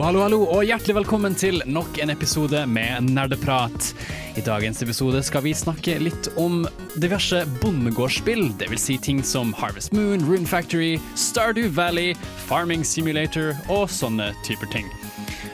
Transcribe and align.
Hallo, 0.00 0.06
hallo, 0.14 0.20
hallo, 0.24 0.38
og 0.56 0.62
hjertelig 0.64 0.94
velkommen 0.96 1.34
til 1.36 1.58
nok 1.68 1.98
en 2.00 2.08
episode 2.08 2.62
med 2.72 3.10
Nerdeprat. 3.12 3.90
I 4.32 4.40
dagens 4.40 4.80
episode 4.80 5.20
skal 5.26 5.44
vi 5.44 5.52
snakke 5.52 5.98
litt 6.00 6.30
om 6.40 6.62
diverse 6.96 7.42
bondegårdsspill, 7.60 8.46
dvs. 8.62 8.86
Si 8.86 8.96
ting 8.96 9.20
som 9.20 9.52
Harvest 9.60 9.92
Moon, 9.92 10.24
Rune 10.24 10.48
Factory, 10.48 10.94
Stardew 11.20 11.68
Valley, 11.76 12.14
Farming 12.48 12.80
Simulator 12.80 13.52
og 13.68 13.92
sånne 13.92 14.30
typer 14.46 14.72
ting. 14.72 14.88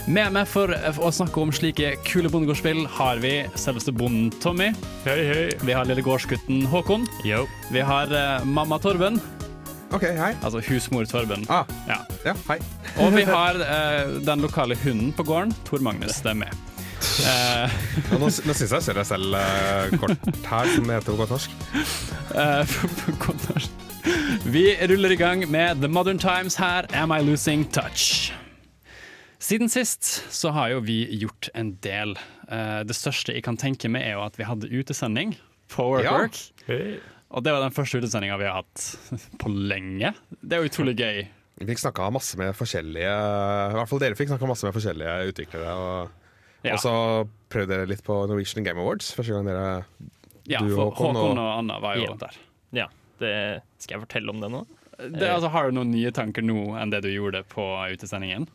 Med 0.07 0.31
meg 0.37 0.47
for 0.47 0.71
å 0.71 1.11
snakke 1.11 1.43
om 1.43 1.51
slike 1.51 1.97
kule 2.07 2.31
bondegårdsspill 2.31 2.85
har 3.01 3.19
vi 3.27 3.41
selveste 3.59 3.91
bonden 3.91 4.31
Tommy. 4.39 4.71
Hei, 5.09 5.19
hei. 5.27 5.45
Vi 5.67 5.75
har 5.75 5.91
lille 5.91 6.07
gårdsgutten 6.07 6.69
Håkon. 6.71 7.11
Yo. 7.27 7.49
Vi 7.75 7.83
har 7.83 8.15
uh, 8.15 8.47
mamma 8.47 8.79
Torben, 8.79 9.19
OK, 9.97 10.05
hei. 10.19 10.33
altså 10.45 10.61
husmor 10.69 11.07
Torben. 11.09 11.47
Ah, 11.49 11.65
Ja. 11.89 11.99
ja, 12.27 12.35
hei. 12.51 12.59
Og 13.01 13.15
vi 13.17 13.23
har 13.29 13.57
eh, 13.65 14.17
den 14.27 14.43
lokale 14.45 14.77
hunden 14.83 15.13
på 15.17 15.25
gården, 15.25 15.55
Tor 15.65 15.81
Magnus. 15.85 16.19
Det 16.25 16.33
er 16.35 16.41
med. 16.43 16.53
Eh, 17.27 17.77
nå, 18.13 18.29
nå 18.29 18.31
syns 18.31 18.61
jeg 18.61 18.71
jeg 18.77 18.85
ser 18.89 18.99
deg 19.01 19.07
selv 19.09 19.37
eh, 19.41 19.97
kort 20.01 20.31
her, 20.51 20.71
som 20.75 20.91
heter 20.93 21.13
på 21.13 21.19
godt 21.23 21.35
norsk. 21.37 21.57
eh, 22.35 22.77
på 23.01 23.17
godt 23.27 23.49
norsk. 23.55 23.83
vi 24.47 24.67
ruller 24.87 25.11
i 25.17 25.19
gang 25.19 25.47
med 25.51 25.81
The 25.83 25.89
Modern 25.91 26.19
Times 26.23 26.57
her, 26.61 26.87
Am 26.95 27.13
I 27.17 27.23
Losing 27.27 27.65
Touch? 27.75 28.33
Siden 29.43 29.69
sist 29.71 30.07
så 30.33 30.51
har 30.57 30.71
jo 30.73 30.79
vi 30.83 31.01
gjort 31.21 31.49
en 31.55 31.75
del. 31.85 32.17
Eh, 32.51 32.81
det 32.89 32.97
største 32.97 33.35
jeg 33.37 33.45
kan 33.47 33.57
tenke 33.61 33.89
meg, 33.93 34.03
er 34.09 34.17
jo 34.17 34.25
at 34.27 34.39
vi 34.41 34.47
hadde 34.49 34.71
utesending 34.73 35.37
på 35.73 35.89
Work 35.93 36.05
Ja. 36.07 36.17
Work. 36.21 36.39
Hei. 36.67 36.97
Og 37.35 37.43
det 37.43 37.53
var 37.53 37.61
den 37.65 37.75
første 37.75 37.99
utesendinga 37.99 38.37
vi 38.39 38.47
har 38.47 38.61
hatt 38.63 38.85
på 39.43 39.51
lenge. 39.51 40.13
Det 40.41 40.57
er 40.57 40.63
jo 40.63 40.71
utrolig 40.71 40.95
gøy. 41.01 41.25
Vi 41.57 41.67
fikk 41.71 41.81
snakka 41.81 42.11
masse 42.13 42.37
med 42.37 42.53
forskjellige 42.53 43.13
I 43.17 43.75
hvert 43.79 43.89
fall 43.89 44.01
dere 44.03 44.15
fikk 44.19 44.29
snakka 44.29 44.49
masse 44.51 44.67
med 44.69 44.77
forskjellige 44.77 45.17
utviklere. 45.33 45.73
Og, 45.75 46.23
Ja. 46.67 46.75
og 46.75 46.81
så 46.83 46.93
prøvde 47.53 47.69
dere 47.77 47.87
litt 47.87 48.03
på 48.05 48.15
Norwegian 48.29 48.65
Game 48.67 48.81
Awards. 48.83 49.13
Første 49.15 49.33
gang 49.37 49.47
dere 49.47 49.85
Ja, 50.47 50.61
du, 50.63 50.71
for 50.75 50.91
Håkon, 50.91 51.15
Håkon 51.17 51.39
og- 51.39 51.45
og 51.45 51.59
Anna 51.59 51.79
var 51.81 51.97
jo 51.97 52.03
Ja. 52.09 52.15
der. 52.21 52.35
Ja, 52.73 52.87
det, 53.21 53.63
skal 53.79 53.99
jeg 53.99 54.07
fortelle 54.09 54.31
om 54.31 54.41
det 54.41 54.51
nå? 54.51 54.67
Det, 54.99 55.29
altså, 55.29 55.51
har 55.53 55.67
du 55.71 55.77
noen 55.77 55.91
nye 55.93 56.11
tanker 56.11 56.43
nå 56.43 56.75
enn 56.81 56.91
det 56.91 57.03
du 57.05 57.09
gjorde 57.13 57.43
på 57.53 57.63
utesendingen? 57.93 58.47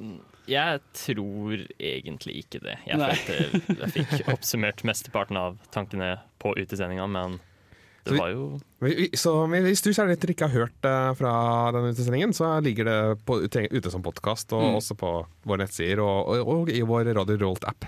Jeg 0.50 0.80
tror 0.98 1.62
egentlig 1.80 2.40
ikke 2.46 2.60
det. 2.64 2.78
Jeg 2.88 2.98
følte 2.98 3.78
jeg 3.78 3.92
fikk 3.94 4.28
oppsummert 4.34 4.82
mesteparten 4.84 5.38
av 5.38 5.58
tankene 5.72 6.20
på 6.42 6.56
utesendinga, 6.58 7.06
men 7.08 7.40
det 8.06 8.18
var 8.18 8.30
jo 8.34 8.60
Vi- 8.82 8.96
vi- 8.96 9.10
Så 9.18 9.34
hvis 9.48 9.82
du 9.84 9.90
kjære 9.92 10.10
lytter 10.16 10.30
ikke 10.34 10.48
har 10.50 10.56
hørt 10.66 10.86
eh, 10.90 11.14
fra 11.14 11.72
denne 11.72 11.92
utesendingen, 11.94 12.34
så 12.34 12.62
ligger 12.64 12.86
det 12.86 13.26
på, 13.26 13.42
ute 13.46 13.92
som 13.92 14.02
podkast, 14.02 14.52
og 14.54 14.64
Mm. 14.72 14.76
også 14.80 14.96
på 14.98 15.26
våre 15.46 15.58
nettsider 15.66 16.00
og, 16.02 16.28
og, 16.30 16.48
og 16.48 16.70
i 16.70 16.82
vår 16.82 17.14
Radio 17.14 17.38
Rolt-app. 17.38 17.86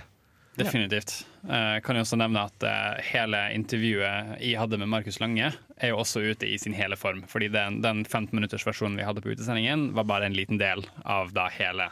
Definitivt. 0.55 1.25
Jeg 1.49 1.81
kan 1.83 1.95
jo 1.97 2.03
også 2.03 2.15
nevne 2.21 2.43
at 2.45 2.63
eh, 2.63 3.01
hele 3.09 3.39
intervjuet 3.55 4.37
jeg 4.39 4.59
hadde 4.59 4.77
med 4.77 4.87
Markus 4.87 5.17
Lange, 5.19 5.47
er 5.81 5.89
jo 5.89 5.97
også 5.97 6.21
ute 6.21 6.45
i 6.45 6.57
sin 6.61 6.73
hele 6.77 6.95
form. 6.95 7.23
Fordi 7.27 7.47
den, 7.49 7.81
den 7.81 8.03
15-minuttersversjonen 8.05 8.95
vi 8.99 9.03
hadde 9.07 9.21
på 9.25 9.33
utesendingen, 9.33 9.93
var 9.97 10.03
bare 10.05 10.25
en 10.29 10.33
liten 10.37 10.59
del 10.61 10.85
av 11.05 11.33
da 11.33 11.47
hele 11.49 11.89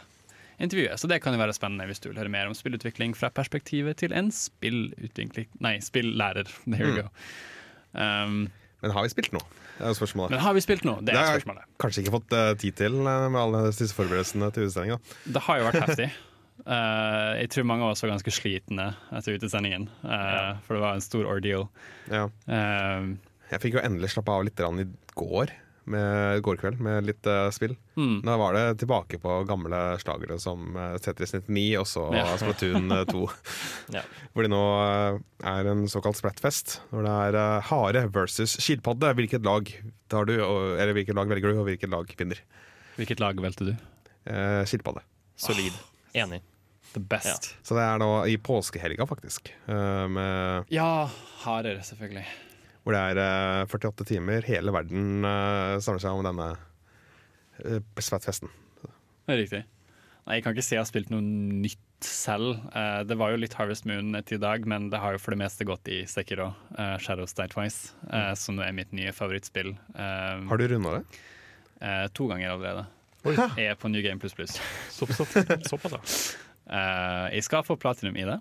intervjuet. 0.60 0.94
Så 1.00 1.08
det 1.10 1.18
kan 1.24 1.34
jo 1.34 1.40
være 1.42 1.56
spennende 1.58 1.88
hvis 1.90 1.98
du 1.98 2.08
vil 2.12 2.18
høre 2.22 2.30
mer 2.30 2.46
om 2.46 2.54
spillutvikling 2.54 3.16
fra 3.18 3.30
perspektivet 3.34 3.96
til 3.98 4.12
en 4.14 4.30
spillutvikling 4.30 5.48
Nei, 5.60 5.78
spillærer. 5.82 6.46
There 6.70 6.86
you 6.86 7.02
Mm. 7.02 7.10
Um, 7.94 8.48
Men 8.82 8.90
har 8.96 9.04
vi 9.06 9.12
spilt 9.12 9.32
noe? 9.34 9.44
Det 9.78 9.86
er 9.88 9.94
spørsmålet. 9.96 10.30
men 10.34 10.42
har 10.42 10.54
vi 10.54 10.60
spilt 10.62 10.84
noe? 10.86 11.00
Det 11.02 11.14
er 11.14 11.16
spørsmålet. 11.16 11.38
Det 11.38 11.42
spørsmålet. 11.42 11.78
kanskje 11.82 12.02
ikke 12.02 12.12
fått 12.14 12.34
eh, 12.38 12.50
tid 12.60 12.76
til 12.78 12.98
eh, 13.00 13.24
med 13.32 13.40
alle 13.40 13.62
disse 13.70 13.94
forberedelsene 13.96 14.50
til 14.54 14.66
utesendinga. 14.68 14.98
Det 15.36 15.42
har 15.46 15.58
jo 15.58 15.66
vært 15.70 15.80
heftig. 15.86 16.08
Uh, 16.62 17.32
jeg 17.40 17.48
tror 17.50 17.66
mange 17.66 17.82
av 17.86 17.94
oss 17.94 18.02
var 18.04 18.12
ganske 18.12 18.34
slitne 18.36 18.90
etter 19.16 19.34
utesendingen, 19.40 19.88
ja. 20.04 20.58
for 20.62 20.76
det 20.76 20.82
var 20.84 20.98
en 20.98 21.02
stor 21.02 21.26
ordeal. 21.26 21.64
Ja. 22.12 22.28
Uh, 22.46 23.16
Jeg 23.50 23.62
fikk 23.64 23.78
jo 23.78 23.82
endelig 23.82 24.12
slappe 24.14 24.30
av 24.36 24.44
litt 24.46 24.60
i 24.60 24.86
går, 25.18 25.50
med, 25.90 26.42
går 26.46 26.58
kveld, 26.60 26.78
med 26.84 27.06
litt 27.08 27.26
uh, 27.26 27.48
spill. 27.54 27.72
mm. 27.98 28.20
Da 28.26 28.36
var 28.38 28.54
det 28.54 28.78
tilbake 28.82 29.18
på 29.22 29.38
gamle 29.48 29.80
slagere 30.02 30.36
som 30.42 30.76
uh, 30.76 30.94
Tetris 31.02 31.34
99 31.34 31.64
og 31.80 31.86
så 31.90 32.04
Ja. 32.14 32.26
Splatoon 32.38 32.92
eh, 32.92 33.04
2. 33.10 33.22
Ja. 33.96 34.02
Hvor 34.32 34.46
det 34.46 34.52
nå 34.52 34.60
uh, 34.62 35.18
er 35.52 35.70
en 35.72 35.82
såkalt 35.90 36.20
splatfest. 36.20 36.78
Hvor 36.92 37.02
det 37.06 37.12
er 37.28 37.38
uh, 37.40 37.64
hare 37.72 38.04
versus 38.14 38.54
skilpadde. 38.62 39.10
Hvilket 39.18 39.42
lag 39.46 39.72
tar 40.12 40.28
du, 40.30 40.36
og, 40.44 40.76
eller 40.78 40.94
hvilket 40.96 41.18
lag 41.18 41.28
velger 41.32 41.50
du, 41.52 41.58
og 41.64 41.66
hvilket 41.70 41.90
lag 41.92 42.14
vinner? 42.18 42.40
Hvilket 43.00 43.20
lag 43.24 43.38
valgte 43.42 43.72
du? 43.72 43.74
Uh, 44.28 44.62
skilpadde. 44.70 45.02
solid. 45.36 45.74
Enig. 46.14 46.42
The 46.92 47.00
best. 47.00 47.54
Så 47.64 47.72
det 47.74 47.82
er 47.88 47.98
nå 48.02 48.08
i 48.28 48.34
påskehelga, 48.36 49.06
faktisk. 49.08 49.48
eh, 49.64 50.08
med, 50.12 50.66
Ja, 50.68 51.08
harer, 51.46 51.78
selvfølgelig. 51.88 52.26
Hvor 52.82 52.96
det 52.96 53.02
er 53.12 53.20
eh, 53.22 53.66
48 53.70 54.04
timer. 54.08 54.42
Hele 54.48 54.72
verden 54.74 55.24
eh, 55.28 55.76
samler 55.84 56.02
seg 56.02 56.18
om 56.18 56.26
denne 56.26 56.48
uh. 57.62 57.80
Det 59.22 59.34
er 59.36 59.38
riktig. 59.38 59.62
Nei, 60.26 60.36
Jeg 60.38 60.44
kan 60.44 60.54
ikke 60.54 60.64
si 60.66 60.74
jeg 60.76 60.82
har 60.82 60.88
spilt 60.90 61.10
noe 61.12 61.22
nytt 61.22 61.78
selv. 62.06 62.56
Eh, 62.74 63.00
det 63.06 63.16
var 63.18 63.32
jo 63.34 63.40
litt 63.42 63.54
Harvest 63.58 63.86
Moon 63.86 64.14
til 64.26 64.38
i 64.38 64.42
dag, 64.42 64.66
men 64.70 64.88
det 64.90 64.98
har 65.02 65.14
jo 65.16 65.20
for 65.22 65.34
det 65.34 65.40
meste 65.42 65.66
gått 65.66 65.86
i 65.90 66.00
Sekiro, 66.10 66.48
uh, 66.78 66.96
Shadows 67.02 67.34
Die 67.38 67.46
Twice, 67.52 67.92
eh, 68.10 68.32
som 68.38 68.58
nå 68.58 68.64
er 68.66 68.74
mitt 68.74 68.90
nye 68.94 69.12
favorittspill. 69.14 69.74
Eh, 69.94 70.42
Har 70.50 70.58
du 70.62 70.66
runda 70.70 70.96
det? 70.98 71.20
eh, 71.82 72.06
to 72.14 72.26
ganger 72.30 72.54
allerede. 72.56 72.86
Jeg 73.58 73.68
er 73.70 73.76
på 73.78 73.90
New 73.90 74.02
Game 74.02 74.18
Plus 74.22 74.34
Plus. 74.34 74.56
Såpass, 74.98 75.20
ja. 75.38 75.58
Eh, 76.66 77.26
jeg 77.36 77.44
skal 77.46 77.62
få 77.66 77.76
platinum 77.78 78.16
i 78.18 78.26
det. 78.26 78.40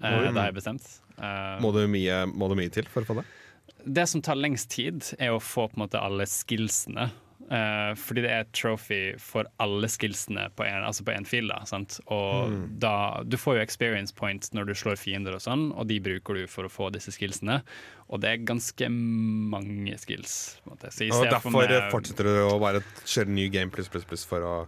Eh, 0.00 0.10
Oi. 0.18 0.26
det 0.28 0.36
har 0.36 0.50
jeg 0.50 0.56
bestemt. 0.60 0.88
Eh, 1.16 1.56
Må 1.64 1.72
det 1.76 1.86
mye, 1.92 2.24
må 2.28 2.48
det 2.52 2.58
mye 2.60 2.72
til 2.72 2.88
for 2.92 3.04
å 3.04 3.08
få 3.08 3.16
det? 3.20 3.24
Det 3.86 4.06
som 4.08 4.22
tar 4.22 4.36
lengst 4.40 4.70
tid, 4.70 5.02
er 5.18 5.30
å 5.34 5.40
få 5.42 5.68
på 5.70 5.76
en 5.78 5.84
måte 5.88 6.00
alle 6.00 6.24
skillsene. 6.26 7.10
Uh, 7.44 7.92
fordi 8.00 8.22
det 8.24 8.30
er 8.32 8.40
et 8.46 8.52
trophy 8.56 9.18
for 9.20 9.44
alle 9.60 9.84
skillsene 9.92 10.46
på 10.56 10.64
en, 10.64 10.82
altså 10.88 11.04
fil. 11.28 11.48
Da, 11.48 11.58
sant? 11.68 12.00
Og 12.08 12.48
Mm. 12.50 12.78
da, 12.80 13.22
du 13.22 13.36
får 13.36 13.56
jo 13.56 13.60
experience 13.62 14.14
points 14.14 14.50
når 14.54 14.64
du 14.66 14.72
slår 14.72 14.96
fiender, 14.96 15.34
og 15.34 15.40
sånn, 15.44 15.70
og 15.76 15.86
de 15.86 15.98
bruker 16.00 16.34
du 16.34 16.46
for 16.46 16.64
å 16.64 16.70
få 16.72 16.90
disse 16.90 17.12
skillsene. 17.12 17.60
Og 18.08 18.20
det 18.22 18.30
er 18.30 18.44
ganske 18.48 18.88
mange 18.88 19.98
skills. 19.98 20.56
Og 20.64 20.78
derfor 20.80 21.50
meg- 21.52 21.90
fortsetter 21.92 22.24
du 22.24 22.48
å 22.48 22.58
bare 22.60 22.80
kjøre 23.04 23.28
ny 23.28 23.48
game 23.50 23.70
pluss 23.70 23.88
pluss 23.88 24.04
pluss 24.04 24.24
for 24.24 24.40
å 24.40 24.66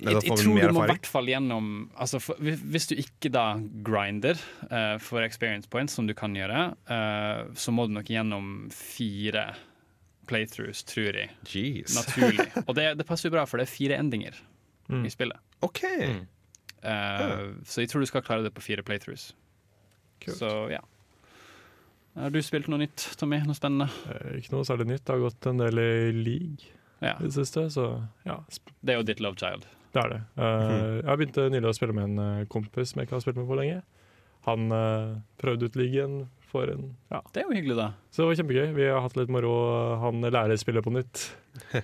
jeg, 0.00 0.12
jeg 0.14 0.22
tror 0.26 0.42
du 0.42 0.50
må 0.74 0.84
i 0.84 0.88
hvert 0.90 1.06
fall 1.08 1.26
gjennom 1.30 1.66
altså 1.96 2.20
for, 2.20 2.36
hvis- 2.42 2.88
du 2.90 2.94
ikke 3.00 3.30
da 3.32 3.44
grinder 3.86 4.36
uh, 4.70 4.98
for 5.02 5.22
experience 5.24 5.68
points, 5.68 5.94
som 5.96 6.06
du 6.06 6.14
kan 6.14 6.34
gjøre, 6.36 6.74
uh, 6.90 7.46
så 7.54 7.72
må 7.72 7.86
du 7.88 7.94
nok 7.96 8.06
gjennom 8.12 8.70
fire 8.74 9.54
playthroughs, 10.26 10.82
tror 10.84 11.14
jeg. 11.14 11.30
Jeez. 11.46 11.94
Naturlig. 11.94 12.48
Og 12.68 12.74
det, 12.74 12.88
det 12.98 13.06
passer 13.06 13.28
jo 13.30 13.36
bra, 13.36 13.44
for 13.46 13.58
det 13.62 13.68
er 13.68 13.74
fire 13.76 13.98
endinger 14.02 14.34
Mm. 14.86 15.00
i 15.02 15.10
spillet. 15.10 15.40
OK. 15.66 15.80
Mm. 15.98 16.18
Eh, 16.86 17.40
Så 17.66 17.80
jeg 17.82 17.88
tror 17.90 18.04
du 18.04 18.06
skal 18.06 18.22
klare 18.22 18.44
det 18.44 18.52
på 18.54 18.62
fire 18.62 18.84
playthroughs. 18.86 19.32
Kult. 20.22 20.36
Så 20.38 20.50
ja. 20.70 20.78
Har 22.14 22.30
du 22.30 22.38
spilt 22.46 22.68
noe 22.70 22.78
nytt, 22.84 23.02
Tommy? 23.18 23.40
Noe 23.42 23.56
spennende? 23.58 23.88
Eh, 24.14 24.36
Ikke 24.38 24.54
noe 24.54 24.62
særlig 24.68 24.86
nytt. 24.92 25.02
Det 25.02 25.16
har 25.16 25.24
gått 25.24 25.48
en 25.50 25.58
del 25.58 25.80
i 25.82 26.12
league 26.14 26.70
Ja, 27.02 27.16
i 27.18 27.26
det 27.26 27.32
siste, 27.34 27.66
så 27.74 27.88
ja, 28.24 28.38
Det 28.80 28.94
er 28.94 29.00
jo 29.02 29.08
ditt 29.10 29.18
love 29.26 29.34
child. 29.42 29.66
Det 29.96 30.02
er 30.04 30.12
det. 30.14 30.20
Eh, 30.36 31.00
Jeg 31.06 31.18
begynte 31.22 31.48
nylig 31.56 31.70
å 31.72 31.76
spille 31.76 31.96
med 31.96 32.10
en 32.10 32.24
eh, 32.26 32.46
kompis 32.52 32.92
som 32.92 33.00
jeg 33.00 33.08
ikke 33.08 33.16
har 33.18 33.24
spilt 33.24 33.40
med 33.40 33.48
på 33.50 33.58
lenge. 33.58 33.80
Han 34.46 34.70
eh, 34.76 35.16
prøvde 35.42 35.66
ut 35.70 35.76
ligaen 35.80 36.20
for 36.46 36.70
en 36.70 36.90
Ja, 37.10 37.18
Det 37.32 37.42
er 37.42 37.48
jo 37.48 37.56
hyggelig, 37.56 37.76
da. 37.80 37.88
så 38.12 38.22
det 38.22 38.28
var 38.30 38.40
kjempegøy. 38.42 38.68
Vi 38.76 38.86
har 38.92 39.02
hatt 39.02 39.16
litt 39.18 39.32
moro. 39.34 39.52
Han 40.04 40.20
lærer 40.28 40.60
spillet 40.60 40.84
på 40.86 40.92
nytt. 40.94 41.26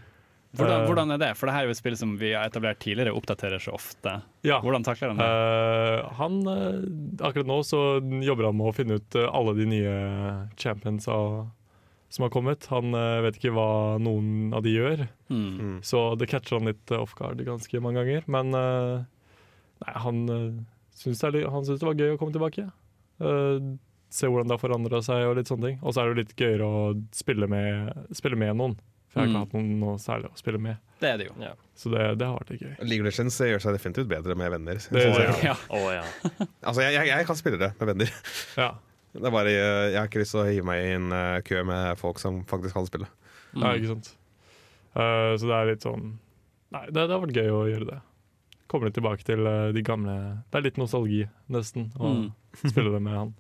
Hvordan, 0.53 0.83
Eh, 0.83 0.85
hvordan 0.85 1.13
er 1.15 1.17
det? 1.23 1.31
For 1.41 1.49
det 1.49 1.53
her 1.55 1.63
er 1.65 1.71
jo 1.71 1.73
et 1.73 1.79
spill 1.79 1.95
som 1.97 2.11
vi 2.21 2.35
har 2.37 2.45
etablert 2.45 2.77
tidligere, 2.85 3.15
oppdaterer 3.17 3.57
så 3.65 3.73
ofte. 3.73 4.19
Ja. 4.45 4.59
Hvordan 4.61 4.85
takler 4.85 5.15
han 5.15 5.21
det? 5.23 5.29
Uh, 5.33 6.11
han 6.19 6.35
eh, 6.53 7.25
Akkurat 7.25 7.49
nå 7.49 7.57
så 7.65 7.81
jobber 8.21 8.51
han 8.51 8.59
med 8.59 8.69
å 8.69 8.75
finne 8.77 8.99
ut 9.01 9.17
eh, 9.17 9.31
alle 9.33 9.55
de 9.57 9.65
nye 9.71 9.95
champions 10.61 11.09
av, 11.09 11.47
som 12.13 12.27
har 12.27 12.33
kommet. 12.35 12.67
Han 12.73 12.93
eh, 12.99 13.23
vet 13.25 13.39
ikke 13.41 13.55
hva 13.57 13.69
noen 14.03 14.53
av 14.55 14.63
de 14.67 14.75
gjør, 14.77 15.07
Hmm. 15.33 15.55
Mm. 15.57 15.79
så 15.89 16.03
det 16.21 16.29
catcher 16.29 16.59
han 16.59 16.69
litt 16.69 16.91
eh, 16.93 17.01
off 17.01 17.15
guard 17.17 17.41
ganske 17.47 17.81
mange 17.81 18.03
ganger. 18.03 18.27
Men 18.29 18.53
eh, 18.59 19.05
nei, 19.87 19.95
han 20.05 20.23
syns 20.93 21.25
det, 21.25 21.33
litt- 21.39 21.49
han 21.51 21.65
syns 21.65 21.81
det 21.81 21.89
var 21.89 21.97
gøy 21.97 22.13
å 22.15 22.21
komme 22.21 22.35
tilbake. 22.37 22.69
Uh, 23.23 23.75
se 24.13 24.27
hvordan 24.29 24.49
det 24.51 24.57
har 24.57 24.61
forandra 24.61 24.99
seg 25.05 25.25
og 25.31 25.37
litt 25.39 25.49
sånne 25.49 25.71
ting. 25.71 25.77
Og 25.81 25.95
så 25.95 26.03
er 26.03 26.09
det 26.09 26.13
jo 26.13 26.21
litt 26.21 26.33
gøyere 26.37 26.67
å 26.69 26.81
spille 27.17 27.47
med, 27.49 27.93
spille 28.13 28.37
med 28.37 28.57
noen. 28.61 28.75
For 29.13 29.21
jeg 29.21 29.29
har 29.29 29.29
Mm. 29.29 29.33
ikke 29.33 29.45
hatt 29.45 29.55
noen 29.57 29.81
noe 29.81 29.97
særlig 30.01 30.29
å 30.33 30.37
spille 30.41 30.59
med. 30.61 30.77
Det 31.01 31.09
er 31.11 31.17
det 31.21 31.27
jo. 31.31 31.35
Så 31.77 31.91
det, 31.93 32.05
det 32.21 32.27
har 32.29 32.37
vært 32.39 32.51
litt 32.55 32.63
gøy. 32.65 32.75
League 32.89 33.05
of 33.05 33.09
Legends 33.09 33.37
gjør 33.41 33.61
seg 33.65 33.75
definitivt 33.77 34.09
bedre 34.09 34.37
med 34.37 34.51
venner. 34.55 34.75
Det 34.81 35.03
ser. 35.17 35.33
Ja. 35.45 35.57
Oh, 35.69 35.89
ja. 35.93 36.05
Altså, 36.69 36.81
jeg, 36.85 36.95
jeg, 36.97 37.07
jeg 37.13 37.27
kan 37.29 37.37
spille 37.41 37.59
det 37.61 37.73
med 37.81 37.89
venner. 37.93 38.13
Ja. 38.61 38.71
Det 39.13 39.27
er 39.29 39.35
bare, 39.35 39.51
eh, 39.53 39.91
jeg 39.93 39.99
har 40.01 40.09
ikke 40.09 40.23
lyst 40.23 40.33
til 40.37 40.41
å 40.43 40.47
hive 40.49 40.65
meg 40.69 40.85
i 40.87 40.93
en 40.97 41.13
eh, 41.13 41.41
kø 41.45 41.63
med 41.69 41.99
folk 42.01 42.19
som 42.23 42.43
faktisk 42.49 42.75
kan 42.79 42.87
spille. 42.89 43.09
ja, 43.59 43.75
ikke 43.77 43.91
sant. 43.93 44.15
Uh, 44.97 45.33
så 45.41 45.49
det 45.49 45.57
er 45.57 45.69
litt 45.71 45.85
sånn 45.87 46.03
Nei, 46.73 46.83
det, 46.93 47.07
det 47.09 47.13
har 47.15 47.21
vært 47.23 47.37
gøy 47.37 47.49
å 47.53 47.63
gjøre 47.69 47.87
det. 47.89 47.99
Kommer 48.69 48.89
litt 48.89 48.97
tilbake 48.97 49.25
til 49.25 49.41
uh, 49.45 49.71
de 49.73 49.83
gamle 49.85 50.15
Det 50.53 50.59
er 50.61 50.65
litt 50.67 50.81
nostalgi, 50.81 51.23
nesten, 51.53 51.91
å 52.01 52.11
Mm. 52.13 52.27
spille 52.73 52.93
det 52.93 53.01
med 53.05 53.17
han. 53.17 53.31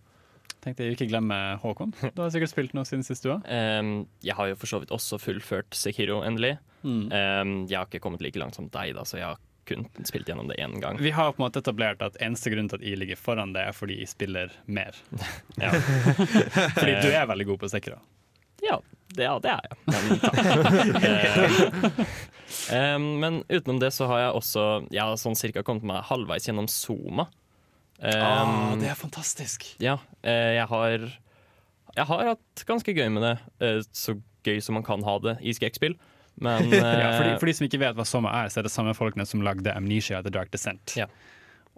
Tenkte 0.65 0.85
jeg 0.87 0.95
ikke 0.97 1.09
glemme 1.11 1.37
Håkon. 1.61 1.91
Du 2.15 2.21
har 2.23 2.31
sikkert 2.33 2.53
spilt 2.53 2.73
noe 2.77 2.85
siden 2.89 3.03
sist 3.05 3.25
du 3.27 3.33
òg. 3.35 3.43
Um, 3.49 4.07
jeg 4.25 4.37
har 4.39 4.49
jo 4.53 4.57
for 4.61 4.71
så 4.71 4.79
vidt 4.81 4.93
også 4.95 5.19
fullført 5.21 5.75
Sekiro 5.77 6.21
endelig. 6.25 6.55
Mm. 6.87 7.09
Um, 7.13 7.53
jeg 7.69 7.77
har 7.81 7.89
ikke 7.89 8.01
kommet 8.05 8.23
like 8.25 8.39
langt 8.41 8.57
som 8.57 8.69
deg, 8.73 8.93
da, 8.97 9.05
så 9.09 9.19
jeg 9.21 9.27
har 9.29 9.41
kun 9.69 9.85
spilt 10.09 10.27
gjennom 10.29 10.49
det 10.51 10.57
én 10.59 10.79
gang. 10.83 10.99
Vi 10.99 11.11
har 11.15 11.33
på 11.33 11.39
en 11.43 11.47
måte 11.47 11.61
etablert 11.63 12.03
at 12.03 12.17
eneste 12.23 12.51
grunn 12.51 12.69
til 12.69 12.81
at 12.81 12.87
jeg 12.87 12.99
ligger 12.99 13.17
foran 13.21 13.53
det, 13.55 13.63
er 13.69 13.73
fordi 13.77 14.01
jeg 14.01 14.09
spiller 14.11 14.51
mer. 14.67 14.97
Ja. 15.63 15.71
Fordi 16.79 16.95
du 17.05 17.09
er 17.13 17.27
veldig 17.31 17.47
god 17.53 17.59
på 17.63 17.69
Sekra. 17.71 17.99
Ja, 18.63 18.77
det, 19.15 19.25
ja, 19.27 19.37
det 19.43 19.51
er 19.51 19.61
jeg. 19.69 19.77
Men, 19.93 20.19
takk. 20.23 22.03
Eh, 22.73 22.99
men 22.99 23.39
utenom 23.49 23.79
det 23.81 23.89
så 23.97 24.05
har 24.11 24.19
jeg 24.27 24.33
også 24.37 24.63
Jeg 24.93 25.01
har 25.09 25.17
sånn 25.17 25.37
cirka 25.39 25.63
kommet 25.65 25.87
meg 25.89 26.03
halvveis 26.05 26.45
gjennom 26.49 26.67
Zoma. 26.69 27.25
Um, 28.03 28.13
Ah, 28.13 28.75
det 28.77 28.91
er 28.91 28.99
fantastisk. 28.99 29.65
Ja, 29.81 29.95
eh, 30.27 30.59
jeg 30.59 30.67
har 30.69 30.99
Jeg 31.97 32.07
har 32.11 32.25
hatt 32.35 32.65
ganske 32.69 32.93
gøy 32.93 33.09
med 33.15 33.23
det. 33.25 33.33
eh, 33.65 33.81
Så 33.93 34.19
gøy 34.45 34.61
som 34.61 34.75
man 34.77 34.85
kan 34.85 35.03
ha 35.07 35.19
det 35.23 35.39
i 35.41 35.55
skrekkspill. 35.57 35.97
Men 36.43 36.71
Ja, 36.75 37.13
for, 37.17 37.25
de, 37.25 37.35
eh, 37.35 37.41
for 37.41 37.51
de 37.51 37.57
som 37.59 37.69
ikke 37.69 37.83
vet 37.83 37.99
hva 37.99 38.07
Soma 38.09 38.33
er, 38.43 38.53
så 38.53 38.61
er 38.61 38.69
det 38.69 38.75
samme 38.75 38.95
folkene 38.99 39.27
som 39.29 39.45
lagde 39.47 39.75
Amnesia 39.75 40.23
The 40.25 40.33
Dark 40.35 40.53
Descent. 40.55 40.97
Ja. 40.99 41.09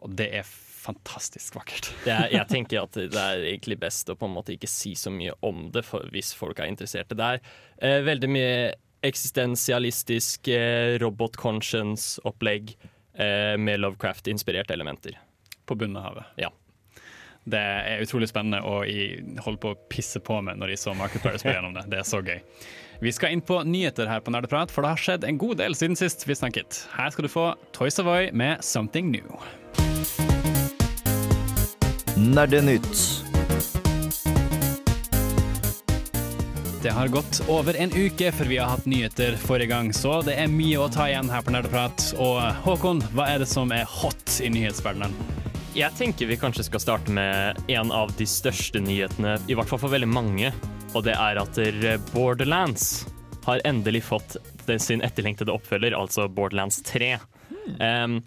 Og 0.04 0.16
det 0.18 0.30
er 0.40 0.48
fantastisk 0.84 1.56
vakkert. 1.56 1.88
det 2.04 2.12
er, 2.12 2.26
jeg 2.34 2.48
tenker 2.50 2.82
at 2.82 2.96
det 2.96 3.20
er 3.20 3.44
egentlig 3.48 3.78
best 3.80 4.10
å 4.12 4.16
på 4.20 4.28
en 4.28 4.34
måte 4.36 4.52
ikke 4.52 4.68
si 4.68 4.92
så 4.98 5.12
mye 5.12 5.32
om 5.46 5.68
det 5.72 5.84
for, 5.86 6.04
hvis 6.12 6.34
folk 6.36 6.60
er 6.60 6.68
interesserte. 6.68 7.16
Det 7.16 7.28
er 7.36 7.40
eh, 7.78 8.00
veldig 8.04 8.30
mye 8.32 8.58
eksistensialistisk 9.04 10.48
eh, 10.52 10.96
robot 11.00 11.38
conscience-opplegg 11.40 12.74
eh, 12.74 13.54
med 13.60 13.80
Lovecraft-inspirerte 13.80 14.76
elementer. 14.76 15.18
På 15.64 15.76
bunnen 15.80 16.00
av 16.00 16.10
havet. 16.10 16.36
Ja. 16.40 16.52
Det 17.44 17.60
er 17.60 18.04
utrolig 18.04 18.30
spennende, 18.30 18.62
og 18.64 18.88
jeg 18.88 19.36
holder 19.44 19.60
på 19.60 19.72
å 19.74 19.80
pisse 19.92 20.20
på 20.24 20.38
meg 20.44 20.56
når 20.60 20.74
jeg 20.74 20.80
så 20.80 20.94
Markiplier 20.96 21.40
spille 21.40 21.58
gjennom 21.58 21.76
det. 21.76 21.84
Det 21.92 22.00
er 22.00 22.08
så 22.08 22.20
gøy. 22.24 22.40
Vi 23.02 23.12
skal 23.12 23.34
inn 23.34 23.42
på 23.42 23.58
nyheter 23.66 24.06
her 24.06 24.20
på 24.22 24.30
Nerdeprat, 24.30 24.70
for 24.70 24.84
det 24.84 24.92
har 24.94 25.00
skjedd 25.02 25.24
en 25.26 25.38
god 25.40 25.58
del 25.58 25.74
siden 25.74 25.98
sist 25.98 26.22
vi 26.28 26.36
snakket. 26.38 26.84
Her 26.94 27.10
skal 27.10 27.26
du 27.26 27.32
få 27.32 27.46
Toy 27.74 27.90
Savoy 27.90 28.30
med 28.32 28.62
'Something 28.62 29.10
New'. 29.10 29.40
Nerdenytt. 32.16 33.24
Det 36.82 36.92
har 36.92 37.08
gått 37.08 37.40
over 37.48 37.74
en 37.80 37.90
uke 37.90 38.30
før 38.32 38.44
vi 38.44 38.56
har 38.60 38.68
hatt 38.68 38.86
nyheter 38.86 39.36
forrige 39.40 39.72
gang, 39.72 39.92
så 39.92 40.20
det 40.22 40.36
er 40.38 40.52
mye 40.52 40.78
å 40.78 40.90
ta 40.92 41.08
igjen 41.08 41.30
her 41.32 41.42
på 41.42 41.50
Nerdeprat. 41.50 42.14
Og 42.20 42.42
Håkon, 42.62 43.00
hva 43.16 43.26
er 43.32 43.38
det 43.38 43.48
som 43.48 43.72
er 43.72 43.88
hot 43.88 44.38
i 44.44 44.52
nyhetsverdenen? 44.52 45.16
Jeg 45.74 45.90
tenker 45.98 46.28
vi 46.30 46.36
kanskje 46.36 46.68
skal 46.68 46.80
starte 46.80 47.10
med 47.10 47.56
en 47.72 47.90
av 47.90 48.12
de 48.14 48.26
største 48.28 48.78
nyhetene, 48.78 49.40
i 49.48 49.56
hvert 49.56 49.66
fall 49.66 49.80
for 49.82 49.90
veldig 49.90 50.12
mange. 50.12 50.52
Og 50.94 51.02
det 51.06 51.14
er 51.18 51.40
at 51.42 51.58
Borderlands 52.12 53.04
har 53.44 53.60
endelig 53.66 54.04
fått 54.06 54.36
sin 54.80 55.02
etterlengtede 55.04 55.52
oppfølger, 55.52 55.92
altså 55.98 56.28
Borderlands 56.32 56.78
3. 56.86 57.16
Um, 57.80 58.20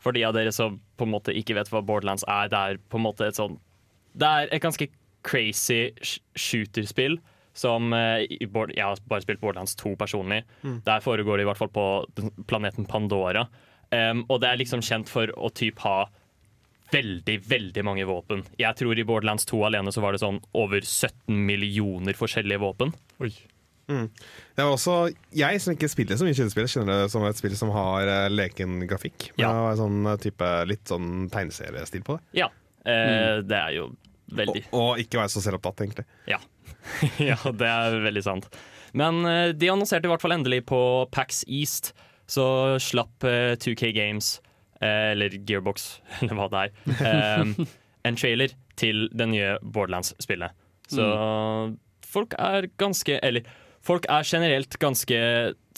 for 0.00 0.14
de 0.16 0.22
av 0.28 0.34
dere 0.36 0.52
som 0.54 0.78
på 1.00 1.06
en 1.06 1.12
måte 1.14 1.34
ikke 1.36 1.56
vet 1.58 1.70
hva 1.72 1.80
Borderlands 1.84 2.24
er, 2.28 2.50
det 2.52 2.60
er 2.60 2.78
på 2.92 3.00
en 3.00 3.04
måte 3.08 3.26
et 3.28 3.36
sånn 3.38 3.56
Det 4.16 4.26
er 4.28 4.48
et 4.52 4.62
ganske 4.62 4.86
crazy 5.26 5.90
sh- 6.02 6.20
shooterspill. 6.36 7.18
Som 7.54 7.92
eh, 7.92 8.24
Jeg 8.30 8.48
har 8.78 9.00
bare 9.10 9.24
spilt 9.24 9.40
Borderlands 9.42 9.74
2 9.76 9.96
personlig. 9.98 10.44
Der 10.86 11.00
foregår 11.02 11.36
det 11.40 11.44
i 11.44 11.48
hvert 11.50 11.58
fall 11.58 11.72
på 11.74 11.84
planeten 12.48 12.86
Pandora. 12.86 13.46
Um, 13.90 14.24
og 14.30 14.40
det 14.40 14.48
er 14.52 14.60
liksom 14.60 14.80
kjent 14.86 15.08
for 15.10 15.32
å 15.36 15.50
typ 15.50 15.80
ha 15.82 16.04
veldig, 16.92 17.36
veldig 17.46 17.84
mange 17.86 18.06
våpen. 18.08 18.44
Jeg 18.60 18.76
tror 18.78 18.98
i 18.98 19.06
Borderlands 19.06 19.46
2 19.50 19.62
alene 19.70 19.92
så 19.94 20.02
var 20.04 20.16
det 20.16 20.22
sånn 20.22 20.40
over 20.58 20.82
17 20.82 21.34
millioner 21.46 22.18
forskjellige 22.18 22.62
våpen. 22.62 22.94
Oi. 23.22 23.32
Det 23.90 24.62
var 24.62 24.72
også 24.72 25.10
Jeg 25.34 25.60
som 25.62 25.74
ikke 25.74 25.88
spiller 25.90 26.18
så 26.18 26.26
mye 26.26 26.36
skytespill, 26.36 26.68
kjenner 26.70 27.04
det 27.04 27.10
som 27.12 27.24
et 27.26 27.38
spill 27.38 27.56
som 27.58 27.72
har 27.74 28.06
uh, 28.06 28.28
leken 28.30 28.84
grafikk. 28.90 29.30
Men 29.36 29.44
Ja. 29.44 29.52
det 29.70 29.80
sånn 29.80 30.06
eh, 30.06 30.20
type, 30.22 30.50
litt 30.70 30.84
sånn 30.86 31.28
tegneseriestil 31.32 32.04
på 32.06 32.18
det. 32.18 32.42
Ja, 32.42 32.50
eh, 32.84 33.40
det 33.42 33.58
er 33.58 33.74
jo 33.78 33.88
veldig 34.30 34.68
og 34.78 35.00
ikke 35.02 35.18
være 35.18 35.32
så 35.32 35.42
selvopptatt, 35.42 35.82
egentlig. 35.82 36.06
Ja. 36.30 36.38
ja, 37.30 37.38
det 37.50 37.66
er 37.66 37.98
veldig 38.04 38.22
sant. 38.22 38.46
Men 38.94 39.24
uh, 39.26 39.50
de 39.54 39.72
annonserte 39.72 40.06
i 40.06 40.12
hvert 40.12 40.22
fall 40.22 40.38
endelig 40.38 40.64
på 40.70 40.80
PAX 41.10 41.44
East. 41.48 41.92
Så 42.30 42.78
slapp 42.78 43.26
uh, 43.26 43.56
2K 43.58 43.90
Games, 43.96 44.38
eller 44.86 45.36
Gearbox, 45.46 46.00
eller 46.20 46.38
hva 46.38 46.48
det 46.52 46.64
er, 46.64 46.98
eh, 47.10 47.70
en 48.08 48.18
trailer 48.18 48.54
til 48.80 49.08
det 49.12 49.28
nye 49.32 49.56
Borderlands-spillet. 49.62 50.56
Så 50.90 51.04
folk 52.10 52.32
er 52.34 52.66
ganske 52.80 53.20
Eller 53.22 53.44
folk 53.86 54.08
er 54.10 54.24
generelt 54.26 54.74
ganske 54.82 55.18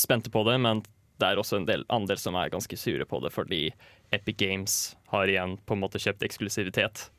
spente 0.00 0.31
på 0.32 0.44
det, 0.49 0.54
men 0.64 0.81
det 1.20 1.28
er 1.28 1.38
også 1.38 1.58
en 1.60 1.66
del 1.69 1.84
andre 1.93 2.16
som 2.16 2.38
er 2.40 2.50
ganske 2.50 2.78
sure 2.81 3.04
på 3.06 3.20
det, 3.20 3.31
fordi 3.34 3.66
Epic 4.14 4.38
Games 4.40 4.96
har 5.12 5.28
igjen 5.28 5.58
på 5.66 5.76
en 5.76 5.82
måte 5.82 6.00
kjøpt 6.02 6.25
eksklusivitet. 6.25 7.10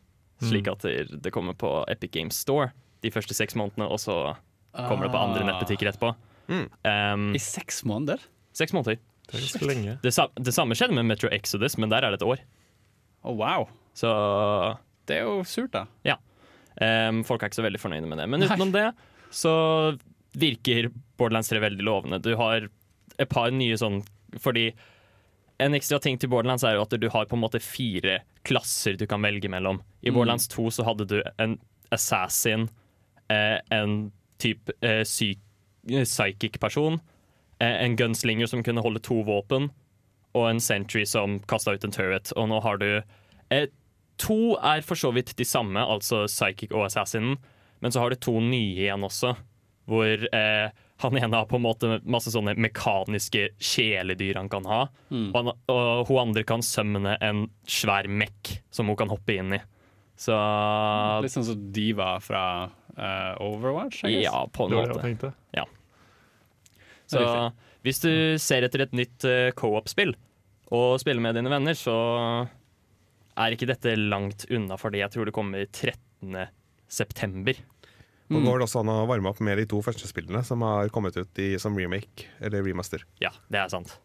Slik 0.44 0.68
at 0.68 0.84
det, 0.84 1.32
kommer 1.32 1.54
på 1.56 1.70
Epic 1.88 2.12
Games 2.12 2.36
Store 2.36 2.74
de 3.06 3.12
første 3.14 3.36
seks 3.38 3.56
månedene, 3.56 3.86
og 3.88 4.02
så 4.02 4.34
kommer 4.74 5.06
det 5.06 5.14
på 5.14 5.22
andre 5.22 5.46
nettbutikker 5.48 5.92
etterpå. 5.94 6.12
Um, 6.50 7.30
I 7.32 7.40
seks 7.40 7.84
måneder? 7.88 8.26
seks 8.58 8.74
måneder. 8.74 9.00
Det 9.28 9.38
er 9.38 9.46
ganske 9.46 9.70
lenge. 9.70 9.98
Det, 10.04 10.12
sa, 10.14 10.28
det 10.36 10.54
samme 10.56 10.76
skjedde 10.78 10.96
med 10.98 11.08
Metro 11.10 11.32
Exodus, 11.34 11.78
men 11.80 11.92
der 11.94 12.06
er 12.06 12.14
det 12.14 12.22
et 12.22 12.28
år. 12.28 12.44
Å, 13.24 13.34
wow. 13.40 13.68
Så 13.98 14.12
Det 15.08 15.20
er 15.20 15.28
jo 15.28 15.44
surt, 15.48 15.74
da. 15.74 15.86
um, 16.80 17.24
folk 17.28 17.44
er 17.44 17.52
ikke 17.52 17.62
så 17.62 17.66
veldig 17.66 17.82
fornøyde 17.82 18.10
med 18.10 18.22
det. 18.22 18.28
Men 18.32 18.46
utenom 18.46 18.74
det 18.76 18.88
så 19.34 19.54
virker 20.38 20.90
Borderlands 21.18 21.50
3 21.50 21.62
veldig 21.64 21.86
lovende. 21.86 22.22
Du 22.22 22.36
har 22.40 22.68
et 23.22 23.30
par 23.30 23.52
nye 23.54 23.78
sånn 23.78 24.02
Fordi 24.42 24.72
en 25.62 25.78
ekstra 25.78 26.00
ting 26.02 26.18
til 26.18 26.32
Borderlands 26.32 26.64
er 26.66 26.76
jo 26.78 26.84
at 26.86 26.96
du 26.98 27.06
har 27.14 27.28
på 27.30 27.38
en 27.38 27.44
måte 27.44 27.62
fire 27.62 28.24
klasser 28.44 28.98
du 28.98 29.06
kan 29.08 29.22
velge 29.24 29.50
mellom. 29.52 29.80
I 30.02 30.12
Borderlands 30.12 30.48
2 30.52 30.66
så 30.74 30.86
hadde 30.88 31.06
du 31.08 31.20
en 31.40 31.54
assassin, 31.94 32.66
eh, 33.30 33.60
en 33.72 34.12
type 34.42 34.74
eh, 34.82 35.04
eh, 35.06 36.04
psychic 36.04 36.58
person, 36.60 36.98
en 37.64 37.96
gunslinger 38.00 38.50
som 38.50 38.64
kunne 38.66 38.84
holde 38.86 39.02
to 39.04 39.22
våpen, 39.28 39.70
og 40.34 40.50
en 40.50 40.62
sentry 40.64 41.06
som 41.06 41.40
kasta 41.50 41.76
ut 41.76 41.84
en 41.86 41.94
turret. 41.94 42.34
Og 42.38 42.50
nå 42.50 42.62
har 42.66 42.82
du 42.82 42.90
eh, 43.54 43.68
To 44.22 44.56
er 44.62 44.84
for 44.86 45.00
så 45.00 45.10
vidt 45.16 45.32
de 45.40 45.46
samme, 45.46 45.82
altså 45.82 46.28
psychic 46.30 46.70
og 46.72 46.86
assassinen, 46.86 47.40
men 47.82 47.92
så 47.92 48.04
har 48.04 48.14
du 48.14 48.20
to 48.22 48.36
nye 48.40 48.86
igjen 48.86 49.04
også, 49.04 49.34
hvor 49.90 50.26
eh, 50.30 50.70
han 51.04 51.18
ene 51.18 51.36
har 51.36 51.48
på 51.50 51.58
en 51.58 51.66
måte 51.66 51.98
masse 52.06 52.32
sånne 52.32 52.54
mekaniske 52.62 53.50
kjæledyr 53.58 54.38
han 54.40 54.52
kan 54.54 54.70
ha. 54.70 54.84
Og, 55.34 55.36
han, 55.40 55.52
og 55.74 56.06
hun 56.08 56.22
andre 56.28 56.46
kan 56.48 56.64
sømne 56.64 57.18
en 57.26 57.48
svær 57.66 58.08
mekk 58.08 58.54
som 58.72 58.88
hun 58.88 59.00
kan 59.02 59.12
hoppe 59.12 59.36
inn 59.42 59.58
i. 59.58 59.62
Så 60.16 60.38
Litt 61.26 61.34
sånn 61.34 61.48
som 61.50 61.68
Diva 61.74 62.14
fra 62.24 62.70
uh, 62.70 63.34
Overwatch, 63.44 64.06
ja, 64.14 64.46
på 64.54 64.70
en 64.70 64.78
måte. 64.78 65.02
tenkte. 65.02 65.34
Så 67.14 67.54
hvis 67.86 68.00
du 68.04 68.12
ser 68.42 68.66
etter 68.68 68.86
et 68.86 68.94
nytt 68.96 69.26
eh, 69.30 69.52
co-op-spill 69.60 70.14
og 70.74 71.00
spiller 71.02 71.22
med 71.22 71.36
dine 71.38 71.52
venner, 71.52 71.76
så 71.78 71.94
er 73.38 73.54
ikke 73.56 73.68
dette 73.70 73.96
langt 73.98 74.46
unna, 74.54 74.78
fordi 74.78 75.02
jeg 75.02 75.12
tror 75.14 75.26
det 75.30 75.34
kommer 75.36 75.66
13. 75.68 76.48
september. 76.88 77.54
Og 78.32 78.40
Mm. 78.40 78.46
går 78.48 78.60
det 78.62 78.66
også 78.68 78.80
an 78.82 78.90
å 78.94 79.06
varme 79.10 79.30
opp 79.30 79.42
med 79.42 79.58
de 79.60 79.66
to 79.70 79.82
første 79.84 80.08
spillene 80.08 80.42
som 80.48 80.62
har 80.66 80.90
kommet 80.90 81.18
ut 81.18 81.40
i, 81.44 81.58
som 81.60 81.76
remake 81.78 82.26
eller 82.42 82.64
remaster. 82.64 83.04
Ja, 83.22 83.30
det 83.52 83.60
er 83.60 83.70
sant. 83.70 83.98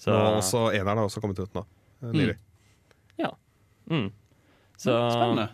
Så, 0.00 0.10
Og 0.12 0.40
også 0.42 0.66
eneren 0.74 0.98
har 0.98 1.06
også 1.06 1.20
kommet 1.22 1.38
ut 1.38 1.52
nå. 1.54 1.64
eh, 2.02 2.12
Nylig. 2.12 2.36
mm. 3.90 4.10
så 4.78 4.92
Spennende. 5.12 5.48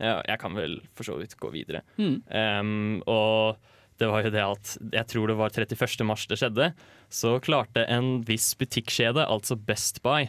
ja, 0.00 0.20
jeg 0.28 0.38
kan 0.38 0.54
vel 0.54 0.80
for 0.94 1.04
så 1.04 1.16
vidt 1.18 1.36
gå 1.40 1.50
videre. 1.52 1.80
Mm. 1.98 2.22
Um, 2.28 3.02
og 3.06 3.56
det 4.00 4.08
var 4.10 4.26
jo 4.26 4.32
det 4.34 4.42
at 4.42 4.72
jeg 4.94 5.08
tror 5.12 5.30
det 5.30 5.36
var 5.38 5.54
31. 5.54 6.06
mars 6.06 6.26
det 6.30 6.38
skjedde, 6.40 6.70
så 7.12 7.36
klarte 7.42 7.84
en 7.90 8.24
viss 8.26 8.50
butikkjede, 8.58 9.22
altså 9.22 9.56
Best 9.56 10.02
Buy, 10.02 10.28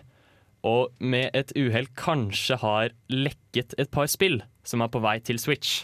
og 0.66 0.94
med 1.00 1.34
et 1.38 1.54
uhell 1.58 1.88
kanskje 1.98 2.58
har 2.62 2.94
lekket 3.12 3.76
et 3.82 3.92
par 3.94 4.10
spill 4.10 4.40
som 4.66 4.82
er 4.82 4.90
på 4.94 5.02
vei 5.04 5.20
til 5.22 5.38
Switch. 5.42 5.84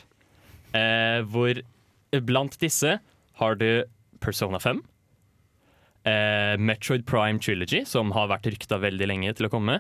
Eh, 0.74 1.22
hvor 1.30 1.60
blant 2.26 2.58
disse 2.62 2.96
har 3.42 3.60
du 3.60 3.84
Persona 4.22 4.62
5, 4.62 4.82
eh, 6.06 6.56
Metroid 6.58 7.06
Prime 7.06 7.42
Trilogy, 7.42 7.84
som 7.86 8.14
har 8.18 8.30
vært 8.32 8.50
rykta 8.50 8.82
veldig 8.82 9.10
lenge 9.10 9.36
til 9.38 9.50
å 9.50 9.54
komme, 9.54 9.80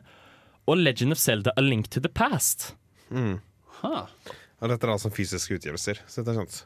og 0.69 0.77
Legend 0.77 1.17
of 1.17 1.21
Zelda 1.21 1.53
A 1.57 1.65
Link 1.65 1.89
to 1.89 2.01
the 2.01 2.09
Past. 2.09 2.75
Ha. 3.81 4.05
Og 4.61 4.69
dette 4.69 4.85
er 4.85 4.93
altså 4.93 5.09
fysiske 5.13 5.57
utgivelser. 5.57 6.03
Så 6.05 6.21
det 6.21 6.35
er 6.35 6.43
sant. 6.43 6.65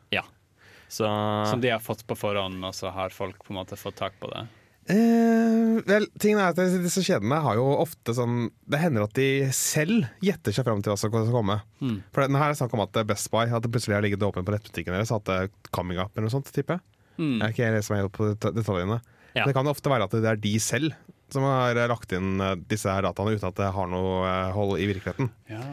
Så 0.87 1.07
Som 1.49 1.61
de 1.61 1.69
har 1.73 1.79
fått 1.83 2.05
på 2.07 2.15
forhånd, 2.17 2.63
og 2.63 2.73
så 2.77 2.91
har 2.93 3.09
folk 3.15 3.39
på 3.43 3.51
en 3.53 3.59
måte 3.61 3.77
fått 3.79 3.95
tak 3.99 4.13
på 4.21 4.29
det. 4.31 4.45
Eh, 4.85 5.81
vel, 5.89 6.05
tingen 6.21 6.37
er 6.37 6.51
at 6.53 6.59
Disse 6.83 7.01
kjedene 7.01 7.39
har 7.41 7.55
jo 7.57 7.63
ofte 7.81 8.13
sånn 8.13 8.51
Det 8.69 8.77
hender 8.77 9.07
at 9.07 9.15
de 9.17 9.47
selv 9.49 10.03
gjetter 10.21 10.53
seg 10.53 10.67
fram 10.67 10.83
til 10.85 10.93
hva 10.93 10.97
som 11.01 11.09
skal 11.09 11.25
komme. 11.33 11.55
Mm. 11.81 11.95
For 12.13 12.21
denne 12.21 12.37
her 12.37 12.53
er 12.53 12.59
snakk 12.59 12.75
om 12.77 12.83
at 12.85 12.99
Best 13.09 13.31
Buy 13.33 13.47
At 13.49 13.65
det 13.65 13.71
plutselig 13.73 13.97
har 13.97 14.05
ligget 14.05 14.21
åpen 14.27 14.45
på 14.45 14.53
nettbutikken 14.53 14.93
deres. 14.93 15.09
At 15.15 15.25
det 15.25 15.39
er 15.39 15.49
coming 15.73 15.97
up 15.97 16.13
eller 16.13 16.27
noe 16.27 16.35
sånt. 16.37 16.51
tipper. 16.53 16.79
Mm. 17.17 17.39
Jeg 17.39 17.47
er 17.47 17.55
ikke 17.55 17.69
helt 17.71 17.87
som 17.87 17.95
er 17.95 18.01
helt 18.03 18.13
på 18.13 18.29
det- 18.35 18.53
detaljene. 18.59 18.99
Ja. 19.35 19.45
Det 19.49 19.55
kan 19.57 19.67
ofte 19.67 19.89
være 19.89 20.03
at 20.05 20.11
det 20.11 20.29
er 20.29 20.35
de 20.39 20.53
selv 20.59 20.93
som 21.33 21.41
har 21.41 21.73
lagt 21.89 22.13
inn 22.13 22.39
eh, 22.39 22.53
disse 22.69 22.85
her 22.87 23.01
dataene 23.01 23.33
uten 23.35 23.49
at 23.49 23.55
det 23.57 23.71
har 23.73 23.87
noe 23.89 24.21
eh, 24.29 24.51
hold 24.53 24.77
i 24.79 24.85
virkeligheten. 24.85 25.31
Ja. 25.49 25.63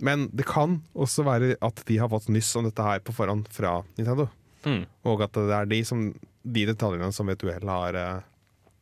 Men 0.00 0.30
det 0.32 0.46
kan 0.48 0.80
også 0.96 1.22
være 1.26 1.58
at 1.60 1.84
de 1.84 1.98
har 2.00 2.08
fått 2.08 2.30
nyss 2.32 2.54
om 2.56 2.64
dette 2.64 2.82
her 2.82 3.04
på 3.04 3.12
forhånd 3.14 3.44
fra 3.52 3.82
Nintendo. 3.98 4.30
Mm, 4.66 4.82
Og 5.10 5.22
at 5.26 5.36
det 5.36 5.54
er 5.56 5.68
de, 5.70 5.80
som, 5.84 6.06
de 6.42 6.66
detaljene 6.68 7.12
som 7.12 7.28
ved 7.28 7.40
har 7.68 7.94
eh, 8.00 8.26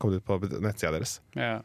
kommet 0.03 0.21
ut 0.23 0.27
på 0.27 0.41
nettsida 0.62 0.95
deres. 0.97 1.21
ja. 1.39 1.61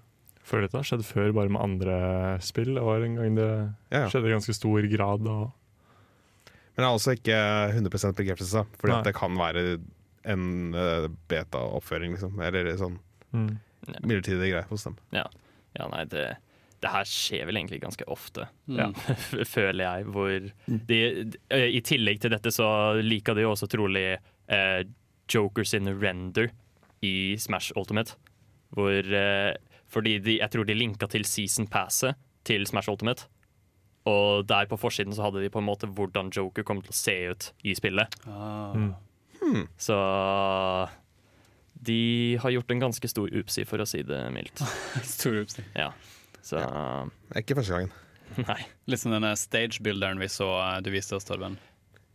Før 0.47 0.63
dette 0.63 0.77
har 0.79 0.85
skjedd 0.87 1.01
før 1.03 1.33
bare 1.35 1.51
med 1.51 1.59
andre 1.59 1.95
spill. 2.39 2.69
Det 2.77 2.83
var 2.85 3.03
en 3.03 3.17
gang 3.19 3.33
det 3.35 3.47
Ja, 3.91 4.05
ja. 4.05 4.07
skjedde 4.07 4.29
i 4.29 4.31
ganske 4.31 4.53
stor 4.55 4.85
grad. 4.87 5.25
Og 5.27 5.51
Men 5.51 6.77
det 6.77 6.85
er 6.85 6.93
altså 6.93 7.15
ikke 7.17 7.39
100 7.73 8.13
bekreftelse, 8.15 8.63
fordi 8.79 8.93
Nei. 8.93 8.99
at 9.01 9.09
det 9.09 9.15
kan 9.17 9.35
være 9.35 9.63
en 10.23 10.45
uh, 10.71 11.09
beta-oppføring, 11.27 12.15
liksom. 12.15 12.39
Eller 12.39 12.69
sånn 12.79 12.95
mm. 13.35 13.49
midlertidig 14.05 14.53
greie 14.53 14.63
hos 14.69 14.87
dem. 14.87 14.95
ja, 15.17 15.27
nei, 15.91 16.05
det, 16.07 16.23
det 16.83 16.91
her 16.93 17.07
skjer 17.09 17.47
vel 17.49 17.57
egentlig 17.59 17.79
ganske 17.81 18.05
ofte. 18.11 18.47
Mm. 18.69 18.77
Ja, 18.79 18.87
føler 19.55 19.83
jeg. 19.83 20.07
Hvor 20.13 20.29
de, 20.89 20.99
de, 21.33 21.61
I 21.73 21.81
tillegg 21.85 22.21
til 22.21 22.33
dette 22.35 22.53
så 22.53 22.67
liker 23.01 23.37
de 23.37 23.45
jo 23.47 23.53
også 23.55 23.69
trolig 23.71 24.05
eh, 24.13 24.81
Joker 25.31 25.67
sin 25.67 25.89
render 26.01 26.51
i 27.05 27.35
Smash 27.41 27.73
Ultimate. 27.77 28.17
Hvor 28.75 28.93
eh, 29.21 29.55
Fordi 29.87 30.17
de, 30.19 30.37
jeg 30.41 30.53
tror 30.53 30.67
de 30.67 30.77
linka 30.77 31.09
til 31.09 31.25
season 31.25 31.67
passet 31.71 32.19
til 32.47 32.67
Smash 32.69 32.91
Ultimate. 32.91 33.27
Og 34.07 34.45
der 34.47 34.69
på 34.69 34.77
forsiden 34.79 35.15
så 35.15 35.25
hadde 35.25 35.41
de 35.43 35.51
på 35.51 35.59
en 35.59 35.67
måte 35.67 35.89
hvordan 35.89 36.31
Joker 36.31 36.63
kom 36.63 36.79
til 36.83 36.93
å 36.93 37.01
se 37.01 37.17
ut 37.33 37.51
i 37.67 37.75
spillet. 37.75 38.13
Ah. 38.29 38.93
Mm. 39.41 39.65
Så 39.77 39.97
de 41.87 42.37
har 42.41 42.49
gjort 42.49 42.71
en 42.71 42.79
ganske 42.79 43.09
stor 43.09 43.33
upsi, 43.35 43.65
for 43.67 43.83
å 43.83 43.87
si 43.87 44.03
det 44.07 44.19
mildt. 44.33 44.63
Stor 45.17 45.41
upsi. 45.43 45.65
Ja. 45.77 45.91
Så 46.47 46.61
Det 46.61 47.35
er 47.35 47.43
ikke 47.43 47.59
første 47.59 47.75
gangen. 47.75 47.93
nei. 48.47 48.61
Litt 48.87 49.03
som 49.03 49.13
denne 49.15 49.33
stage-builderen 49.39 50.21
vi 50.21 50.29
så 50.31 50.47
eh, 50.61 50.79
du 50.85 50.91
viste 50.93 51.17
oss, 51.17 51.27
Torben. 51.27 51.59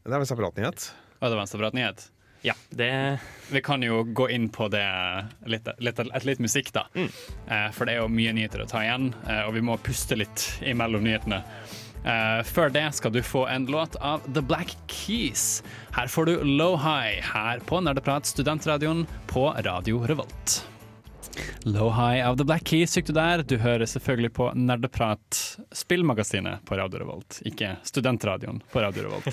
Det 0.02 0.10
er 0.10 0.22
vel 0.22 0.28
separat 0.28 0.58
nyhet. 0.58 0.88
Å, 1.20 1.28
det 1.28 1.36
var 1.36 1.44
en 1.44 1.50
separat 1.50 1.76
nyhet. 1.76 2.08
Ja, 2.42 2.56
det 2.74 3.18
Vi 3.52 3.60
kan 3.62 3.84
jo 3.86 4.00
gå 4.02 4.26
inn 4.34 4.48
på 4.50 4.66
det 4.72 4.82
litt, 5.46 5.68
litt, 5.78 6.00
et 6.02 6.24
litt 6.26 6.42
musikk, 6.42 6.72
da. 6.74 6.88
Eh, 6.98 7.68
for 7.70 7.86
det 7.86 7.94
er 7.94 8.02
jo 8.02 8.08
mye 8.10 8.32
nyheter 8.34 8.64
å 8.64 8.66
ta 8.70 8.82
igjen, 8.82 9.12
eh, 9.28 9.44
og 9.46 9.54
vi 9.54 9.62
må 9.62 9.78
puste 9.78 10.18
litt 10.18 10.48
imellom 10.66 11.06
nyhetene. 11.06 11.42
Eh, 12.02 12.40
før 12.42 12.72
det 12.74 12.88
skal 12.98 13.14
du 13.14 13.20
få 13.22 13.44
en 13.46 13.68
låt 13.70 13.94
av 14.02 14.26
The 14.34 14.42
Black 14.42 14.74
Keys. 14.90 15.62
Her 15.94 16.10
får 16.10 16.32
du 16.32 16.34
Low 16.42 16.74
High 16.82 17.22
her 17.30 17.62
på 17.68 17.78
Nerdeprat, 17.84 18.26
studentradioen 18.26 19.06
på 19.30 19.52
Radio 19.62 20.02
Revolt. 20.10 20.62
Low 21.64 21.88
High 21.90 22.22
of 22.28 22.36
The 22.38 22.44
Black 22.44 22.64
Keys 22.68 22.94
fikk 22.96 23.06
du 23.08 23.12
der. 23.16 23.42
Du 23.46 23.56
hører 23.62 23.86
selvfølgelig 23.88 24.32
på 24.36 24.48
Nerdeprat, 24.58 25.38
spillmagasinet 25.76 26.64
på 26.68 26.76
Radio 26.78 27.00
Revolt, 27.04 27.38
ikke 27.48 27.76
studentradioen 27.86 28.60
på 28.72 28.82
Radio 28.82 29.06
Revolt. 29.06 29.28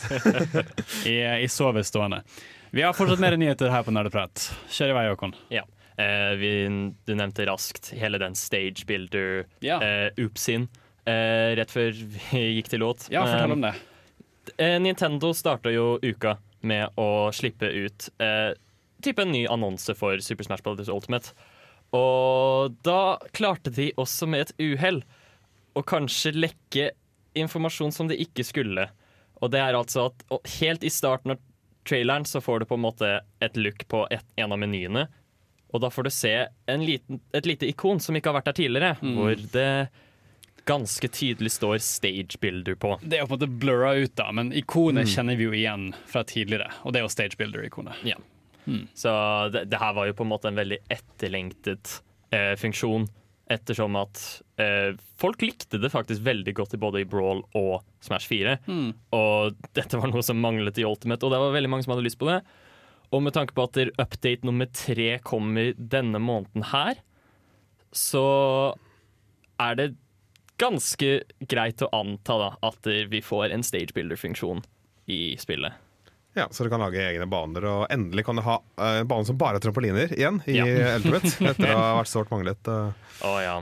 I, 1.09 1.17
i 1.43 1.47
sovestående. 1.51 2.21
Vi 2.71 2.83
har 2.85 2.93
fortsatt 2.93 3.19
mer 3.23 3.35
nyheter 3.39 3.71
her 3.73 3.83
på 3.87 3.91
Nerdeprat. 3.95 4.45
Kjør 4.69 4.93
i 4.93 4.97
vei, 4.99 5.05
Håkon. 5.09 5.35
Ja. 5.53 5.65
Eh, 5.99 6.33
vi, 6.39 6.51
du 7.09 7.15
nevnte 7.17 7.47
raskt 7.49 7.91
hele 7.97 8.21
den 8.21 8.37
stage 8.39 8.85
builder 8.87 9.43
Ja. 9.65 9.81
eh, 9.83 10.07
oopsien 10.23 10.69
eh, 11.09 11.55
rett 11.59 11.73
før 11.73 11.89
vi 11.91 12.43
gikk 12.59 12.69
til 12.71 12.85
låt. 12.85 13.09
Ja, 13.11 13.25
fortell 13.27 13.57
om 13.57 13.65
det. 13.65 13.73
Eh, 14.55 14.77
Nintendo 14.81 15.33
starta 15.35 15.73
jo 15.73 15.97
uka 16.05 16.37
med 16.61 16.95
å 16.99 17.29
slippe 17.35 17.67
ut 17.73 18.07
eh, 18.23 18.53
type 19.03 19.23
en 19.23 19.31
ny 19.33 19.43
annonse 19.51 19.93
for 19.95 20.19
Super 20.23 20.47
Smash 20.47 20.63
Bros. 20.65 20.87
Ultimate. 20.91 21.33
Og 21.95 22.75
da 22.85 23.17
klarte 23.35 23.73
de 23.73 23.89
også 23.97 24.27
med 24.29 24.47
et 24.47 24.55
uhell 24.61 25.01
å 25.77 25.83
kanskje 25.85 26.35
lekke 26.35 26.89
informasjon 27.39 27.93
som 27.93 28.09
de 28.09 28.17
ikke 28.19 28.45
skulle. 28.45 28.89
Og 29.39 29.53
det 29.53 29.61
er 29.63 29.77
altså 29.77 30.09
at 30.09 30.51
helt 30.59 30.83
i 30.83 30.91
starten 30.93 31.35
av 31.35 31.41
traileren 31.87 32.27
så 32.27 32.41
får 32.43 32.61
du 32.61 32.69
på 32.69 32.77
en 32.77 32.83
måte 32.83 33.09
et 33.41 33.57
look 33.57 33.87
på 33.89 34.03
et, 34.13 34.25
en 34.37 34.53
av 34.53 34.59
menyene. 34.61 35.07
Og 35.73 35.81
da 35.83 35.89
får 35.93 36.09
du 36.09 36.11
se 36.13 36.33
en 36.69 36.85
liten, 36.85 37.21
et 37.33 37.45
lite 37.45 37.69
ikon 37.69 38.01
som 38.01 38.17
ikke 38.17 38.31
har 38.31 38.39
vært 38.39 38.49
der 38.51 38.59
tidligere, 38.59 38.95
hvor 39.01 39.35
det 39.53 39.71
ganske 40.69 41.07
tydelig 41.07 41.51
står 41.51 41.77
'stage 41.77 42.37
builder' 42.41 42.75
på. 42.75 42.99
Det 43.01 43.17
er 43.17 43.23
jo 43.23 43.29
på 43.29 43.37
en 43.37 43.39
måte 43.39 43.59
blurra 43.61 43.93
ut, 43.97 44.15
da, 44.15 44.31
men 44.31 44.51
ikonet 44.53 45.07
kjenner 45.09 45.37
vi 45.37 45.47
jo 45.47 45.53
igjen 45.57 45.93
fra 46.05 46.23
tidligere. 46.23 46.69
Og 46.83 46.93
det 46.93 46.99
er 46.99 47.07
jo 47.07 47.13
Stage 47.13 47.37
Builder-ikonet. 47.39 48.03
Ja. 48.05 48.17
Så 48.97 49.11
det, 49.53 49.65
det 49.71 49.79
her 49.81 49.95
var 49.97 50.09
jo 50.09 50.17
på 50.17 50.25
en 50.25 50.31
måte 50.33 50.51
en 50.51 50.59
veldig 50.59 50.79
etterlengtet 50.91 51.99
eh, 52.35 52.53
funksjon, 52.59 53.07
ettersom 53.49 53.95
at 53.97 54.21
eh, 54.61 54.93
folk 55.17 55.41
likte 55.41 55.79
det 55.81 55.89
faktisk 55.89 56.21
veldig 56.25 56.53
godt 56.57 56.75
i 56.77 56.81
både 56.81 57.01
i 57.01 57.07
Brawl 57.09 57.41
og 57.57 57.81
Smash 58.05 58.29
4. 58.29 58.59
Og 59.17 59.55
dette 59.77 59.97
var 59.97 60.11
noe 60.11 60.25
som 60.25 60.41
manglet 60.41 60.77
i 60.77 60.85
Ultimate, 60.85 61.25
og 61.25 61.33
det 61.33 61.41
var 61.41 61.55
veldig 61.55 61.71
mange 61.73 61.87
som 61.87 61.95
hadde 61.95 62.05
lyst 62.05 62.19
på 62.21 62.29
det. 62.29 62.41
Og 63.09 63.23
med 63.25 63.33
tanke 63.33 63.55
på 63.57 63.65
at 63.65 63.79
update 63.97 64.45
nummer 64.45 64.69
tre 64.69 65.15
kommer 65.25 65.73
denne 65.77 66.21
måneden 66.21 66.67
her, 66.69 67.01
så 67.89 68.75
er 69.59 69.79
det 69.79 69.89
ganske 70.61 71.23
greit 71.49 71.81
å 71.81 71.89
anta 71.95 72.37
da, 72.37 72.49
at 72.69 72.85
vi 73.09 73.21
får 73.23 73.55
en 73.55 73.65
stage 73.65 73.95
builder-funksjon 73.95 74.61
i 75.09 75.35
spillet. 75.41 75.73
Ja, 76.37 76.47
Så 76.51 76.63
du 76.63 76.69
kan 76.69 76.81
lage 76.83 77.01
egne 77.01 77.25
baner, 77.29 77.65
og 77.65 77.87
endelig 77.93 78.25
kan 78.27 78.37
du 78.37 78.43
ha 78.45 78.59
eh, 78.77 78.99
en 79.01 79.07
bane 79.09 79.25
som 79.25 79.37
bare 79.39 79.57
er 79.57 79.65
trampoliner 79.65 80.13
igjen 80.13 80.41
i 80.45 80.59
Ja. 80.59 80.67
Ultimate. 80.99 81.33
Etter 81.53 81.73
å 81.73 81.79
ha 81.79 81.95
vært 82.01 82.11
sårt 82.11 82.33
manglet. 82.33 82.69
Å 82.69 82.91
oh, 83.25 83.39
ja. 83.43 83.57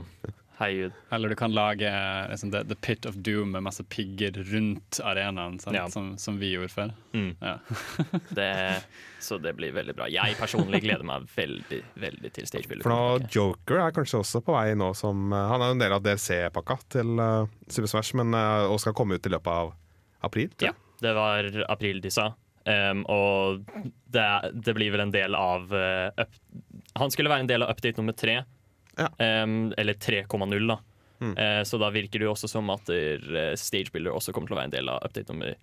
Herregud. 0.58 0.92
Eller 1.10 1.28
du 1.28 1.34
kan 1.38 1.52
lage 1.54 1.90
liksom, 2.30 2.50
the, 2.50 2.64
the 2.64 2.74
Pit 2.74 3.06
of 3.06 3.14
Doom 3.14 3.50
med 3.50 3.62
masse 3.62 3.84
pigger 3.84 4.32
rundt 4.32 4.98
arenaen, 5.04 5.58
sant? 5.62 5.76
Ja. 5.76 5.84
Som, 5.90 6.16
som 6.18 6.38
vi 6.38 6.50
gjorde 6.50 6.72
før. 6.72 6.90
Mm. 7.12 7.36
Ja. 7.40 7.58
Det, 8.38 8.80
så 9.22 9.38
det 9.38 9.52
blir 9.54 9.72
veldig 9.72 9.94
bra. 9.94 10.08
Jeg 10.10 10.34
personlig 10.38 10.80
gleder 10.82 11.06
meg 11.06 11.28
veldig 11.34 11.78
veldig 12.02 12.32
til 12.34 12.48
Stage 12.50 12.66
Builder. 12.66 12.82
For 12.86 12.94
nå. 12.94 13.28
Joker 13.34 13.84
er 13.84 13.94
kanskje 13.94 14.20
også 14.24 14.42
på 14.42 14.54
vei 14.54 14.74
nå 14.78 14.90
som 14.98 15.30
eh, 15.32 15.46
Han 15.52 15.62
er 15.62 15.70
jo 15.70 15.76
en 15.76 15.84
del 15.84 15.94
av 15.94 16.02
DLC-pakka 16.04 16.78
til 16.96 17.14
uh, 17.22 17.46
Super 17.70 17.92
Smash, 17.94 18.18
men, 18.18 18.34
uh, 18.34 18.66
og 18.66 18.82
skal 18.82 18.96
komme 18.98 19.18
ut 19.18 19.30
i 19.30 19.32
løpet 19.32 19.62
av 19.62 19.72
april. 20.26 20.50
Ja, 20.62 20.74
det 21.02 21.14
var 21.14 21.46
april 21.70 22.02
de 22.02 22.12
sa. 22.14 22.32
Um, 22.68 23.04
og 23.08 23.64
det, 24.12 24.26
det 24.52 24.74
blir 24.76 24.92
vel 24.92 25.06
en 25.06 25.14
del 25.14 25.36
av 25.38 25.70
uh, 25.72 26.10
up, 26.20 26.34
Han 27.00 27.12
skulle 27.14 27.32
være 27.32 27.46
en 27.46 27.50
del 27.50 27.64
av 27.64 27.72
update 27.72 27.96
nummer 28.00 28.16
tre. 28.18 28.42
Ja. 28.98 29.08
Um, 29.16 29.72
eller 29.78 29.94
3,0, 29.94 30.58
da. 30.68 30.78
Mm. 31.22 31.32
Uh, 31.32 31.62
så 31.66 31.80
da 31.80 31.88
virker 31.94 32.20
det 32.20 32.28
jo 32.28 32.34
også 32.34 32.50
som 32.50 32.68
at 32.74 32.92
uh, 32.92 33.54
Stage 33.58 33.94
Builder 33.94 34.14
også 34.14 34.34
kommer 34.34 34.50
til 34.50 34.58
å 34.58 34.60
være 34.60 34.70
en 34.70 34.76
del 34.76 34.92
av 34.92 35.00
update 35.06 35.32
nummer 35.32 35.56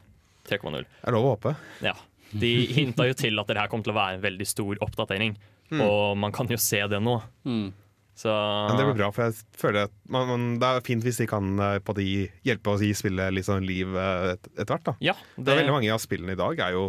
3,0. 0.50 0.82
Er 0.82 1.16
lov 1.16 1.30
å 1.30 1.34
håpe. 1.36 1.56
Ja. 1.86 1.96
De 2.36 2.54
hinta 2.74 3.06
jo 3.08 3.16
til 3.18 3.38
at 3.40 3.52
det 3.52 3.60
her 3.60 3.70
kommer 3.72 3.86
til 3.86 3.94
å 3.94 4.00
være 4.00 4.18
en 4.18 4.26
veldig 4.26 4.48
stor 4.50 4.82
oppdatering, 4.84 5.36
og 5.78 6.18
man 6.20 6.34
kan 6.36 6.50
jo 6.50 6.58
se 6.60 6.82
det 6.90 7.00
nå. 7.02 7.20
Mm. 7.48 7.70
Så 8.16 8.32
Men 8.32 8.78
det 8.80 8.86
blir 8.88 8.96
bra, 9.02 9.10
for 9.12 9.26
jeg 9.28 9.36
føler 9.60 9.90
at 9.90 9.96
man, 10.08 10.28
man, 10.30 10.44
det 10.62 10.68
er 10.70 10.84
fint 10.88 11.04
hvis 11.04 11.18
de 11.20 11.26
kan 11.28 11.50
eh, 11.60 11.80
på 11.84 11.96
de, 11.98 12.06
hjelpe 12.48 12.72
oss 12.72 12.80
gi 12.86 12.94
spillet 12.96 13.34
litt 13.36 13.48
sånn 13.48 13.66
liv 13.68 13.92
eh, 14.00 14.30
et- 14.38 14.48
etter 14.56 14.72
hvert. 14.72 14.86
da. 14.88 14.94
Ja, 15.04 15.16
Det 15.36 15.52
er 15.52 15.60
veldig 15.60 15.74
mange 15.76 15.92
av 15.92 16.00
spillene 16.00 16.32
i 16.32 16.40
dag 16.40 16.62
er 16.64 16.72
jo 16.78 16.86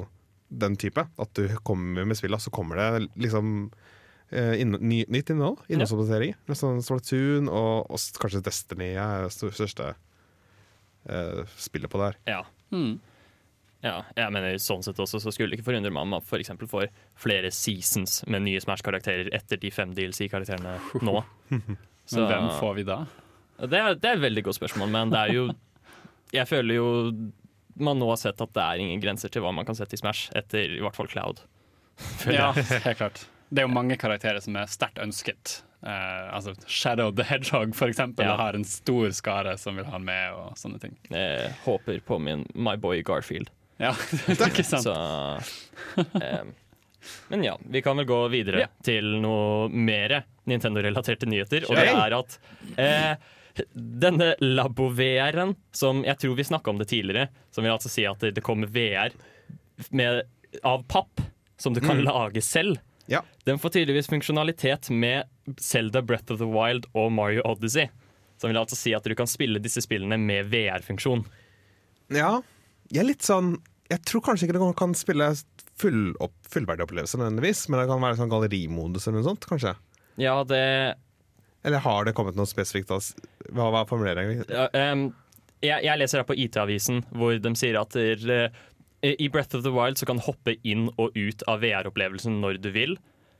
den 0.54 0.76
type. 0.78 1.02
At 1.18 1.32
du 1.34 1.48
kommer 1.66 2.06
med 2.06 2.16
spillet, 2.16 2.38
så 2.44 2.52
kommer 2.54 2.78
det 2.78 3.08
liksom 3.18 3.72
eh, 4.30 4.54
inn, 4.62 4.76
ny, 4.78 5.00
nytt 5.10 5.30
innhold. 5.34 5.58
Innholdsoppdateringer. 5.66 6.38
Ja. 6.46 6.54
Sånn 6.62 6.78
Splatoon 6.86 7.50
og, 7.50 7.90
og 7.90 7.98
kanskje 8.22 8.44
Destiny 8.46 8.92
er 8.94 9.26
det 9.26 9.34
største 9.34 9.96
uh, 11.10 11.42
spillet 11.58 11.90
på 11.90 11.98
det 12.00 12.12
her. 12.12 12.16
Ja. 12.36 12.40
Mm. 12.70 13.00
Ja, 13.84 14.00
jeg 14.16 14.32
mener 14.32 14.56
sånn 14.62 14.82
sett 14.82 14.98
også 15.02 15.20
så 15.22 15.32
skulle 15.34 15.52
det 15.52 15.60
ikke 15.60 15.68
forundre 15.68 15.92
meg 15.92 16.06
om 16.06 16.14
man 16.16 16.24
eksempel 16.38 16.68
får 16.70 16.88
flere 17.20 17.50
seasons 17.54 18.22
med 18.26 18.46
nye 18.46 18.60
Smash-karakterer 18.62 19.28
etter 19.36 19.60
de 19.60 19.70
fem 19.74 19.92
DLC-karakterene 19.96 20.78
nå. 21.04 21.20
Men 21.50 22.28
hvem 22.30 22.48
får 22.60 22.74
vi 22.78 22.86
da? 22.86 23.00
Det 23.56 23.78
er, 23.78 23.94
det 23.98 24.08
er 24.08 24.18
et 24.18 24.24
veldig 24.24 24.44
godt 24.46 24.58
spørsmål, 24.58 24.90
men 24.92 25.10
det 25.10 25.18
er 25.18 25.30
jo 25.32 25.44
Jeg 26.34 26.44
føler 26.46 26.76
jo 26.76 26.88
man 27.76 27.98
nå 28.00 28.08
har 28.08 28.18
sett 28.20 28.40
at 28.40 28.52
det 28.56 28.62
er 28.64 28.82
ingen 28.84 29.00
grenser 29.02 29.32
til 29.32 29.44
hva 29.44 29.52
man 29.52 29.66
kan 29.68 29.76
sette 29.76 29.96
i 29.96 30.00
Smash, 30.00 30.30
etter 30.36 30.76
i 30.78 30.82
hvert 30.84 30.96
fall 30.96 31.10
Cloud. 31.12 31.42
Ja, 32.32 32.50
helt 32.56 32.98
klart. 33.00 33.24
Det 33.48 33.62
er 33.62 33.66
jo 33.68 33.72
mange 33.72 33.96
karakterer 34.00 34.40
som 34.44 34.56
er 34.58 34.68
sterkt 34.70 34.98
ønsket. 35.02 35.60
Uh, 35.84 36.32
altså 36.34 36.54
Shadow 36.66 37.12
the 37.14 37.24
Hedgehog 37.24 37.76
for 37.76 37.92
eksempel, 37.92 38.24
Ja. 38.26 38.36
har 38.40 38.56
en 38.58 38.64
stor 38.64 39.12
skare 39.14 39.56
som 39.60 39.76
vil 39.76 39.86
ha 39.86 39.92
han 39.96 40.04
med, 40.04 40.32
og 40.34 40.56
sånne 40.58 40.80
ting. 40.82 40.96
Jeg 41.12 41.52
håper 41.64 42.00
på 42.04 42.18
min 42.20 42.46
My 42.54 42.76
Boy 42.80 43.04
Garfield. 43.06 43.52
Ja, 43.82 43.92
det 44.26 44.38
er 44.40 44.50
ikke 44.52 44.64
sant. 44.64 44.86
Så 44.86 44.94
eh, 46.22 46.44
Men 47.28 47.44
ja, 47.44 47.58
vi 47.70 47.82
kan 47.84 47.96
vel 48.00 48.06
gå 48.08 48.20
videre 48.32 48.64
Ja. 48.64 48.68
til 48.86 49.16
noe 49.22 49.68
mer 49.68 50.22
Nintendo-relaterte 50.48 51.26
nyheter. 51.28 51.66
Og 51.70 51.76
det 51.76 51.88
er 51.90 52.14
at 52.16 52.38
eh, 52.80 53.14
denne 53.74 54.32
Labo-VR-en, 54.42 55.54
som 55.76 56.02
jeg 56.06 56.18
tror 56.22 56.36
vi 56.38 56.44
snakka 56.48 56.70
om 56.72 56.78
det 56.80 56.88
tidligere, 56.92 57.28
som 57.50 57.64
vil 57.66 57.74
altså 57.74 57.90
si 57.92 58.04
at 58.08 58.20
det 58.20 58.42
kommer 58.46 58.70
VR 58.70 59.14
med, 59.90 60.22
av 60.62 60.84
papp, 60.88 61.20
som 61.60 61.74
du 61.76 61.80
kan 61.84 62.00
lage 62.04 62.42
selv. 62.44 62.78
Ja. 63.10 63.20
Den 63.46 63.58
får 63.62 63.76
tydeligvis 63.76 64.08
funksjonalitet 64.10 64.90
med 64.90 65.28
Zelda 65.62 66.02
Breath 66.02 66.32
of 66.34 66.40
the 66.42 66.48
Wild 66.48 66.88
og 66.92 67.12
Mario 67.14 67.44
Odyssey. 67.46 67.88
Som 68.40 68.50
vil 68.50 68.58
altså 68.60 68.76
si 68.76 68.92
at 68.96 69.04
du 69.06 69.14
kan 69.16 69.28
spille 69.30 69.60
disse 69.62 69.80
spillene 69.84 70.18
med 70.20 70.50
VR-funksjon. 70.52 71.22
Ja, 72.12 72.40
jeg 72.90 73.02
er 73.02 73.08
litt 73.08 73.26
sånn 73.26 73.56
Jeg 73.90 74.02
tror 74.08 74.22
kanskje 74.26 74.46
ikke 74.46 74.56
det 74.58 74.68
kan 74.78 74.94
spille 74.98 75.28
full 75.76 76.14
opp, 76.24 76.34
fullverdig 76.50 76.86
opplevelse, 76.86 77.18
nødvendigvis, 77.20 77.66
men 77.68 77.82
det 77.82 77.90
kan 77.90 78.02
være 78.02 78.18
sånn 78.18 78.32
gallerimodus 78.32 79.06
eller 79.06 79.20
noe 79.20 79.28
sånt, 79.28 79.46
kanskje. 79.46 79.74
Ja, 80.20 80.38
det 80.48 80.62
Eller 81.66 81.84
har 81.84 82.06
det 82.06 82.14
kommet 82.16 82.38
noe 82.38 82.48
spesifikt? 82.48 82.90
Hva, 82.90 82.98
Hva 83.52 83.82
er 83.82 83.90
formuleringen? 83.90 84.46
Ja, 84.48 84.70
um, 84.92 85.10
jeg, 85.64 85.84
jeg 85.84 86.00
leser 86.00 86.22
her 86.22 86.28
på 86.28 86.36
IT-avisen 86.38 87.04
hvor 87.16 87.36
de 87.42 87.52
sier 87.58 87.78
at 87.80 87.94
der, 87.96 88.48
eh, 89.04 89.14
i 89.16 89.28
Breath 89.32 89.56
of 89.56 89.64
the 89.66 89.72
Wild 89.74 90.00
så 90.00 90.08
kan 90.08 90.20
du 90.20 90.24
hoppe 90.26 90.56
inn 90.66 90.88
og 90.96 91.16
ut 91.16 91.44
av 91.50 91.62
VR-opplevelsen 91.62 92.40
når 92.42 92.60
du 92.64 92.70
vil. 92.74 92.96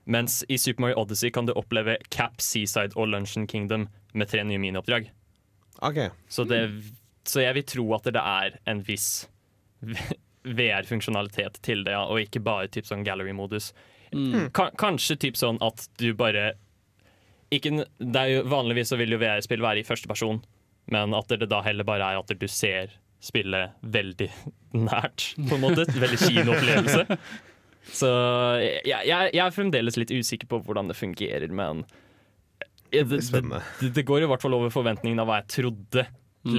Mens 0.07 0.45
i 0.49 0.59
Super 0.61 0.85
Mario 0.85 1.01
Odyssey 1.03 1.33
kan 1.35 1.49
du 1.49 1.55
oppleve 1.59 1.97
Cap, 2.15 2.39
Seaside 2.45 2.95
og 2.95 3.11
Luncheon 3.11 3.49
Kingdom 3.51 3.89
med 4.15 4.31
tre 4.31 4.45
nye 4.47 4.61
minioppdrag. 4.63 5.09
OK. 5.83 5.99
Så, 6.29 6.47
det, 6.49 6.61
så 7.27 7.43
jeg 7.43 7.57
vil 7.59 7.67
tro 7.67 7.87
at 7.97 8.07
det 8.15 8.23
er 8.23 8.61
en 8.71 8.85
viss 8.87 9.27
VR-funksjonalitet 10.59 11.61
til 11.67 11.83
det, 11.87 11.95
ja, 11.97 12.05
og 12.07 12.23
ikke 12.23 12.43
bare 12.45 12.71
typ 12.73 12.87
sånn 12.89 13.05
gallery-modus. 13.07 13.73
Mm. 14.15 14.53
Kanskje 14.55 15.19
typ 15.27 15.39
sånn 15.39 15.59
at 15.65 15.89
du 15.99 16.13
bare 16.17 16.53
ikke, 17.55 17.87
det 17.99 18.21
er 18.21 18.31
jo, 18.31 18.45
Vanligvis 18.51 18.91
så 18.93 18.99
vil 18.99 19.15
jo 19.15 19.21
VR-spill 19.23 19.63
være 19.63 19.83
i 19.83 19.87
første 19.87 20.11
person, 20.11 20.41
men 20.91 21.15
at 21.19 21.31
det 21.31 21.51
da 21.51 21.61
heller 21.67 21.87
bare 21.87 22.13
er 22.13 22.21
at 22.21 22.31
du 22.31 22.49
ser 22.51 22.95
spillet 23.23 23.75
veldig 23.83 24.31
nært, 24.89 25.33
på 25.49 25.59
en 25.59 25.65
måte. 25.65 25.87
Veldig 25.95 26.23
kinoopplevelse. 26.23 27.07
Så 27.87 28.09
jeg, 28.59 28.83
jeg, 29.07 29.31
jeg 29.31 29.43
er 29.45 29.53
fremdeles 29.55 29.95
litt 29.95 30.11
usikker 30.11 30.49
på 30.51 30.59
hvordan 30.67 30.89
det 30.91 30.97
fungerer, 30.99 31.47
men 31.55 31.85
det, 32.91 33.05
det, 33.07 33.43
det, 33.79 33.91
det 33.95 34.03
går 34.07 34.25
i 34.25 34.29
hvert 34.31 34.43
fall 34.43 34.57
over 34.59 34.73
forventningen 34.75 35.23
av 35.23 35.29
hva 35.29 35.37
jeg 35.39 35.53
trodde 35.55 36.07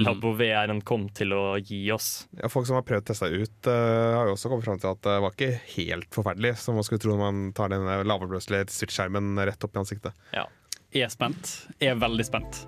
Labo-VR-en 0.06 0.82
kom 0.86 1.08
til 1.16 1.32
å 1.36 1.42
gi 1.58 1.80
oss. 1.94 2.28
Ja, 2.38 2.50
folk 2.52 2.68
som 2.68 2.78
har 2.78 2.86
prøvd 2.88 3.06
å 3.06 3.08
teste 3.12 3.30
ut, 3.32 3.58
uh, 3.70 4.18
har 4.18 4.30
jo 4.30 4.36
også 4.36 4.52
kommet 4.52 4.68
fram 4.68 4.80
til 4.82 4.92
at 4.92 5.02
det 5.06 5.16
var 5.24 5.34
ikke 5.34 5.50
helt 5.76 6.08
forferdelig, 6.14 6.54
som 6.62 6.78
man 6.78 6.86
skulle 6.86 7.02
tro 7.02 7.16
når 7.16 7.24
man 7.24 7.50
tar 7.56 7.72
den 7.72 7.88
lavoppløselige 8.08 8.70
Switch-skjermen 8.74 9.38
rett 9.48 9.64
opp 9.64 9.76
i 9.76 9.82
ansiktet. 9.82 10.24
Ja. 10.36 10.46
Jeg 10.88 11.04
er 11.04 11.10
spent. 11.12 11.50
Jeg 11.82 11.92
er 11.92 11.98
veldig 12.00 12.24
spent. 12.24 12.62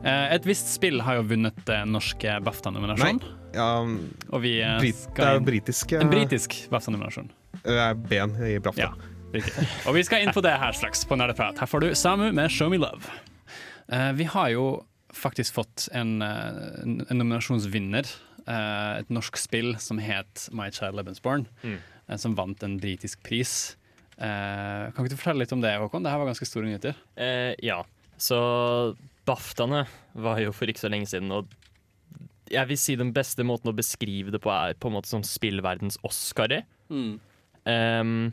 Uh, 0.00 0.30
et 0.32 0.46
visst 0.48 0.70
spill 0.72 1.02
har 1.04 1.18
jo 1.18 1.26
vunnet 1.28 1.58
uh, 1.68 1.82
norske 1.84 2.38
BAFTA-nominasjon. 2.46 3.20
Ja, 3.52 3.66
Og 4.30 4.40
vi 4.46 4.54
uh, 4.64 4.78
brit, 4.80 4.96
det 4.96 5.10
skal 5.10 5.26
er 5.26 5.36
jo 5.36 5.42
britisk 5.44 5.92
En 5.98 6.12
britisk 6.12 6.56
BAFTA-nominasjon. 6.72 7.28
Det 7.60 7.76
er 7.76 7.98
ben 8.00 8.32
i 8.48 8.54
BAFTA. 8.64 8.88
Ja, 8.88 9.26
riktig. 9.34 9.66
Og 9.84 9.98
vi 9.98 10.06
skal 10.08 10.24
inn 10.24 10.32
på 10.32 10.40
det 10.46 10.54
her 10.62 10.72
straks 10.76 11.04
på 11.04 11.20
Nerdeprat. 11.20 11.60
Her 11.60 11.68
får 11.68 11.84
du 11.84 11.90
Samu 11.92 12.30
med 12.32 12.48
'Show 12.48 12.72
Me 12.72 12.80
Love'. 12.80 13.12
Uh, 13.92 14.12
vi 14.16 14.24
har 14.24 14.48
jo 14.54 14.64
faktisk 15.16 15.54
fått 15.56 15.88
en, 15.92 16.22
eh, 16.22 16.82
en 16.82 17.06
en 17.08 17.18
nominasjonsvinner. 17.18 18.06
eh, 18.46 18.98
et 18.98 19.08
norsk 19.10 19.36
spill 19.36 19.76
som 19.78 19.98
het 19.98 20.48
My 20.52 20.70
Child 20.70 20.94
Lebensborn, 20.96 21.46
eh, 21.64 22.16
som 22.16 22.34
vant 22.34 22.62
en 22.62 22.78
britisk 22.80 23.22
pris. 23.22 23.76
Kan 24.18 24.92
ikke 24.92 25.10
du 25.10 25.16
fortelle 25.16 25.38
litt 25.44 25.52
om 25.52 25.60
det, 25.62 25.78
Håkon? 25.78 26.02
Det 26.02 26.10
her 26.10 26.18
var 26.18 26.26
ganske 26.26 26.46
store 26.48 26.64
nyheter. 26.66 26.94
Eh, 27.16 27.54
ja, 27.62 27.82
så 28.18 28.96
BAFTAene 29.24 29.86
var 30.14 30.38
jo 30.40 30.52
for 30.52 30.66
ikke 30.66 30.80
så 30.82 30.90
lenge 30.90 31.06
siden, 31.06 31.30
og 31.32 31.46
jeg 32.50 32.66
vil 32.66 32.76
si 32.76 32.96
den 32.96 33.12
beste 33.14 33.44
måten 33.46 33.70
å 33.70 33.76
beskrive 33.76 34.32
det 34.32 34.40
på 34.42 34.50
er 34.50 34.74
på 34.74 34.88
en 34.90 34.96
måte 34.98 35.06
som 35.06 35.22
spillverdens 35.22 35.96
Oscarer. 36.02 36.64
Em, 37.66 38.32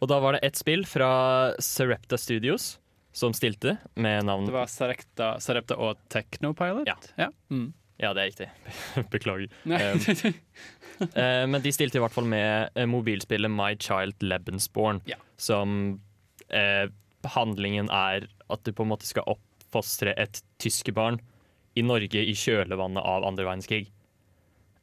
og 0.00 0.08
da 0.08 0.20
var 0.20 0.36
det 0.36 0.44
ett 0.44 0.56
spill 0.60 0.84
fra 0.86 1.54
Serepta 1.58 2.16
Studios 2.20 2.78
som 3.16 3.32
stilte 3.36 3.78
med 3.96 4.26
navn 4.28 4.44
Det 4.48 4.52
var 4.52 4.68
Sarepta, 4.68 5.30
Sarepta 5.40 5.78
og 5.80 5.96
Technopilot? 6.12 6.84
Ja. 6.90 6.96
ja. 7.16 7.30
Mm. 7.48 7.70
Ja, 7.96 8.10
det 8.12 8.26
er 8.26 8.28
riktig. 8.28 8.48
Beklager. 9.14 9.48
Um, 9.64 10.34
Eh, 10.96 11.42
men 11.44 11.60
de 11.60 11.72
stilte 11.74 11.98
i 11.98 12.00
hvert 12.00 12.14
fall 12.14 12.24
med 12.28 12.70
eh, 12.72 12.86
mobilspillet 12.88 13.52
My 13.52 13.74
Child 13.76 14.22
Lebensborn, 14.24 15.02
Ja. 15.04 15.18
som 15.36 16.00
eh, 16.48 16.86
handlingen 17.36 17.90
er 17.92 18.28
at 18.48 18.62
du 18.64 18.72
på 18.72 18.86
en 18.86 18.92
måte 18.94 19.08
skal 19.08 19.26
oppfostre 19.28 20.14
et 20.16 20.40
tyskerbarn 20.62 21.18
i 21.76 21.84
Norge 21.84 22.22
i 22.22 22.32
kjølvannet 22.32 23.02
av 23.04 23.26
andre 23.28 23.44
verdenskrig. 23.44 23.90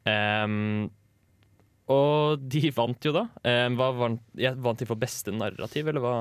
Um, 0.06 0.90
og 1.90 2.44
de 2.52 2.68
vant 2.76 3.08
jo 3.08 3.12
da. 3.16 3.24
Um, 3.42 3.74
vant, 3.80 4.22
ja, 4.38 4.52
vant 4.54 4.78
de 4.78 4.86
for 4.86 5.00
beste 5.00 5.34
narrativ, 5.34 5.88
eller 5.90 6.04
hva? 6.04 6.14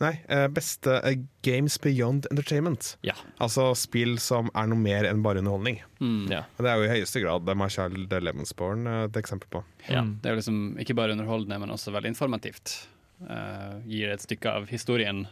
Nei, 0.00 0.14
eh, 0.32 0.46
beste 0.48 0.94
eh, 1.04 1.18
Games 1.44 1.76
Beyond 1.80 2.26
Entertainment. 2.30 2.94
Ja. 3.04 3.14
Altså 3.36 3.70
spill 3.76 4.16
som 4.22 4.48
er 4.56 4.70
noe 4.70 4.80
mer 4.80 5.04
enn 5.04 5.20
bare 5.24 5.42
underholdning. 5.42 5.82
Mm. 6.00 6.30
ja. 6.32 6.46
Det 6.56 6.70
er 6.70 6.80
jo 6.80 6.86
i 6.86 6.94
høyeste 6.94 7.20
grad 7.20 7.50
Marshall 7.60 8.06
Lemonsborn 8.08 8.88
eh, 8.88 9.02
et 9.10 9.20
eksempel 9.20 9.50
på. 9.52 9.62
ja. 9.90 10.00
Det 10.00 10.30
er 10.30 10.36
jo 10.36 10.40
liksom 10.40 10.62
ikke 10.80 10.96
bare 10.96 11.12
underholdende, 11.16 11.60
men 11.60 11.76
også 11.76 11.92
veldig 11.92 12.14
informativt. 12.14 12.78
Uh, 13.20 13.76
gir 13.84 14.08
et 14.08 14.22
stykke 14.24 14.48
av 14.48 14.70
historien 14.70 15.26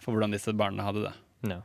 for 0.00 0.14
hvordan 0.14 0.32
disse 0.32 0.54
barna 0.56 0.86
hadde 0.86 1.04
det. 1.10 1.14
ja. 1.52 1.60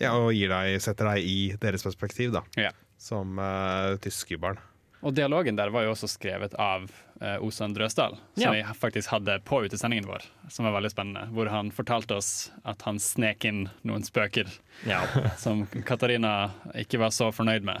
Ja, 0.00 0.14
og 0.16 0.32
gir 0.32 0.48
deg, 0.48 0.78
setter 0.80 1.10
deg 1.12 1.26
i 1.28 1.52
deres 1.60 1.84
perspektiv, 1.84 2.32
da. 2.32 2.40
Ja. 2.58 2.70
Som 2.98 3.36
uh, 3.36 3.98
tyskerbarn. 4.00 4.56
Og 5.02 5.14
dialogen 5.16 5.56
der 5.56 5.70
var 5.72 5.86
jo 5.86 5.94
også 5.94 6.08
skrevet 6.12 6.52
av 6.60 6.90
eh, 7.22 7.38
Osan 7.40 7.72
Drøsdal, 7.72 8.18
som 8.36 8.42
Ja. 8.42 8.50
vi 8.52 8.62
faktisk 8.76 9.08
hadde 9.14 9.38
på 9.48 9.62
utesendingen 9.64 10.04
vår, 10.08 10.22
som 10.52 10.66
var 10.68 10.74
veldig 10.76 10.90
spennende. 10.92 11.22
Hvor 11.32 11.48
han 11.48 11.70
fortalte 11.72 12.18
oss 12.20 12.50
at 12.68 12.82
han 12.82 12.98
snek 13.00 13.44
inn 13.48 13.62
noen 13.82 14.04
spøker 14.04 14.50
ja. 14.86 15.00
som 15.40 15.64
Katarina 15.88 16.50
ikke 16.74 17.00
var 17.00 17.10
så 17.16 17.30
fornøyd 17.32 17.64
med. 17.64 17.80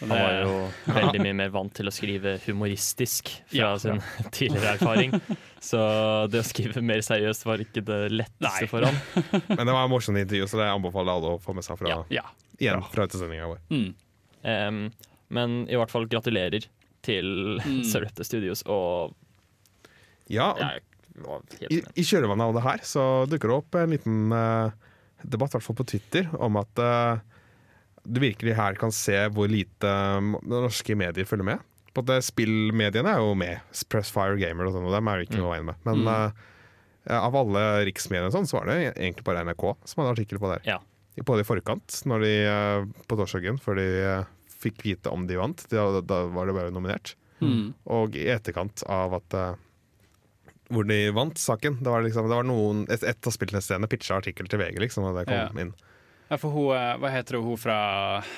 Han 0.00 0.10
var 0.10 0.34
jo 0.42 0.56
veldig 0.92 1.20
mye 1.24 1.36
mer 1.38 1.52
vant 1.54 1.72
til 1.78 1.88
å 1.88 1.92
skrive 1.94 2.34
humoristisk 2.44 3.30
fra 3.48 3.56
Ja. 3.56 3.70
sin 3.80 4.02
tidligere 4.34 4.74
erfaring. 4.74 5.14
Så 5.62 5.78
det 6.28 6.42
å 6.42 6.44
skrive 6.50 6.82
mer 6.84 7.00
seriøst 7.06 7.46
var 7.46 7.62
ikke 7.62 7.80
det 7.86 8.00
letteste 8.12 8.66
Nei. 8.66 8.66
for 8.68 8.84
ham. 8.84 8.98
Men 9.54 9.62
det 9.64 9.72
var 9.72 9.86
et 9.86 9.94
morsomt 9.94 10.18
intervju, 10.20 10.50
så 10.50 10.58
det 10.60 10.66
anbefaler 10.74 11.14
alle 11.14 11.32
å 11.36 11.40
få 11.40 11.54
med 11.56 11.64
seg 11.64 11.78
fra, 11.80 11.88
Ja. 11.94 12.02
Ja. 12.10 12.26
igjen 12.58 12.82
fra 12.92 13.06
utesendinga 13.08 13.46
vår. 13.54 13.62
Mm. 13.70 13.88
Em, 14.42 14.82
men 15.32 15.62
i 15.70 15.78
hvert 15.78 15.92
fall 15.92 16.08
gratulerer 16.10 16.68
til 17.02 17.58
Mm. 17.58 17.82
Sarepta 17.90 18.24
Studios, 18.26 18.62
og 18.70 19.16
Ja, 20.30 20.52
i. 21.68 21.82
I 21.98 22.04
kjølvannet 22.06 22.46
av 22.46 22.54
det 22.56 22.62
her 22.64 22.84
så 22.86 23.02
dukker 23.28 23.50
det 23.50 23.56
opp 23.58 23.76
en 23.76 23.92
liten 23.92 24.32
uh, 24.32 24.70
debatt, 25.22 25.52
i 25.52 25.58
hvert 25.58 25.66
fall 25.66 25.76
på 25.82 25.88
Twitter, 25.90 26.30
om 26.40 26.56
at 26.60 26.80
uh, 26.80 27.18
du 28.06 28.22
virkelig 28.22 28.54
her 28.56 28.78
kan 28.80 28.94
se 28.94 29.18
hvor 29.34 29.50
lite 29.50 29.90
um, 30.16 30.36
norske 30.48 30.96
medier 30.98 31.28
følger 31.28 31.50
med. 31.52 31.66
På 31.92 32.00
at 32.06 32.14
eh, 32.14 32.22
Spillmediene 32.24 33.12
er 33.12 33.20
jo 33.20 33.34
med. 33.36 33.60
Pressfire 33.92 34.38
Gamer 34.40 34.70
og 34.70 34.72
sånn, 34.74 34.86
og 34.88 34.94
dem 34.96 35.10
er 35.12 35.20
jo 35.20 35.26
ikke 35.26 35.42
noe 35.42 35.52
veien 35.52 35.68
med. 35.68 35.82
Men 35.84 36.08
eh, 36.08 37.18
av 37.18 37.36
alle 37.36 37.64
riksmediene 37.90 38.32
sånn, 38.32 38.48
så 38.48 38.58
var 38.58 38.70
det 38.70 38.78
egentlig 38.94 39.26
bare 39.26 39.44
NRK 39.44 39.66
som 39.84 40.00
hadde 40.02 40.14
artikkel 40.16 40.40
på 40.40 40.48
det. 40.54 40.62
her. 40.64 40.78
Ja. 40.78 41.22
Både 41.28 41.44
i 41.44 41.46
forkant, 41.46 41.98
når 42.08 42.24
de, 42.24 42.32
eh, 42.48 42.86
på 43.10 43.18
torsdagen, 43.20 43.60
før 43.60 43.76
de 43.78 43.86
eh, 44.00 44.30
fikk 44.62 44.82
vite 44.86 45.10
om 45.12 45.26
de 45.28 45.36
vant. 45.40 45.64
Da, 45.72 45.88
da 46.00 46.22
var 46.32 46.48
det 46.48 46.56
bare 46.56 46.72
nominert. 46.74 47.14
Mm. 47.42 47.72
Og 47.90 48.16
i 48.18 48.28
etterkant 48.30 48.84
av 48.86 49.16
at 49.18 49.34
eh, 49.38 49.54
hvor 50.72 50.86
de 50.88 50.98
vant 51.12 51.36
saken. 51.38 51.80
Det 51.82 51.90
var, 51.90 52.02
liksom, 52.06 52.28
det 52.30 52.36
var 52.38 52.46
noen, 52.48 52.84
et, 52.92 53.02
et 53.04 53.26
av 53.28 53.34
spillnettstedene 53.34 53.90
pitcha 53.92 54.16
artikkel 54.22 54.48
til 54.48 54.62
VG, 54.62 54.78
liksom, 54.86 55.04
og 55.10 55.18
det 55.18 55.26
kom 55.28 55.36
Ja. 55.36 55.48
inn. 55.66 55.74
Ja, 56.32 56.38
for 56.40 56.54
hun, 56.54 56.70
eh, 56.72 56.94
hva 56.96 57.10
heter 57.12 57.42
hun, 57.44 57.58
fra 57.60 57.74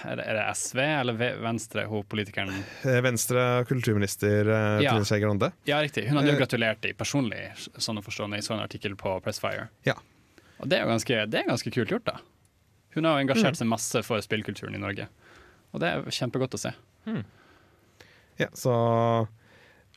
Er 0.02 0.16
det, 0.18 0.24
er 0.26 0.34
det 0.40 0.44
SV 0.58 0.80
eller 0.82 1.14
Venstre, 1.44 1.84
hun 1.87 2.02
politikeren? 2.10 2.50
Eh, 2.82 2.98
Venstre 3.04 3.44
kulturminister 3.70 4.50
Ja. 4.82 4.90
Trine 4.96 5.06
Skei 5.06 5.20
Grande. 5.22 5.52
Ja, 5.68 5.78
riktig. 5.84 6.08
Hun 6.08 6.18
hadde 6.18 6.32
jo 6.32 6.40
gratulert 6.40 6.80
dem 6.82 6.96
personlig, 6.98 7.44
sånn 7.78 8.00
å 8.00 8.02
forstå, 8.02 8.26
i 8.34 8.42
en 8.42 8.64
artikkel 8.64 8.96
på 8.98 9.20
Pressfire. 9.22 9.68
Ja. 9.87 9.94
Og 10.58 10.68
det 10.68 10.78
er 10.80 10.87
jo 10.87 10.90
ganske, 10.90 11.26
det 11.30 11.44
er 11.44 11.46
ganske 11.52 11.70
kult 11.70 11.88
gjort, 11.92 12.04
da. 12.04 12.18
Hun 12.94 13.04
har 13.04 13.18
jo 13.18 13.26
engasjert 13.26 13.58
seg 13.58 13.66
masse 13.70 14.02
for 14.06 14.18
spillkulturen 14.22 14.74
i 14.74 14.78
Norge, 14.78 15.06
og 15.74 15.82
det 15.82 15.90
er 15.90 16.14
kjempegodt 16.14 16.54
å 16.56 16.60
se. 16.62 16.72
Ja, 18.38 18.48
så 18.56 18.72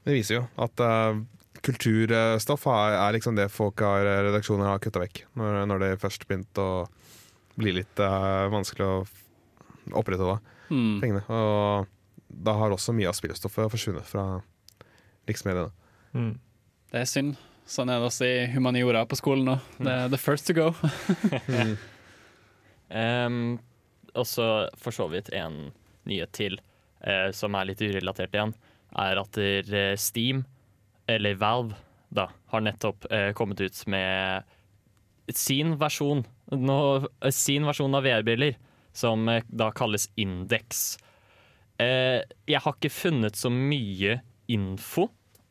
det 0.03 0.15
viser 0.17 0.39
jo 0.39 0.43
at 0.61 0.81
uh, 0.83 1.19
kulturstoff 1.65 2.67
er, 2.71 2.97
er 2.97 3.15
liksom 3.15 3.37
det 3.37 3.47
folk 3.53 3.81
har, 3.85 4.05
redaksjoner 4.27 4.71
har 4.73 4.81
kutta 4.83 5.01
vekk. 5.03 5.23
Når, 5.37 5.61
når 5.69 5.83
det 5.83 5.91
først 6.01 6.27
begynte 6.29 6.63
å 6.63 6.83
bli 7.57 7.73
litt 7.79 8.01
uh, 8.03 8.49
vanskelig 8.53 8.85
å 8.85 8.97
opprette 9.01 9.95
opprettholde 9.97 10.39
Hmm. 10.67 10.97
pengene. 10.99 11.21
Og 11.31 11.87
da 12.27 12.51
har 12.59 12.73
også 12.75 12.91
mye 12.91 13.07
av 13.07 13.15
spillstoffet 13.15 13.71
forsvunnet 13.71 14.03
fra 14.03 14.41
riksmediene. 15.29 15.71
Hmm. 16.11 16.33
Det 16.91 16.99
er 16.99 17.07
synd. 17.07 17.37
Sånn 17.67 17.87
er 17.91 18.01
det 18.01 18.09
også 18.09 18.27
i 18.27 18.49
humaniora 18.51 19.05
på 19.07 19.15
skolen 19.19 19.47
nå. 19.47 19.55
Det 19.79 19.93
er 19.93 20.11
the 20.11 20.19
first 20.19 20.47
to 20.47 20.55
go. 20.57 20.73
Um, 22.87 23.59
og 24.17 24.27
så 24.27 24.47
for 24.79 24.95
så 24.95 25.07
vidt 25.11 25.31
en 25.35 25.69
nyhet 26.07 26.33
til, 26.35 26.59
eh, 27.01 27.29
som 27.35 27.55
er 27.55 27.69
litt 27.69 27.83
urelatert 27.83 28.35
igjen, 28.35 28.55
er 28.97 29.21
at 29.21 29.37
der, 29.37 29.73
eh, 29.75 29.95
Steam, 29.99 30.45
eller 31.07 31.35
Valve, 31.39 31.75
da, 32.13 32.29
har 32.51 32.63
nettopp 32.63 33.07
eh, 33.11 33.31
kommet 33.35 33.61
ut 33.61 33.81
med 33.91 34.43
sin 35.35 35.75
versjon, 35.79 36.23
nå, 36.51 36.79
eh, 37.21 37.31
sin 37.31 37.67
versjon 37.67 37.95
av 37.95 38.05
VR-briller, 38.07 38.57
som 38.95 39.27
eh, 39.29 39.43
da 39.47 39.69
kalles 39.75 40.09
Index. 40.15 40.97
Eh, 41.79 42.23
jeg 42.47 42.63
har 42.63 42.77
ikke 42.77 42.93
funnet 42.93 43.37
så 43.37 43.51
mye 43.53 44.19
info 44.47 45.09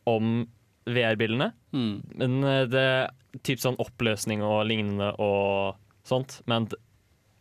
om 0.09 0.46
VR-brillene, 0.87 1.50
mm. 1.74 1.94
men 2.22 2.37
det 2.70 2.81
er 2.81 3.40
typ 3.44 3.61
sånn 3.61 3.79
oppløsning 3.83 4.42
og 4.46 4.68
lignende 4.70 5.11
og 5.20 5.76
sånt. 6.07 6.40
Men 6.46 6.68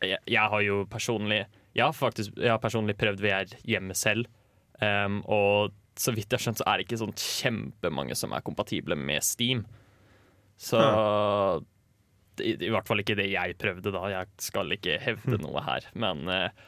jeg, 0.03 0.19
jeg 0.27 0.51
har 0.51 0.61
jo 0.65 0.81
personlig 0.91 1.45
Jeg 1.75 1.85
har 1.85 1.95
faktisk 1.95 2.35
jeg 2.39 2.51
har 2.51 2.61
personlig 2.63 2.97
prøvd 2.99 3.23
VR 3.23 3.55
hjemme 3.67 3.95
selv. 3.97 4.29
Um, 4.81 5.21
og 5.31 5.75
så 5.99 6.11
vidt 6.11 6.27
jeg 6.27 6.37
har 6.37 6.43
skjønt, 6.43 6.59
så 6.59 6.67
er 6.67 6.77
det 6.77 6.85
ikke 6.87 6.99
sånn 6.99 7.15
kjempemange 7.15 8.15
som 8.19 8.33
er 8.35 8.43
kompatible 8.43 8.97
med 8.99 9.23
Steam. 9.23 9.63
Så 10.59 10.79
i, 12.43 12.55
I 12.55 12.71
hvert 12.71 12.87
fall 12.87 13.03
ikke 13.03 13.17
det 13.19 13.29
jeg 13.31 13.57
prøvde 13.59 13.93
da. 13.95 14.03
Jeg 14.11 14.31
skal 14.43 14.75
ikke 14.75 14.97
hevde 15.03 15.39
noe 15.43 15.63
her. 15.63 15.87
Men 15.95 16.25
uh, 16.31 16.65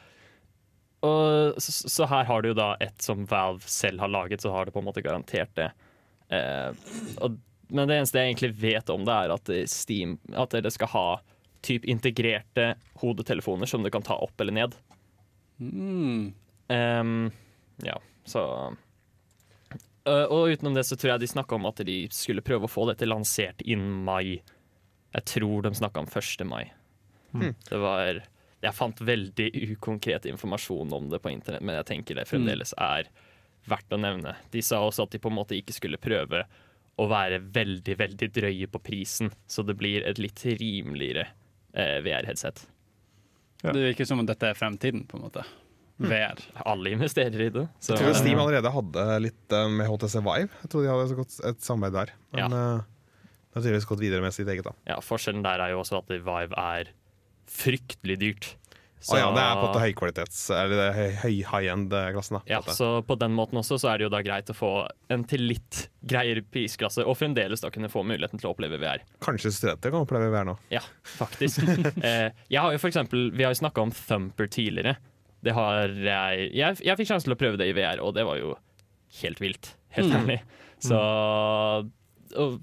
og, 1.04 1.60
så, 1.62 1.74
så 1.88 2.08
her 2.10 2.28
har 2.28 2.42
du 2.42 2.52
jo 2.52 2.58
da 2.58 2.72
et 2.82 2.96
som 3.04 3.26
Valve 3.30 3.68
selv 3.70 4.02
har 4.02 4.12
laget, 4.12 4.42
så 4.42 4.52
har 4.54 4.66
det 4.66 4.74
på 4.74 4.82
en 4.82 4.88
måte 4.88 5.04
garantert 5.04 5.52
det. 5.58 5.70
Uh, 6.32 6.72
og, 7.24 7.38
men 7.72 7.88
det 7.88 7.98
eneste 7.98 8.20
jeg 8.20 8.32
egentlig 8.32 8.54
vet 8.60 8.92
om 8.92 9.04
det, 9.08 9.14
er 9.14 9.32
at 9.32 9.50
Steam 9.68 10.18
At 10.36 10.52
dere 10.52 10.72
skal 10.72 10.90
ha 10.92 11.06
typ 11.60 11.84
integrerte 11.84 12.74
hodetelefoner 13.02 13.66
som 13.66 13.82
du 13.82 13.90
kan 13.90 14.02
ta 14.02 14.16
opp 14.16 14.40
eller 14.40 14.52
ned. 14.52 14.76
Mm. 15.58 16.34
Um, 16.68 17.30
ja, 17.82 18.00
så 18.24 18.42
uh, 20.08 20.24
Og 20.30 20.48
utenom 20.48 20.74
det 20.74 20.84
så 20.84 20.96
tror 20.96 21.14
jeg 21.14 21.24
de 21.24 21.30
snakka 21.32 21.56
om 21.56 21.66
at 21.70 21.80
de 21.88 22.00
skulle 22.14 22.44
prøve 22.44 22.68
å 22.68 22.72
få 22.72 22.86
dette 22.90 23.08
lansert 23.08 23.62
innen 23.64 24.04
mai. 24.06 24.38
Jeg 25.16 25.24
tror 25.32 25.64
de 25.66 25.74
snakka 25.74 26.04
om 26.04 26.10
1. 26.10 26.44
mai. 26.46 26.68
Mm. 27.32 27.54
Det 27.68 27.80
var 27.80 28.22
Jeg 28.60 28.74
fant 28.74 29.00
veldig 29.00 29.48
ukonkret 29.74 30.26
informasjon 30.26 30.92
om 30.92 31.10
det 31.10 31.20
på 31.22 31.30
internett, 31.30 31.62
men 31.62 31.78
jeg 31.78 31.90
tenker 31.92 32.18
det 32.18 32.28
fremdeles 32.28 32.74
er 32.74 33.10
verdt 33.68 33.92
å 33.94 34.00
nevne. 34.00 34.34
De 34.50 34.62
sa 34.64 34.80
også 34.82 35.06
at 35.06 35.14
de 35.14 35.20
på 35.22 35.30
en 35.30 35.38
måte 35.38 35.54
ikke 35.54 35.76
skulle 35.76 36.00
prøve 36.00 36.42
å 36.98 37.06
være 37.06 37.38
veldig, 37.54 37.94
veldig 38.00 38.28
drøye 38.34 38.66
på 38.72 38.80
prisen, 38.82 39.30
så 39.46 39.62
det 39.62 39.76
blir 39.78 40.02
et 40.02 40.18
litt 40.18 40.42
rimeligere 40.58 41.28
VR-headset. 41.74 42.64
Ja. 43.62 43.72
Det 43.74 43.82
virker 43.90 44.06
som 44.06 44.20
om 44.22 44.26
dette 44.28 44.46
er 44.52 44.54
fremtiden, 44.58 45.06
på 45.10 45.18
en 45.18 45.24
måte. 45.26 45.42
VR. 45.98 46.38
Alle 46.70 46.92
investerer 46.94 47.40
i 47.42 47.48
det. 47.54 47.64
Så, 47.80 47.96
Jeg 47.96 48.04
tror 48.04 48.14
Steam 48.20 48.38
allerede 48.38 48.70
hadde 48.70 49.06
litt 49.24 49.54
eh, 49.56 49.66
med 49.74 49.88
HTC 49.90 50.20
Vive. 50.22 50.52
Jeg 50.62 50.70
tror 50.70 50.84
de 50.84 50.92
hadde 50.92 51.08
så 51.10 51.18
godt 51.18 51.38
et 51.50 51.64
samarbeid 51.66 51.96
der. 51.98 52.12
Men 52.38 52.54
eh, 52.58 52.84
de 53.48 53.58
har 53.58 53.64
tydeligvis 53.64 53.88
gått 53.90 54.04
videre 54.04 54.22
med 54.22 54.36
sitt 54.36 54.48
eget. 54.52 54.68
da 54.68 54.76
Ja, 54.86 55.00
Forskjellen 55.02 55.42
der 55.46 55.64
er 55.64 55.74
jo 55.74 55.80
også 55.82 55.98
at 55.98 56.12
Vive 56.14 56.54
er 56.54 56.92
fryktelig 57.48 58.18
dyrt. 58.22 58.48
Å 58.98 59.18
ja, 59.20 59.28
det 59.30 59.42
er 59.44 59.52
på 59.54 59.60
en 59.62 59.68
måte 59.68 59.80
høykvalitets 59.84 60.38
Eller 60.50 60.72
det 60.74 60.86
er 60.88 60.96
høy, 60.96 61.12
høy 61.22 61.34
high 61.52 61.68
end-klassen. 61.72 62.40
Ja, 62.50 62.58
måte. 62.58 62.74
så 62.74 62.88
på 63.06 63.14
den 63.20 63.34
måten 63.36 63.60
også 63.60 63.78
så 63.78 63.92
er 63.92 64.00
det 64.00 64.08
jo 64.08 64.10
da 64.10 64.20
greit 64.26 64.50
å 64.50 64.56
få 64.58 64.70
en 65.14 65.22
til 65.30 65.44
litt 65.46 65.84
greiere 66.02 66.42
prisklasse, 66.42 67.04
og 67.06 67.14
fremdeles 67.20 67.62
da 67.62 67.70
kunne 67.70 67.90
få 67.92 68.02
muligheten 68.02 68.40
til 68.42 68.48
å 68.50 68.54
oppleve 68.56 68.80
VR. 68.82 69.04
Kanskje 69.22 69.52
studenter 69.54 69.94
kan 69.94 70.02
oppleve 70.02 70.32
VR 70.34 70.48
nå. 70.50 70.56
Ja, 70.74 70.82
faktisk. 71.18 71.62
eh, 72.02 72.32
jeg 72.50 72.58
har 72.64 72.74
jo 72.74 72.80
for 72.82 72.90
eksempel, 72.90 73.28
Vi 73.38 73.46
har 73.46 73.54
jo 73.54 73.60
snakka 73.62 73.86
om 73.86 73.94
Thumper 73.94 74.50
tidligere. 74.50 74.96
Det 75.46 75.54
har 75.54 75.92
jeg 75.94 76.50
Jeg, 76.58 76.80
jeg 76.82 76.98
fikk 76.98 77.12
sjansen 77.12 77.30
til 77.30 77.36
å 77.36 77.40
prøve 77.44 77.60
det 77.60 77.68
i 77.70 77.76
VR, 77.78 78.02
og 78.02 78.16
det 78.18 78.26
var 78.26 78.40
jo 78.42 78.56
helt 79.22 79.38
vilt. 79.40 79.74
Helt 79.94 80.10
Mm. 80.10 80.18
ærlig. 80.24 80.40
Så 80.82 80.98
og 82.36 82.58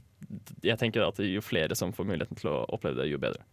jeg 0.66 0.78
tenker 0.82 1.06
at 1.08 1.18
jo 1.24 1.42
flere 1.42 1.76
som 1.78 1.92
får 1.94 2.06
muligheten 2.06 2.38
til 2.38 2.50
å 2.52 2.66
oppleve 2.76 3.00
det, 3.02 3.10
jo 3.12 3.18
bedre. 3.22 3.44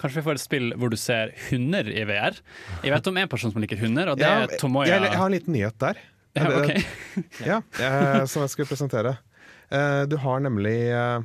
Kanskje 0.00 0.20
vi 0.20 0.24
får 0.24 0.38
et 0.38 0.42
spill 0.44 0.70
hvor 0.80 0.88
du 0.92 0.96
ser 0.96 1.32
hunder 1.50 1.88
i 1.92 2.02
VR. 2.08 2.38
Jeg 2.84 2.92
vet 2.94 3.08
om 3.10 3.16
en 3.20 3.28
person 3.28 3.52
som 3.52 3.60
liker 3.60 3.80
hunder, 3.82 4.08
og 4.12 4.16
det 4.20 4.24
Ja, 4.28 4.44
er 4.46 4.56
Tomoya. 4.60 4.88
jeg, 4.94 5.02
jeg 5.10 5.18
har 5.20 5.26
en 5.28 5.34
liten 5.36 5.52
nyhet 5.56 5.76
der. 5.82 6.00
Ja, 6.36 6.50
okay. 6.52 6.82
Ja, 7.50 7.58
eh, 7.80 8.24
som 8.28 8.42
jeg 8.44 8.52
skulle 8.54 8.68
presentere. 8.70 9.16
Eh, 9.72 10.02
du 10.08 10.16
har 10.22 10.40
nemlig 10.44 10.76
eh, 10.92 11.20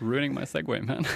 Ruining 0.00 0.34
my 0.36 0.44
Segway, 0.48 0.80
man. 0.84 1.04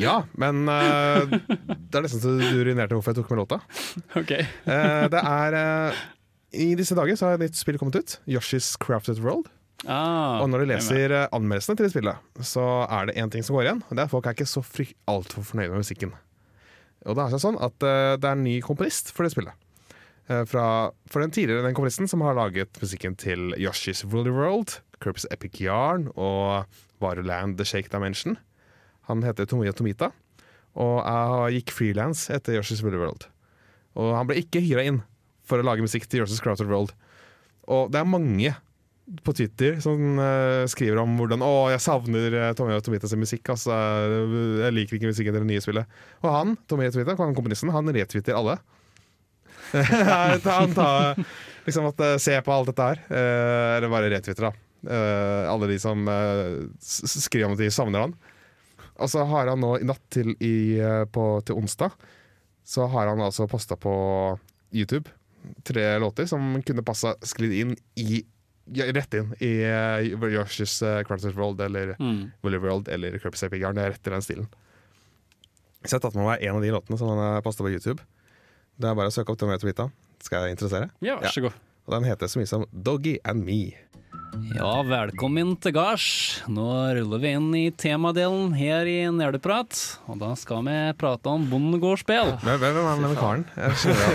Ja, 0.00 0.22
men 0.40 0.62
det 0.64 1.98
er 1.98 2.00
nesten 2.06 2.22
så 2.22 2.30
du 2.38 2.62
urinerte 2.62 2.96
hvorfor 2.96 3.12
jeg 3.12 3.18
tok 3.20 3.32
med 3.34 3.42
låta. 3.42 3.58
OK. 4.22 4.30
Eh, 4.32 5.02
det 5.12 5.20
er 5.20 5.56
I 6.56 6.70
disse 6.80 6.96
dager 6.96 7.18
så 7.20 7.28
har 7.28 7.36
et 7.36 7.44
nytt 7.44 7.58
spill 7.60 7.76
kommet 7.80 7.98
ut. 8.00 8.14
Yoshi's 8.24 8.70
Crafted 8.80 9.20
World. 9.20 9.50
Ah, 9.88 10.38
Og 10.42 10.50
når 10.50 10.62
du 10.62 10.64
er 10.64 10.70
leser 10.76 11.14
anmeldelsene 11.34 11.76
til 11.78 11.88
det 11.88 11.92
spillet, 11.94 12.28
så 12.46 12.64
er 12.86 13.08
det 13.08 13.16
én 13.18 13.30
ting 13.32 13.42
som 13.42 13.56
går 13.56 13.66
igjen. 13.66 13.82
Og 13.88 13.96
det 13.96 14.04
er 14.04 14.06
at 14.06 14.12
folk 14.12 14.26
er 14.26 14.36
ikke 14.36 14.46
så 14.46 14.62
altfor 15.10 15.42
fornøyde 15.42 15.72
med 15.74 15.82
musikken. 15.82 16.12
Og 17.06 17.18
det 17.18 17.24
er 17.24 17.42
sånn 17.42 17.58
at 17.58 17.82
eh, 17.82 18.14
det 18.20 18.28
er 18.28 18.36
en 18.36 18.44
ny 18.46 18.60
komponist 18.62 19.10
for 19.10 19.26
det 19.26 19.32
spillet. 19.34 19.54
Eh, 20.30 20.44
fra, 20.46 20.92
for 21.10 21.24
den 21.24 21.34
tidligere 21.34 21.66
den 21.66 21.74
komponisten 21.74 22.06
som 22.10 22.22
har 22.22 22.38
laget 22.38 22.78
musikken 22.78 23.16
til 23.18 23.56
Yoshi's 23.58 24.04
Woolly 24.06 24.30
World, 24.30 24.78
Curbs 25.02 25.26
Epic 25.34 25.58
Yarn 25.60 26.08
og 26.14 26.68
Varuland 27.02 27.58
The 27.58 27.66
Shake 27.66 27.90
Dimension. 27.90 28.38
Han 29.10 29.24
heter 29.26 29.48
Tomoya 29.50 29.74
Tomita, 29.74 30.12
og 30.78 31.02
jeg 31.02 31.58
gikk 31.64 31.74
frilans 31.74 32.28
etter 32.30 32.60
Yoshi's 32.60 32.84
Woolly 32.86 33.00
World. 33.02 33.26
Og 33.98 34.14
han 34.14 34.28
ble 34.30 34.38
ikke 34.44 34.62
hyra 34.62 34.86
inn 34.86 35.02
for 35.42 35.58
å 35.58 35.66
lage 35.66 35.82
musikk 35.82 36.06
til 36.06 36.22
Yoshi's 36.22 36.40
Crowded 36.40 36.70
World. 36.70 36.94
Og 37.66 37.90
det 37.90 37.98
er 37.98 38.06
mange 38.08 38.54
på 39.24 39.32
Twitter 39.34 39.80
som 39.82 40.18
uh, 40.18 40.64
skriver 40.70 41.00
om 41.02 41.16
hvordan 41.18 41.42
Å, 41.44 41.52
jeg 41.72 41.82
savner 41.82 42.36
uh, 42.38 42.50
Tommy 42.56 42.78
Tomita 42.84 43.10
sin 43.10 43.22
musikk. 43.22 43.44
Altså, 43.52 43.74
jeg 44.62 44.76
liker 44.76 44.98
ikke 44.98 45.10
musikken 45.10 45.34
til 45.34 45.42
det 45.42 45.50
nye 45.50 45.64
spillet. 45.64 45.96
Og 46.22 46.28
han, 46.30 46.54
Tommy 46.70 46.90
Tomita, 46.94 47.16
komponisten, 47.18 47.72
han 47.74 47.90
retwitter 47.94 48.38
alle. 48.38 48.58
han 49.72 50.74
tar 50.76 51.16
liksom 51.64 51.86
at 51.88 52.00
eh, 52.04 52.18
Se 52.20 52.34
på 52.44 52.52
alt 52.52 52.68
dette 52.68 52.88
her. 52.90 53.02
Uh, 53.08 53.78
eller 53.78 53.92
bare 53.92 54.12
retwitter, 54.12 54.50
da. 54.50 54.68
Alle 54.82 55.68
de 55.70 55.76
som 55.78 56.00
skriver 56.82 57.44
om 57.46 57.52
at 57.54 57.60
de 57.60 57.68
savner 57.70 58.02
han. 58.02 58.14
Og 58.98 59.10
så 59.10 59.22
har 59.30 59.52
han 59.52 59.62
nå 59.62 59.76
i 59.78 59.86
natt 59.86 60.02
til, 60.10 60.32
i, 60.42 60.82
på, 61.14 61.26
til 61.46 61.60
onsdag, 61.60 61.94
så 62.66 62.88
har 62.90 63.12
han 63.12 63.22
altså 63.22 63.46
posta 63.50 63.78
på 63.78 63.94
YouTube 64.74 65.06
tre 65.62 65.98
låter 65.98 66.26
som 66.26 66.62
kunne 66.62 66.84
passa 66.86 67.14
sklidd 67.22 67.54
inn 67.56 67.72
i 67.98 68.22
rett 68.70 69.14
inn 69.18 69.32
i 69.42 69.50
uh, 69.66 70.26
Yoshi's 70.30 70.76
uh, 70.86 71.02
Crafters 71.06 71.34
World 71.36 71.60
eller 71.60 71.94
Mm. 71.98 72.30
Willy 72.42 72.58
World 72.62 72.88
eller 72.88 73.18
Kirby's 73.18 73.42
Epic 73.46 73.60
Yarn. 73.62 73.76
Rett 73.76 74.06
i 74.06 74.10
den 74.10 74.22
stilen. 74.22 74.46
Så 75.82 75.96
jeg 75.96 75.98
har 75.98 76.04
tatt 76.06 76.14
med 76.14 76.28
meg 76.28 76.42
en 76.46 76.56
av 76.56 76.62
de 76.62 76.70
låtene 76.70 76.98
som 76.98 77.08
han 77.10 77.18
har 77.18 77.42
postet 77.42 77.64
på 77.66 77.72
YouTube. 77.74 78.02
Det 78.78 78.88
er 78.88 78.94
bare 78.94 79.10
å 79.10 79.14
søke 79.14 79.32
opp 79.34 79.38
den 79.42 79.58
Tomita. 79.58 79.88
Skal 80.22 80.46
jeg 80.46 80.54
interessere? 80.56 80.90
Ja, 81.02 81.16
vær 81.18 81.34
så 81.34 81.42
god. 81.42 81.56
Og 81.86 81.96
den 81.96 82.04
heter 82.06 82.30
så 82.30 82.38
mye 82.38 82.46
som 82.46 82.64
Doggy 82.70 83.16
and 83.26 83.42
Me. 83.44 83.74
Ja, 84.32 84.80
velkommen 84.86 85.50
til 85.60 85.74
gards. 85.76 86.04
Nå 86.48 86.64
ruller 86.96 87.20
vi 87.20 87.32
inn 87.36 87.50
i 87.56 87.64
temadelen 87.76 88.54
her 88.56 88.88
i 88.88 88.96
Nerdeprat. 89.12 89.76
Og 90.08 90.16
da 90.22 90.30
skal 90.40 90.62
vi 90.64 90.76
prate 90.96 91.28
om 91.28 91.44
bondegårdsspill. 91.50 92.32
Hvem 92.40 92.64
er 92.64 92.78
denne 92.78 93.10
karen? 93.18 93.44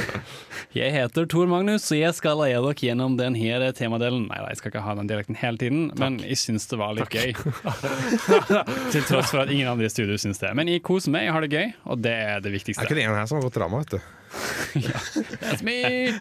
Jeg 0.78 0.96
heter 0.96 1.30
Tor 1.30 1.50
Magnus, 1.50 1.86
og 1.94 2.02
jeg 2.02 2.14
skal 2.18 2.42
leie 2.42 2.58
dere 2.58 2.74
gjennom 2.82 3.16
denne 3.18 3.70
temadelen. 3.78 4.26
Nei, 4.30 4.42
jeg 4.50 4.60
skal 4.60 4.74
ikke 4.74 4.84
ha 4.86 4.98
den 4.98 5.10
dialekten 5.10 5.38
hele 5.40 5.62
tiden, 5.62 5.88
men 5.98 6.18
jeg 6.22 6.38
syns 6.42 6.68
det 6.70 6.78
var 6.82 6.98
litt 6.98 7.14
gøy. 7.14 7.32
Til 8.94 9.06
tross 9.08 9.32
for 9.32 9.46
at 9.46 9.54
ingen 9.54 9.70
andre 9.72 9.88
i 9.88 9.94
studio 9.94 10.18
syns 10.22 10.42
det. 10.44 10.52
Men 10.58 10.70
jeg 10.70 10.84
koser 10.86 11.14
meg, 11.14 11.30
jeg 11.30 11.38
har 11.38 11.46
det 11.46 11.54
gøy, 11.54 11.74
og 11.88 12.04
det 12.04 12.14
er 12.14 12.44
det 12.46 12.54
viktigste. 12.58 12.84
Er 12.84 12.90
ikke 12.90 13.00
det 13.00 13.08
en 13.08 13.18
her 13.18 13.30
som 13.30 13.40
har 13.40 13.48
gått 13.48 13.58
drama, 13.58 13.82
vet 13.86 13.98
du? 13.98 14.17
That's 15.42 15.64
me! 15.64 16.14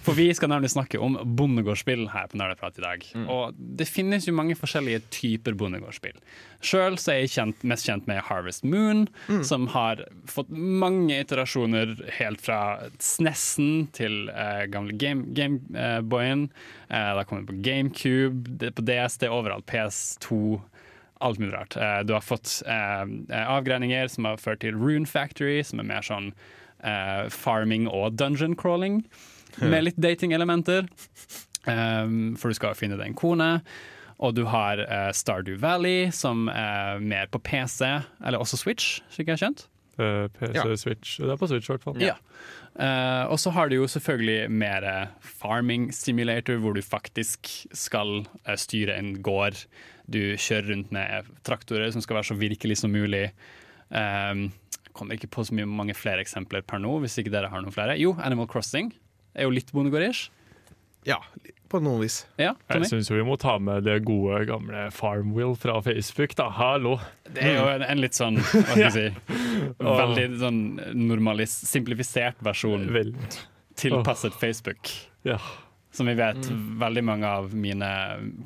For 0.00 0.16
vi 0.16 0.30
skal 0.32 0.48
nemlig 0.48 0.70
snakke 0.72 0.96
om 1.02 1.18
bondegårdsspill 1.36 2.06
her 2.14 2.30
på 2.32 2.38
Nerdeprat 2.40 2.78
i 2.80 2.84
dag. 2.84 3.02
Og 3.28 3.58
det 3.58 3.84
finnes 3.88 4.24
jo 4.24 4.32
mange 4.32 4.56
forskjellige 4.56 5.02
typer 5.12 5.52
bondegårdsspill. 5.60 6.16
Sjøl 6.64 6.96
er 6.96 7.18
jeg 7.20 7.32
kjent, 7.34 7.66
mest 7.68 7.84
kjent 7.88 8.08
med 8.08 8.22
Harvest 8.24 8.64
Moon, 8.64 9.04
som 9.44 9.66
har 9.74 10.00
fått 10.28 10.48
mange 10.56 11.18
iterasjoner 11.20 11.92
helt 12.16 12.40
fra 12.40 12.60
SNES-en 12.96 13.90
til 13.96 14.30
uh, 14.32 14.64
gamle 14.72 14.96
Gameboyen. 14.96 15.36
Game, 15.36 15.60
uh, 15.76 16.00
Boyen. 16.00 16.46
eh, 16.88 16.96
det 16.96 17.20
har 17.20 17.28
kommet 17.28 17.50
på 17.52 17.58
GameCube, 17.60 18.56
det, 18.60 18.72
på 18.80 18.86
DS, 18.88 19.20
det 19.20 19.28
er 19.28 19.36
overalt. 19.36 19.68
PS2 19.68 20.40
alt 21.20 21.38
mulig 21.38 21.52
rart. 21.52 21.76
Eh, 21.76 22.00
Du 22.08 22.14
har 22.16 22.24
fått 22.24 22.62
eh, 22.64 23.04
avgreininger 23.44 24.08
som 24.08 24.24
har 24.24 24.40
ført 24.40 24.62
til 24.64 24.80
Rune 24.80 25.04
Factory, 25.06 25.60
som 25.62 25.82
er 25.84 25.88
mer 25.92 26.06
sånn 26.08 26.32
eh, 26.82 27.28
farming 27.30 27.88
og 27.88 28.16
dungeon 28.20 28.56
crawling, 28.56 29.02
med 29.60 29.84
litt 29.88 29.98
dating-elementer. 30.00 30.86
Um, 31.66 32.36
for 32.40 32.48
du 32.48 32.56
skal 32.56 32.76
finne 32.78 32.96
deg 32.96 33.10
en 33.10 33.18
kone. 33.18 33.48
Og 34.20 34.34
du 34.36 34.44
har 34.48 34.80
uh, 34.84 35.10
Stardew 35.16 35.58
Valley, 35.60 36.10
som 36.12 36.48
er 36.52 37.00
mer 37.00 37.28
på 37.32 37.40
PC, 37.40 37.84
eller 38.24 38.40
også 38.40 38.58
Switch, 38.60 39.00
slik 39.12 39.28
jeg 39.28 39.36
har 39.38 39.42
skjønt. 39.46 39.66
Uh, 40.00 40.26
PC, 40.36 40.52
Ja. 40.56 40.64
Switch. 40.76 41.18
Det 41.20 41.32
er 41.32 41.40
på 41.40 41.48
Switch, 41.48 41.68
i 41.68 41.72
hvert 41.74 41.84
fall. 41.84 42.00
Ja. 42.04 42.16
Uh, 42.80 43.26
og 43.32 43.40
så 43.42 43.50
har 43.52 43.68
du 43.68 43.74
jo 43.80 43.88
selvfølgelig 43.90 44.50
mer 44.52 44.84
eh, 44.86 45.08
farming 45.20 45.88
simulator, 45.92 46.60
hvor 46.62 46.72
du 46.76 46.80
faktisk 46.84 47.48
skal 47.76 48.22
eh, 48.46 48.56
styre 48.56 48.94
en 48.96 49.16
gård. 49.26 49.58
Du 50.06 50.36
kjører 50.38 50.70
rundt 50.70 50.92
med 50.94 51.28
traktorer 51.44 51.90
som 51.92 52.04
skal 52.04 52.20
være 52.20 52.30
så 52.30 52.38
virkelig 52.38 52.78
som 52.80 52.94
mulig. 52.94 53.32
Um, 53.90 54.52
kommer 55.00 55.16
ikke 55.16 55.30
på 55.32 55.46
så 55.48 55.56
mye 55.56 55.68
mange 55.68 55.96
flere 55.96 56.20
eksempler 56.22 56.62
per 56.68 56.82
nå, 56.84 56.98
hvis 57.02 57.16
ikke 57.22 57.32
dere 57.32 57.48
har 57.52 57.64
noen 57.64 57.74
flere. 57.74 57.96
Jo, 58.00 58.12
Animal 58.20 58.48
Crossing 58.52 58.92
er 59.34 59.48
jo 59.48 59.54
litt 59.56 59.72
bondegårdish. 59.74 60.28
Ja, 61.08 61.16
på 61.72 61.78
noen 61.80 62.02
vis. 62.02 62.18
Ja, 62.36 62.50
Tommy? 62.68 62.84
Jeg 62.84 62.90
syns 62.90 63.08
vi 63.14 63.22
må 63.24 63.38
ta 63.40 63.54
med 63.62 63.86
det 63.86 64.00
gode, 64.04 64.42
gamle 64.50 64.82
Farmwheel 64.92 65.54
fra 65.56 65.78
Facebook, 65.86 66.34
da. 66.36 66.50
Hallo! 66.52 66.98
Det 67.30 67.40
er 67.46 67.56
jo 67.56 67.68
en, 67.70 67.84
en 67.86 68.02
litt 68.02 68.18
sånn, 68.18 68.36
hva 68.42 68.64
skal 68.66 68.82
jeg 68.82 68.92
si, 68.98 69.06
veldig 69.80 70.26
sånn 70.42 70.60
normalis, 70.98 71.54
simplifisert 71.70 72.42
versjon 72.44 72.84
Vel, 72.92 73.14
tilpasset 73.80 74.36
Facebook. 74.36 74.92
ja. 75.24 75.40
Som 75.90 76.06
vi 76.06 76.12
vet, 76.14 76.44
veldig 76.78 77.02
mange 77.02 77.26
av 77.26 77.48
mine 77.58 77.86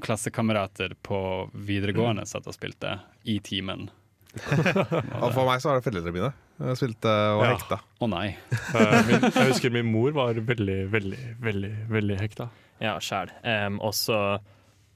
klassekamerater 0.00 0.94
på 1.04 1.18
videregående 1.52 2.22
satt 2.24 2.46
og 2.48 2.54
spilte 2.56 2.94
i 3.28 3.34
timen. 3.44 3.90
Og 5.22 5.30
for 5.34 5.44
meg 5.48 5.60
så 5.62 5.70
var 5.70 5.78
det 5.78 5.84
foreldrene 5.86 6.14
mine. 6.14 6.30
Jeg 6.64 6.78
spilte 6.80 7.10
og 7.34 7.42
Ja. 7.44 7.50
hekta. 7.54 7.78
Å 8.02 8.08
nei. 8.10 8.26
Eh, 8.74 8.96
min, 9.06 9.26
jeg 9.30 9.50
husker 9.52 9.70
min 9.74 9.86
mor 9.92 10.10
var 10.16 10.34
veldig, 10.34 10.78
veldig, 10.90 11.20
veldig 11.44 11.72
veldig 11.92 12.16
hekta. 12.20 12.48
Ja, 12.82 12.96
sjæl. 13.02 13.30
Um, 13.46 13.78
også 13.86 14.18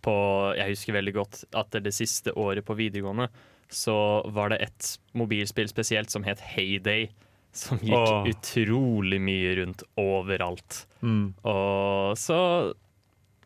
på 0.03 0.15
Jeg 0.59 0.73
husker 0.75 0.97
veldig 0.99 1.15
godt 1.15 1.45
at 1.59 1.79
det 1.83 1.93
siste 1.95 2.35
året 2.39 2.65
på 2.67 2.75
videregående 2.79 3.29
så 3.71 3.95
var 4.33 4.49
det 4.55 4.63
et 4.65 4.93
mobilspill 5.19 5.69
spesielt 5.69 6.11
som 6.11 6.25
het 6.25 6.41
Heyday. 6.55 7.11
Som 7.53 7.79
gikk 7.83 7.97
Åh. 7.97 8.27
utrolig 8.31 9.19
mye 9.21 9.55
rundt 9.61 9.83
overalt. 10.01 10.85
Mm. 11.03 11.35
Og 11.49 12.17
så 12.21 12.39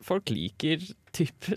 Folk 0.02 0.30
liker 0.34 0.80
type 1.14 1.54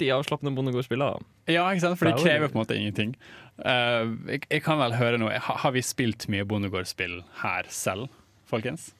de 0.00 0.06
avslappende 0.12 0.52
bondegårdsspillene. 0.56 1.20
Ja, 1.48 1.66
ikke 1.72 1.82
sant? 1.84 1.98
For 2.00 2.08
er 2.08 2.16
jo- 2.16 2.24
krever 2.24 2.48
på 2.48 2.56
en 2.56 2.62
måte 2.64 2.76
ingenting. 2.76 3.14
Eh, 3.64 4.14
jeg, 4.32 4.46
jeg 4.50 4.64
kan 4.64 4.80
vel 4.80 4.96
høre 4.98 5.20
noe. 5.20 5.36
Ha, 5.40 5.58
har 5.64 5.74
vi 5.76 5.84
spilt 5.84 6.28
mye 6.32 6.46
bondegårdsspill 6.48 7.20
her 7.42 7.68
selv, 7.72 8.10
folkens? 8.48 8.90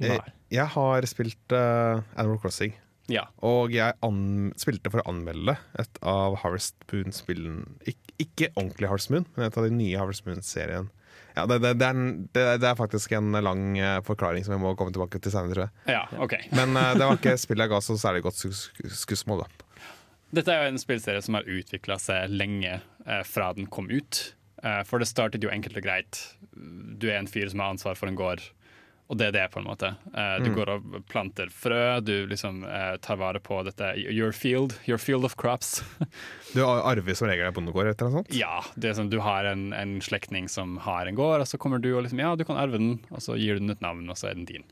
Nei. 0.00 0.14
Jeg, 0.14 0.36
jeg 0.56 0.68
har 0.74 1.06
spilt 1.08 1.56
uh, 1.56 2.00
Animal 2.16 2.40
Crossing. 2.40 2.72
Ja. 3.10 3.26
Og 3.42 3.74
jeg 3.74 3.96
spilte 4.60 4.92
for 4.92 5.02
å 5.02 5.10
anmelde 5.10 5.56
et 5.80 6.00
av 6.06 6.38
Harvest 6.44 6.78
Moon-spillene. 6.92 7.66
Ik 7.90 7.98
ikke 8.20 8.50
ordentlig 8.52 8.90
Harvest 8.90 9.10
Moon, 9.12 9.24
men 9.34 9.46
et 9.46 9.56
av 9.56 9.66
de 9.66 9.72
nye 9.74 9.98
Harvest 9.98 10.26
Moon-serien. 10.26 10.90
Ja, 11.36 11.46
det, 11.48 11.60
det, 11.62 11.72
det, 11.80 11.86
er 11.86 11.96
en, 11.96 12.28
det, 12.34 12.68
er 12.68 12.76
faktisk 12.78 13.12
en 13.16 13.32
lang 13.32 13.78
eh, 13.78 13.98
forklaring 14.04 14.44
som 14.44 14.56
jeg 14.56 14.62
må 14.62 14.74
komme 14.78 14.92
tilbake 14.92 15.20
til 15.22 15.32
senere, 15.32 15.54
tror 15.54 15.64
jeg. 15.66 15.94
ja, 15.94 16.02
okay. 16.22 16.46
Men 16.58 16.74
uh, 16.76 16.92
det 16.98 17.06
var 17.06 17.16
ikke 17.16 17.36
spillet 17.40 17.66
jeg 17.66 17.72
ga 17.72 17.80
så 17.86 17.96
særlig 18.00 18.24
godt 18.26 18.40
skus 18.40 18.62
skussmål, 19.04 19.44
da. 19.46 19.66
Dette 20.36 20.54
er 20.54 20.62
jo 20.62 20.74
en 20.74 20.82
spillserie 20.82 21.22
som 21.24 21.38
har 21.38 21.48
utvikla 21.48 21.96
seg 22.02 22.30
lenge 22.30 22.76
fra 23.26 23.52
den 23.56 23.66
kom 23.72 23.90
ut. 23.90 24.20
Eh, 24.62 24.82
for 24.84 25.00
det 25.00 25.08
startet 25.08 25.44
jo 25.44 25.52
enkelt 25.52 25.78
og 25.78 25.84
greit. 25.84 26.22
Du 26.52 27.08
er 27.10 27.20
en 27.20 27.30
fyr 27.30 27.48
som 27.50 27.62
har 27.62 27.74
ansvar 27.74 27.96
for 27.98 28.10
en 28.10 28.18
gård, 28.18 28.42
og 29.10 29.18
det 29.18 29.30
er 29.30 29.34
det, 29.34 29.46
på 29.50 29.58
en 29.58 29.66
måte. 29.66 29.88
Du 30.38 30.50
du 30.50 30.52
går 30.54 30.70
og 30.76 30.98
planter 31.10 31.50
frø, 31.50 31.98
du 32.04 32.28
liksom 32.30 32.62
eh, 32.68 32.94
tar 33.02 33.18
vare 33.18 33.40
på 33.42 33.62
dette 33.66 33.88
your 33.98 34.30
field, 34.36 34.76
your 34.86 35.00
field 35.02 35.24
of 35.24 35.34
crops. 35.40 35.80
Du 36.54 36.62
arver 36.66 37.14
som 37.14 37.28
regel 37.30 37.46
en 37.46 37.54
bondegård 37.54 37.92
etter 37.92 38.08
noe 38.08 38.20
sånt? 38.20 38.32
ja, 38.34 38.60
det 38.74 38.90
er 38.90 38.98
sånn, 38.98 39.10
du 39.10 39.20
har 39.22 39.46
en, 39.46 39.70
en 39.74 39.98
slektning 40.02 40.48
som 40.50 40.78
har 40.82 41.06
en 41.06 41.18
gård, 41.18 41.40
og 41.42 41.48
så 41.48 41.58
kommer 41.62 41.82
du 41.82 41.92
og 41.94 42.04
liksom, 42.04 42.22
ja, 42.22 42.34
du 42.36 42.44
kan 42.46 42.58
arve 42.58 42.78
den, 42.78 42.96
og 43.10 43.22
så 43.22 43.38
gir 43.38 43.56
du 43.56 43.64
den 43.64 43.74
et 43.74 43.84
navn, 43.84 44.08
og 44.10 44.18
så 44.18 44.30
er 44.30 44.38
den 44.38 44.48
din. 44.50 44.66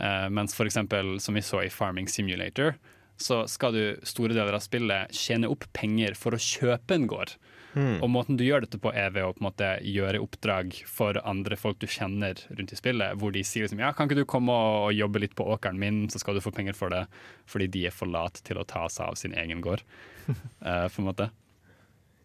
Uh, 0.00 0.28
mens 0.32 0.56
for 0.56 0.68
eksempel, 0.68 1.18
som 1.20 1.36
vi 1.36 1.44
så 1.44 1.62
i 1.64 1.72
Farming 1.72 2.08
Simulator, 2.08 2.76
så 3.20 3.42
skal 3.50 3.76
du 3.76 3.82
store 4.06 4.34
deler 4.34 4.56
av 4.56 4.64
spillet 4.64 5.12
tjene 5.14 5.50
opp 5.52 5.68
penger 5.76 6.16
for 6.18 6.34
å 6.34 6.40
kjøpe 6.42 6.96
en 6.96 7.08
gård. 7.10 7.36
Og 7.72 8.08
måten 8.12 8.36
du 8.36 8.44
gjør 8.44 8.66
dette 8.66 8.76
på 8.82 8.90
er 8.92 9.12
ved 9.14 9.24
å 9.24 9.32
på 9.32 9.40
en 9.40 9.46
måte 9.46 9.68
gjøre 9.88 10.20
oppdrag 10.20 10.74
for 10.88 11.16
andre 11.24 11.56
folk 11.56 11.78
du 11.80 11.86
kjenner 11.88 12.36
rundt 12.52 12.74
i 12.74 12.76
spillet, 12.76 13.16
hvor 13.20 13.32
de 13.32 13.44
sier 13.46 13.64
liksom, 13.64 13.80
ja, 13.80 13.92
kan 13.96 14.08
ikke 14.08 14.20
du 14.20 14.28
komme 14.28 14.52
og 14.52 14.92
jobbe 14.92 15.22
litt 15.22 15.36
på 15.38 15.46
åkeren 15.54 15.80
min, 15.80 16.02
så 16.12 16.20
skal 16.20 16.36
du 16.36 16.42
få 16.44 16.52
penger 16.52 16.76
for 16.76 16.92
det, 16.92 17.06
fordi 17.48 17.70
de 17.72 17.86
er 17.88 17.94
for 17.96 18.12
lat 18.12 18.42
til 18.44 18.60
å 18.60 18.66
ta 18.68 18.84
seg 18.92 19.14
av 19.14 19.16
sin 19.20 19.36
egen 19.38 19.64
gård. 19.64 19.84
uh, 20.28 20.88
på 20.92 21.00
en 21.00 21.08
måte. 21.08 21.30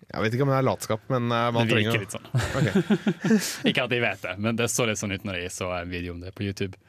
Jeg 0.08 0.23
vet 0.23 0.36
ikke 0.36 0.47
om 0.47 0.52
det 0.52 0.58
er 0.60 0.67
latskap, 0.67 1.08
men 1.12 1.32
uh, 1.32 1.47
man 1.56 1.67
Det 1.67 1.78
trenger 1.78 1.95
virker 1.95 2.04
litt 2.04 2.15
sånn. 2.15 2.28
Ikke 3.71 3.88
at 3.88 3.93
de 3.93 4.02
vet 4.04 4.28
det, 4.28 4.36
men 4.43 4.60
det 4.60 4.67
så 4.71 4.88
litt 4.88 5.00
sånn 5.00 5.15
ut 5.15 5.28
når 5.28 5.41
jeg 5.45 5.56
så 5.56 5.71
en 5.80 5.91
video 5.91 6.15
om 6.15 6.19
det 6.23 6.36
på 6.36 6.47
YouTube. 6.47 6.80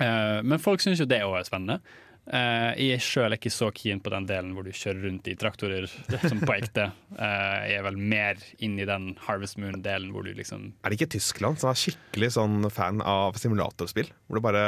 Uh, 0.00 0.40
men 0.40 0.56
folk 0.60 0.80
syns 0.80 1.04
jo 1.04 1.08
det 1.08 1.20
òg 1.24 1.42
er 1.42 1.48
spennende. 1.48 1.82
Eh, 2.22 2.78
jeg 2.78 3.02
sjøl 3.02 3.32
er 3.32 3.34
ikke 3.34 3.50
så 3.50 3.66
keen 3.74 3.98
på 4.02 4.10
den 4.12 4.28
delen 4.28 4.52
hvor 4.54 4.62
du 4.62 4.70
kjører 4.70 5.00
rundt 5.08 5.26
i 5.26 5.34
traktorer 5.38 5.88
som 6.30 6.38
på 6.38 6.54
ekte. 6.54 6.84
Uh, 7.16 7.62
jeg 7.66 7.80
er 7.80 7.86
vel 7.88 7.96
mer 7.98 8.42
inn 8.62 8.76
i 8.78 8.86
den 8.86 9.08
Harvest 9.24 9.58
Moon-delen 9.58 10.12
hvor 10.14 10.22
du 10.22 10.30
liksom 10.36 10.68
Er 10.84 10.92
det 10.92 11.00
ikke 11.00 11.16
Tyskland 11.16 11.58
som 11.58 11.72
er 11.72 11.80
skikkelig 11.80 12.30
sånn 12.36 12.68
fan 12.70 13.02
av 13.02 13.34
simulatorspill? 13.42 14.12
Hvor 14.28 14.38
det 14.38 14.44
bare 14.46 14.62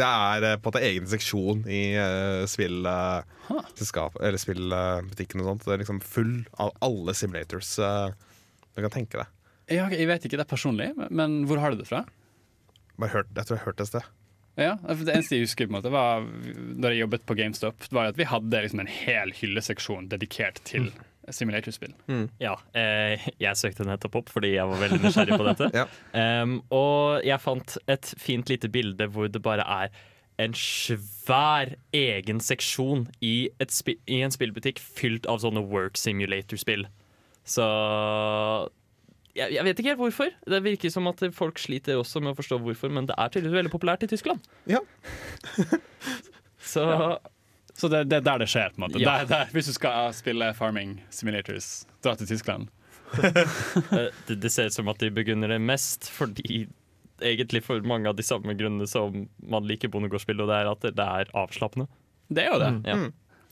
Det 0.00 0.06
er 0.06 0.46
eh, 0.48 0.56
på 0.64 0.72
en 0.72 0.86
egen 0.88 1.10
seksjon 1.10 1.66
i 1.68 1.82
uh, 2.00 2.46
spillselskap 2.48 4.16
Eller 4.22 4.40
spillbutikken 4.40 5.42
og 5.44 5.50
sånt. 5.50 5.66
Det 5.68 5.76
er 5.76 5.82
liksom 5.84 6.00
full 6.04 6.38
av 6.56 6.72
alle 6.80 7.16
simulators 7.16 7.74
du 8.70 8.80
kan 8.80 8.92
tenke 8.94 9.18
deg. 9.18 9.28
jeg, 9.74 9.92
jeg 9.98 10.08
vet 10.08 10.24
ikke 10.24 10.38
det 10.40 10.46
personlig, 10.48 10.88
men- 11.10 11.42
hvor 11.44 11.60
har 11.60 11.74
du 11.74 11.82
det 11.82 11.88
fra? 11.90 12.04
Hørt, 13.00 13.28
jeg 13.34 13.44
tror 13.48 13.56
jeg 13.56 13.60
har 13.60 13.66
hørt 13.66 13.80
det 13.80 13.86
et 13.88 13.92
sted. 13.92 14.08
Ja, 14.60 14.74
Det 14.80 15.14
eneste 15.14 15.38
jeg 15.38 15.46
husker 15.48 15.68
på 15.68 15.72
en 15.72 15.78
måte 15.78 15.92
var 15.94 16.26
da 16.80 16.92
jeg 16.92 17.04
jobbet 17.04 17.24
på 17.28 17.36
GameStop, 17.38 17.86
var 17.94 18.10
at 18.12 18.18
vi 18.20 18.26
hadde 18.28 18.64
liksom 18.66 18.82
en 18.84 18.90
hel 18.92 19.32
hylleseksjon 19.36 20.10
dedikert 20.12 20.60
til 20.68 20.90
simulatorspill. 21.30 21.92
Ja, 22.42 22.56
eh, 22.74 23.26
jeg 23.44 23.58
søkte 23.58 23.86
nettopp 23.88 24.20
opp 24.22 24.30
fordi 24.32 24.54
jeg 24.56 24.68
var 24.70 24.80
veldig 24.82 25.00
nysgjerrig 25.04 25.38
på 25.40 25.48
dette. 25.50 25.70
Ja. 25.80 25.86
um, 26.42 26.56
og 26.74 27.24
jeg 27.26 27.40
fant 27.42 27.76
et 27.90 28.14
fint 28.20 28.50
lite 28.50 28.70
bilde 28.72 29.06
hvor 29.12 29.30
det 29.30 29.42
bare 29.44 29.64
er 29.64 29.92
en 30.40 30.54
svær 30.56 31.74
egen 31.94 32.40
seksjon 32.40 33.04
i, 33.20 33.50
et 33.60 33.72
spi 33.74 33.98
i 34.08 34.22
en 34.24 34.32
spillbutikk 34.32 34.80
fylt 34.80 35.28
av 35.28 35.42
sånne 35.44 35.62
work 35.68 36.00
simulator-spill. 36.00 36.86
Så 37.44 37.66
jeg, 39.40 39.52
jeg 39.56 39.64
vet 39.66 39.80
ikke 39.82 39.90
helt 39.94 40.00
hvorfor. 40.02 40.30
Det 40.54 40.60
virker 40.64 40.92
som 40.94 41.08
at 41.10 41.22
folk 41.36 41.58
sliter 41.62 41.98
også 42.00 42.22
med 42.22 42.34
å 42.34 42.38
forstå 42.38 42.58
hvorfor, 42.62 42.92
men 42.94 43.08
det 43.10 43.16
er 43.18 43.32
tydeligvis 43.32 43.58
veldig 43.62 43.72
populært 43.74 44.04
i 44.06 44.10
Tyskland. 44.12 44.44
Ja. 44.70 44.80
Så 46.60 46.84
Så 47.74 47.88
det, 47.88 48.04
det 48.10 48.18
er 48.20 48.26
der 48.26 48.42
det 48.42 48.48
skjer. 48.52 48.74
på 48.74 48.82
en 48.82 48.84
måte 48.88 49.00
Ja. 49.00 49.18
der, 49.22 49.26
der, 49.30 49.46
Hvis 49.54 49.66
du 49.70 49.72
skal 49.72 50.12
spille 50.12 50.52
Farming 50.54 50.98
Simulators, 51.10 51.86
dra 52.04 52.14
til 52.20 52.26
Tyskland. 52.28 52.68
Eh, 53.90 54.12
det, 54.28 54.36
det 54.44 54.50
ser 54.54 54.68
ut 54.70 54.74
som 54.76 54.88
at 54.92 55.00
de 55.02 55.08
begynner 55.10 55.50
det 55.50 55.56
mest 55.60 56.06
fordi 56.14 56.68
egentlig 57.20 57.64
for 57.66 57.82
mange 57.82 58.06
av 58.08 58.14
de 58.16 58.22
samme 58.22 58.54
grunnene 58.54 58.86
som 58.88 59.24
man 59.42 59.66
liker 59.66 59.90
bondegårdsspill, 59.90 60.38
og 60.40 60.46
det 60.48 60.58
er 60.60 60.68
at 60.70 60.84
det, 60.86 60.92
det 61.00 61.06
er 61.18 61.32
avslappende. 61.36 61.88
Det 62.30 62.44
er 62.44 62.52
jo 62.54 62.60
det. 62.62 62.70
Ja. 62.86 62.98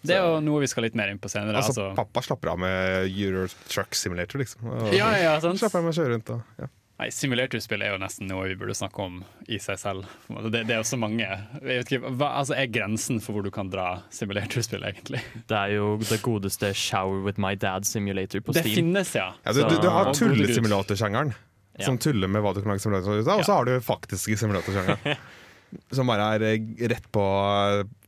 Det 0.06 0.14
er 0.14 0.22
jo 0.22 0.40
noe 0.46 0.60
vi 0.62 0.68
skal 0.70 0.84
litt 0.86 0.94
mer 0.98 1.10
inn 1.10 1.18
på 1.18 1.30
senere. 1.32 1.58
Altså, 1.58 1.74
Altså, 1.74 1.94
Pappa 1.98 2.22
slapper 2.22 2.52
av 2.54 2.58
med 2.62 3.08
Euro 3.10 3.46
Truck 3.68 3.94
Simulator, 3.98 4.38
liksom. 4.38 4.66
Og, 4.70 4.92
ja, 4.94 5.08
ja, 5.18 5.32
sant? 5.42 5.58
Slapper 5.58 5.80
av 5.82 5.88
med 5.88 5.94
å 5.96 5.98
kjøre 5.98 6.12
rundt 6.16 6.34
og 6.36 6.60
ja. 6.62 6.68
Nei, 6.98 7.12
Simulatorspill 7.14 7.82
er 7.86 7.92
jo 7.92 7.98
nesten 8.02 8.26
noe 8.26 8.48
vi 8.50 8.56
burde 8.58 8.74
snakke 8.74 9.04
om 9.04 9.20
i 9.46 9.60
seg 9.62 9.76
selv. 9.78 10.06
Det, 10.50 10.64
det 10.66 10.74
er 10.74 10.80
jo 10.80 10.86
så 10.88 10.96
mange. 10.98 11.22
Jeg 11.22 11.62
vet 11.62 11.92
ikke, 11.94 12.10
hva 12.18 12.32
altså, 12.40 12.56
er 12.58 12.66
grensen 12.74 13.20
for 13.22 13.36
hvor 13.38 13.44
du 13.46 13.52
kan 13.54 13.70
dra 13.70 14.00
simulatorspill, 14.10 14.82
egentlig? 14.88 15.20
Det 15.46 15.54
er 15.60 15.76
jo 15.76 15.92
det 16.02 16.18
godeste 16.24 16.72
Shower 16.74 17.22
with 17.22 17.38
my 17.38 17.52
dad 17.54 17.86
simulator 17.86 18.42
på 18.42 18.50
Det 18.56 18.64
Steam. 18.66 18.80
finnes, 18.80 19.14
ja. 19.14 19.28
Ja, 19.46 19.54
du, 19.54 19.60
du, 19.70 19.76
du 19.78 19.86
har 19.94 20.10
tullesimulatorsjangeren, 20.10 21.30
Ja. 21.78 21.86
som 21.86 21.98
tuller 22.02 22.26
med 22.26 22.42
hva 22.42 22.50
du 22.56 22.64
kan 22.64 22.72
lage 22.74 22.82
simulator 22.82 23.14
ut 23.22 23.28
av, 23.30 23.38
og 23.38 23.46
så 23.46 23.60
har 23.60 23.70
du 23.70 23.76
faktiske 23.78 24.34
simulatorsjangeren. 24.42 25.22
Som 25.92 26.08
bare 26.08 26.26
er 26.38 26.42
eh, 26.48 26.86
rett 26.88 27.04
på 27.12 27.22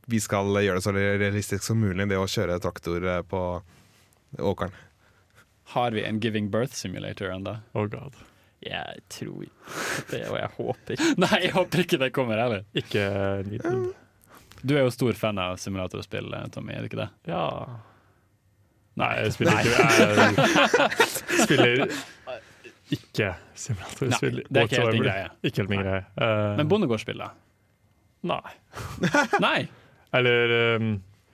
Vi 0.09 0.19
skal 0.23 0.49
gjøre 0.63 0.79
det 0.79 0.85
så 0.85 0.93
realistisk 0.95 1.65
som 1.65 1.81
mulig, 1.81 2.07
det 2.09 2.17
å 2.19 2.27
kjøre 2.29 2.59
traktor 2.63 3.05
eh, 3.05 3.21
på 3.27 3.41
åkeren. 4.39 4.73
Har 5.75 5.91
vi 5.95 6.03
en 6.03 6.19
Giving 6.19 6.49
Birth 6.51 6.75
Simulator 6.75 7.31
ennå? 7.31 7.57
Oh 7.77 7.87
god. 7.87 8.17
Jeg 8.61 9.01
tror 9.09 9.45
det, 10.11 10.21
og 10.29 10.37
jeg 10.37 10.49
håper. 10.57 10.93
ikke 10.93 11.13
Nei, 11.23 11.37
jeg 11.47 11.53
håper 11.55 11.83
ikke 11.85 11.99
det 12.01 12.11
kommer 12.13 12.41
heller. 12.41 12.65
Ikke 12.77 13.05
liten. 13.47 13.87
Du 14.61 14.75
er 14.75 14.83
jo 14.85 14.91
stor 14.93 15.17
fan 15.17 15.39
av 15.41 15.57
simulatorspill, 15.61 16.29
eh, 16.37 16.49
Tommy, 16.53 16.75
er 16.75 16.83
du 16.85 16.91
ikke 16.91 17.01
det? 17.01 17.09
Ja 17.31 17.45
Nei, 18.99 19.07
jeg 19.23 19.31
spiller 19.33 19.61
ikke 19.63 19.85
Jeg 20.11 21.43
spiller 21.45 21.85
ikke 22.91 23.29
simulatorspill. 23.55 24.41
Nei, 24.41 24.47
det 24.49 24.59
er 24.59 24.67
ikke 24.67 24.81
helt 24.81 24.97
min 24.97 25.05
greie. 25.05 25.27
Ikke 25.47 25.63
helt 25.63 25.71
min 25.71 25.83
greie. 25.85 26.01
Uh, 26.19 26.57
Men 26.59 26.67
bondegårdsspill, 26.67 27.23
da? 27.23 27.29
Nei. 28.27 28.51
Nei! 29.47 29.59
Eller 30.13 30.55
um, 30.77 30.89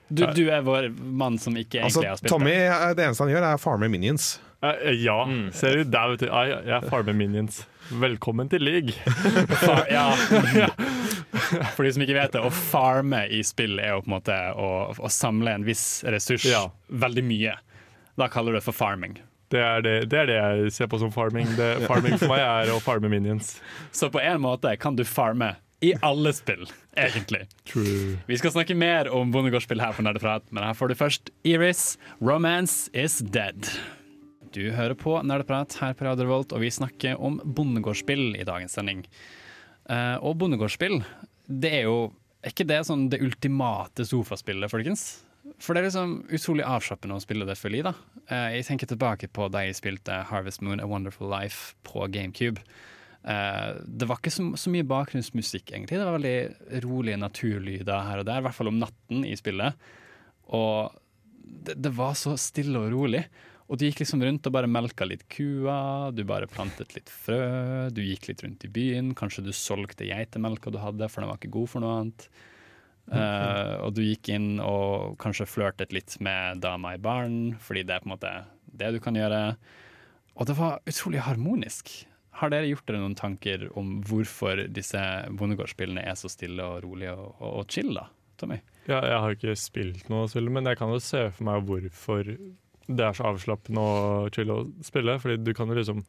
Du, 0.10 0.24
du 0.38 0.44
er 0.54 0.62
vår 0.64 0.90
mann 0.98 1.38
som 1.42 1.56
ikke 1.58 1.82
Altså, 1.84 2.00
egentlig 2.04 2.10
har 2.14 2.20
spilt 2.22 2.32
Tommy, 2.32 2.52
det. 2.54 2.68
eh, 2.72 2.92
det 2.96 3.08
eneste 3.08 3.26
han 3.26 3.32
gjør, 3.34 3.48
er 3.54 3.58
farmer 3.64 3.90
minions. 3.92 4.28
eh, 4.64 4.94
Ja, 5.04 5.18
ser 5.52 5.80
du. 5.82 5.84
Der, 5.92 6.14
vet 6.14 6.20
du. 6.24 6.28
Jeg, 6.30 6.62
jeg 6.70 6.90
farmer 6.92 7.14
minions. 7.18 7.64
Velkommen 7.92 8.50
til 8.52 8.62
league. 8.68 8.92
Far, 9.66 9.86
ja. 9.92 10.08
For 11.76 11.84
de 11.86 11.92
som 11.96 12.04
ikke 12.04 12.18
vet 12.18 12.34
det, 12.36 12.42
å 12.44 12.52
farme 12.54 13.24
i 13.34 13.40
spill 13.48 13.78
er 13.80 13.94
jo 13.96 14.02
på 14.04 14.10
en 14.12 14.16
måte 14.18 14.36
å, 14.60 14.68
å 14.96 15.12
samle 15.12 15.54
en 15.56 15.66
viss 15.68 15.86
ressurs 16.08 16.46
Ja. 16.50 16.66
veldig 16.90 17.24
mye. 17.28 17.54
Da 18.18 18.28
kaller 18.34 18.56
du 18.56 18.60
det 18.60 18.66
for 18.66 18.76
farming. 18.76 19.18
Det 19.54 19.62
er 19.64 19.84
det, 19.86 19.94
det 20.12 20.18
er 20.20 20.28
det 20.28 20.36
jeg 20.40 20.72
ser 20.76 20.90
på 20.92 21.00
som 21.00 21.12
farming. 21.16 21.48
Det, 21.56 21.70
farming 21.88 22.18
for 22.20 22.32
meg 22.34 22.42
er 22.48 22.72
å 22.74 22.80
farme 22.84 23.08
minions. 23.12 23.54
Så 23.96 24.10
på 24.12 24.20
en 24.20 24.42
måte 24.44 24.74
kan 24.82 24.98
du 25.00 25.06
farme 25.08 25.54
i 25.82 25.94
alle 26.02 26.34
spill, 26.34 26.66
egentlig. 26.98 27.44
True. 27.70 28.18
Vi 28.26 28.38
skal 28.40 28.54
snakke 28.56 28.76
mer 28.78 29.10
om 29.14 29.32
bondegårdsspill 29.34 29.82
her 29.82 29.94
på 29.94 30.06
Nerdeprat, 30.06 30.48
men 30.50 30.66
her 30.66 30.78
får 30.78 30.90
du 30.90 30.96
først 30.98 31.30
Iris, 31.46 31.98
'Romance 32.20 32.90
Is 32.98 33.20
Dead'. 33.22 33.70
Du 34.56 34.72
hører 34.72 34.96
på 34.98 35.20
Nerdeprat 35.22 35.78
her 35.82 35.94
på 35.94 36.08
Radio 36.08 36.26
Revolt, 36.26 36.54
og 36.56 36.64
vi 36.64 36.72
snakker 36.74 37.22
om 37.22 37.38
bondegårdsspill 37.44 38.40
i 38.40 38.48
dagens 38.48 38.74
sending. 38.74 39.06
Uh, 39.86 40.18
og 40.18 40.40
bondegårdsspill, 40.42 41.04
det 41.48 41.74
er 41.82 41.86
jo 41.86 41.98
er 42.42 42.54
ikke 42.54 42.68
det 42.70 42.84
sånn 42.88 43.08
det 43.12 43.22
ultimate 43.22 44.06
sofaspillet, 44.08 44.72
folkens? 44.72 45.06
For 45.62 45.74
det 45.74 45.82
er 45.82 45.88
liksom 45.88 46.20
utrolig 46.34 46.66
avslappende 46.66 47.18
å 47.18 47.24
spille 47.24 47.46
det 47.48 47.58
for 47.60 47.74
i, 47.74 47.84
da. 47.86 47.94
Uh, 48.32 48.50
jeg 48.56 48.66
tenker 48.72 48.90
tilbake 48.90 49.30
på 49.30 49.50
da 49.54 49.68
jeg 49.68 49.78
spilte 49.78 50.24
Harvest 50.32 50.64
Moon 50.66 50.82
A 50.82 50.90
Wonderful 50.90 51.30
Life 51.30 51.76
på 51.86 52.08
GameCube. 52.10 52.64
Eh, 53.28 53.72
det 53.84 54.08
var 54.08 54.22
ikke 54.22 54.32
så, 54.32 54.46
så 54.60 54.72
mye 54.72 54.88
bakgrunnsmusikk, 54.88 55.74
egentlig. 55.74 56.00
Det 56.00 56.08
var 56.08 56.16
veldig 56.16 56.82
rolige 56.86 57.20
naturlyder 57.20 58.08
her 58.08 58.24
og 58.24 58.30
der, 58.30 58.40
i 58.40 58.48
hvert 58.48 58.58
fall 58.58 58.72
om 58.72 58.80
natten 58.80 59.28
i 59.28 59.36
spillet. 59.40 59.90
Og 60.56 60.96
det, 61.44 61.76
det 61.76 61.94
var 61.98 62.16
så 62.20 62.38
stille 62.40 62.80
og 62.80 62.92
rolig. 62.96 63.26
Og 63.68 63.80
du 63.80 63.84
gikk 63.84 64.00
liksom 64.00 64.22
rundt 64.24 64.48
og 64.48 64.54
bare 64.56 64.70
melka 64.72 65.04
litt 65.04 65.26
kua, 65.28 66.08
du 66.16 66.22
bare 66.28 66.48
plantet 66.48 66.94
litt 66.96 67.12
frø, 67.12 67.90
du 67.92 68.00
gikk 68.00 68.30
litt 68.30 68.44
rundt 68.46 68.64
i 68.64 68.72
byen, 68.72 69.12
kanskje 69.18 69.44
du 69.44 69.52
solgte 69.52 70.08
geitemelka 70.08 70.72
du 70.72 70.80
hadde, 70.80 71.10
for 71.12 71.20
den 71.20 71.34
var 71.34 71.42
ikke 71.42 71.52
god 71.58 71.74
for 71.74 71.84
noe 71.84 71.98
annet. 71.98 72.30
Eh, 73.12 73.74
og 73.84 73.92
du 73.96 74.06
gikk 74.06 74.32
inn 74.32 74.62
og 74.64 75.18
kanskje 75.20 75.50
flørtet 75.52 75.92
litt 75.96 76.16
med 76.24 76.64
dama 76.64 76.96
i 76.96 77.02
baren, 77.04 77.58
fordi 77.60 77.84
det 77.84 77.98
er 77.98 78.06
på 78.06 78.08
en 78.08 78.16
måte 78.16 78.34
det 78.80 78.94
du 78.96 79.02
kan 79.04 79.20
gjøre. 79.20 79.42
Og 80.40 80.48
det 80.48 80.56
var 80.56 80.80
utrolig 80.88 81.26
harmonisk. 81.28 81.92
Har 82.38 82.52
dere 82.54 82.70
gjort 82.70 82.86
dere 82.90 83.02
noen 83.02 83.18
tanker 83.18 83.66
om 83.80 83.98
hvorfor 84.06 84.68
disse 84.70 85.02
bondegårdsspillene 85.40 86.04
er 86.06 86.18
så 86.20 86.30
stille 86.30 86.62
og 86.62 86.84
rolige 86.86 87.16
og, 87.18 87.32
og, 87.40 87.52
og 87.62 87.74
chill, 87.74 87.94
da? 87.98 88.08
Tommy? 88.38 88.60
Ja, 88.86 89.02
jeg 89.02 89.20
har 89.24 89.36
ikke 89.36 89.56
spilt 89.58 90.10
noe 90.14 90.28
spill, 90.30 90.52
men 90.54 90.70
jeg 90.70 90.78
kan 90.80 90.92
jo 90.94 91.02
se 91.02 91.24
for 91.34 91.48
meg 91.48 91.66
hvorfor 91.66 92.30
det 92.88 93.04
er 93.04 93.18
så 93.18 93.26
avslappende 93.32 93.84
og 93.84 94.30
chill 94.36 94.54
å 94.54 94.62
spille. 94.86 95.18
Fordi 95.20 95.40
du 95.44 95.54
kan 95.58 95.70
jo 95.70 95.78
liksom 95.80 96.06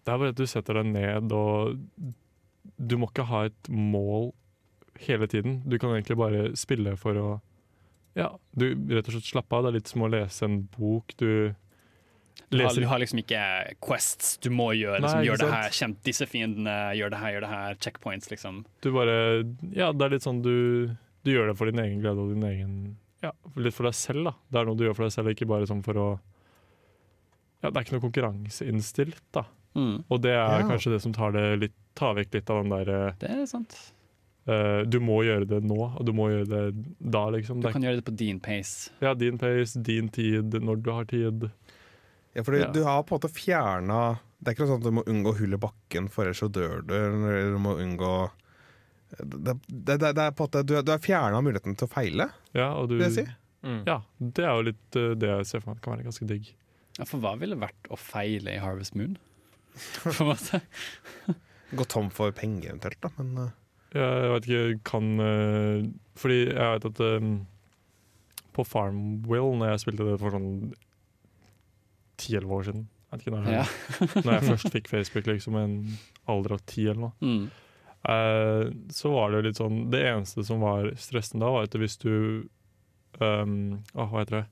Det 0.00 0.08
er 0.14 0.18
bare 0.18 0.32
at 0.32 0.40
du 0.40 0.46
setter 0.48 0.80
deg 0.80 0.88
ned, 0.94 1.32
og 1.36 1.76
du 2.80 2.96
må 2.96 3.10
ikke 3.10 3.28
ha 3.28 3.44
et 3.50 3.68
mål 3.68 4.30
hele 5.04 5.28
tiden. 5.28 5.60
Du 5.68 5.76
kan 5.78 5.92
egentlig 5.92 6.16
bare 6.16 6.50
spille 6.56 6.96
for 7.00 7.20
å 7.20 7.28
Ja, 8.16 8.32
du 8.56 8.72
rett 8.90 9.06
og 9.06 9.14
slett 9.14 9.28
slappe 9.28 9.54
av. 9.54 9.62
Det 9.62 9.70
er 9.70 9.76
litt 9.76 9.92
som 9.92 10.02
å 10.02 10.10
lese 10.10 10.48
en 10.48 10.62
bok. 10.72 11.12
Du 11.20 11.52
Du 12.48 12.56
har, 12.58 12.64
leser 12.66 12.80
du 12.80 12.86
har 12.90 12.98
liksom 13.02 13.18
ikke 13.22 13.42
quests 13.84 14.38
du 14.42 14.48
må 14.50 14.70
gjøre. 14.74 15.00
Liksom, 15.02 15.18
Nei, 15.20 15.26
gjør 15.28 15.38
det 15.42 15.50
her, 15.52 15.70
kjemp 15.70 16.00
disse 16.08 16.26
fiendene, 16.26 16.78
gjør 16.98 17.10
det 17.10 17.18
her, 17.20 17.32
gjør 17.36 17.40
det 17.46 17.50
her. 17.52 17.74
Checkpoints, 17.84 18.30
liksom. 18.32 18.64
Du 18.82 18.90
bare 18.96 19.18
Ja, 19.76 19.92
det 19.92 20.02
er 20.08 20.10
litt 20.16 20.26
sånn 20.26 20.40
du, 20.42 20.90
du 21.24 21.30
gjør 21.34 21.52
det 21.52 21.56
for 21.60 21.70
din 21.70 21.78
egen 21.84 22.00
glede 22.00 22.18
og 22.24 22.32
din 22.34 22.42
egen 22.48 22.74
Ja, 23.22 23.32
litt 23.56 23.74
for 23.76 23.84
deg 23.84 23.94
selv, 23.94 24.24
da. 24.24 24.34
Det 24.50 24.58
er 24.62 24.64
noe 24.70 24.76
du 24.80 24.84
gjør 24.88 24.96
for 24.96 25.04
deg 25.06 25.12
selv, 25.12 25.28
ikke 25.34 25.46
bare 25.50 25.66
sånn 25.68 25.84
for 25.84 25.94
å 26.00 26.08
Ja, 27.62 27.68
det 27.70 27.76
er 27.76 27.84
ikke 27.84 27.98
noe 27.98 28.06
konkurranseinnstilt, 28.08 29.22
da. 29.36 29.44
Mm. 29.76 30.04
Og 30.10 30.20
det 30.24 30.32
er 30.34 30.60
Ja. 30.62 30.66
kanskje 30.66 30.92
det 30.96 31.02
som 31.02 31.12
tar, 31.12 31.30
det 31.32 31.60
litt, 31.60 31.74
tar 31.94 32.14
vekk 32.16 32.34
litt 32.34 32.50
av 32.50 32.62
den 32.64 32.70
der 32.72 33.14
Det 33.20 33.30
er 33.30 33.46
sant. 33.46 33.76
Uh, 34.48 34.82
Du 34.88 34.98
må 34.98 35.20
gjøre 35.22 35.46
det 35.46 35.60
nå, 35.62 35.76
og 36.00 36.04
du 36.06 36.12
må 36.16 36.30
gjøre 36.32 36.48
det 36.48 36.84
da, 36.98 37.26
liksom. 37.30 37.60
Du 37.60 37.68
kan 37.70 37.82
gjøre 37.82 38.00
det 38.00 38.04
på 38.08 38.16
din 38.16 38.40
pace. 38.40 38.90
ja, 39.00 39.12
din 39.14 39.36
pace, 39.38 39.76
din 39.80 40.08
tid, 40.08 40.50
når 40.56 40.82
du 40.82 40.90
har 40.90 41.04
tid. 41.04 41.50
Ja, 42.34 42.42
fordi 42.46 42.60
Ja. 42.62 42.70
du 42.72 42.82
har 42.86 43.02
på 43.02 43.14
en 43.16 43.20
måte 43.20 43.32
fjerna 43.34 44.18
Det 44.40 44.48
er 44.48 44.54
ikke 44.54 44.64
noe 44.66 44.70
sånn 44.70 44.80
at 44.80 44.86
du 44.86 44.94
må 44.96 45.02
unngå 45.10 45.32
hull 45.36 45.52
i 45.52 45.58
bakken, 45.60 46.06
for 46.08 46.24
ellers 46.24 46.38
så 46.40 46.48
dør 46.48 46.80
du. 46.86 46.94
Eller 46.94 47.50
du 47.52 47.58
må 47.60 47.74
unngå 47.76 48.30
Det, 49.10 49.56
det, 49.68 49.96
det, 49.98 50.12
det 50.14 50.22
er 50.22 50.30
på 50.38 50.44
en 50.44 50.48
måte 50.48 50.62
Du, 50.64 50.74
du 50.86 50.92
har 50.94 51.02
fjerna 51.02 51.40
muligheten 51.42 51.74
til 51.76 51.88
å 51.88 51.90
feile, 51.90 52.28
Ja, 52.54 52.70
og 52.78 52.88
du, 52.88 52.94
vil 52.96 53.08
jeg 53.08 53.16
si. 53.18 53.24
Mm. 53.66 53.82
ja, 53.86 53.98
det 54.18 54.44
er 54.46 54.54
jo 54.56 54.62
litt 54.70 54.96
eh, 54.96 55.10
det 55.20 55.28
jeg 55.34 55.46
ser 55.50 55.60
for 55.64 55.74
meg 55.74 55.82
kan 55.84 55.92
være 55.96 56.06
ganske 56.06 56.26
digg. 56.30 56.46
Ja, 56.96 57.04
for 57.04 57.20
hva 57.20 57.34
ville 57.40 57.58
vært 57.60 57.90
å 57.92 57.98
feile 58.00 58.54
i 58.54 58.60
Harvest 58.62 58.94
Moon? 58.96 59.18
På 60.00 60.12
en 60.14 60.30
måte. 60.30 60.60
Gå 61.76 61.84
tom 61.90 62.08
for 62.10 62.32
penger 62.32 62.70
eventuelt, 62.72 63.00
da. 63.04 63.10
Men 63.18 63.50
ja, 63.92 64.06
Jeg 64.22 64.30
vet 64.32 64.46
ikke, 64.48 64.80
kan 64.88 65.10
eh, 65.20 65.84
Fordi 66.18 66.38
jeg 66.46 66.72
vet 66.78 66.86
at 66.88 67.00
um, 67.20 67.34
på 68.56 68.64
Farmwill, 68.66 69.52
når 69.60 69.74
jeg 69.74 69.82
spilte 69.84 70.06
det 70.08 70.16
for 70.22 70.34
sånn 70.34 70.48
ti-elleve 72.20 72.56
år 72.60 72.68
siden 72.70 72.88
jeg 73.10 73.24
ikke 73.24 73.34
når, 73.34 73.48
Ja. 73.50 73.64
når 74.22 74.32
jeg 74.36 74.46
først 74.52 74.70
fikk 74.74 74.88
Facebook 74.90 75.26
liksom 75.26 75.56
i 75.58 75.64
en 75.64 75.76
alder 76.30 76.56
av 76.56 76.64
ti 76.70 76.86
eller 76.86 77.08
noe, 77.08 77.16
Mm. 77.20 77.50
Uh, 78.00 78.70
så 78.88 79.10
var 79.12 79.28
det 79.28 79.36
jo 79.36 79.44
litt 79.44 79.58
sånn 79.58 79.90
Det 79.92 79.98
eneste 80.08 80.40
som 80.48 80.62
var 80.64 80.86
stressende 80.96 81.44
da, 81.44 81.50
var 81.52 81.66
at 81.68 81.74
hvis 81.76 81.98
du 82.00 82.48
um, 83.20 83.82
Hva 83.92 84.06
heter 84.22 84.38
det? 84.38 84.46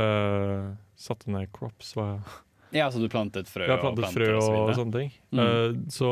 Uh, 0.00 0.70
satte 0.96 1.28
ned 1.28 1.50
crops, 1.52 1.92
hva 1.98 2.14
ja, 2.72 2.90
så 2.92 3.00
du 3.00 3.08
plantet 3.12 3.48
frø 3.48 3.66
Jeg 3.68 3.80
plantet 3.80 4.12
frø 4.12 4.28
og, 4.36 4.56
og, 4.68 4.72
sånne 4.76 4.92
ting. 5.02 5.12
Mm. 5.32 5.40
Uh, 5.40 5.76
så 5.92 6.08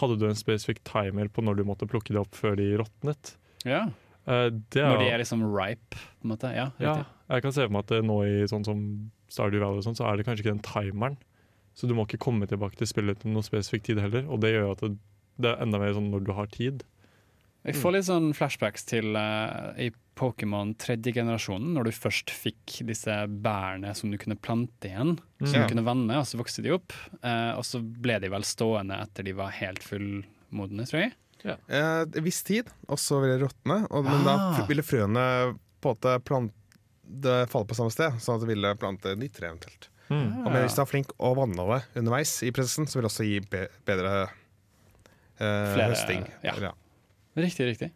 hadde 0.00 0.16
du 0.18 0.24
en 0.28 0.38
spesifikk 0.38 0.80
timer 0.86 1.30
på 1.30 1.42
når 1.46 1.60
du 1.60 1.66
måtte 1.66 1.86
plukke 1.90 2.14
det 2.14 2.22
opp 2.22 2.34
før 2.38 2.56
de 2.58 2.66
råtnet. 2.80 3.34
Ja. 3.66 3.84
Uh, 4.26 4.48
det 4.74 4.82
Når 4.82 5.02
de 5.02 5.08
er 5.10 5.22
liksom 5.22 5.44
ripe, 5.46 5.98
på 5.98 6.26
en 6.26 6.34
måte. 6.34 6.50
Ja, 6.54 6.70
Ja, 6.82 6.96
jeg 7.30 7.46
kan 7.46 7.54
se 7.54 7.66
for 7.66 7.74
meg 7.74 7.86
at 7.86 7.94
det 7.94 8.02
nå 8.06 8.18
i 8.26 8.42
sånn 8.50 8.66
som 8.66 8.82
Stardew 9.30 9.62
Valley 9.62 9.80
og 9.80 9.86
sånn, 9.86 9.96
så 9.98 10.08
er 10.10 10.16
det 10.20 10.26
kanskje 10.28 10.44
ikke 10.44 10.56
den 10.56 10.64
timeren. 10.66 11.18
Så 11.78 11.86
du 11.88 11.94
må 11.94 12.04
ikke 12.08 12.18
komme 12.20 12.48
tilbake 12.50 12.76
til 12.80 12.88
spillet 12.90 13.20
til 13.22 13.30
noen 13.32 13.46
spesifikk 13.46 13.84
tid 13.86 14.00
heller. 14.02 14.26
Og 14.28 14.40
det 14.42 14.50
gjør 14.56 14.72
at 14.74 14.80
det, 14.84 14.96
det 15.40 15.52
er 15.54 15.62
enda 15.64 15.78
mer 15.80 15.94
sånn 15.96 16.10
når 16.12 16.24
du 16.26 16.32
har 16.36 16.50
tid. 16.52 16.82
Jeg 17.64 17.76
får 17.76 17.92
litt 17.92 18.06
sånn 18.08 18.30
flashbacks 18.32 18.86
til 18.88 19.12
uh, 19.20 19.70
i 19.76 19.90
Pokémon 20.16 20.72
tredje 20.80 21.12
generasjonen, 21.12 21.74
når 21.76 21.88
du 21.90 21.92
først 21.92 22.32
fikk 22.32 22.78
disse 22.88 23.12
bærene 23.44 23.92
som 23.96 24.10
du 24.12 24.16
kunne 24.20 24.36
plante 24.40 24.88
igjen, 24.88 25.14
som 25.44 25.54
Ja. 25.60 25.66
du 25.66 25.74
kunne 25.74 25.84
vanne, 25.84 26.16
og 26.20 26.24
så 26.28 26.40
vokste 26.40 26.64
de 26.64 26.72
opp. 26.72 26.92
Uh, 27.22 27.52
og 27.60 27.64
så 27.68 27.80
ble 27.84 28.16
de 28.24 28.30
vel 28.32 28.44
stående 28.48 28.96
etter 29.04 29.28
de 29.28 29.36
var 29.36 29.52
helt 29.60 29.84
fullmodne, 29.84 30.88
tror 30.88 31.04
jeg. 31.06 31.12
eh, 31.44 32.04
en 32.04 32.24
viss 32.24 32.42
tid, 32.44 32.68
og 32.88 32.98
så 33.00 33.20
ville 33.22 33.38
det 33.38 33.46
råtne. 33.46 33.78
Men 33.88 34.26
Ah. 34.28 34.56
da 34.58 34.66
ville 34.68 34.82
frøene 34.84 35.56
på 35.80 35.88
en 35.92 35.94
måte 35.96 36.16
plant, 36.24 36.52
det 37.10 37.48
faller 37.50 37.66
på 37.70 37.74
samme 37.78 37.90
sted, 37.94 38.18
sånn 38.22 38.36
at 38.38 38.44
det 38.44 38.50
ville 38.54 38.74
plante 38.80 39.14
nytt 39.18 39.34
tre 39.36 39.48
eventuelt. 39.50 39.88
Mm. 40.10 40.44
Og 40.46 40.52
hvis 40.56 40.74
du 40.74 40.80
er 40.82 40.88
flink 40.90 41.12
å 41.22 41.34
vanne 41.38 41.54
det 41.70 41.80
underveis 42.00 42.32
i 42.46 42.50
prosessen, 42.54 42.86
så 42.90 42.98
vil 42.98 43.06
det 43.06 43.10
også 43.12 43.26
gi 43.28 43.40
be 43.50 43.64
bedre 43.86 44.12
eh, 45.38 45.74
Flere- 45.74 45.90
høsting. 45.92 46.24
ja. 46.42 46.72
Riktig, 47.36 47.66
riktig. 47.70 47.90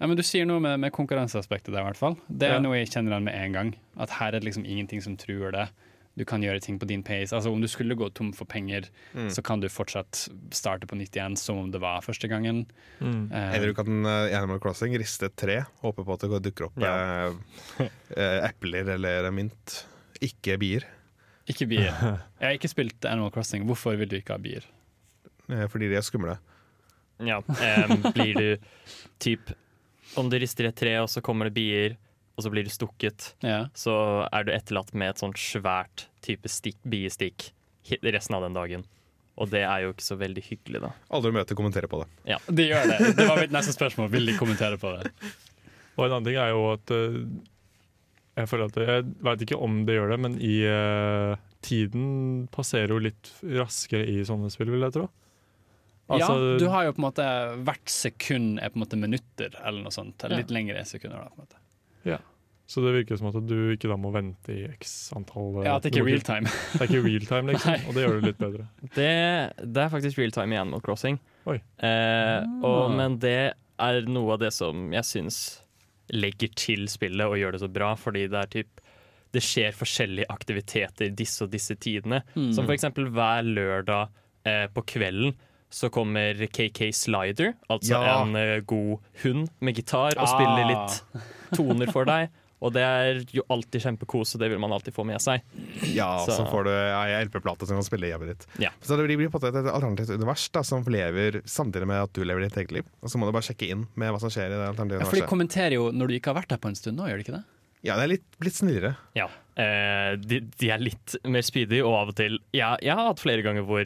Ja, 0.00 0.06
men 0.08 0.16
Du 0.16 0.22
sier 0.26 0.44
noe 0.46 0.60
med, 0.60 0.78
med 0.80 0.92
konkurranseaspektet 0.92 1.72
der, 1.72 1.80
i 1.80 1.86
hvert 1.88 1.96
fall. 1.98 2.16
Det 2.28 2.48
er 2.48 2.54
Ja. 2.58 2.60
noe 2.60 2.76
jeg 2.76 2.90
kjenner 2.90 3.12
igjen 3.14 3.24
med 3.24 3.34
en 3.34 3.52
gang. 3.52 3.74
At 3.96 4.10
her 4.18 4.28
er 4.34 4.40
det 4.40 4.44
liksom 4.44 4.64
ingenting 4.66 5.00
som 5.02 5.16
truer 5.16 5.52
det. 5.54 5.68
Du 6.16 6.22
kan 6.24 6.40
gjøre 6.42 6.60
ting 6.62 6.76
på 6.78 6.86
din 6.86 7.02
pace. 7.02 7.32
Altså 7.34 7.50
Om 7.50 7.60
du 7.60 7.66
skulle 7.66 7.96
gå 7.98 8.06
tom 8.14 8.32
for 8.32 8.44
penger, 8.46 8.84
Mm. 9.14 9.30
så 9.30 9.42
kan 9.42 9.60
du 9.60 9.66
fortsatt 9.68 10.28
starte 10.54 10.86
på 10.86 10.94
nytt 10.96 11.16
igjen 11.16 11.36
som 11.36 11.58
om 11.58 11.70
det 11.70 11.80
var 11.82 12.00
første 12.02 12.28
gangen. 12.30 12.66
Mm. 13.00 13.32
Uh, 13.32 13.54
Eller 13.56 13.66
du 13.66 13.74
kan 13.74 14.06
uh, 14.06 14.30
Animal 14.36 14.60
Crossing 14.60 14.94
riste 14.98 15.26
et 15.26 15.36
tre, 15.36 15.64
håpe 15.82 16.04
på 16.06 16.14
at 16.14 16.20
det 16.20 16.42
dukker 16.46 16.68
opp 16.68 16.78
Ja. 16.78 17.32
eh, 17.80 17.88
eh, 18.16 18.48
epler 18.48 18.88
eller 18.94 19.30
mynt. 19.34 19.84
Ikke 20.22 20.54
bier, 20.58 20.84
ikke 21.50 21.66
bier. 21.68 21.90
Jeg 22.40 22.46
har 22.46 22.54
ikke 22.56 22.70
spilt 22.70 23.04
Animal 23.04 23.30
Crossing. 23.34 23.66
Hvorfor 23.66 23.98
vil 23.98 24.08
du 24.08 24.16
ikke 24.20 24.32
ha 24.32 24.38
bier? 24.38 24.62
eh, 25.50 25.66
fordi 25.68 25.88
de 25.90 25.96
er 25.98 26.06
skumle. 26.06 26.38
Ja, 27.20 27.40
Um, 27.46 28.00
blir 28.14 28.34
du 28.34 28.56
typ 29.22 29.52
Om 30.18 30.28
du 30.30 30.38
rister 30.38 30.66
et 30.66 30.74
tre, 30.76 30.96
og 31.02 31.08
så 31.08 31.20
kommer 31.22 31.46
det 31.50 31.54
bier, 31.54 31.96
og 32.36 32.42
så 32.44 32.50
blir 32.50 32.64
du 32.66 32.70
stukket, 32.70 33.34
Ja. 33.44 33.66
så 33.74 34.26
er 34.32 34.44
du 34.44 34.52
etterlatt 34.52 34.92
med 34.94 35.10
et 35.14 35.18
sånt 35.22 35.38
svært 35.38 36.08
type 36.24 36.48
stikk, 36.50 36.78
biestikk 36.88 37.52
resten 38.02 38.34
av 38.34 38.42
den 38.42 38.54
dagen. 38.56 38.84
Og 39.36 39.50
det 39.50 39.64
er 39.66 39.82
jo 39.82 39.92
ikke 39.92 40.06
så 40.06 40.16
veldig 40.18 40.42
hyggelig, 40.46 40.80
da. 40.84 40.92
Alle 41.10 41.30
du 41.30 41.34
møter, 41.34 41.56
kommenterer 41.58 41.90
på 41.90 41.98
det. 42.02 42.08
Ja, 42.30 42.38
De 42.46 42.68
gjør 42.68 42.86
det. 42.86 42.98
Det 43.18 43.26
var 43.28 43.40
mitt 43.42 43.50
neste 43.54 43.74
spørsmål. 43.74 44.08
Vil 44.12 44.26
de 44.30 44.36
kommentere 44.38 44.78
på 44.78 44.92
det? 44.94 45.10
Og 45.96 46.06
en 46.06 46.12
annen 46.14 46.28
ting 46.28 46.38
er 46.38 46.52
jo 46.54 46.62
at 46.72 46.90
eh, 46.94 47.18
Jeg 48.34 48.48
føler 48.50 48.70
at 48.70 48.78
Jeg 48.82 49.04
veit 49.26 49.42
ikke 49.46 49.58
om 49.62 49.82
det 49.86 49.94
gjør 49.98 50.14
det, 50.14 50.20
men 50.22 50.38
i 50.42 50.54
uh, 50.66 51.34
tiden 51.62 52.46
passerer 52.54 52.94
jo 52.94 53.02
litt 53.02 53.30
raskere 53.42 54.06
i 54.10 54.22
sånne 54.26 54.50
spill, 54.54 54.70
vil 54.74 54.86
jeg 54.86 54.96
tro. 54.96 55.08
Altså, 56.10 56.34
ja, 56.36 56.56
du 56.60 56.66
har 56.68 56.84
jo 56.84 56.92
på 56.92 57.00
en 57.00 57.06
måte 57.06 57.26
Hvert 57.64 57.88
sekund 57.88 58.58
er 58.60 58.68
på 58.70 58.76
en 58.76 58.82
måte 58.84 58.98
minutter, 59.00 59.54
eller 59.64 59.86
noe 59.86 59.94
sånt. 59.94 60.18
Eller 60.22 60.36
Ja. 60.38 60.42
litt 60.44 60.54
lengre 60.54 60.82
sekunder. 60.86 61.22
da, 61.24 61.30
på 61.30 61.40
en 61.40 61.46
måte. 61.46 61.62
Så 62.66 62.80
det 62.80 62.94
virker 62.94 63.18
som 63.20 63.26
at 63.28 63.34
du 63.44 63.74
ikke 63.74 63.90
da 63.90 63.96
må 64.00 64.08
vente 64.14 64.48
i 64.54 64.62
x 64.72 65.10
antall 65.12 65.58
eh, 65.60 65.66
Ja, 65.66 65.74
At 65.76 65.84
det 65.84 65.90
ikke 65.92 66.00
er 66.00 66.06
real 66.08 66.22
time. 66.24 66.48
Det 66.48 66.78
er 66.80 66.86
ikke 66.88 67.02
real 67.04 67.26
time, 67.28 67.52
liksom, 67.52 67.72
Nei. 67.74 67.82
og 67.90 67.92
det 67.98 68.04
gjør 68.06 68.14
det 68.22 68.28
litt 68.30 68.38
bedre. 68.40 68.64
Det, 68.96 69.08
det 69.74 69.82
er 69.82 69.90
faktisk 69.92 70.20
real 70.22 70.32
time 70.32 70.56
i 70.56 70.60
Animal 70.62 70.80
Crossing. 70.86 71.18
Oi. 71.44 71.58
Eh, 71.84 72.38
og, 72.64 72.78
Ah. 72.86 72.94
men 72.96 73.18
det 73.20 73.34
er 73.84 74.00
noe 74.08 74.32
av 74.32 74.40
det 74.40 74.48
som 74.56 74.86
jeg 74.96 75.04
syns 75.04 75.42
legger 76.16 76.54
til 76.56 76.88
spillet 76.88 77.28
og 77.28 77.36
gjør 77.36 77.52
det 77.58 77.60
så 77.66 77.68
bra, 77.76 77.92
fordi 78.00 78.24
det 78.32 78.40
er 78.46 78.50
typ 78.56 78.80
det 79.34 79.42
skjer 79.44 79.76
forskjellige 79.76 80.28
aktiviteter 80.30 81.12
disse 81.18 81.44
og 81.44 81.50
disse 81.52 81.74
tidene. 81.76 82.22
Mm. 82.32 82.52
Som 82.56 82.68
eksempel 82.72 83.08
hver 83.12 83.42
lørdag 83.44 84.08
eh, 84.48 84.68
på 84.72 84.84
kvelden 84.94 85.34
så 85.70 85.90
kommer 85.90 86.34
KK 86.46 86.92
Slider, 86.94 87.54
altså 87.70 87.90
Ja. 87.98 88.22
en 88.22 88.36
eh, 88.36 88.60
god 88.60 88.98
hund 89.24 89.48
med 89.60 89.74
gitar, 89.76 90.16
og 90.16 90.24
Ah. 90.24 90.30
spiller 90.30 90.66
litt 90.70 91.02
toner 91.56 91.90
for 91.92 92.04
deg. 92.04 92.28
Og 92.64 92.72
det 92.72 92.80
er 92.80 93.18
jo 93.34 93.42
alltid 93.50 93.82
kjempekos, 93.82 94.34
og 94.36 94.40
det 94.40 94.48
vil 94.48 94.58
man 94.62 94.70
alltid 94.72 94.94
få 94.94 95.04
med 95.04 95.18
seg. 95.20 95.42
Ja, 95.92 96.24
Så- 96.24 96.32
så, 96.38 96.46
får 96.48 96.64
du 96.64 96.70
ei 96.70 97.24
LP-plate 97.24 97.66
som 97.66 97.76
kan 97.76 97.82
spille 97.84 98.08
hjemmet 98.08 98.28
ditt. 98.38 98.46
Ja. 98.58 98.70
Så 98.80 98.96
det 98.96 99.04
blir, 99.04 99.18
blir 99.18 99.28
på 99.28 99.42
en 99.42 99.52
måte 99.52 99.66
et 99.66 99.74
alternativt 99.74 100.08
univers 100.14 100.48
da, 100.50 100.62
som 100.62 100.82
lever 100.84 101.42
samtidig 101.44 101.86
med 101.86 102.00
at 102.04 102.12
du 102.14 102.22
lever 102.24 102.40
ditt 102.48 102.56
eget 102.56 102.72
liv. 102.72 102.84
Og 103.02 103.10
så 103.10 103.18
må 103.18 103.26
du 103.26 103.32
bare 103.32 103.42
sjekke 103.42 103.68
inn 103.68 103.86
med 103.96 104.10
hva 104.14 104.18
som 104.20 104.30
skjer 104.30 104.46
i 104.46 104.56
det 104.56 104.68
alternative 104.76 105.00
Ja, 105.00 105.04
for 105.04 105.16
de 105.16 105.26
kommenterer 105.28 105.72
jo 105.76 105.90
når 105.92 106.08
du 106.08 106.14
ikke 106.18 106.32
har 106.32 106.40
vært 106.40 106.48
der 106.48 106.56
på 106.56 106.68
en 106.68 106.74
stund 106.74 106.96
nå, 106.96 107.04
gjør 107.06 107.18
de 107.20 107.24
ikke 107.24 107.36
det? 107.36 107.44
Ja, 107.84 107.96
det 107.96 108.04
er 108.04 108.08
litt, 108.14 108.24
litt 108.40 108.54
snillere. 108.54 108.96
Ja, 109.14 109.26
eh, 109.58 110.16
de, 110.16 110.40
de 110.40 110.70
er 110.70 110.78
litt 110.78 111.16
mer 111.26 111.42
speedy, 111.42 111.82
og 111.84 111.92
av 111.92 112.08
og 112.08 112.14
til 112.16 112.38
ja, 112.54 112.78
Jeg 112.80 112.94
har 112.96 113.08
hatt 113.12 113.20
flere 113.20 113.42
ganger 113.44 113.66
hvor 113.66 113.84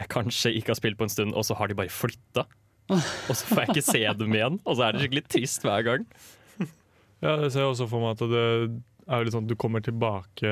jeg 0.00 0.08
kanskje 0.12 0.52
ikke 0.58 0.72
har 0.72 0.78
spilt 0.80 0.98
på 1.00 1.06
en 1.06 1.12
stund, 1.12 1.34
og 1.36 1.44
så 1.46 1.54
har 1.58 1.68
de 1.70 1.76
bare 1.78 1.92
flytta. 1.92 2.46
Og 2.90 3.34
så 3.36 3.44
får 3.46 3.60
jeg 3.62 3.68
ikke 3.76 3.86
se 3.86 4.00
dem 4.18 4.32
igjen, 4.34 4.56
og 4.66 4.76
så 4.78 4.86
er 4.88 4.92
det 4.96 5.04
skikkelig 5.04 5.24
trist 5.30 5.66
hver 5.66 5.84
gang. 5.86 6.06
Ja, 7.20 7.34
det 7.36 7.50
ser 7.52 7.66
jeg 7.66 7.68
også 7.74 7.84
for 7.90 8.00
meg 8.00 8.14
at 8.16 8.22
det 8.32 8.42
er 9.12 9.24
litt 9.26 9.34
sånn 9.34 9.44
at 9.44 9.50
du 9.50 9.56
kommer 9.60 9.82
tilbake 9.84 10.48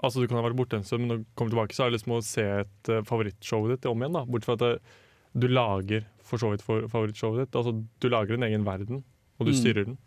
Altså 0.00 0.22
Du 0.22 0.30
kan 0.30 0.38
ha 0.38 0.44
vært 0.46 0.56
borte 0.56 0.78
en 0.78 0.84
stund, 0.88 1.02
men 1.04 1.10
når 1.12 1.18
du 1.20 1.26
kommer 1.36 1.52
tilbake, 1.52 1.76
så 1.76 1.82
er 1.84 1.90
det 1.90 1.98
liksom 1.98 2.14
å 2.16 2.20
se 2.24 2.44
et 2.62 2.88
uh, 2.88 3.02
favorittshowet 3.04 3.74
ditt 3.74 3.88
om 3.90 4.00
igjen. 4.00 4.14
da 4.16 4.22
Bortsett 4.24 4.48
fra 4.48 4.54
at 4.56 4.62
det, 4.64 4.96
du 5.36 5.44
lager 5.52 6.06
for 6.24 6.40
så 6.40 6.54
vidt 6.54 6.64
for 6.64 6.86
favorittshowet 6.88 7.42
ditt. 7.44 7.58
Altså 7.60 7.74
Du 8.00 8.08
lager 8.08 8.32
din 8.38 8.46
egen 8.48 8.64
verden, 8.64 9.02
og 9.36 9.44
du 9.44 9.52
Mm. 9.52 9.58
styrer 9.60 9.84
den. 9.90 9.98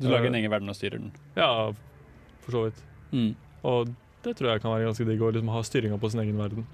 Du 0.00 0.08
lager 0.08 0.30
en 0.32 0.38
egen 0.40 0.50
verden 0.56 0.72
og 0.72 0.76
styrer 0.80 0.96
den. 0.96 1.12
Ja, 1.36 1.50
for 2.40 2.56
så 2.56 2.64
vidt. 2.70 2.80
Mm. 3.12 3.34
Og 3.68 3.92
det 4.24 4.32
tror 4.40 4.54
jeg 4.54 4.62
kan 4.64 4.72
være 4.72 4.88
ganske 4.88 5.04
digg 5.12 5.20
å 5.20 5.28
liksom 5.36 5.52
ha 5.52 5.60
styringa 5.68 6.00
på 6.00 6.10
sin 6.14 6.24
egen 6.24 6.40
verden. 6.40 6.64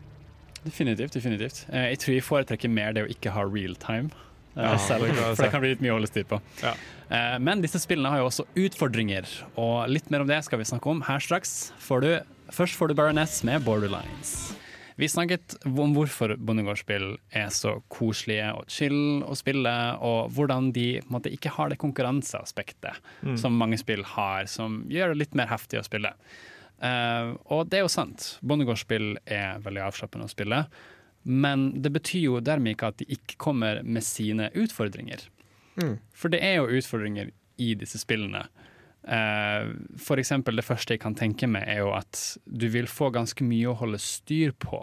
Definitivt. 0.67 1.12
definitivt. 1.17 1.64
Eh, 1.73 1.89
jeg 1.95 1.99
tror 2.03 2.14
jeg 2.17 2.27
foretrekker 2.27 2.71
mer 2.73 2.93
det 2.97 3.07
å 3.07 3.11
ikke 3.12 3.33
ha 3.37 3.45
real 3.47 3.75
time. 3.81 4.11
eh, 4.57 4.62
Ja, 4.67 4.77
selv, 4.81 5.07
for 5.37 5.43
det 5.45 5.51
kan 5.53 5.61
bli 5.64 5.71
litt 5.75 5.81
mye 5.85 5.95
å 5.95 5.99
holde 6.01 6.11
styr 6.11 6.25
på. 6.29 6.41
Ja. 6.62 6.75
Eh, 7.11 7.39
men 7.39 7.61
disse 7.62 7.79
spillene 7.79 8.09
har 8.11 8.19
jo 8.23 8.29
også 8.31 8.47
utfordringer, 8.57 9.27
og 9.57 9.89
litt 9.93 10.11
mer 10.11 10.21
om 10.25 10.27
det 10.31 10.43
skal 10.45 10.59
vi 10.59 10.64
snakke 10.69 10.87
om 10.91 11.03
her 11.07 11.19
straks. 11.23 11.73
Får 11.79 12.01
du, 12.03 12.12
først 12.51 12.75
får 12.79 12.89
du 12.89 12.95
Baroness 12.99 13.43
med 13.45 13.62
Borderlines. 13.64 14.55
Vi 14.99 15.05
snakket 15.12 15.59
om 15.69 15.93
hvorfor 15.93 16.33
bondegårdsspill 16.41 17.19
er 17.37 17.51
så 17.53 17.83
koselige 17.93 18.47
og 18.57 18.64
chill 18.73 19.23
å 19.29 19.37
spille, 19.37 19.75
og 20.01 20.31
hvordan 20.33 20.71
de 20.73 21.03
på 21.03 21.11
en 21.11 21.12
måte, 21.19 21.29
ikke 21.37 21.51
har 21.53 21.69
det 21.69 21.77
konkurranseaspektet 21.83 22.97
Mm. 23.23 23.37
som 23.39 23.53
mange 23.59 23.77
spill 23.79 24.03
har, 24.03 24.47
som 24.47 24.85
gjør 24.89 25.09
det 25.12 25.19
litt 25.19 25.35
mer 25.35 25.47
heftig 25.49 25.79
å 25.81 25.85
spille. 25.85 26.14
Eh, 26.83 27.31
og 27.53 27.70
det 27.70 27.81
er 27.81 27.87
jo 27.87 27.93
sant. 27.93 28.35
Bondegårdsspill 28.47 29.16
er 29.24 29.62
veldig 29.64 29.85
avslappende 29.87 30.29
å 30.29 30.33
spille. 30.33 30.64
Men 31.27 31.68
det 31.83 31.91
betyr 31.95 32.29
jo 32.29 32.43
dermed 32.45 32.77
ikke 32.77 32.93
at 32.93 33.01
de 33.01 33.09
ikke 33.16 33.39
kommer 33.43 33.83
med 33.83 34.05
sine 34.07 34.51
utfordringer. 34.55 35.24
Mm. 35.81 35.97
For 36.14 36.33
det 36.33 36.43
er 36.45 36.61
jo 36.61 36.79
utfordringer 36.79 37.33
i 37.62 37.72
disse 37.79 37.99
spillene. 37.99 38.45
Uh, 39.07 39.74
for 40.03 40.18
eksempel 40.18 40.59
det 40.59 40.66
første 40.66 40.95
jeg 40.97 41.03
kan 41.03 41.14
tenke 41.18 41.49
meg, 41.51 41.66
er 41.70 41.83
jo 41.85 41.93
at 41.95 42.20
du 42.47 42.68
vil 42.70 42.89
få 42.91 43.12
ganske 43.14 43.45
mye 43.47 43.70
å 43.70 43.79
holde 43.79 44.01
styr 44.03 44.55
på 44.59 44.83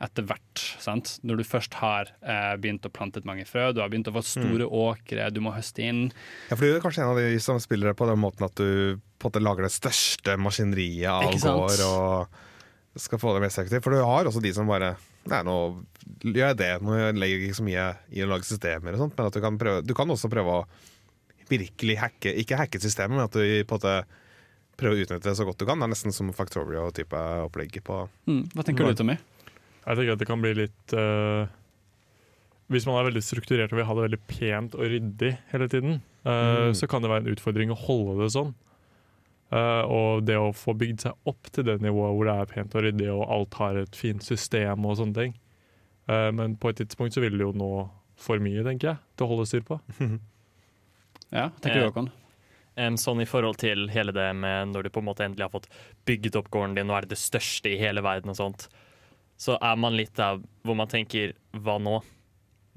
etter 0.00 0.24
hvert. 0.24 0.62
Sant? 0.80 1.18
Når 1.26 1.40
du 1.40 1.44
først 1.44 1.76
har 1.80 2.08
eh, 2.24 2.54
begynt 2.60 2.86
å 2.88 2.92
plante 2.92 3.20
mange 3.28 3.44
frø, 3.48 3.68
du 3.76 3.82
har 3.82 3.90
begynt 3.92 4.08
å 4.08 4.14
få 4.16 4.22
store 4.24 4.64
åkre, 4.64 5.28
du 5.34 5.42
må 5.44 5.52
høste 5.52 5.84
inn. 5.84 6.06
Ja, 6.48 6.56
for 6.56 6.64
Du 6.64 6.72
er 6.72 6.84
kanskje 6.84 7.04
en 7.04 7.12
av 7.12 7.20
de 7.20 7.40
som 7.44 7.60
spiller 7.60 7.92
det 7.92 7.98
på 8.00 8.08
den 8.08 8.20
måten 8.22 8.46
at 8.48 8.56
du 8.56 8.96
på 9.20 9.28
en 9.28 9.32
måte 9.32 9.42
lager 9.44 9.66
det 9.68 9.74
største 9.74 10.38
maskineriet 10.40 11.10
av 11.12 11.36
gård 11.36 11.84
og 11.84 13.00
skal 13.00 13.20
få 13.22 13.34
det 13.36 13.42
mest 13.44 13.60
effektivt. 13.60 13.84
For 13.84 13.94
du 13.94 14.00
har 14.02 14.28
også 14.28 14.42
de 14.42 14.54
som 14.56 14.70
bare 14.70 14.94
Nei, 15.28 15.42
nå 15.44 15.54
gjør 16.24 16.46
jeg 16.46 16.56
det. 16.56 16.70
Nå 16.80 16.94
legger 17.12 17.34
jeg 17.34 17.50
ikke 17.50 17.58
så 17.58 17.64
mye 17.66 17.82
i 18.16 18.22
å 18.24 18.28
lage 18.30 18.48
systemer 18.48 18.96
og 18.96 19.02
sånt, 19.02 19.18
men 19.18 19.28
at 19.28 19.34
du 19.36 19.42
kan, 19.44 19.58
prøve, 19.60 19.82
du 19.84 19.92
kan 19.94 20.08
også 20.08 20.30
prøve 20.32 20.54
å 20.62 20.64
virkelig 21.50 21.98
hacke 22.00 22.32
Ikke 22.40 22.56
hacke 22.56 22.80
systemet, 22.80 23.18
men 23.18 23.26
at 23.26 23.36
du 23.36 23.42
på 23.68 23.76
en 23.76 23.82
måte 23.82 23.94
prøver 24.80 24.96
å 24.96 25.04
utnytte 25.04 25.28
det 25.28 25.36
så 25.36 25.44
godt 25.44 25.60
du 25.60 25.66
kan. 25.68 25.76
Det 25.76 25.90
er 25.90 25.92
nesten 25.92 26.16
som 26.16 26.32
Factorio-type 26.32 27.20
opplegg 27.44 27.76
på 27.84 28.00
Mm. 28.24 28.46
Hva 28.54 28.64
tenker 28.64 28.88
du, 28.88 28.96
Tommy? 28.96 29.18
Jeg 29.86 29.96
tenker 29.96 30.12
at 30.12 30.20
det 30.20 30.28
kan 30.28 30.42
bli 30.42 30.52
litt 30.58 30.94
uh, 30.94 31.48
Hvis 32.70 32.86
man 32.86 32.98
er 33.00 33.08
veldig 33.08 33.22
strukturert 33.24 33.72
og 33.72 33.80
vil 33.80 33.86
ha 33.88 33.94
det 33.98 34.06
veldig 34.08 34.20
pent 34.30 34.74
og 34.78 34.84
ryddig 34.92 35.32
hele 35.52 35.68
tiden, 35.72 36.00
uh, 36.26 36.68
Mm. 36.70 36.74
så 36.76 36.86
kan 36.86 37.02
det 37.02 37.10
være 37.10 37.24
en 37.24 37.32
utfordring 37.34 37.70
å 37.72 37.78
holde 37.80 38.18
det 38.22 38.30
sånn. 38.34 38.54
Uh, 39.50 39.82
og 39.90 40.24
det 40.28 40.36
å 40.38 40.52
få 40.54 40.76
bygd 40.78 41.00
seg 41.06 41.12
opp 41.26 41.48
til 41.50 41.64
det 41.66 41.80
nivået 41.82 42.14
hvor 42.14 42.28
det 42.28 42.34
er 42.38 42.50
pent 42.52 42.74
og 42.76 42.84
ryddig 42.84 43.08
og 43.10 43.24
alt 43.26 43.56
har 43.58 43.80
et 43.80 43.96
fint 43.98 44.22
system 44.22 44.84
og 44.86 44.98
sånne 45.00 45.16
ting. 45.16 45.32
Eh, 46.10 46.30
men 46.34 46.56
på 46.58 46.70
et 46.70 46.78
tidspunkt 46.80 47.14
så 47.14 47.22
vil 47.22 47.36
det 47.38 47.44
jo 47.44 47.52
nå 47.54 47.70
for 48.20 48.42
mye, 48.42 48.62
tenker 48.66 48.92
jeg, 48.92 49.00
til 49.16 49.26
å 49.26 49.30
holde 49.34 49.48
styr 49.50 49.66
på. 49.66 49.80
Ja, 51.30 51.48
tenker 51.62 51.76
du, 51.78 51.84
Eh, 51.84 51.90
Håkon? 51.90 52.08
Sånn 52.98 53.20
i 53.22 53.26
forhold 53.28 53.58
til 53.60 53.84
hele 53.92 54.10
det 54.14 54.28
med 54.34 54.72
når 54.72 54.86
du 54.86 54.90
på 54.90 54.98
en 55.02 55.06
måte 55.06 55.22
endelig 55.22 55.44
har 55.46 55.52
fått 55.52 55.68
bygget 56.08 56.38
opp 56.40 56.48
gården 56.50 56.74
din, 56.74 56.90
og 56.90 56.96
er 56.96 57.06
det 57.06 57.12
det 57.14 57.20
største 57.22 57.70
i 57.70 57.78
hele 57.78 58.02
verden 58.02 58.32
og 58.32 58.38
sånt, 58.38 58.64
så 59.40 59.56
er 59.56 59.76
man 59.80 59.96
litt 59.96 60.12
der 60.18 60.40
hvor 60.66 60.76
man 60.76 60.90
tenker 60.90 61.32
hva 61.56 61.78
nå? 61.80 62.00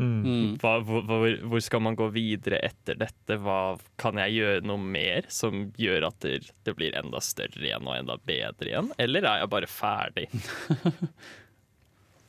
Mm. 0.01 0.55
Hva, 0.57 0.80
hvor, 0.82 1.03
hvor, 1.05 1.61
skal 1.61 1.84
man 1.86 1.95
gå 1.95 2.07
videre 2.16 2.57
etter 2.66 2.97
dette? 2.97 3.38
Hva, 3.43 3.76
kan 4.01 4.18
jeg 4.24 4.39
gjøre 4.39 4.66
noe 4.66 4.82
mer 4.82 5.28
som 5.32 5.68
gjør 5.80 6.07
at 6.09 6.18
det, 6.26 6.49
det 6.66 6.74
blir 6.80 6.95
enda 6.97 7.22
større 7.24 7.61
igjen 7.61 7.86
og 7.86 7.97
enda 7.99 8.18
bedre 8.26 8.72
igjen? 8.72 8.89
Eller 9.01 9.28
er 9.28 9.43
jeg 9.43 9.53
bare 9.53 9.70
ferdig? 9.70 10.28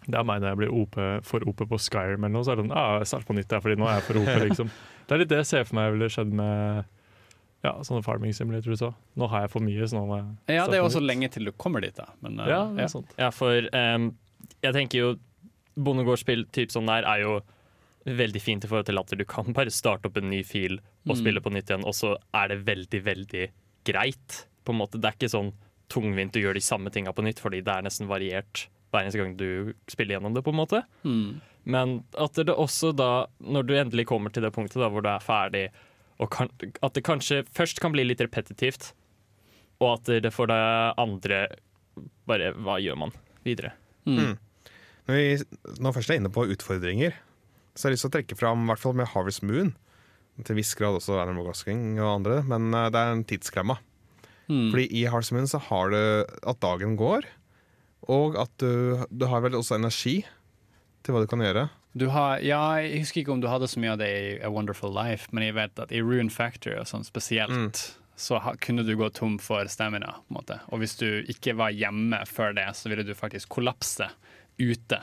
Det 0.04 0.18
er 0.18 0.26
meg 0.28 0.42
når 0.42 0.50
jeg 0.50 0.58
blir 0.60 0.72
OP, 0.76 0.96
for 1.24 1.46
OP 1.48 1.62
på 1.64 1.78
Skyrim 1.80 2.26
eller 2.26 2.34
noe, 2.34 2.44
så 2.44 2.52
er 2.52 2.58
det 2.58 2.66
sånn 2.66 2.74
ah, 2.76 2.98
jeg 3.00 3.08
starter 3.08 3.28
på 3.30 3.36
nytt 3.38 3.48
der, 3.48 3.62
fordi 3.64 3.78
nå 3.80 3.86
er 3.88 3.94
jeg 3.96 4.04
for 4.04 4.18
OP, 4.20 4.32
liksom. 4.50 4.72
Det 5.08 5.16
er 5.16 5.22
litt 5.22 5.30
det 5.30 5.38
jeg 5.40 5.48
ser 5.48 5.64
for 5.64 5.78
meg 5.78 5.94
ville 5.94 6.08
skjedd 6.12 6.34
med 6.36 6.90
ja, 7.64 7.72
sånne 7.80 8.04
farming 8.04 8.34
simulatorer 8.36 8.76
også. 8.76 8.90
Nå 9.20 9.28
har 9.32 9.46
jeg 9.46 9.52
for 9.54 9.64
mye, 9.64 9.88
så 9.88 9.96
nå 9.96 10.02
må 10.10 10.18
jeg 10.18 10.58
Ja, 10.58 10.66
det 10.68 10.76
er 10.76 10.82
jo 10.82 10.90
også 10.90 11.00
lenge 11.00 11.30
til 11.32 11.48
du 11.48 11.54
kommer 11.56 11.80
dit, 11.84 11.96
da. 11.96 12.10
Men, 12.20 12.36
eh, 12.44 12.52
Ja, 12.52 12.60
ja. 12.76 12.88
Ja, 13.16 13.30
for 13.32 13.70
em, 13.72 14.10
jeg 14.64 14.74
tenker 14.76 14.98
jo 15.00 15.08
bondegårdsspill 15.76 16.46
typ 16.54 16.72
sånn 16.72 16.86
der 16.88 17.06
er 17.08 17.22
jo 17.24 17.34
veldig 18.04 18.40
fint 18.44 18.64
i 18.66 18.68
forhold 18.68 18.86
til 18.90 19.00
at 19.00 19.12
du 19.16 19.24
kan 19.28 19.52
bare 19.56 19.72
starte 19.72 20.10
opp 20.10 20.18
en 20.20 20.28
ny 20.30 20.42
fil 20.44 20.76
og 21.06 21.14
Mm. 21.14 21.20
spille 21.20 21.40
på 21.40 21.52
nytt 21.52 21.70
igjen, 21.70 21.84
og 21.88 21.94
så 21.96 22.16
er 22.36 22.48
det 22.52 22.58
veldig, 22.66 23.00
veldig 23.04 23.44
greit. 23.84 24.46
På 24.64 24.72
en 24.72 24.78
måte. 24.80 25.00
Det 25.00 25.04
er 25.08 25.16
ikke 25.16 25.32
sånn 25.32 25.52
tungvint 25.92 26.36
å 26.36 26.40
gjøre 26.42 26.54
de 26.56 26.60
samme 26.64 26.90
tinga 26.92 27.12
på 27.12 27.22
nytt, 27.24 27.40
fordi 27.40 27.60
det 27.64 27.68
er 27.74 27.82
nesten 27.84 28.08
variert 28.08 28.66
hver 28.92 29.02
eneste 29.04 29.18
gang 29.20 29.36
du 29.36 29.74
spiller 29.88 30.16
gjennom 30.18 30.34
det, 30.34 30.42
på 30.44 30.52
en 30.52 30.60
måte. 30.60 30.82
Mm. 31.04 31.40
Men 31.64 32.04
at 32.18 32.32
det 32.34 32.48
også 32.54 32.94
da, 32.96 33.26
når 33.40 33.66
du 33.66 33.74
endelig 33.74 34.06
kommer 34.06 34.32
til 34.32 34.42
det 34.44 34.52
punktet 34.52 34.80
da, 34.80 34.88
hvor 34.88 35.02
du 35.04 35.08
er 35.08 35.20
ferdig, 35.24 35.68
og 36.20 36.30
kan, 36.30 36.48
at 36.82 36.94
det 36.94 37.02
kanskje 37.04 37.42
først 37.52 37.80
kan 37.80 37.92
bli 37.92 38.04
litt 38.04 38.20
repetitivt, 38.20 38.92
og 39.80 39.98
at 39.98 40.22
det 40.22 40.32
for 40.32 40.46
det 40.46 40.60
andre 40.96 41.48
bare 42.26 42.52
Hva 42.54 42.78
gjør 42.80 42.96
man 42.96 43.12
videre? 43.44 43.72
Mm. 44.06 44.38
Når 45.08 45.18
vi 45.18 45.80
nå 45.84 45.92
først 45.92 46.12
er 46.12 46.20
inne 46.20 46.32
på 46.32 46.46
utfordringer, 46.54 47.16
så 47.74 47.86
har 47.86 47.92
jeg 47.92 47.98
lyst 47.98 48.06
til 48.06 48.12
å 48.12 48.16
trekke 48.16 48.38
fram, 48.38 48.64
i 48.64 48.70
hvert 48.70 48.82
fall 48.82 48.96
med 48.96 49.10
Harvest 49.12 49.42
Moon, 49.44 49.74
til 50.46 50.58
viss 50.58 50.72
grad 50.78 50.96
også 50.98 51.18
Animal 51.20 51.48
Crossing 51.48 51.98
og 52.00 52.08
andre, 52.08 52.40
men 52.48 52.72
eh, 52.74 52.90
det 52.90 53.00
er 53.00 53.12
en 53.12 53.26
tidsklemma. 53.28 53.78
Mm. 54.48 54.70
Fordi 54.72 54.86
i 54.90 55.04
Harvest 55.10 55.34
Moon 55.36 55.48
så 55.50 55.60
har 55.68 55.92
du 55.92 56.00
at 56.24 56.62
dagen 56.64 56.96
går, 57.00 57.28
og 58.12 58.38
at 58.40 58.52
du, 58.60 59.04
du 59.10 59.26
har 59.30 59.44
vel 59.44 59.56
også 59.58 59.78
energi 59.78 60.22
til 61.04 61.14
hva 61.14 61.22
du 61.24 61.28
kan 61.30 61.44
gjøre. 61.44 61.68
Du 61.94 62.08
har, 62.10 62.40
ja, 62.42 62.62
jeg 62.82 63.04
husker 63.04 63.22
ikke 63.22 63.34
om 63.36 63.42
du 63.42 63.46
hadde 63.46 63.68
så 63.70 63.78
mye 63.78 63.92
av 63.94 64.00
det 64.00 64.08
i 64.10 64.30
A 64.42 64.50
Wonderful 64.50 64.90
Life, 64.96 65.30
men 65.30 65.46
jeg 65.46 65.54
vet 65.54 65.78
at 65.78 65.92
i 65.94 66.02
Rune 66.02 66.32
Factory 66.32 66.74
og 66.80 66.88
sånn 66.90 67.06
spesielt, 67.06 67.84
så 68.18 68.40
ha, 68.42 68.54
kunne 68.62 68.82
du 68.86 68.94
gå 68.98 69.08
tom 69.14 69.36
for 69.42 69.66
stamina. 69.70 70.16
på 70.24 70.34
en 70.34 70.38
måte. 70.40 70.58
Og 70.74 70.82
hvis 70.82 70.96
du 70.98 71.22
ikke 71.30 71.54
var 71.58 71.74
hjemme 71.74 72.18
før 72.26 72.54
det, 72.56 72.66
så 72.74 72.90
ville 72.90 73.06
du 73.06 73.14
faktisk 73.14 73.52
kollapse 73.54 74.08
ute. 74.58 75.00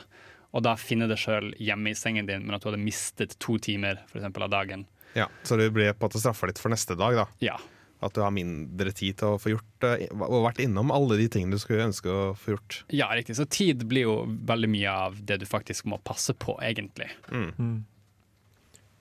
Og 0.52 0.62
da 0.66 0.74
finne 0.76 1.06
deg 1.08 1.16
sjøl 1.20 1.52
hjemme 1.56 1.92
i 1.92 1.96
sengen 1.96 2.26
din, 2.28 2.42
men 2.44 2.54
at 2.56 2.62
du 2.64 2.68
hadde 2.70 2.82
mistet 2.82 3.38
to 3.40 3.56
timer 3.62 4.02
for 4.10 4.20
eksempel, 4.20 4.44
av 4.44 4.50
dagen. 4.52 4.86
Ja, 5.16 5.28
så 5.44 5.56
du 5.60 5.64
blir 5.72 5.92
på 5.92 6.04
en 6.04 6.10
måte 6.10 6.20
straffa 6.20 6.48
litt 6.50 6.60
for 6.60 6.72
neste 6.72 6.96
dag, 6.96 7.16
da. 7.22 7.26
Ja. 7.44 7.56
At 8.02 8.16
du 8.16 8.20
har 8.24 8.32
mindre 8.34 8.90
tid 8.90 9.20
til 9.20 9.36
å 9.36 9.38
få 9.38 9.52
gjort 9.52 9.84
eh, 9.86 10.08
og 10.16 10.42
vært 10.48 10.58
innom 10.64 10.90
alle 10.90 11.20
de 11.20 11.28
tingene 11.30 11.54
du 11.54 11.60
skulle 11.62 11.84
ønske 11.86 12.10
å 12.10 12.32
få 12.34 12.56
gjort. 12.56 12.80
ja, 12.90 13.06
riktig. 13.14 13.36
Så 13.38 13.46
tid 13.46 13.84
blir 13.88 14.08
jo 14.08 14.16
veldig 14.48 14.70
mye 14.72 14.90
av 15.06 15.20
det 15.22 15.38
du 15.38 15.46
faktisk 15.46 15.86
må 15.92 16.00
passe 16.02 16.34
på, 16.34 16.56
egentlig. 16.66 17.08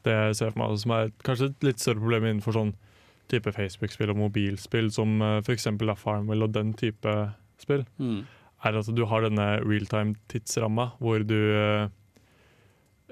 Det 0.05 0.13
jeg 0.17 0.37
ser 0.37 0.53
for 0.53 0.61
meg 0.63 0.77
som 0.81 0.93
er 0.95 1.11
kanskje 1.25 1.49
et 1.51 1.65
litt 1.67 1.81
større 1.81 2.01
problem 2.01 2.27
innenfor 2.29 2.55
sånn 2.57 2.71
type 3.31 3.51
Facebook-spill 3.55 4.11
og 4.11 4.19
mobilspill, 4.19 4.89
som 4.91 5.19
uh, 5.23 5.37
f.eks. 5.45 5.67
Farmwell 6.01 6.43
og 6.47 6.53
den 6.57 6.73
type 6.77 7.17
spill, 7.61 7.85
Mm. 8.01 8.23
Er 8.65 8.77
at 8.77 8.89
du 8.93 9.03
har 9.09 9.25
denne 9.25 9.47
realtime-tidsramma 9.63 10.91
hvor 11.01 11.23
du 11.25 11.37
eh, 11.37 11.89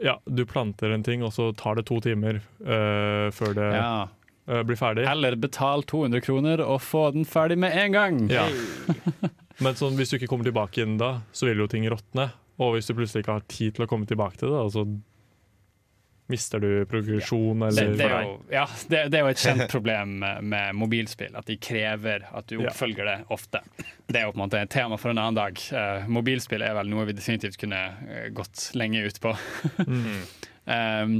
ja, 0.01 0.15
du 0.25 0.45
planter 0.47 0.93
en 0.95 1.03
ting, 1.03 1.23
og 1.25 1.33
så 1.35 1.49
tar 1.59 1.75
det 1.75 1.83
to 1.89 1.97
timer 1.99 2.37
uh, 2.63 3.27
før 3.35 3.51
det 3.57 3.65
Ja. 3.75 4.07
uh, 4.47 4.61
blir 4.63 4.79
ferdig. 4.79 5.03
Eller 5.11 5.35
betal 5.35 5.83
200 5.83 6.21
kroner 6.23 6.63
og 6.63 6.79
få 6.81 7.09
den 7.11 7.25
ferdig 7.27 7.57
med 7.59 7.75
en 7.75 7.91
gang. 7.97 8.21
Ja. 8.31 8.45
Men 9.63 9.75
sånn, 9.75 9.97
hvis 9.99 10.13
du 10.13 10.15
ikke 10.15 10.29
kommer 10.31 10.47
tilbake 10.47 10.85
inn 10.85 10.95
da, 11.01 11.17
så 11.35 11.49
vil 11.49 11.59
jo 11.59 11.67
ting 11.67 11.83
råtne. 11.91 12.29
Og 12.63 12.77
hvis 12.77 12.87
du 12.87 12.95
plutselig 12.95 13.25
ikke 13.25 13.35
har 13.41 13.47
tid 13.51 13.75
til 13.75 13.83
å 13.83 13.89
komme 13.91 14.07
tilbake 14.07 14.39
til 14.39 14.53
det, 14.53 14.55
da, 14.55 14.71
så 14.71 14.85
mister 16.29 16.61
du 16.61 16.85
progresjon 16.89 17.63
ja. 17.63 17.67
eller 17.67 17.93
det, 17.97 18.05
er 18.05 18.25
jo, 18.27 18.35
ja, 18.53 18.65
det, 18.91 18.99
det 19.09 19.19
er 19.19 19.23
jo 19.25 19.31
et 19.31 19.41
kjent 19.41 19.63
problem 19.71 20.19
med, 20.21 20.75
mobilspill, 20.77 21.33
at 21.39 21.49
de 21.49 21.57
krever 21.61 22.27
at 22.29 22.47
du 22.51 22.59
oppfølger 22.61 23.09
det 23.09 23.17
ofte. 23.33 23.63
Det 24.05 24.21
er 24.21 24.27
jo 24.27 24.35
på 24.35 24.39
en 24.39 24.43
måte 24.45 24.61
et 24.61 24.71
tema 24.73 24.99
for 25.01 25.13
en 25.13 25.21
annen 25.21 25.39
dag. 25.39 25.63
Uh, 25.73 26.05
mobilspill 26.11 26.63
er 26.65 26.77
vel 26.77 26.91
noe 26.91 27.07
vi 27.09 27.17
definitivt 27.17 27.57
kunne 27.61 27.81
eh, 28.07 28.29
gått 28.35 28.69
lenge 28.77 29.01
ut 29.05 29.19
på. 29.23 29.33
um, 29.89 31.19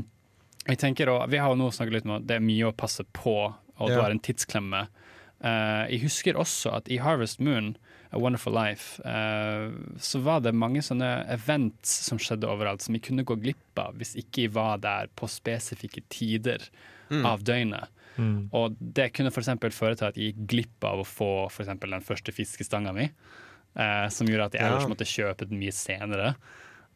jeg 0.70 0.78
tenker 0.78 1.10
også, 1.10 1.30
Vi 1.34 1.41
har 1.41 1.49
jo 1.49 1.57
nå 1.57 1.72
snakket 1.74 1.99
litt 1.99 2.10
om 2.10 2.18
at 2.20 2.30
det 2.30 2.38
er 2.38 2.45
mye 2.45 2.70
å 2.70 2.76
passe 2.78 3.05
på, 3.16 3.36
og 3.49 3.89
du 3.89 3.95
Ja. 3.95 4.03
har 4.03 4.14
en 4.14 4.22
tidsklemme. 4.22 4.86
Eh, 5.39 5.85
jeg 5.93 6.03
husker 6.03 6.39
også 6.39 6.73
at 6.79 6.89
i 6.91 6.99
Harvest 6.99 7.39
Moon, 7.39 7.73
A 8.11 8.17
Wonderful 8.17 8.55
Life, 8.55 8.97
uh, 9.05 9.69
så 10.01 10.17
var 10.25 10.39
det 10.41 10.55
mange 10.57 10.81
sånne 10.81 11.27
events 11.29 11.91
som 12.07 12.17
skjedde 12.17 12.49
overalt, 12.49 12.81
som 12.81 12.95
vi 12.97 13.01
kunne 13.05 13.21
gå 13.21 13.35
glipp 13.37 13.77
av 13.77 13.99
hvis 13.99 14.15
ikke 14.17 14.47
jeg 14.47 14.53
var 14.55 14.79
der 14.81 15.11
på 15.13 15.29
spesifikke 15.29 16.01
tider 16.09 16.65
av 17.25 17.43
døgnet. 17.45 17.91
Mm. 18.17 18.49
Og 18.57 18.73
det 18.81 19.11
kunne 19.13 19.29
f.eks. 19.29 19.51
føre 19.77 19.93
til 19.99 20.07
at 20.09 20.17
jeg 20.17 20.31
gikk 20.31 20.41
glipp 20.55 20.87
av 20.89 21.03
å 21.03 21.05
få 21.05 21.29
for 21.53 21.69
den 21.69 22.01
første 22.05 22.33
fiskestanga 22.33 22.95
mi, 22.97 23.05
uh, 23.77 24.09
som 24.09 24.25
gjorde 24.25 24.49
at 24.49 24.57
jeg 24.57 24.65
Ja. 24.65 24.71
ellers 24.73 24.89
måtte 24.89 25.05
kjøpe 25.05 25.45
den 25.45 25.61
mye 25.61 25.75
senere. 25.77 26.33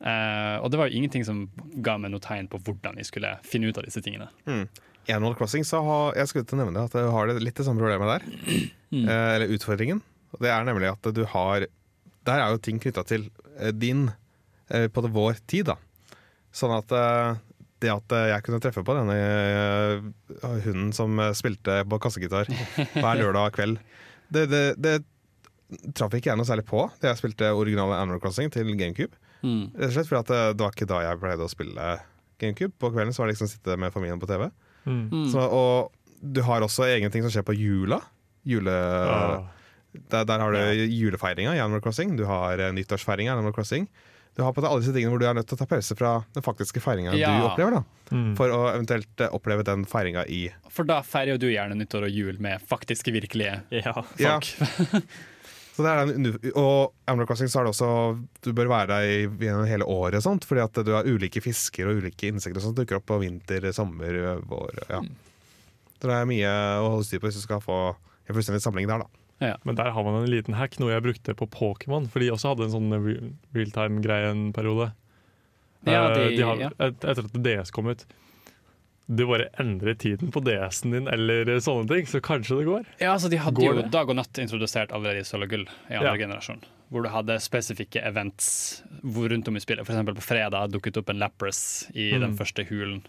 Eh, 0.03 0.57
og 0.59 0.71
det 0.71 0.79
var 0.79 0.89
jo 0.89 0.97
ingenting 0.97 1.23
som 1.23 1.45
ga 1.85 1.95
meg 2.01 2.11
noe 2.11 2.23
tegn 2.23 2.49
på 2.51 2.59
hvordan 2.65 2.97
jeg 2.99 3.07
skulle 3.07 3.37
finne 3.47 3.69
ut 3.71 3.77
av 3.79 3.85
disse 3.87 4.01
tingene. 4.03 4.27
I 4.47 4.65
Animal 5.07 5.35
Crossing 5.35 5.65
så 5.67 5.81
har 5.83 6.17
jeg 6.17 6.29
skulle 6.29 6.47
til 6.47 6.59
å 6.59 6.63
nevne 6.63 6.85
at 6.87 6.95
du 6.95 7.07
har 7.11 7.31
litt 7.35 7.57
det 7.57 7.65
samme 7.67 7.81
problemet 7.83 8.15
der. 8.15 8.69
Eh, 8.93 9.09
eller 9.09 9.49
utfordringen. 9.49 10.03
Det 10.37 10.51
er 10.53 10.67
nemlig 10.67 10.85
at 10.91 11.07
du 11.17 11.23
har 11.31 11.63
Der 12.29 12.41
er 12.43 12.51
jo 12.53 12.59
ting 12.61 12.77
knytta 12.77 13.01
til 13.09 13.23
eh, 13.57 13.71
din 13.73 14.03
eh, 14.69 14.85
På 14.93 15.01
det 15.01 15.09
vår 15.15 15.39
tid, 15.49 15.71
da. 15.71 15.79
Sånn 16.53 16.75
at 16.75 16.93
det 17.81 17.89
at 17.89 18.13
jeg 18.13 18.45
kunne 18.45 18.59
treffe 18.61 18.83
på 18.85 18.93
denne 18.93 19.15
hunden 20.61 20.91
som 20.93 21.17
spilte 21.33 21.79
på 21.89 21.97
kassegitar 22.05 22.45
hver 22.93 23.17
lørdag 23.17 23.57
kveld, 23.57 23.81
det, 24.29 24.45
det, 24.53 24.61
det 24.77 24.93
traff 25.97 26.13
ikke 26.13 26.29
jeg 26.29 26.37
noe 26.37 26.47
særlig 26.47 26.67
på 26.69 26.85
da 27.01 27.09
jeg 27.09 27.23
spilte 27.23 27.49
originale 27.49 27.97
Animal 27.97 28.21
Crossing 28.21 28.53
til 28.53 28.69
GameCube. 28.77 29.17
Rett 29.73 29.89
og 29.89 29.97
slett 29.97 30.11
fordi 30.11 30.21
at 30.21 30.53
det 30.53 30.67
var 30.67 30.77
ikke 30.77 30.91
da 30.93 31.01
jeg 31.07 31.23
pleide 31.25 31.49
å 31.49 31.51
spille 31.51 31.89
GameCube. 32.37 32.77
På 32.77 32.93
kvelden 32.93 33.17
så 33.17 33.23
var 33.23 33.31
det 33.31 33.39
liksom 33.39 33.49
å 33.49 33.55
sitte 33.57 33.81
med 33.81 33.97
familien 33.97 34.21
på 34.21 34.29
TV. 34.29 34.51
Mm. 34.85 35.27
Så, 35.31 35.39
og 35.39 35.91
du 36.21 36.41
har 36.47 36.61
også 36.65 36.85
egne 36.87 37.09
ting 37.11 37.23
som 37.25 37.31
skjer 37.33 37.45
på 37.47 37.55
jula. 37.57 38.01
Jule, 38.45 38.71
Oh. 38.73 39.45
der, 40.09 40.23
der 40.25 40.39
har 40.39 40.51
du 40.51 40.57
julefeiringa 40.89 41.53
i 41.55 41.59
Animal 41.61 41.81
Crossing. 41.81 42.15
Du 42.17 42.25
har 42.25 42.59
uh, 42.59 42.71
nyttårsfeiringa 42.75 43.31
i 43.31 43.35
Animal 43.37 43.53
Crossing. 43.53 43.87
Du 44.35 44.41
har 44.41 44.51
på 44.55 44.63
alle 44.65 44.81
disse 44.81 44.91
tingene 44.95 45.11
hvor 45.13 45.19
du 45.21 45.27
er 45.29 45.35
nødt 45.37 45.45
til 45.47 45.53
å 45.55 45.61
ta 45.61 45.67
pause 45.69 45.93
fra 45.95 46.15
den 46.33 46.41
faktiske 46.41 46.81
feiringa 46.81 47.13
Ja. 47.15 47.29
du 47.39 47.47
opplever. 47.51 47.71
da 47.79 47.83
Mm. 48.13 48.35
For 48.37 48.51
å 48.53 48.57
eventuelt 48.75 49.21
eh, 49.23 49.29
oppleve 49.33 49.63
den 49.65 49.85
feiringa 49.89 50.25
i 50.29 50.51
For 50.69 50.83
da 50.85 50.99
feirer 51.01 51.31
jo 51.33 51.37
du 51.41 51.47
gjerne 51.49 51.73
nyttår 51.79 52.03
og 52.05 52.11
jul 52.13 52.37
med 52.43 52.61
faktiske, 52.61 53.09
virkelige 53.15 53.61
Ja. 53.71 53.93
Ja. 54.19 54.39
Så 55.73 55.81
det 55.81 55.89
er 55.89 56.05
den, 56.11 56.27
og 56.53 56.91
Animal 57.09 57.25
Crossing 57.25 57.49
så 57.49 57.59
er 57.59 57.65
det 57.65 57.71
også 57.73 57.87
Du 58.45 58.51
bør 58.53 58.67
være 58.69 58.87
der 58.91 59.07
i, 59.09 59.15
gjennom 59.41 59.65
hele 59.65 59.87
året, 59.89 60.19
og 60.19 60.25
sånt, 60.27 60.45
fordi 60.45 60.61
at 60.61 60.77
du 60.85 60.91
har 60.93 61.07
ulike 61.09 61.41
fisker 61.41 61.89
og 61.89 61.97
ulike 62.03 62.29
insekter 62.29 62.61
som 62.61 62.75
dukker 62.77 62.99
opp 62.99 63.07
på 63.09 63.17
vinter, 63.23 63.65
sommer, 63.73 64.19
vår. 64.45 64.83
Ja. 64.91 64.99
Så 65.97 66.09
det 66.11 66.13
er 66.19 66.29
mye 66.29 66.53
å 66.83 66.91
holde 66.93 67.07
styr 67.07 67.23
på 67.23 67.29
hvis 67.31 67.39
du 67.41 67.45
skal 67.47 67.63
få 67.63 67.79
en 67.95 68.35
fullstendig 68.37 68.61
samling 68.61 68.85
der, 68.91 69.01
da. 69.07 69.53
Men 69.65 69.75
der 69.75 69.89
har 69.91 70.05
man 70.05 70.21
en 70.21 70.29
liten 70.31 70.53
hack, 70.55 70.77
noe 70.79 70.93
jeg 70.93 71.03
brukte 71.03 71.33
på 71.35 71.47
Pokémon. 71.51 72.05
For 72.11 72.21
de 72.23 72.29
også 72.31 72.53
hadde 72.53 72.67
en 72.69 72.75
sånn 72.75 72.93
re- 72.93 73.31
realtime-greie 73.57 74.29
en 74.29 74.43
periode. 74.55 74.91
Ja, 75.89 76.05
de, 76.13 76.29
de- 76.37 76.45
har, 76.47 76.61
ja. 76.61 76.69
et, 76.79 77.01
Etter 77.03 77.25
at 77.27 77.41
DS 77.43 77.73
kom 77.75 77.89
ut. 77.91 78.05
Du 79.07 79.25
bare 79.27 79.49
endrer 79.59 79.97
tiden 79.99 80.31
på 80.31 80.39
DS-en 80.45 80.91
din 80.95 81.07
eller 81.11 81.45
sånne 81.59 81.89
ting, 81.89 82.05
så 82.07 82.21
kanskje 82.23 82.61
det 82.61 82.67
går. 82.69 82.85
Ja, 83.01 83.13
altså 83.17 83.29
De 83.29 83.37
hadde 83.37 83.59
Går 83.59 83.75
jo 83.75 83.81
det? 83.81 83.91
Dag 83.91 84.09
og 84.09 84.15
Natt 84.15 84.39
introdusert 84.39 84.93
allerede 84.95 85.19
i 85.19 85.27
Sølv 85.27 85.43
og 85.43 85.49
Gull 85.49 85.65
i 85.89 85.97
andre 85.97 86.13
Ja. 86.13 86.21
generasjon. 86.27 86.61
Hvor 86.89 87.03
du 87.03 87.09
hadde 87.09 87.35
spesifikke 87.41 87.99
events 88.05 88.81
hvor 89.03 89.27
rundt 89.29 89.47
om 89.47 89.55
i 89.57 89.59
spillet. 89.59 89.85
For 89.85 89.93
eksempel 89.93 90.15
på 90.15 90.23
fredag 90.23 90.71
dukket 90.71 90.97
opp 91.01 91.09
en 91.09 91.19
Lapras 91.19 91.89
i 91.93 92.11
den 92.11 92.31
Mm. 92.31 92.37
første 92.37 92.63
hulen. 92.69 93.03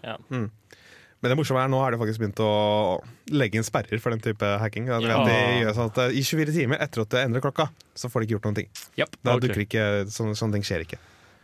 Men 1.21 1.31
det 1.31 1.37
morsomme 1.39 1.63
er 1.63 1.69
nå 1.69 1.79
er 1.87 1.91
det 1.91 1.99
faktisk 1.99 2.19
begynt 2.19 2.41
å 2.43 3.01
legge 3.31 3.55
inn 3.55 3.63
sperrer 3.63 3.99
for 4.01 4.11
den 4.11 4.19
type 4.19 4.43
hacking. 4.59 4.87
Ja. 4.87 4.99
de 4.99 5.63
gjør 5.63 5.73
sånn 5.73 5.91
at 5.91 5.97
eh, 5.97 6.17
I 6.19 6.21
24 6.21 6.51
timer 6.53 6.77
etter 6.77 7.01
at 7.01 7.09
du 7.09 7.17
endrer 7.17 7.41
klokka, 7.41 7.69
så 7.95 8.09
får 8.11 8.19
de 8.21 8.27
ikke 8.27 8.35
gjort 8.41 8.49
noen 8.51 8.55
ting. 8.55 8.67
Yep. 8.99 9.15
Da 9.23 9.35
okay. 9.35 9.47
dukker 9.47 9.61
ikke, 9.65 9.85
sånne, 10.11 10.35
sånne 10.35 10.53
ting 10.53 10.61
skjer 10.63 10.81
ikke. 10.85 10.97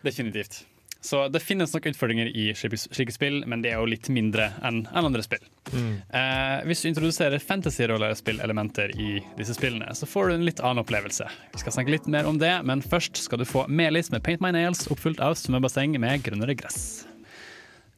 definitivt. 0.04 0.66
Så 1.02 1.24
det 1.34 1.40
finnes 1.42 1.74
nok 1.74 1.88
utfordringer 1.90 2.28
i 2.38 2.52
slike 2.54 3.14
spill, 3.14 3.40
men 3.50 3.64
det 3.64 3.72
er 3.72 3.80
jo 3.82 3.88
litt 3.90 4.06
mindre 4.14 4.52
enn 4.62 4.84
andre 4.94 5.24
spill. 5.26 5.42
Eh, 5.74 6.62
hvis 6.70 6.84
du 6.84 6.92
introduserer 6.92 7.42
fantasy-rollespillelementer 7.42 8.94
i 9.02 9.16
disse 9.40 9.56
spillene, 9.58 9.90
så 9.98 10.06
får 10.06 10.30
du 10.30 10.36
en 10.36 10.46
litt 10.46 10.62
annen 10.62 10.84
opplevelse. 10.84 11.26
Vi 11.56 11.62
skal 11.64 11.74
snakke 11.74 11.96
litt 11.96 12.10
mer 12.12 12.30
om 12.30 12.38
det, 12.42 12.54
men 12.70 12.86
først 12.86 13.18
skal 13.26 13.42
du 13.42 13.48
få 13.50 13.66
Melis 13.68 14.12
med 14.14 14.22
Paint 14.24 14.46
My 14.46 14.54
Nails, 14.54 14.86
oppfylt 14.94 15.24
av 15.26 15.34
svømmebasseng 15.42 15.98
med 16.02 16.22
grønnere 16.28 16.54
gress. 16.60 17.08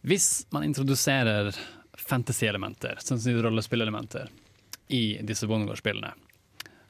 Hvis 0.08 0.46
man 0.56 0.64
introduserer 0.68 1.52
fantasy-elementer, 2.00 3.04
sånn 3.04 3.20
som 3.20 3.36
rollespillelementer, 3.44 4.32
i 4.96 5.18
disse 5.28 5.48
bondegårdsspillene, 5.48 6.14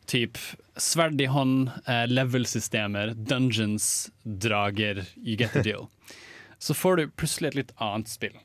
typ 0.10 0.38
sverd 0.78 1.22
i 1.22 1.26
hånd, 1.32 1.72
eh, 1.88 2.06
level-systemer, 2.10 3.14
dungeons, 3.18 4.12
drager, 4.26 5.06
you 5.16 5.38
get 5.38 5.54
the 5.54 5.62
deal, 5.64 5.90
så 6.64 6.76
får 6.78 7.00
du 7.00 7.08
plutselig 7.20 7.52
et 7.54 7.60
litt 7.62 7.74
annet 7.84 8.12
spill. 8.12 8.36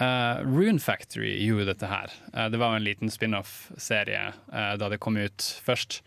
Uh, 0.00 0.42
Rune 0.42 0.80
Factory 0.82 1.32
gjorde 1.46 1.68
dette 1.72 1.86
her. 1.90 2.12
Uh, 2.34 2.46
det 2.50 2.58
var 2.58 2.72
jo 2.72 2.80
en 2.80 2.86
liten 2.86 3.10
spin-off-serie 3.10 4.28
uh, 4.50 4.74
da 4.78 4.90
det 4.90 4.98
kom 5.02 5.18
ut 5.18 5.46
først. 5.66 6.00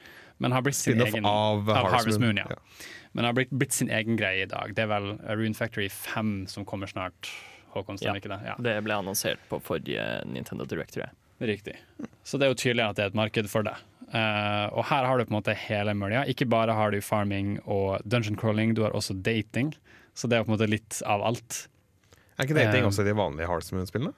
Men 0.44 0.54
har 0.54 0.64
blitt 0.64 0.78
sin 0.78 1.02
egen 1.02 1.26
av 1.26 1.68
Harvest 1.72 2.22
Moon, 2.22 2.38
ja. 2.38 2.46
ja. 2.52 2.88
Men 3.18 3.26
har 3.26 3.34
blitt, 3.34 3.50
blitt 3.50 3.74
sin 3.74 3.90
egen 3.90 4.20
greie 4.20 4.44
i 4.46 4.50
dag. 4.50 4.76
Det 4.78 4.84
er 4.86 4.92
vel 4.92 5.16
Rune 5.40 5.58
Factory 5.58 5.88
5 5.90 6.46
som 6.52 6.68
kommer 6.68 6.92
snart. 6.92 7.32
Håkon, 7.74 7.98
Ja. 8.02 8.14
ikke 8.16 8.30
det? 8.32 8.40
Ja, 8.46 8.56
Det 8.60 8.76
ble 8.86 9.00
annonsert 9.00 9.42
på 9.50 9.60
forrige 9.64 10.04
Nintendo 10.30 10.66
Directory. 10.66 11.10
Riktig. 11.40 11.76
Så 12.24 12.38
det 12.38 12.48
er 12.48 12.54
jo 12.54 12.60
tydelig 12.60 12.86
at 12.86 12.98
det 12.98 13.04
er 13.08 13.12
et 13.12 13.18
marked 13.18 13.50
for 13.50 13.66
det. 13.66 13.76
Uh, 14.08 14.72
og 14.72 14.86
her 14.88 15.04
har 15.06 15.18
du 15.18 15.26
på 15.26 15.34
en 15.34 15.40
måte 15.42 15.56
hele 15.58 15.94
mølja. 15.98 16.24
Ikke 16.30 16.48
bare 16.50 16.76
har 16.78 16.92
du 16.92 17.02
farming 17.04 17.58
og 17.66 18.00
dungeon 18.08 18.38
crawling, 18.40 18.76
du 18.78 18.84
har 18.86 18.96
også 18.96 19.18
dating. 19.22 19.74
Så 20.18 20.30
det 20.30 20.40
er 20.40 20.46
på 20.48 20.50
en 20.52 20.56
måte 20.58 20.70
litt 20.70 21.02
av 21.06 21.22
alt. 21.28 21.68
Er 22.38 22.48
ikke 22.48 22.58
dating 22.58 22.84
Eh, 22.84 22.90
også 22.90 23.06
i 23.06 23.10
de 23.12 23.16
vanlige 23.18 23.50
Hearts 23.50 23.72
Moon-spillene? 23.74 24.14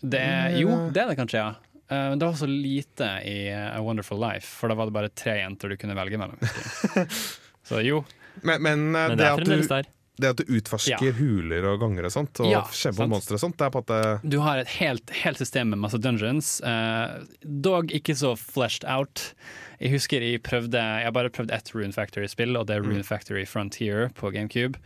Det 0.00 0.20
er, 0.20 0.54
jo, 0.60 0.74
det 0.92 1.02
er 1.02 1.10
det 1.12 1.16
kanskje, 1.18 1.40
ja. 1.40 1.54
Uh, 1.90 2.12
det 2.16 2.22
var 2.24 2.36
så 2.38 2.46
lite 2.48 3.06
i 3.26 3.38
A 3.50 3.80
Wonderful 3.82 4.20
Life, 4.22 4.46
for 4.60 4.70
da 4.70 4.76
var 4.78 4.86
det 4.88 4.94
bare 4.94 5.10
tre 5.10 5.40
jenter 5.40 5.72
du 5.72 5.76
kunne 5.80 5.96
velge 5.98 6.20
mellom. 6.20 6.38
Så 7.66 7.80
jo. 7.82 8.04
Men, 8.46 8.62
men, 8.62 8.84
uh, 8.94 9.08
Men 9.10 9.18
det, 9.18 9.24
det 9.24 9.30
at 9.32 9.44
du, 9.44 9.90
det 10.20 10.30
at 10.30 10.40
du 10.40 10.52
utforsker 10.56 11.08
Ja. 11.10 11.12
huler 11.18 11.66
og 11.72 11.80
ganger 11.82 12.06
og 12.08 12.14
sånt, 12.14 12.40
og 12.40 12.48
Ja, 12.52 12.62
kjemper 12.68 13.00
sant. 13.02 13.10
mot 13.10 13.16
monstre 13.16 13.36
og 13.36 13.42
sånt, 13.42 13.58
det 13.58 13.66
er 13.66 13.74
på 13.74 13.82
at 13.82 13.90
det 13.90 14.30
Du 14.36 14.38
har 14.44 14.62
et 14.62 14.72
helt, 14.78 15.10
helt 15.24 15.40
system 15.42 15.72
med 15.74 15.82
masse 15.82 15.98
dungeons. 15.98 16.60
uh, 16.64 17.24
dog 17.42 17.90
ikke 17.96 18.14
så 18.16 18.36
fleshed 18.38 18.86
out. 18.88 19.32
Jeg 19.80 19.90
husker 19.96 20.22
jeg 20.22 20.42
prøvde 20.46 20.78
Jeg 20.78 21.04
har 21.08 21.12
bare 21.16 21.30
prøvd 21.32 21.50
ett 21.56 21.74
Rune 21.74 21.92
Factory-spill, 21.96 22.56
og 22.56 22.66
det 22.68 22.76
er 22.76 22.82
Rune 22.86 23.02
Factory 23.04 23.44
Frontier 23.48 24.10
på 24.14 24.30
GameCube. 24.30 24.78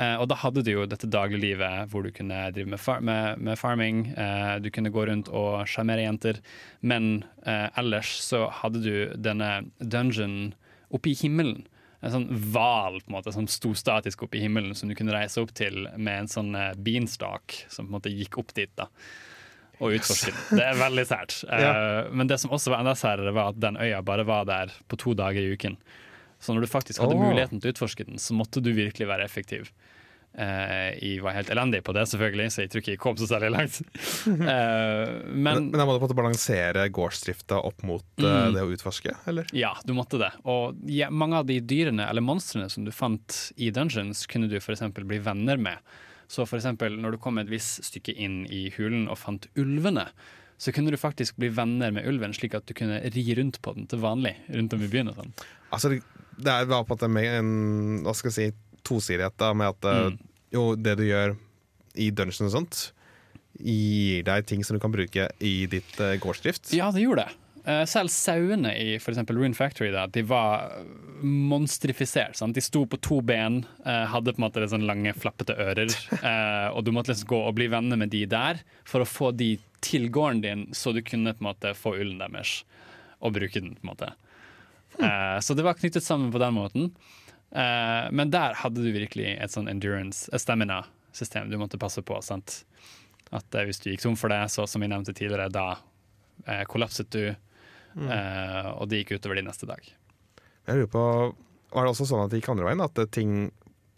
Eh, 0.00 0.14
og 0.16 0.28
da 0.30 0.38
hadde 0.40 0.62
du 0.64 0.70
jo 0.72 0.86
dette 0.88 1.08
dagliglivet 1.10 1.90
hvor 1.92 2.04
du 2.04 2.12
kunne 2.14 2.46
drive 2.54 2.70
med, 2.72 2.80
far 2.80 3.02
med, 3.04 3.40
med 3.44 3.58
farming, 3.60 4.06
eh, 4.16 4.54
du 4.64 4.70
kunne 4.72 4.92
gå 4.92 5.04
rundt 5.08 5.28
og 5.28 5.66
sjarmere 5.68 6.06
jenter, 6.06 6.40
men 6.80 7.26
eh, 7.44 7.68
ellers 7.80 8.14
så 8.24 8.46
hadde 8.62 8.80
du 8.84 8.94
denne 9.20 9.66
dungeon 9.78 10.54
oppe 10.92 11.12
i 11.12 11.18
himmelen. 11.18 11.66
En 12.02 12.14
sånn 12.14 12.30
hval 12.52 12.98
på 13.02 13.12
en 13.12 13.18
måte 13.18 13.34
som 13.34 13.44
sto 13.50 13.74
statisk 13.78 14.24
oppe 14.24 14.40
i 14.40 14.46
himmelen, 14.46 14.72
som 14.74 14.90
du 14.90 14.96
kunne 14.98 15.14
reise 15.14 15.42
opp 15.42 15.52
til 15.54 15.84
med 15.94 16.24
en 16.24 16.30
sånn 16.30 16.56
beanstalk 16.82 17.60
som 17.70 17.86
på 17.86 17.92
en 17.92 17.98
måte 18.00 18.14
gikk 18.14 18.40
opp 18.42 18.56
dit. 18.56 18.72
da 18.78 18.88
og 19.82 19.96
utforske. 19.96 20.30
Det 20.58 20.62
er 20.62 20.76
veldig 20.78 21.02
sært. 21.08 21.40
ja. 21.48 21.70
men 22.14 22.28
det 22.30 22.36
som 22.38 22.52
også 22.54 22.70
var 22.70 22.84
enda 22.84 22.92
særere, 22.94 23.32
var 23.34 23.50
at 23.50 23.56
den 23.58 23.74
øya 23.82 23.98
bare 24.06 24.22
var 24.28 24.44
der 24.46 24.70
på 24.86 24.98
to 25.00 25.14
dager 25.18 25.42
i 25.42 25.56
uken. 25.56 25.74
Så 26.42 26.54
når 26.54 26.66
du 26.66 26.70
faktisk 26.70 27.02
hadde 27.02 27.16
oh. 27.16 27.22
muligheten 27.22 27.62
til 27.62 27.70
å 27.70 27.76
utforske 27.76 28.06
den, 28.08 28.18
så 28.18 28.34
måtte 28.34 28.62
du 28.64 28.72
virkelig 28.74 29.06
være 29.08 29.26
effektiv. 29.28 29.70
Uh, 30.32 30.96
jeg 30.96 31.20
var 31.20 31.34
helt 31.36 31.50
elendig 31.52 31.82
på 31.84 31.92
det, 31.92 32.06
selvfølgelig, 32.08 32.46
så 32.54 32.62
jeg 32.62 32.70
tror 32.72 32.80
ikke 32.80 32.94
jeg 32.94 33.00
kom 33.02 33.18
så 33.20 33.28
særlig 33.28 33.50
langt. 33.52 33.78
Uh, 34.24 34.32
Men, 35.28 35.44
men 35.44 35.66
men 35.68 35.82
jeg 35.82 35.88
måtte 35.90 36.04
måte 36.06 36.16
balansere 36.16 36.86
gårdsdrifta 36.88 37.60
opp 37.60 37.84
mot 37.86 38.06
uh, 38.24 38.30
Mm. 38.48 38.56
det 38.56 38.62
å 38.64 38.70
utforske, 38.72 39.12
eller? 39.28 39.50
Ja, 39.56 39.74
du 39.84 39.92
måtte 39.96 40.18
det. 40.22 40.32
Og 40.48 40.78
ja, 40.88 41.10
mange 41.12 41.42
av 41.42 41.50
de 41.50 41.58
dyrene 41.60 42.08
eller 42.08 42.24
monstrene 42.24 42.70
som 42.72 42.86
du 42.86 42.92
fant 42.96 43.52
i 43.60 43.68
dungeons, 43.74 44.24
kunne 44.26 44.48
du 44.48 44.56
f.eks. 44.56 44.86
bli 44.96 45.20
venner 45.22 45.60
med. 45.60 45.92
Så 46.32 46.46
eksempel 46.48 46.96
når 46.96 47.14
du 47.14 47.20
kom 47.20 47.36
et 47.38 47.50
visst 47.52 47.84
stykke 47.84 48.14
inn 48.16 48.46
i 48.48 48.70
hulen 48.78 49.04
og 49.12 49.20
fant 49.20 49.50
ulvene, 49.60 50.08
så 50.62 50.72
kunne 50.72 50.94
du 50.94 50.96
faktisk 50.96 51.36
bli 51.42 51.50
venner 51.52 51.92
med 51.92 52.06
ulven, 52.08 52.32
slik 52.32 52.54
at 52.56 52.64
du 52.68 52.72
kunne 52.78 53.02
ri 53.12 53.24
rundt 53.36 53.58
på 53.60 53.74
den 53.76 53.88
til 53.90 54.00
vanlig 54.00 54.36
rundt 54.48 54.72
om 54.72 54.84
i 54.84 54.88
byen. 54.88 55.10
og 55.10 55.18
sånn. 55.18 55.32
Altså, 55.74 55.96
det- 56.44 56.68
var 56.68 56.84
på 56.84 56.96
en 56.98 57.12
måte 57.14 57.36
en 57.38 57.52
hva 58.04 58.14
skal 58.14 58.30
jeg 58.30 58.52
si, 58.52 58.80
tosidighet 58.84 59.36
da, 59.38 59.52
med 59.54 59.68
at 59.76 59.84
eh, 59.84 60.10
Mm. 60.10 60.18
jo, 60.52 60.64
det 60.76 60.96
du 60.98 61.04
gjør 61.06 61.36
i 61.96 62.10
dungeon 62.10 62.48
og 62.48 62.52
sånt, 62.56 62.92
gir 63.60 64.22
deg 64.24 64.46
ting 64.48 64.64
som 64.64 64.76
du 64.76 64.80
kan 64.80 64.92
bruke 64.92 65.28
i 65.40 65.66
ditt 65.70 66.00
uh, 66.00 66.16
gårdsdrift. 66.18 66.72
Ja, 66.74 66.90
det 66.90 67.02
gjorde 67.04 67.26
det. 67.26 67.34
Eh, 67.64 67.84
Selv 67.86 68.10
sauene 68.10 68.72
i 68.74 68.98
for 68.98 69.12
Rune 69.14 69.54
Factory 69.54 69.90
da, 69.92 70.06
de 70.10 70.22
var 70.26 70.72
monstrifisert. 71.22 72.34
Sant? 72.36 72.54
De 72.56 72.60
sto 72.64 72.84
på 72.90 72.98
to 73.00 73.20
ben, 73.22 73.60
hadde 73.84 74.32
på 74.34 74.40
en 74.40 74.46
måte 74.48 74.64
sånn 74.70 74.86
lange, 74.88 75.12
flappete 75.14 75.54
ører. 75.54 75.92
og 76.74 76.82
du 76.84 76.90
måtte 76.94 77.12
liksom 77.12 77.28
gå 77.30 77.40
og 77.46 77.54
bli 77.58 77.68
venner 77.72 78.00
med 78.00 78.10
de 78.10 78.24
der 78.26 78.62
for 78.88 79.04
å 79.04 79.08
få 79.08 79.30
de 79.36 79.54
til 79.84 80.08
gården 80.14 80.42
din, 80.42 80.66
så 80.74 80.92
du 80.94 81.02
kunne 81.06 81.34
på 81.36 81.42
en 81.44 81.50
måte 81.52 81.74
få 81.78 81.94
ullen 82.00 82.18
deres 82.22 82.62
og 83.22 83.34
bruke 83.36 83.60
den. 83.60 83.76
på 83.78 83.84
en 83.86 83.92
måte. 83.94 84.10
Eh, 84.98 85.38
så 85.40 85.56
det 85.56 85.64
var 85.66 85.78
knyttet 85.78 86.04
sammen 86.04 86.32
på 86.32 86.40
den 86.42 86.56
måten. 86.56 86.90
Uh, 87.52 88.08
men 88.16 88.30
der 88.32 88.56
hadde 88.56 88.80
du 88.80 88.88
virkelig 88.94 89.34
et 89.36 89.52
sånn 89.52 89.68
endurance, 89.68 90.24
et 90.32 90.40
stamina-system 90.40 91.50
du 91.52 91.58
måtte 91.60 91.80
passe 91.80 92.00
på. 92.00 92.16
sant? 92.24 92.62
At 93.28 93.44
uh, 93.52 93.64
hvis 93.68 93.82
du 93.84 93.90
gikk 93.90 94.06
tom 94.06 94.16
for 94.16 94.32
det, 94.32 94.40
så 94.52 94.64
som 94.64 94.80
vi 94.80 94.88
nevnte 94.88 95.12
tidligere, 95.12 95.52
da 95.52 95.74
kollapset 96.66 97.10
du, 97.12 97.26
eh, 97.30 98.68
og 98.72 98.88
det 98.90 99.02
gikk 99.02 99.16
utover 99.18 99.38
de 99.38 99.44
neste 99.46 99.68
dag. 99.68 99.82
Jeg 100.66 100.78
lurer 100.78 100.90
på, 100.90 101.02
Var 101.72 101.86
det 101.86 101.92
også 101.92 102.06
sånn 102.08 102.24
at 102.24 102.32
det 102.32 102.40
gikk 102.40 102.50
andre 102.52 102.66
veien? 102.66 102.82
At, 102.84 102.98
ting, 103.14 103.36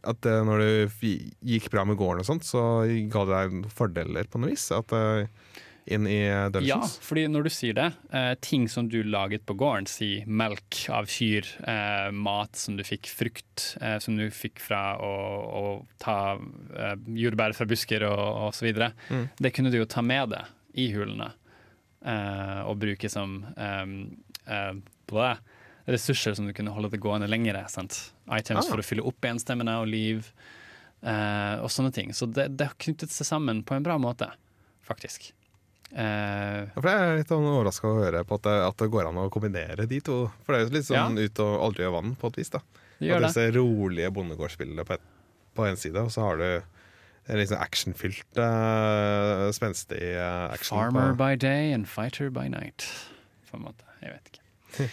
at 0.06 0.26
uh, 0.28 0.42
når 0.46 0.60
det 0.62 1.14
gikk 1.42 1.70
bra 1.72 1.82
med 1.88 1.98
gården 1.98 2.22
og 2.22 2.28
sånt, 2.28 2.46
så 2.46 2.84
ga 3.10 3.24
det 3.26 3.40
deg 3.40 3.72
fordeler 3.74 4.28
på 4.30 4.38
noe 4.38 4.52
vis? 4.52 4.68
At 4.74 4.94
eh, 4.94 5.26
inn 5.86 6.06
i 6.08 6.18
Ja, 6.64 6.78
fordi 7.04 7.26
når 7.28 7.44
du 7.44 7.50
sier 7.52 7.74
det, 7.76 7.86
eh, 8.12 8.34
ting 8.40 8.68
som 8.72 8.88
du 8.88 9.02
laget 9.02 9.44
på 9.44 9.56
gården, 9.60 9.86
si 9.90 10.24
melk 10.26 10.78
av 10.88 11.06
kyr, 11.12 11.44
eh, 11.68 12.10
mat 12.10 12.56
som 12.56 12.76
du 12.78 12.82
fikk, 12.86 13.10
frukt 13.12 13.76
eh, 13.82 13.98
som 14.00 14.16
du 14.16 14.30
fikk 14.32 14.60
fra 14.64 14.96
å, 14.96 15.12
å 15.60 15.64
ta 16.00 16.38
eh, 16.76 16.94
jordbær 17.20 17.52
fra 17.54 17.66
busker 17.68 18.06
og, 18.08 18.24
og 18.48 18.54
så 18.56 18.64
videre, 18.70 18.92
Mm. 19.10 19.28
det 19.40 19.52
kunne 19.52 19.70
du 19.70 19.78
jo 19.78 19.84
ta 19.84 20.00
med 20.02 20.30
deg 20.32 20.44
i 20.80 20.88
hulene 20.94 21.32
eh, 22.04 22.62
og 22.64 22.78
bruke 22.80 23.10
som 23.12 23.42
eh, 23.56 23.84
eh, 24.48 25.36
ressurser 25.86 26.34
som 26.34 26.46
du 26.48 26.52
kunne 26.56 26.72
holde 26.72 26.90
det 26.94 27.00
gående 27.04 27.28
lengre. 27.28 27.66
Sant? 27.68 28.12
Items 28.32 28.64
Ah. 28.64 28.70
for 28.70 28.80
å 28.80 28.84
fylle 28.86 29.04
opp 29.04 29.20
igjen 29.20 29.38
stemmene 29.42 29.80
og 29.82 29.88
liv 29.88 30.32
Uh, 31.04 31.60
og 31.60 31.68
sånne 31.68 31.92
ting. 31.92 32.14
Så 32.16 32.24
det, 32.32 32.56
det 32.56 32.64
har 32.64 32.76
knyttet 32.80 33.10
seg 33.12 33.26
sammen 33.28 33.58
på 33.62 33.74
en 33.76 33.82
bra 33.84 33.98
måte, 34.00 34.30
faktisk. 34.88 35.34
Eh, 35.94 36.60
Ja, 36.64 36.80
for 36.80 36.90
Jeg 36.90 37.00
er 37.00 37.18
litt 37.20 37.30
sånn 37.30 37.46
overraska 37.46 37.86
å 37.86 37.98
høre 38.02 38.24
på 38.26 38.38
at 38.40 38.46
det, 38.48 38.54
at 38.66 38.78
det 38.82 38.90
går 38.90 39.08
an 39.08 39.20
å 39.22 39.30
kombinere 39.30 39.86
de 39.86 40.00
to. 40.02 40.16
For 40.44 40.54
det 40.54 40.60
er 40.60 40.64
jo 40.66 40.74
litt 40.74 40.88
sånn 40.88 41.18
ut 41.20 41.42
og 41.44 41.52
aldri 41.68 41.86
gjør 41.86 41.94
vann, 42.00 42.16
på 42.18 42.32
et 42.32 42.40
vis. 42.42 42.50
da 42.50 42.60
det 42.98 43.08
gjør 43.10 43.22
At 43.22 43.28
disse 43.28 43.44
rolige 43.54 44.10
bondegårdsspillene 44.14 44.84
på, 44.86 44.98
på 45.54 45.66
en 45.66 45.76
side, 45.78 45.98
og 46.02 46.10
så 46.14 46.26
har 46.28 46.38
du 46.40 46.46
en 47.26 47.38
liksom 47.40 47.58
actionfylt, 47.62 48.36
uh, 48.38 49.48
spenstig 49.56 50.02
uh, 50.18 50.52
action. 50.52 50.76
Farmer 50.76 51.14
by 51.16 51.34
day 51.36 51.72
and 51.72 51.88
fighter 51.88 52.30
by 52.30 52.48
night. 52.48 52.84
På 53.50 53.56
en 53.56 53.64
måte. 53.64 53.86
Jeg 54.02 54.12
vet 54.12 54.30
ikke. 54.34 54.90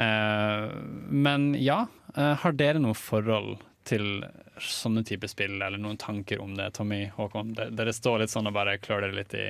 uh, 0.00 0.70
men 1.26 1.52
ja, 1.60 1.84
har 2.14 2.56
dere 2.56 2.80
noe 2.80 2.94
forhold 2.96 3.58
til 3.84 4.24
sånne 4.62 5.02
type 5.04 5.28
spill, 5.28 5.58
eller 5.60 5.80
noen 5.82 5.98
tanker 6.00 6.40
om 6.40 6.54
det, 6.56 6.70
Tommy 6.78 7.08
Håkon? 7.16 7.52
Dere 7.54 7.92
står 7.92 8.22
litt 8.22 8.32
sånn 8.32 8.48
og 8.48 8.56
bare 8.56 8.78
klør 8.80 9.04
dere 9.04 9.18
litt 9.18 9.34
i, 9.36 9.48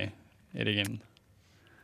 i 0.55 0.65
ryggen. 0.67 1.01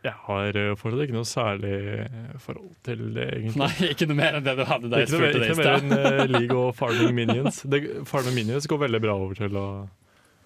Jeg 0.00 0.16
har 0.24 0.56
eh, 0.56 0.70
fortsatt 0.80 1.02
ikke 1.04 1.16
noe 1.18 1.28
særlig 1.28 1.72
eh, 2.00 2.36
forhold 2.40 2.70
til 2.86 3.02
det, 3.18 3.26
egentlig. 3.36 3.60
Nei, 3.60 3.90
ikke 3.92 4.06
noe 4.08 4.16
mer 4.22 4.38
enn 4.38 4.46
det 4.46 4.54
du 4.56 4.62
hadde 4.64 4.88
da 4.88 5.00
jeg 5.02 5.10
spurte 5.12 5.32
deg 5.34 5.42
i 5.42 5.50
ikke 5.50 5.56
noe 5.56 5.64
mer 5.64 5.74
enn 5.76 5.96
eh, 5.98 6.30
League 6.32 6.56
og 6.56 6.70
Farming 6.78 7.12
Minions. 7.18 7.58
Det, 7.68 7.80
farming 8.08 8.38
Minions 8.38 8.68
går 8.70 8.80
veldig 8.86 9.00
bra 9.04 9.16
over 9.20 9.40
til 9.42 9.58
å 9.60 9.70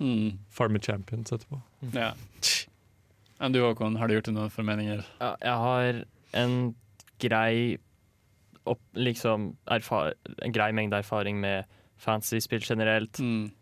Mm, 0.03 0.41
farme 0.51 0.81
champions 0.83 1.31
etterpå. 1.31 1.61
ja. 1.95 2.09
Enn 3.39 3.53
du 3.55 3.61
Håkon, 3.63 3.95
har 4.01 4.09
du 4.11 4.15
gjort 4.17 4.27
deg 4.27 4.35
noen 4.35 4.51
formeninger? 4.51 5.05
Ja, 5.21 5.29
jeg 5.39 5.61
har 5.63 6.01
en 6.41 6.57
grei 7.23 7.77
opp, 8.67 8.81
liksom, 8.97 9.53
erfar 9.71 10.15
En 10.43 10.55
grei 10.55 10.71
mengde 10.75 10.99
erfaring 10.99 11.39
med 11.43 11.69
fantasy-spill 12.03 12.65
generelt. 12.67 13.21
Mm. 13.23 13.53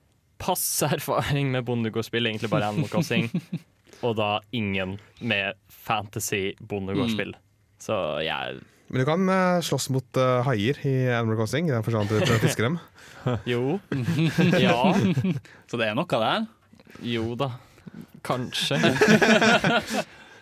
Passe 0.40 0.88
erfaring 0.96 1.50
med 1.52 1.66
bondegårdsspill, 1.68 2.30
egentlig 2.30 2.50
bare 2.52 2.70
Animal 2.72 2.88
Crossing. 2.92 3.28
og 4.02 4.16
da 4.18 4.30
ingen 4.52 4.96
med 5.20 5.54
fantasy 5.70 6.52
bondegårdsspill. 6.60 7.34
Så 7.82 7.96
jeg 8.22 8.60
Men 8.92 9.00
du 9.02 9.06
kan 9.08 9.28
uh, 9.30 9.60
slåss 9.64 9.88
mot 9.94 10.18
uh, 10.20 10.42
haier 10.46 10.78
i 10.86 10.94
Animal 11.08 11.38
Crossing, 11.40 11.70
i 11.70 11.74
den 11.74 11.84
forstand 11.86 12.10
at 12.10 12.12
du 12.12 12.26
prøver 12.26 12.40
å 12.40 12.46
fiske 12.46 12.66
dem. 12.66 12.80
Jo. 13.46 13.78
Ja. 14.66 14.92
Så 15.70 15.78
det 15.78 15.86
er 15.88 15.94
noe 15.94 16.06
der? 16.26 16.48
Jo 17.06 17.36
da. 17.38 17.52
Kanskje. 18.26 18.78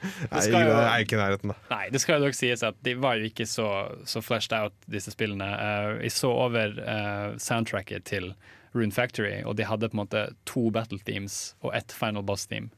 Nei, 0.01 0.41
skal 0.41 0.55
jeg 0.57 0.69
jo- 0.69 0.77
er 0.81 1.03
ikke 1.05 1.17
i 1.17 1.21
nærheten, 1.21 1.53
da. 1.53 1.57
Nei, 1.75 1.89
det 1.93 2.01
skal 2.01 2.17
jo 2.19 2.27
dog 2.29 2.37
sies 2.37 2.63
at 2.65 2.79
de 2.87 2.95
var 2.97 3.19
jo 3.21 3.29
ikke 3.29 3.45
så, 3.49 3.67
så 4.09 4.23
flashed 4.25 4.55
out, 4.57 4.77
disse 4.89 5.13
spillene. 5.13 5.45
Eh, 5.45 5.89
jeg 6.07 6.15
så 6.17 6.31
over 6.33 6.73
uh, 6.81 7.37
soundtracket 7.41 8.07
til 8.09 8.31
Rune 8.75 8.95
Factory, 8.97 9.43
og 9.45 9.59
de 9.59 9.67
hadde 9.69 9.91
på 9.91 9.99
en 9.99 10.03
måte 10.05 10.23
to 10.49 10.71
battle 10.73 11.01
themes 11.05 11.55
og 11.61 11.75
ett 11.77 11.93
final 11.93 12.25
boss 12.25 12.47
team. 12.49 12.71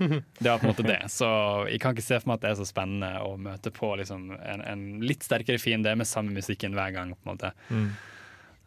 Det 0.00 0.48
var 0.48 0.58
på 0.58 0.66
en 0.66 0.72
måte 0.72 0.86
det. 0.86 0.98
Så 1.12 1.26
jeg 1.68 1.80
kan 1.82 1.92
ikke 1.94 2.04
se 2.06 2.18
for 2.22 2.30
meg 2.30 2.38
at 2.40 2.44
det 2.46 2.50
er 2.54 2.58
så 2.60 2.66
spennende 2.68 3.10
å 3.26 3.34
møte 3.40 3.72
på 3.76 3.92
liksom, 4.00 4.30
en, 4.40 4.62
en 4.64 4.84
litt 5.04 5.26
sterkere 5.26 5.60
fiende 5.60 5.92
med 6.00 6.08
samme 6.08 6.32
musikken 6.36 6.72
hver 6.78 6.94
gang. 6.96 7.12
på 7.14 7.28
en 7.28 7.34
måte. 7.34 7.52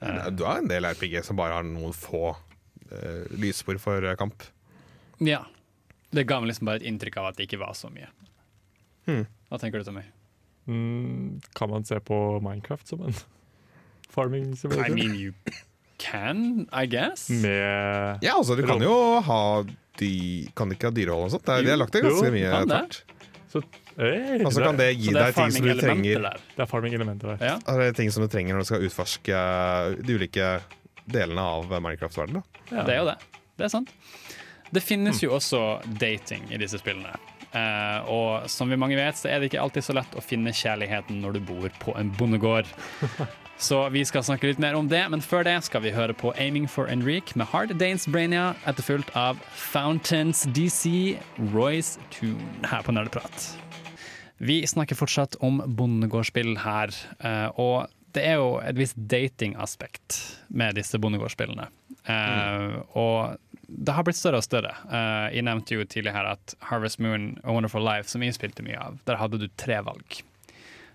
Eh, 0.03 0.29
Du 0.35 0.43
har 0.45 0.61
en 0.61 0.69
del 0.69 0.85
RPG 0.85 1.23
som 1.25 1.39
bare 1.39 1.57
har 1.57 1.65
noen 1.67 1.93
få 1.95 2.35
uh, 2.35 3.23
lysspor 3.33 3.79
for 3.81 4.15
kamp. 4.21 4.45
ja. 5.19 5.43
Det 6.13 6.27
ga 6.29 6.37
meg 6.37 6.51
liksom 6.51 6.67
bare 6.69 6.77
et 6.77 6.83
inntrykk 6.85 7.15
av 7.17 7.31
at 7.31 7.37
det 7.39 7.47
ikke 7.47 7.57
var 7.57 7.73
så 7.73 7.89
mye. 7.89 8.05
Hmm. 9.07 9.23
Hva 9.49 9.57
tenker 9.57 9.81
du, 9.81 9.87
Tommy? 9.87 10.03
Mm, 10.69 11.39
kan 11.57 11.71
man 11.71 11.83
se 11.89 11.97
på 12.05 12.39
Minecraft 12.45 12.87
som 12.87 13.01
en 13.07 13.15
farming 14.13 14.51
I 14.53 14.89
mean, 14.93 15.15
you 15.17 15.33
can, 15.97 16.67
I 16.71 16.85
guess. 16.85 17.29
Med 17.33 18.19
Ja, 18.21 18.35
altså, 18.37 18.53
du 18.55 18.61
kan 18.67 18.81
jo 18.85 18.93
ha 19.25 19.39
dy 19.99 20.11
Kan 20.57 20.69
det 20.71 20.77
ikke 20.79 20.89
ha 20.91 20.95
dyrehold 20.95 21.27
og 21.29 21.33
sånt? 21.35 21.45
Det 21.47 21.55
er, 21.57 21.65
de 21.67 21.73
har 21.73 21.81
lagt 21.81 21.93
det 21.97 22.03
ganske 22.05 22.29
Jo, 22.29 22.33
mye 22.33 22.51
det. 22.53 22.67
tvert. 22.71 23.01
Hey, 23.93 24.39
Og 24.41 24.49
så 24.55 24.63
kan 24.65 24.77
det 24.79 24.87
gi 24.97 25.11
det 25.13 25.19
deg 25.21 25.35
ting 25.37 25.51
som 25.53 25.65
du 25.67 25.73
trenger 25.77 26.23
der. 26.25 26.39
det 26.55 26.63
er 26.63 26.69
farming-elementer 26.71 27.35
der. 27.35 27.43
Ja. 27.45 27.57
det 27.77 27.91
er 27.91 27.97
ting 27.99 28.09
som 28.11 28.23
du 28.25 28.29
trenger 28.33 28.55
når 28.57 28.65
du 28.65 28.69
skal 28.71 28.85
utforske 28.87 29.41
de 30.01 30.15
ulike 30.17 30.47
delene 31.05 31.43
av 31.45 31.69
Minecraft-verdenen. 31.69 32.41
Ja. 32.71 32.81
Det 32.87 32.95
er 32.95 32.99
jo 33.03 33.05
det. 33.11 33.17
Det 33.61 33.67
er 33.67 33.73
sant. 33.75 33.91
Det 34.73 34.81
finnes 34.81 35.19
jo 35.21 35.35
også 35.37 35.59
dating 36.01 36.47
i 36.49 36.57
disse 36.57 36.79
spillene. 36.81 37.13
Eh, 37.53 38.09
og 38.09 38.49
som 38.49 38.69
vi 38.71 38.79
mange 38.79 38.97
vet, 38.97 39.17
så 39.19 39.29
er 39.29 39.39
det 39.39 39.51
ikke 39.51 39.61
alltid 39.61 39.85
så 39.85 39.95
lett 39.99 40.17
å 40.17 40.23
finne 40.25 40.53
kjærligheten 40.55 41.21
når 41.21 41.37
du 41.37 41.39
bor 41.53 41.69
på 41.83 41.95
en 41.99 42.11
bondegård. 42.17 42.69
Så 43.63 43.77
vi 43.93 44.01
skal 44.03 44.23
snakke 44.25 44.49
litt 44.49 44.59
mer 44.59 44.73
om 44.75 44.87
det, 44.89 45.03
men 45.13 45.21
før 45.23 45.45
det 45.45 45.53
skal 45.63 45.83
vi 45.85 45.91
høre 45.93 46.11
på 46.17 46.33
'Aiming 46.35 46.65
for 46.67 46.89
Enrique' 46.89 47.37
med 47.37 47.47
Hard 47.47 47.71
Danes 47.79 48.07
Brainia, 48.09 48.55
etterfulgt 48.67 49.13
av 49.15 49.37
Fountains 49.53 50.41
DC 50.51 51.15
Royce 51.53 52.01
Tune 52.11 52.65
her 52.67 52.81
på 52.83 52.91
Nerdeprat. 52.91 53.45
Vi 54.41 54.57
snakker 54.67 54.97
fortsatt 54.99 55.37
om 55.39 55.61
bondegårdsspill 55.77 56.57
her, 56.65 56.91
eh, 57.23 57.47
og 57.55 57.87
det 58.13 58.25
er 58.25 58.41
jo 58.41 58.57
et 58.59 58.75
visst 58.75 58.97
datingaspekt 58.97 60.17
med 60.49 60.75
disse 60.75 60.99
bondegårdsspillene. 60.99 61.69
Eh, 62.09 62.81
Og 62.97 63.37
det 63.73 63.95
har 63.95 64.05
blitt 64.05 64.19
større 64.19 64.41
og 64.41 64.45
større. 64.45 64.75
Uh, 64.89 65.29
jeg 65.33 65.45
nevnte 65.47 65.77
jo 65.77 65.85
tidligere 65.87 66.35
at 66.37 66.55
Harvest 66.69 67.01
Moon 67.03 67.33
og 67.43 67.57
Wonderful 67.57 67.83
Life, 67.85 68.09
som 68.11 68.23
jeg 68.25 68.37
spilte 68.37 68.65
mye 68.65 68.79
av, 68.79 68.99
der 69.07 69.19
hadde 69.21 69.41
du 69.41 69.49
tre 69.59 69.81
valg. 69.85 70.21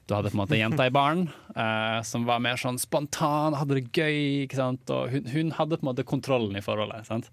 Du 0.09 0.15
hadde 0.17 0.31
på 0.33 0.39
en 0.39 0.41
måte 0.41 0.57
jenta 0.57 0.87
i 0.89 0.93
baren, 0.95 1.27
uh, 1.53 2.01
som 2.07 2.25
var 2.29 2.41
mer 2.41 2.61
sånn 2.61 2.81
spontan, 2.81 3.59
hadde 3.59 3.77
det 3.77 3.91
gøy. 3.93 4.45
ikke 4.47 4.61
sant? 4.61 4.93
Og 4.95 5.13
hun, 5.13 5.27
hun 5.35 5.57
hadde 5.59 5.77
på 5.77 5.85
en 5.85 5.91
måte 5.91 6.07
kontrollen 6.09 6.57
i 6.57 6.65
forholdet. 6.65 7.09
sant? 7.11 7.29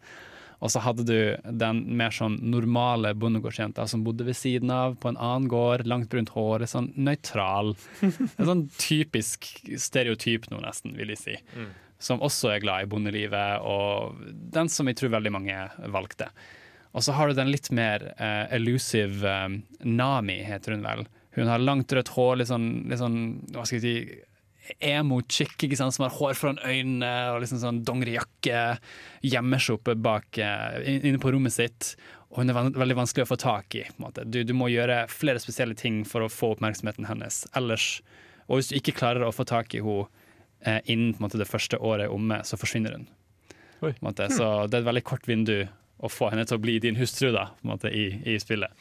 Og 0.63 0.71
så 0.71 0.81
hadde 0.83 1.03
du 1.07 1.51
den 1.59 1.81
mer 1.99 2.13
sånn 2.15 2.37
normale 2.51 3.11
bondegårdsjenta 3.19 3.85
som 3.91 4.03
bodde 4.05 4.25
ved 4.27 4.37
siden 4.39 4.71
av, 4.73 4.95
på 4.99 5.11
en 5.11 5.19
annen 5.19 5.49
gård, 5.51 5.85
langt 5.87 6.09
brunt 6.11 6.31
hår, 6.35 6.65
sånn 6.71 6.91
nøytral. 6.95 7.75
En 8.39 8.49
sånn 8.49 8.63
typisk 8.79 9.47
stereotyp 9.79 10.49
nå, 10.51 10.61
nesten, 10.63 10.95
vil 10.97 11.11
jeg 11.13 11.21
si. 11.21 11.35
Som 12.05 12.21
også 12.21 12.51
er 12.53 12.61
glad 12.61 12.85
i 12.85 12.89
bondelivet, 12.91 13.65
og 13.65 14.19
den 14.53 14.69
som 14.69 14.85
jeg 14.89 14.99
tror 14.99 15.15
veldig 15.15 15.33
mange 15.33 15.57
valgte. 15.89 16.29
Og 16.95 17.03
så 17.03 17.15
har 17.17 17.27
du 17.27 17.35
den 17.35 17.51
litt 17.51 17.71
mer 17.75 18.03
uh, 18.19 18.45
elusive 18.55 19.25
um, 19.25 19.59
Nami, 19.83 20.37
heter 20.47 20.75
hun 20.75 20.85
vel. 20.85 21.03
Hun 21.35 21.51
har 21.51 21.63
langt 21.63 21.91
rødt 21.91 22.13
hår, 22.15 22.37
litt 22.39 22.51
sånn, 22.51 22.69
litt 22.87 23.01
sånn 23.01 23.19
hva 23.51 23.65
skal 23.67 23.81
jeg 23.81 23.83
si, 23.83 24.21
emo-chick 24.79 25.65
ikke 25.65 25.77
sant, 25.77 25.93
som 25.93 26.07
har 26.07 26.15
hår 26.15 26.37
foran 26.39 26.61
øynene 26.63 27.11
og 27.33 27.41
liksom 27.43 27.59
sånn 27.61 27.81
dongerijakke. 27.85 28.61
Gjemmer 29.27 29.61
seg 29.61 29.79
oppe 29.79 29.97
bak 29.99 30.39
uh, 30.39 30.77
inne 30.85 31.19
på 31.21 31.33
rommet 31.35 31.57
sitt. 31.57 31.95
Og 32.31 32.41
hun 32.41 32.51
er 32.51 32.71
veldig 32.75 32.97
vanskelig 33.01 33.27
å 33.27 33.31
få 33.33 33.39
tak 33.39 33.75
i. 33.79 33.83
Du, 34.23 34.41
du 34.47 34.53
må 34.57 34.71
gjøre 34.71 35.05
flere 35.11 35.41
spesielle 35.43 35.75
ting 35.77 36.03
for 36.07 36.25
å 36.25 36.31
få 36.31 36.53
oppmerksomheten 36.55 37.07
hennes. 37.07 37.43
Ellers, 37.55 37.99
og 38.47 38.59
hvis 38.59 38.71
du 38.71 38.79
ikke 38.79 38.95
klarer 38.97 39.23
å 39.23 39.35
få 39.35 39.45
tak 39.47 39.75
i 39.75 39.83
henne 39.83 40.07
eh, 40.66 40.82
innen 40.91 41.13
på 41.13 41.22
en 41.22 41.28
måte, 41.28 41.39
det 41.41 41.49
første 41.49 41.80
året 41.80 42.07
er 42.07 42.13
omme, 42.13 42.41
så 42.47 42.59
forsvinner 42.59 42.97
hun. 42.97 43.07
Oi. 43.82 43.91
På 43.91 43.95
en 43.95 44.09
måte. 44.09 44.30
Så 44.34 44.45
det 44.68 44.80
er 44.80 44.84
et 44.84 44.91
veldig 44.91 45.05
kort 45.07 45.28
vindu 45.30 45.57
å 46.03 46.11
få 46.11 46.30
henne 46.34 46.45
til 46.47 46.57
å 46.57 46.63
bli 46.63 46.80
din 46.84 46.97
hustru 46.99 47.32
da, 47.36 47.49
på 47.59 47.68
en 47.68 47.74
måte, 47.76 47.91
i, 47.93 48.07
i 48.28 48.38
spillet. 48.41 48.72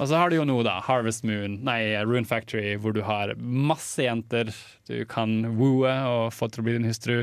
Og 0.00 0.08
så 0.08 0.16
har 0.16 0.30
du 0.32 0.38
jo 0.38 0.46
nå 0.48 0.54
da 0.64 0.78
Harvest 0.86 1.24
Moon, 1.28 1.58
nei, 1.66 1.92
Rune 2.08 2.24
Factory, 2.28 2.78
hvor 2.80 2.94
du 2.96 3.02
har 3.04 3.34
masse 3.36 4.00
jenter 4.00 4.48
du 4.88 5.02
kan 5.08 5.42
wooe 5.58 5.92
og 6.08 6.30
få 6.32 6.48
til 6.48 6.62
å 6.62 6.66
bli 6.66 6.78
din 6.78 6.88
hustru. 6.88 7.18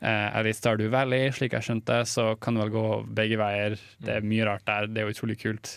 Eh, 0.00 0.26
eller 0.26 0.50
i 0.50 0.56
Stardew 0.56 0.90
Valley, 0.90 1.28
slik 1.36 1.54
jeg 1.54 1.68
skjønte, 1.68 2.00
så 2.08 2.32
kan 2.42 2.56
det 2.56 2.64
vel 2.64 2.74
gå 2.74 2.84
begge 3.20 3.38
veier. 3.40 3.78
Det 4.02 4.16
er 4.16 4.26
mye 4.26 4.48
rart 4.48 4.66
der, 4.66 4.90
det 4.90 5.02
er 5.02 5.08
jo 5.08 5.14
utrolig 5.14 5.38
kult. 5.42 5.76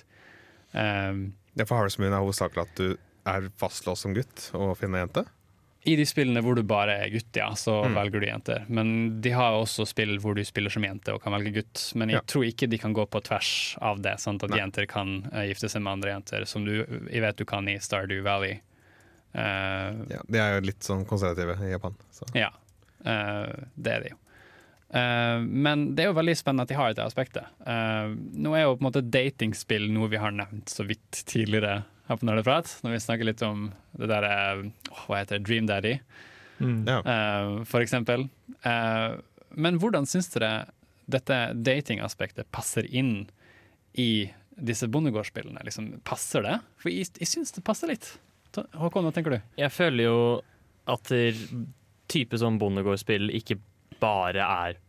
Um, 0.74 1.34
Det 1.54 1.68
for 1.70 1.78
Harvest 1.78 2.00
Moon 2.02 2.16
er 2.16 2.24
hovedsakelig 2.24 2.66
at 2.66 2.80
du 2.80 2.88
er 3.30 3.50
fastlåst 3.62 4.08
som 4.08 4.16
gutt 4.16 4.48
og 4.58 4.74
finner 4.80 5.04
jente. 5.04 5.28
I 5.86 5.96
de 6.00 6.06
spillene 6.08 6.40
hvor 6.42 6.56
du 6.56 6.64
bare 6.64 6.94
er 7.04 7.10
gutt, 7.12 7.36
ja, 7.36 7.50
så 7.60 7.82
Mm. 7.84 7.94
velger 7.98 8.20
du 8.22 8.26
jenter. 8.28 8.66
Men 8.70 9.20
de 9.22 9.30
har 9.36 9.52
også 9.58 9.86
spill 9.86 10.18
hvor 10.20 10.34
du 10.36 10.42
spiller 10.48 10.70
som 10.72 10.84
jente 10.84 11.12
og 11.14 11.22
kan 11.22 11.34
velge 11.34 11.52
gutt. 11.54 11.92
Men 11.96 12.10
jeg 12.10 12.16
Ja. 12.16 12.22
tror 12.26 12.46
ikke 12.48 12.70
de 12.70 12.78
kan 12.78 12.94
gå 12.94 13.06
på 13.10 13.22
tvers 13.22 13.78
av 13.82 14.02
det, 14.02 14.14
sånn 14.20 14.42
at 14.42 14.50
Nei. 14.50 14.60
jenter 14.60 14.88
kan 14.88 15.30
eh, 15.34 15.48
gifte 15.52 15.68
seg 15.70 15.82
med 15.82 15.92
andre 16.00 16.12
jenter, 16.16 16.46
som 16.48 16.64
du 16.64 16.86
jeg 17.12 17.22
vet 17.22 17.36
du 17.36 17.44
kan 17.46 17.68
i 17.68 17.76
Stardew 17.80 18.22
Valley. 18.24 18.62
Uh, 19.36 20.06
Ja, 20.10 20.22
de 20.30 20.38
er 20.40 20.60
jo 20.62 20.68
litt 20.68 20.80
sånn 20.86 21.06
konservative 21.06 21.58
i 21.60 21.72
Japan. 21.72 21.96
Så. 22.12 22.24
ja, 22.36 22.50
uh, 23.06 23.52
det 23.76 23.92
er 23.92 24.00
de 24.04 24.10
jo. 24.10 24.18
Eh, 24.94 25.40
men 25.42 25.88
det 25.98 26.04
er 26.06 26.12
jo 26.12 26.18
veldig 26.20 26.36
spennende 26.38 26.68
at 26.68 26.72
de 26.74 26.78
har 26.78 26.94
det 26.94 27.02
aspektet. 27.06 27.48
Eh, 27.66 28.12
nå 28.14 28.54
er 28.58 28.66
jo 28.68 28.76
på 28.78 28.84
en 28.84 28.90
måte 28.92 29.02
datingspill 29.14 29.88
noe 29.94 30.12
vi 30.12 30.20
har 30.22 30.36
nevnt 30.36 30.70
så 30.70 30.86
vidt 30.86 31.24
tidligere 31.30 31.80
her 32.10 32.20
på 32.20 32.28
Nerdeprat, 32.28 32.70
når 32.84 32.98
vi 32.98 33.02
snakker 33.06 33.26
litt 33.30 33.42
om 33.48 33.70
det 33.98 34.10
der 34.12 34.28
eh, 34.28 34.64
Hva 35.06 35.22
heter 35.22 35.40
det? 35.40 35.46
Dream 35.50 35.70
Daddy, 35.72 35.98
Mm. 36.64 36.84
Ja. 36.88 37.00
eh, 37.02 37.64
for 37.68 37.82
eksempel. 37.82 38.28
Eh, 38.64 39.16
men 39.58 39.80
hvordan 39.82 40.06
syns 40.08 40.30
dere 40.32 40.70
dette 41.12 41.36
datingaspektet 41.58 42.46
passer 42.54 42.86
inn 42.88 43.26
i 44.00 44.30
disse 44.56 44.88
bondegårdsspillene? 44.88 45.60
Liksom, 45.66 45.90
passer 46.08 46.46
det? 46.46 46.60
For 46.80 46.94
jeg, 46.94 47.10
jeg 47.20 47.28
syns 47.28 47.52
det 47.58 47.64
passer 47.68 47.90
litt. 47.92 48.14
Håkon, 48.78 49.04
hva 49.04 49.12
tenker 49.12 49.34
du? 49.36 49.40
Jeg 49.60 49.74
føler 49.74 50.06
jo 50.06 50.18
at 50.94 51.10
type 52.14 52.38
sånn 52.40 52.60
bondegårdsspill 52.62 53.32
ikke 53.34 53.58
bare 54.04 54.44
er 54.68 54.80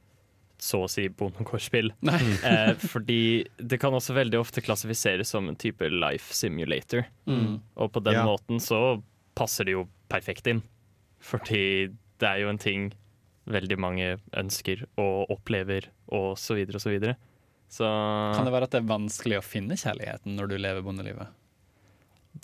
så 0.65 0.85
å 0.87 0.89
si 0.91 1.07
bondegårdsspill. 1.13 1.91
Eh, 2.09 2.73
fordi 2.93 3.19
det 3.59 3.79
kan 3.83 3.95
også 3.97 4.15
veldig 4.17 4.39
ofte 4.41 4.63
klassifiseres 4.65 5.33
som 5.35 5.49
en 5.51 5.59
type 5.61 5.87
life 5.93 6.33
simulator. 6.35 7.07
Mm. 7.29 7.59
Og 7.77 7.91
på 7.95 8.03
den 8.07 8.17
Ja. 8.21 8.25
måten 8.29 8.63
så 8.63 8.81
passer 9.37 9.67
det 9.69 9.75
jo 9.77 9.87
perfekt 10.09 10.47
inn. 10.51 10.63
Fordi 11.25 11.91
det 12.23 12.29
er 12.31 12.43
jo 12.45 12.49
en 12.53 12.61
ting 12.63 12.91
veldig 13.51 13.77
mange 13.83 14.07
ønsker 14.41 14.87
og 14.97 15.29
opplever, 15.35 15.91
og 16.09 16.39
så 16.41 16.57
videre 16.57 16.79
og 16.81 16.85
så 16.87 16.93
videre. 16.95 17.17
Så 17.69 17.85
Kan 18.37 18.47
det 18.47 18.55
være 18.55 18.69
at 18.71 18.77
det 18.77 18.81
er 18.85 18.89
vanskelig 18.93 19.41
å 19.41 19.45
finne 19.45 19.77
kjærligheten 19.77 20.37
når 20.39 20.53
du 20.53 20.57
lever 20.63 20.85
bondelivet? 20.87 21.29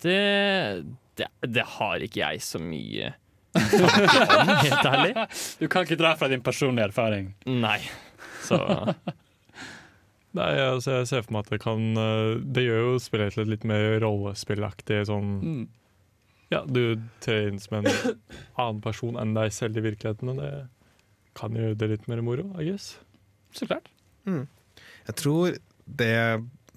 det, 0.01 0.85
det, 1.19 1.27
det 1.51 1.63
har 1.77 2.03
ikke 2.05 2.21
jeg 2.21 2.41
så 2.45 2.59
mye 2.63 3.13
helt 3.55 4.85
ærlig. 4.87 5.13
Du 5.59 5.67
kan 5.71 5.83
ikke 5.85 5.97
dra 5.99 6.13
fra 6.19 6.29
din 6.31 6.43
personlige 6.45 6.87
erfaring. 6.91 7.33
Nei. 7.45 7.79
Så 8.45 8.57
Nei, 10.31 10.51
altså 10.63 11.01
jeg 11.01 11.07
ser 11.09 11.25
for 11.25 11.35
meg 11.35 11.43
at 11.43 11.49
det 11.51 11.57
kan 11.59 11.81
eh, 11.99 12.37
Det 12.55 12.63
gjør 12.63 12.79
jo 12.85 12.91
spillet 13.03 13.33
til 13.35 13.43
et 13.43 13.49
litt 13.51 13.65
mer 13.67 13.97
rollespillaktig 14.03 15.01
sånn 15.09 15.33
Mm. 15.41 15.61
Ja, 16.51 16.61
du 16.67 16.99
trer 17.23 17.47
inn 17.47 17.59
som 17.63 17.77
en 17.79 17.85
annen 18.59 18.79
person 18.83 19.15
enn 19.19 19.31
deg 19.37 19.53
selv 19.55 19.77
i 19.79 19.83
virkeligheten, 19.85 20.33
og 20.33 20.41
det 20.41 20.49
kan 21.39 21.55
gjøre 21.55 21.77
det 21.79 21.87
litt 21.93 22.09
mer 22.11 22.19
moro, 22.27 22.43
I 22.59 22.65
guess. 22.67 22.89
Så 23.55 23.67
klart. 23.69 23.87
Jeg 24.27 25.15
tror 25.21 25.55
det 25.87 26.11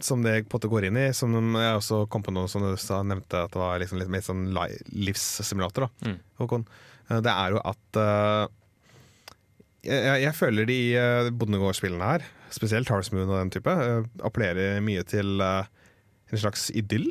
som 0.05 0.23
det 0.25 0.35
på 0.45 0.55
en 0.55 0.59
måte 0.59 0.71
går 0.73 0.87
inn 0.91 0.99
i, 1.01 1.07
som 1.17 1.33
jeg 1.57 1.79
også 1.79 2.03
kom 2.13 2.23
på 2.27 2.33
noe 2.37 2.49
som 2.53 2.63
du 2.65 2.75
sa, 2.81 3.01
nevnte 3.07 3.45
at 3.47 3.55
det 3.55 3.61
var 3.63 3.79
liksom 3.81 3.99
litt 4.03 4.11
mer 4.13 4.25
sånn 4.27 4.45
livssimulator, 4.93 5.87
da, 5.89 6.11
Mm. 6.11 6.19
Håkon, 6.43 6.67
eh, 7.11 7.21
det 7.25 7.33
er 7.33 7.55
jo 7.57 7.63
at 7.65 7.99
uh, 8.01 8.47
jeg, 9.85 10.23
jeg- 10.25 10.37
føler 10.39 10.67
de 10.69 10.79
uh, 10.97 11.31
bondegårdsspillene 11.31 12.05
her, 12.13 12.25
spesielt 12.55 12.89
Harvest 12.93 13.13
Moon 13.17 13.29
og 13.29 13.39
den 13.41 13.51
type, 13.57 13.69
uh, 13.73 14.05
appellerer 14.25 14.81
mye 14.85 15.03
til 15.09 15.41
uh, 15.41 15.65
en 16.33 16.39
slags 16.41 16.71
idyll. 16.75 17.11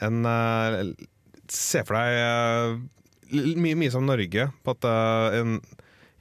En 0.00 0.22
Se 1.52 1.82
for 1.84 1.98
deg 1.98 2.78
mye, 3.60 3.76
mye 3.76 3.90
som 3.92 4.06
Norge, 4.08 4.46
på 4.64 4.72
at 4.72 4.84
en 5.36 5.58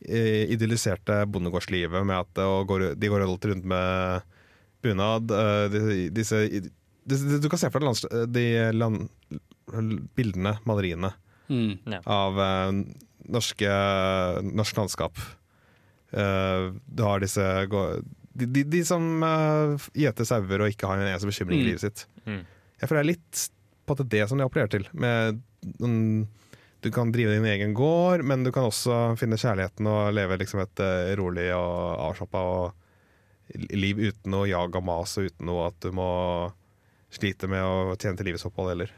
idylliserte 0.01 1.21
bondegårdslivet 1.31 2.03
med 2.09 2.17
at 2.17 2.41
går, 2.67 2.87
de 2.99 3.07
går 3.11 3.23
rundt 3.23 3.63
med 3.69 4.25
bunad. 4.83 5.31
eh, 5.31 6.09
disse, 6.13 6.41
disse, 7.05 7.39
du 7.41 7.49
kan 7.49 7.59
se 7.61 7.69
for 7.73 7.79
deg 7.79 7.89
land, 7.89 8.31
de 8.33 8.45
land, 8.73 9.09
bildene, 10.15 10.57
maleriene, 10.65 11.13
Mm. 11.51 11.99
av 12.07 12.37
eh, 12.39 12.71
norske, 13.27 13.71
norsk 14.55 14.77
landskap. 14.77 15.17
Eh, 16.11 16.71
du 16.87 17.03
har 17.03 17.19
disse 17.19 17.43
De, 18.33 18.45
de, 18.47 18.63
de 18.63 18.79
som 18.87 19.03
gjeter 19.93 20.23
sauer 20.23 20.61
og 20.63 20.69
ikke 20.71 20.87
har 20.87 21.01
en 21.01 21.09
eneste 21.09 21.27
bekymring 21.27 21.59
i 21.59 21.63
Mm. 21.63 21.67
livet 21.67 21.81
sitt. 21.83 22.05
Mm. 22.25 22.45
Jeg 22.79 22.87
føler 22.89 23.03
det 23.03 23.09
er 23.09 23.11
litt 23.11 23.41
på 23.85 23.91
at 23.91 23.97
det 23.97 24.05
er 24.05 24.13
det 24.23 24.29
som 24.29 24.37
de 24.39 24.45
appellerer 24.45 24.71
til. 24.71 24.85
Med, 24.93 25.41
du 26.81 26.89
kan 26.95 27.11
drive 27.11 27.33
din 27.35 27.45
egen 27.45 27.73
gård, 27.75 28.23
men 28.23 28.43
du 28.45 28.51
kan 28.55 28.63
også 28.69 29.17
finne 29.19 29.35
kjærligheten 29.37 29.85
og 29.85 30.13
leve 30.15 30.37
liksom 30.39 30.61
et 30.63 30.79
eh, 30.79 31.11
rolig 31.19 31.49
og 31.53 31.99
avslappa 32.07 32.39
og 32.39 32.80
liv 33.53 33.99
uten 33.99 34.33
noe 34.33 34.49
jag 34.49 34.75
og 34.75 34.85
mas, 34.85 35.17
og 35.19 35.29
uten 35.29 35.47
noe 35.49 35.69
at 35.69 35.77
du 35.83 35.91
må 35.95 36.09
slite 37.11 37.49
med 37.51 37.63
å 37.63 37.95
tjene 37.97 38.17
til 38.19 38.29
livets 38.29 38.47
opphold 38.47 38.71
heller. 38.73 38.91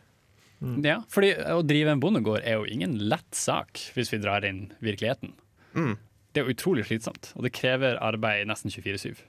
Ja, 0.83 1.01
fordi 1.11 1.33
å 1.51 1.59
drive 1.65 1.91
en 1.91 1.99
bondegård 1.99 2.45
er 2.47 2.59
jo 2.59 2.67
ingen 2.69 2.95
lett 3.11 3.35
sak, 3.35 3.81
hvis 3.97 4.13
vi 4.13 4.21
drar 4.23 4.45
inn 4.47 4.69
virkeligheten. 4.83 5.33
Mm. 5.75 5.97
Det 6.31 6.39
er 6.39 6.47
jo 6.47 6.55
utrolig 6.55 6.85
slitsomt, 6.87 7.33
og 7.35 7.43
det 7.45 7.51
krever 7.55 7.99
arbeid 8.01 8.47
nesten 8.47 8.71
24-7. 8.71 9.19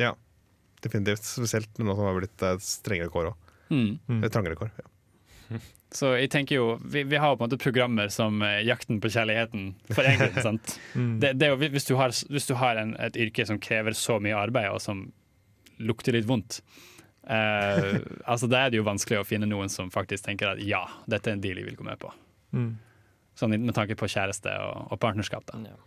Ja, 0.00 0.14
definitivt. 0.82 1.26
Spesielt 1.26 1.78
nå 1.78 1.94
som 1.94 2.08
har 2.08 2.18
blitt 2.18 2.44
eh, 2.44 2.58
strengere 2.62 3.12
kår 3.14 3.30
òg. 3.30 3.52
Mm. 3.70 4.26
Trangere 4.32 4.58
kår. 4.58 4.72
Ja. 4.78 4.90
Så 5.98 6.10
jeg 6.20 6.28
tenker 6.28 6.58
jo, 6.58 6.64
vi, 6.84 7.00
vi 7.08 7.16
har 7.16 7.32
på 7.36 7.40
en 7.40 7.48
måte 7.48 7.56
programmer 7.62 8.10
som 8.12 8.42
eh, 8.44 8.58
Jakten 8.68 8.98
på 9.00 9.08
kjærligheten 9.08 9.70
for 9.96 10.04
en 10.04 10.34
sant? 10.44 10.74
Mm. 10.92 11.14
Det, 11.22 11.30
det 11.40 11.46
er 11.48 11.54
jo, 11.54 11.70
hvis 11.72 11.86
du 11.88 11.94
har, 11.96 12.12
hvis 12.28 12.48
du 12.50 12.52
har 12.60 12.76
en, 12.76 12.92
et 13.00 13.16
yrke 13.16 13.46
som 13.48 13.56
krever 13.58 13.96
så 13.96 14.18
mye 14.20 14.36
arbeid, 14.36 14.68
og 14.74 14.82
som 14.84 15.06
lukter 15.80 16.12
litt 16.12 16.28
vondt, 16.28 16.58
eh, 17.30 18.02
altså 18.28 18.50
da 18.52 18.66
er 18.66 18.74
det 18.74 18.82
jo 18.82 18.86
vanskelig 18.88 19.22
å 19.22 19.26
finne 19.28 19.48
noen 19.48 19.72
som 19.72 19.88
faktisk 19.94 20.26
tenker 20.28 20.52
at 20.52 20.60
ja, 20.60 20.82
dette 21.08 21.30
er 21.32 21.38
en 21.38 21.44
deal 21.44 21.60
jeg 21.62 21.70
vil 21.70 21.78
gå 21.80 21.86
med 21.88 22.00
på. 22.02 22.12
Mm. 22.52 22.74
Sånn 23.38 23.54
med 23.56 23.72
tanke 23.76 23.96
på 23.96 24.08
kjæreste 24.10 24.52
og, 24.66 24.88
og 24.92 25.00
partnerskap. 25.00 25.46
da. 25.48 25.60
Ja. 25.70 25.78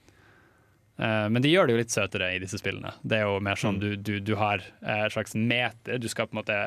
Eh, 1.01 1.27
men 1.33 1.41
de 1.45 1.51
gjør 1.51 1.67
det 1.69 1.75
jo 1.75 1.81
litt 1.81 1.93
søtere 1.93 2.31
i 2.35 2.39
disse 2.41 2.57
spillene. 2.61 2.93
Det 3.03 3.19
er 3.19 3.27
jo 3.29 3.37
mer 3.43 3.59
sånn 3.59 3.77
Mm. 3.77 3.81
du, 3.83 3.89
du, 3.97 4.13
du 4.31 4.33
har 4.39 4.63
eh, 4.81 5.05
et 5.05 5.13
slags 5.13 5.35
meter 5.37 6.01
du 6.01 6.07
skal 6.11 6.25
på 6.29 6.35
en 6.37 6.41
måte 6.41 6.57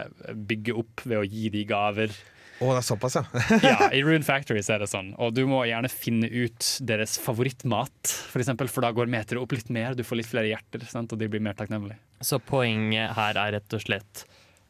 bygge 0.52 0.76
opp 0.84 1.02
ved 1.04 1.18
å 1.20 1.26
gi 1.26 1.50
de 1.54 1.64
gaver. 1.68 2.14
Å, 2.62 2.68
det 2.70 2.78
er 2.78 2.86
såpass, 2.86 3.16
ja. 3.18 3.24
Ja, 3.66 3.88
I 3.90 4.02
Rune 4.06 4.22
Factory 4.26 4.62
så 4.62 4.76
er 4.76 4.84
det 4.84 4.90
sånn. 4.92 5.10
Og 5.18 5.34
du 5.34 5.42
må 5.50 5.64
gjerne 5.66 5.90
finne 5.90 6.28
ut 6.30 6.68
deres 6.86 7.16
favorittmat, 7.22 8.12
for, 8.30 8.42
eksempel, 8.44 8.70
for 8.70 8.86
da 8.86 8.92
går 8.94 9.10
meteret 9.10 9.42
opp 9.42 9.56
litt 9.56 9.72
mer. 9.74 9.96
Du 9.98 10.04
får 10.06 10.20
litt 10.20 10.30
flere 10.30 10.52
hjerter, 10.52 10.86
sant? 10.90 11.12
og 11.12 11.20
de 11.20 11.28
blir 11.30 11.42
mer 11.42 11.58
takknemlige. 11.58 11.98
Så 12.24 12.38
poenget 12.42 13.16
her 13.18 13.40
er 13.42 13.56
rett 13.56 13.76
og 13.76 13.82
slett 13.82 14.24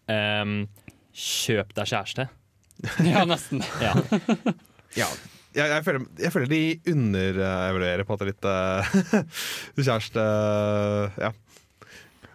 um, 0.08 0.64
kjøp 1.12 1.76
deg 1.76 1.92
kjæreste. 1.92 2.30
Ja, 3.06 3.22
nesten. 3.28 3.62
Ja. 3.80 3.94
ja. 5.02 5.06
Jeg, 5.54 5.68
jeg, 5.70 5.82
føler, 5.86 6.06
jeg 6.18 6.34
føler 6.34 6.50
de 6.50 6.62
underevaluerer 6.90 8.02
på 8.02 8.10
en 8.10 8.16
måte 8.16 8.26
litt 8.26 8.48
uh, 8.48 9.20
kjæreste 9.78 10.24
Ja. 11.22 11.30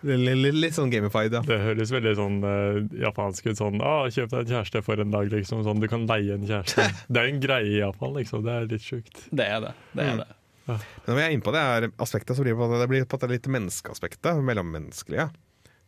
Litt, 0.04 0.76
sånn 0.78 0.92
gamified, 0.94 1.34
ja. 1.36 1.42
Det 1.44 1.58
høres 1.60 1.92
veldig 1.92 2.14
sånn 2.16 2.38
uh, 2.46 2.80
japansk 3.02 3.50
ut. 3.50 3.58
Sånn 3.60 3.82
ah, 3.84 4.06
'Kjøp 4.08 4.30
deg 4.32 4.40
en 4.46 4.52
kjæreste 4.54 4.82
for 4.86 5.02
en 5.04 5.12
dag', 5.12 5.32
liksom. 5.34 5.64
Sånn, 5.66 5.82
du 5.84 5.88
kan 5.92 6.06
leie 6.08 6.34
en 6.38 6.46
kjæreste. 6.48 6.86
Det 7.12 7.20
er 7.24 7.32
en 7.34 7.42
greie 7.44 7.68
i 7.68 7.80
Japan, 7.82 8.14
liksom. 8.16 8.44
Det 8.46 8.54
er 8.56 8.70
litt 8.72 8.86
sjukt. 8.86 9.26
Det 9.32 9.46
er 9.46 9.60
det. 9.66 9.74
det, 9.94 10.06
er 10.06 10.14
Mm. 10.16 10.22
det. 10.24 10.36
Men 10.70 10.80
når 11.10 11.16
vi 11.18 11.22
er 11.26 11.32
inne 11.34 11.42
på 11.44 11.52
det 11.56 11.62
her 11.66 11.88
aspektet, 11.98 12.36
så 12.38 12.44
blir 12.46 12.54
det, 12.54 12.60
på, 12.62 12.68
det 12.80 12.88
blir 12.92 13.06
på 13.10 13.18
det 13.20 13.30
litt 13.32 13.48
menneskeaspektet, 13.50 14.44
mellommenneskelige, 14.46 15.30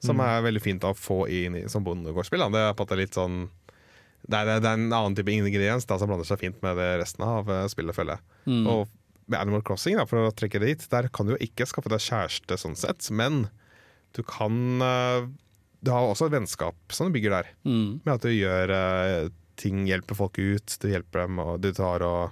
som 0.02 0.18
Mm. 0.18 0.26
er 0.26 0.42
veldig 0.50 0.62
fint 0.62 0.84
å 0.90 0.96
få 0.98 1.20
inn 1.30 1.56
i 1.56 1.68
som 1.70 1.84
bondegårdsspill. 1.86 2.48
Det 2.52 2.64
er 2.66 2.74
på 2.74 2.88
det 2.90 2.98
litt 2.98 3.14
sånn 3.14 3.50
det 4.28 4.38
er, 4.38 4.60
det 4.62 4.70
er 4.70 4.74
en 4.78 4.92
annen 4.94 5.16
type 5.18 5.32
ingrediens 5.34 5.86
da, 5.90 5.98
som 5.98 6.08
blander 6.10 6.26
seg 6.30 6.38
fint 6.40 6.60
med 6.62 6.76
det 6.78 7.00
resten 7.02 7.24
av 7.26 7.48
eh, 7.50 7.64
spillet, 7.72 7.96
føler 7.96 8.18
jeg. 8.20 8.22
Mm. 8.54 8.68
Og 8.70 8.88
med 9.28 9.40
Animal 9.40 9.64
Crossing, 9.66 9.96
da, 9.98 10.06
for 10.06 10.28
å 10.28 10.34
trekke 10.36 10.60
det 10.62 10.68
dit, 10.76 10.84
der 10.92 11.08
kan 11.10 11.26
du 11.26 11.34
jo 11.34 11.40
ikke 11.42 11.66
skaffe 11.70 11.90
deg 11.90 12.04
kjæreste 12.04 12.58
sånn 12.60 12.76
sett, 12.78 13.08
men 13.14 13.48
du 14.18 14.22
kan 14.28 14.82
eh, 14.82 15.28
Du 15.82 15.90
har 15.92 16.06
også 16.12 16.28
et 16.30 16.36
vennskap 16.36 16.76
som 16.94 17.08
du 17.10 17.16
bygger 17.16 17.32
der, 17.40 17.48
Mm. 17.66 18.02
med 18.06 18.14
at 18.14 18.22
du 18.22 18.30
gjør 18.30 18.70
eh, 18.76 19.30
ting, 19.58 19.86
hjelper 19.90 20.16
folk 20.18 20.38
ut, 20.40 20.78
du 20.82 20.88
hjelper 20.92 21.24
dem, 21.26 21.40
og 21.42 21.62
du 21.62 21.72
tar 21.74 22.02
og 22.06 22.32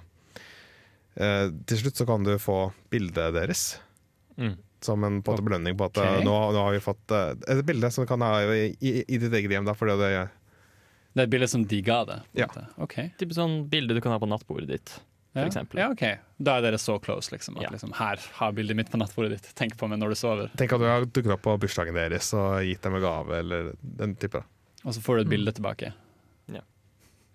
eh, 1.16 1.48
Til 1.66 1.80
slutt 1.82 1.96
så 2.00 2.06
kan 2.08 2.24
du 2.26 2.36
få 2.38 2.72
bildet 2.90 3.34
deres. 3.34 3.78
Mm. 4.38 4.56
Som 4.80 5.04
en 5.04 5.18
på 5.22 5.34
en 5.36 5.44
belønning 5.44 5.76
på 5.76 5.90
at 5.90 5.98
nå, 6.24 6.34
nå 6.54 6.60
har 6.64 6.72
vi 6.72 6.80
fått 6.80 7.12
et 7.12 7.64
bilde 7.68 7.90
som 7.92 8.06
du 8.06 8.08
kan 8.08 8.22
ha 8.24 8.38
i, 8.40 8.70
i, 8.80 8.92
i 9.04 9.18
ditt 9.20 9.34
eget 9.36 9.52
hjem. 9.52 9.66
Da, 9.68 9.74
fordi 9.76 9.96
det, 10.00 10.08
Det 11.12 11.20
er 11.20 11.26
et 11.26 11.32
bilde 11.34 11.48
som 11.52 11.66
de 11.68 11.80
ga 11.84 11.98
det. 12.08 12.16
Ja. 12.38 12.46
Okay. 12.78 13.10
Ok. 13.18 13.34
Sånn 13.36 13.66
bilde 13.68 13.92
du 13.94 14.00
kan 14.00 14.14
ha 14.14 14.18
på 14.22 14.30
nattbordet 14.30 14.70
ditt. 14.72 14.94
Ja. 15.34 15.44
Ja, 15.78 15.90
ok. 15.92 16.00
Da 16.42 16.56
er 16.58 16.62
dere 16.64 16.78
så 16.82 16.96
close, 17.02 17.30
liksom. 17.30 17.56
At 17.60 17.62
Ja. 17.62 17.70
liksom, 17.70 17.92
her, 17.94 18.18
ha 18.40 18.48
bildet 18.52 18.74
mitt 18.76 18.90
på 18.90 18.98
nattbordet 18.98 19.36
ditt. 19.38 19.52
Tenk 19.54 19.76
på 19.78 19.86
meg 19.88 20.00
når 20.00 20.08
du 20.08 20.14
sover. 20.18 20.50
tenk 20.56 20.72
at 20.74 20.80
du 20.82 20.86
har 20.88 21.04
dukket 21.06 21.30
opp 21.36 21.42
på 21.42 21.54
bursdagen 21.62 21.94
deres 21.94 22.32
og 22.34 22.64
gitt 22.66 22.82
dem 22.82 22.96
en 22.98 23.00
gave, 23.04 23.30
eller 23.38 23.72
den 23.82 24.16
type. 24.16 24.42
Og 24.84 24.92
så 24.96 25.00
får 25.00 25.16
du 25.16 25.20
et 25.22 25.28
bilde 25.36 25.52
tilbake. 25.54 25.92
Ja. 26.50 26.62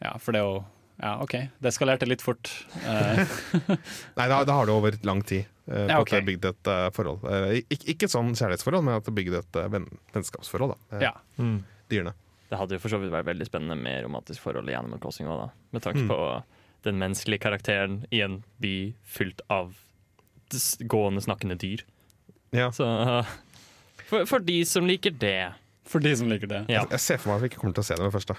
Ja, 0.01 0.17
for 0.17 0.31
det 0.35 0.41
er 0.41 0.49
jo 0.49 0.65
Ja, 0.99 1.17
OK. 1.21 1.31
Det 1.59 1.67
eskalerte 1.71 2.07
litt 2.07 2.21
fort. 2.23 2.47
Eh, 2.85 3.25
Nei, 4.17 4.27
da, 4.31 4.43
da 4.47 4.53
har 4.53 4.65
du 4.65 4.71
over 4.71 4.95
lang 5.03 5.21
tid 5.27 5.45
eh, 5.67 5.87
Ja, 5.89 5.97
på 5.97 6.05
ok. 6.05 6.13
at 6.13 6.23
du 6.23 6.29
bygd 6.31 6.45
et 6.51 6.67
uh, 6.71 6.89
forhold. 6.95 7.23
Eh, 7.27 7.61
ikke, 7.67 7.89
ikke 7.95 8.07
et 8.07 8.13
sånn 8.13 8.31
kjærlighetsforhold, 8.35 8.83
men 8.83 8.95
at 8.95 9.03
du 9.03 9.11
har 9.11 9.17
bygd 9.17 9.35
et 9.41 9.59
uh, 9.59 9.67
venn, 9.73 9.87
vennskapsforhold. 10.15 10.71
Da, 10.75 10.95
med 10.95 11.03
ja. 11.03 11.11
Mm. 11.39 11.57
dyrene. 11.91 12.13
Det 12.49 12.59
hadde 12.61 12.77
jo 12.77 12.79
for 12.79 12.93
så 12.95 12.99
vidt 13.01 13.11
vært 13.11 13.27
veldig 13.27 13.47
spennende 13.49 13.75
med 13.75 14.03
romantisk 14.05 14.39
forhold 14.45 14.69
i 14.71 14.75
Animal 14.77 14.99
Crossing 15.03 15.27
òg, 15.27 15.41
da. 15.43 15.49
Med 15.75 15.83
tanke 15.83 16.03
Mm. 16.05 16.07
på 16.13 16.19
den 16.85 17.01
menneskelige 17.01 17.43
karakteren 17.45 18.03
i 18.13 18.21
en 18.25 18.39
by 18.63 18.93
fylt 19.03 19.41
av 19.51 19.73
gående, 20.85 21.23
snakkende 21.25 21.57
dyr. 21.59 21.83
Ja. 22.55 22.71
Så 22.71 22.85
uh, 22.85 23.35
for, 24.09 24.25
for 24.29 24.43
de 24.45 24.59
som 24.69 24.85
liker 24.87 25.11
det 25.11 25.53
For 25.89 25.99
de 25.99 26.13
som 26.17 26.29
liker 26.29 26.47
det. 26.47 26.61
Ja. 26.71 26.85
Jeg 26.93 27.01
ser 27.01 27.19
for 27.21 27.31
meg 27.33 27.39
at 27.39 27.43
vi 27.43 27.49
ikke 27.51 27.61
kommer 27.63 27.75
til 27.77 27.83
å 27.83 27.87
se 27.87 27.97
det 27.97 28.05
med 28.05 28.13
det 28.13 28.17
første. 28.17 28.37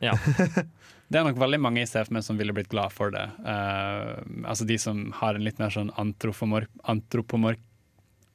Ja. 0.00 0.14
Det 1.10 1.18
er 1.18 1.24
nok 1.26 1.40
veldig 1.42 1.58
mange 1.58 1.82
i 1.82 1.88
CFM 1.90 2.20
som 2.22 2.36
ville 2.38 2.54
blitt 2.54 2.68
glad 2.70 2.92
for 2.94 3.10
det. 3.10 3.24
Uh, 3.42 4.22
altså 4.46 4.62
de 4.62 4.76
som 4.78 5.08
har 5.18 5.34
en 5.34 5.42
litt 5.42 5.58
mer 5.58 5.72
sånn 5.74 5.90
antropomork... 5.98 6.70
Antropomork... 6.86 7.58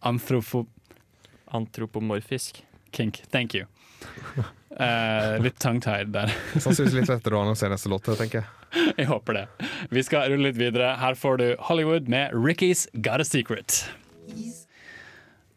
Antropo... 0.03 0.65
Antropomorfisk. 1.55 2.59
Kink. 2.91 3.21
Thank 3.31 3.55
you. 3.55 3.69
Uh, 4.75 5.39
litt 5.39 5.55
tongue-tied 5.63 6.11
der. 6.11 6.35
Sannsynligvis 6.57 6.97
litt 6.99 7.13
lettere 7.13 7.39
å 7.39 7.45
annonsere 7.45 7.77
neste 7.77 7.91
låt, 7.93 8.11
tenker 8.19 8.41
jeg. 8.41 8.64
Jeg 8.99 9.07
håper 9.09 9.33
det. 9.39 9.45
Vi 9.93 10.03
skal 10.05 10.29
rulle 10.31 10.49
litt 10.51 10.59
videre. 10.59 10.95
Her 11.01 11.15
får 11.19 11.37
du 11.41 11.45
Hollywood 11.69 12.09
med 12.11 12.33
Ricky's 12.35 12.85
Got 13.01 13.23
a 13.23 13.27
Secret. 13.27 13.85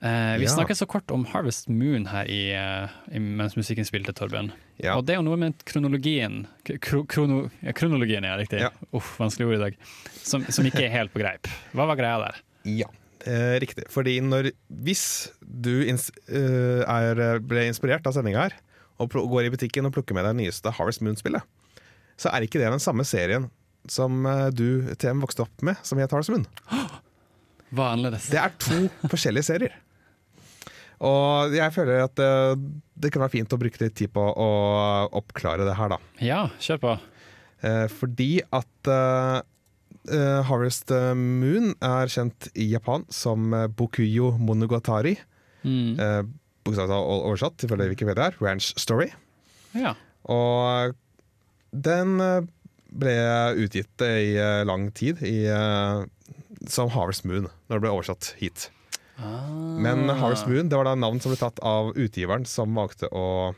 Eh, 0.01 0.39
vi 0.39 0.45
Ja. 0.47 0.51
snakket 0.55 0.79
så 0.79 0.87
kort 0.87 1.11
om 1.11 1.25
Harvest 1.27 1.69
Moon 1.69 2.07
her 2.07 2.25
i, 2.31 2.53
eh, 2.55 2.89
i, 3.11 3.19
mens 3.19 3.57
musikken 3.57 3.85
spilte, 3.85 4.12
Torben. 4.14 4.53
Ja. 4.79 4.95
Og 4.97 5.05
det 5.07 5.14
er 5.16 5.19
jo 5.19 5.25
noe 5.27 5.37
med 5.37 5.59
kronologien 5.66 6.47
Kro, 6.81 7.03
krono, 7.05 7.51
Kronologien, 7.75 8.23
ja, 8.23 8.37
riktig. 8.39 8.61
Ja. 8.61 8.71
Uff, 8.95 9.16
vanskelig 9.19 9.49
ord 9.49 9.55
i 9.57 9.62
dag. 9.64 9.77
Som, 10.23 10.45
som 10.55 10.64
ikke 10.64 10.85
er 10.87 10.95
helt 10.95 11.12
på 11.12 11.19
greip. 11.19 11.49
Hva 11.75 11.89
var 11.91 11.97
greia 11.99 12.21
der? 12.23 12.39
Ja, 12.69 12.87
eh, 13.27 13.59
riktig. 13.59 13.89
Fordi 13.91 14.21
når, 14.23 14.53
hvis 14.71 15.33
du 15.43 15.83
ins 15.89 16.12
eh, 16.29 16.85
er, 16.87 17.41
ble 17.41 17.66
inspirert 17.66 18.07
av 18.07 18.14
sendinga 18.14 18.47
her, 18.47 18.55
og 19.01 19.11
går 19.11 19.47
i 19.47 19.51
butikken 19.51 19.87
og 19.87 19.95
plukker 19.95 20.14
med 20.14 20.25
deg 20.27 20.37
det 20.37 20.45
nyeste 20.45 20.71
Harvest 20.79 21.03
Moon-spillet, 21.03 21.43
så 22.19 22.33
er 22.33 22.45
ikke 22.45 22.61
det 22.61 22.71
den 22.73 22.83
samme 22.83 23.07
serien 23.09 23.49
som 23.89 24.25
eh, 24.29 24.49
du 24.53 24.95
TM 24.99 25.23
vokste 25.25 25.45
opp 25.47 25.64
med, 25.64 25.79
som 25.87 26.01
het 26.01 26.12
Harvest 26.12 26.35
Munn. 26.35 26.47
Hva 27.69 27.91
er 27.91 27.95
annerledes? 27.95 28.31
Det 28.33 28.41
er 28.41 28.57
to 28.61 28.81
forskjellige 29.12 29.49
serier. 29.51 29.77
Og 31.05 31.55
jeg 31.55 31.71
føler 31.77 32.03
at 32.03 32.16
det, 32.19 32.31
det 32.99 33.12
kan 33.14 33.23
være 33.23 33.37
fint 33.37 33.53
å 33.55 33.61
bruke 33.61 33.79
litt 33.85 33.95
tid 34.01 34.11
på 34.11 34.25
å 34.25 34.49
oppklare 35.14 35.66
det 35.69 35.77
her, 35.79 35.95
da. 35.95 35.99
Ja, 36.25 36.41
kjør 36.59 36.83
på. 36.83 36.97
Eh, 37.66 37.87
fordi 37.91 38.33
at 38.55 38.91
uh, 38.91 39.39
eh, 40.07 40.41
Harvest 40.47 40.93
Moon 41.19 41.73
er 41.83 42.11
kjent 42.12 42.51
i 42.55 42.69
Japan 42.73 43.07
som 43.14 43.53
eh, 43.55 43.66
Bokuyo 43.71 44.33
Monogatari. 44.39 45.16
Mm. 45.62 45.99
Uh, 45.99 46.23
oversatt, 46.69 47.64
ifølge 47.64 47.91
Wikipedia, 47.95 48.29
er 48.29 48.43
Ranch 48.43 48.75
Story. 48.79 49.09
Ja. 49.75 49.95
Og 50.29 50.95
den 51.71 52.19
eh, 52.25 52.47
ble 52.89 53.14
utgitt 53.61 54.05
i 54.05 54.35
eh, 54.39 54.64
lang 54.69 54.89
tid 54.97 55.23
i, 55.27 55.45
eh, 55.53 56.03
som 56.69 56.91
Harvest 56.95 57.27
Moon, 57.29 57.49
når 57.69 57.79
det 57.79 57.85
ble 57.85 57.95
oversatt 57.95 58.33
hit. 58.41 58.69
Ah. 59.19 59.49
Men 59.83 60.09
Harvest 60.09 60.49
Moon 60.49 60.71
det 60.71 60.79
var 60.79 60.89
da 60.89 60.97
navn 60.99 61.21
som 61.21 61.35
ble 61.35 61.41
tatt 61.41 61.59
av 61.66 61.93
utgiveren 61.99 62.47
som 62.49 62.77
valgte 62.79 63.11
å 63.12 63.55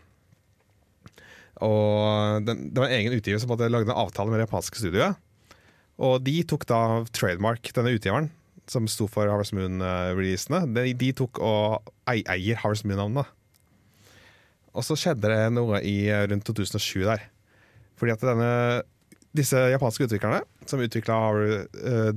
og 1.61 2.47
den, 2.47 2.71
Det 2.73 2.81
var 2.81 2.89
en 2.89 3.01
egen 3.03 3.13
utgiver 3.13 3.41
som 3.43 3.51
hadde 3.53 3.67
lagd 3.69 3.91
en 3.91 3.99
avtale 4.01 4.33
med 4.33 4.41
det 4.41 4.47
japanske 4.47 4.81
studioet. 4.81 5.19
Og 6.01 6.23
de 6.25 6.39
tok 6.49 6.65
da 6.65 7.03
trademark, 7.13 7.69
denne 7.77 7.93
utgiveren, 7.93 8.31
som 8.71 8.87
sto 8.89 9.05
for 9.11 9.29
Harvest 9.29 9.53
Moon-releasene. 9.53 10.63
De, 10.73 10.95
de 10.97 11.11
tok 11.19 11.43
og 11.45 11.91
ei, 12.09 12.23
eier 12.33 12.63
Harvest 12.63 12.87
Moon-navnet. 12.89 13.29
Og 14.73 14.87
så 14.87 14.97
skjedde 14.97 15.29
det 15.29 15.51
noe 15.53 15.83
i 15.85 16.07
eh, 16.09 16.25
rundt 16.31 16.47
2007 16.49 17.05
der. 17.05 17.27
Fordi 18.01 18.15
at 18.17 18.23
denne, 18.25 18.51
disse 19.37 19.61
japanske 19.75 20.07
utviklerne, 20.09 20.41
som 20.67 20.81
utvikla 20.81 21.19
uh, 21.37 22.11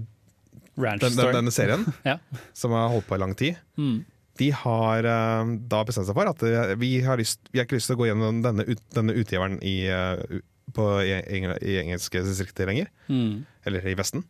den, 0.79 1.03
den, 1.03 1.19
denne 1.35 1.51
serien, 1.53 1.83
Ja. 2.09 2.17
som 2.55 2.71
har 2.73 2.87
holdt 2.93 3.07
på 3.09 3.17
i 3.19 3.21
lang 3.21 3.35
tid, 3.37 3.59
Mm. 3.77 4.05
de 4.39 4.47
har 4.63 5.05
uh, 5.05 5.51
da 5.69 5.83
bestemt 5.85 6.07
seg 6.07 6.15
for 6.17 6.29
at 6.31 6.41
uh, 6.47 6.73
vi 6.79 6.93
har, 7.05 7.19
lyst, 7.19 7.43
vi 7.51 7.59
har 7.59 7.67
ikke 7.67 7.77
lyst 7.77 7.91
til 7.91 7.97
å 7.99 8.01
gå 8.01 8.07
gjennom 8.09 8.39
denne, 8.45 8.65
ut, 8.65 8.81
denne 8.95 9.13
utgiveren 9.19 9.59
i, 9.61 9.75
eh, 9.91 10.39
på, 10.73 10.87
i, 11.05 11.11
engel- 11.35 11.59
i 11.61 11.75
engelske 11.83 12.23
distrikter 12.25 12.65
lenger, 12.71 12.87
Mm. 13.11 13.43
eller 13.67 13.85
i 13.91 13.93
Vesten. 13.99 14.23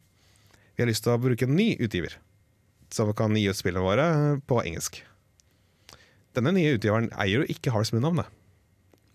Vi 0.76 0.82
har 0.84 0.90
lyst 0.90 1.06
til 1.06 1.14
å 1.14 1.22
bruke 1.22 1.46
en 1.46 1.56
ny 1.56 1.76
utgiver, 1.78 2.18
som 2.92 3.14
kan 3.14 3.36
gi 3.38 3.46
ut 3.48 3.56
spillene 3.62 3.86
våre 3.86 4.08
på 4.50 4.58
engelsk. 4.66 5.04
Denne 6.34 6.52
nye 6.56 6.74
utgiveren 6.76 7.12
eier 7.22 7.44
jo 7.44 7.50
ikke 7.54 7.72
Harvest 7.76 7.94
Moon-navnet. 7.94 8.26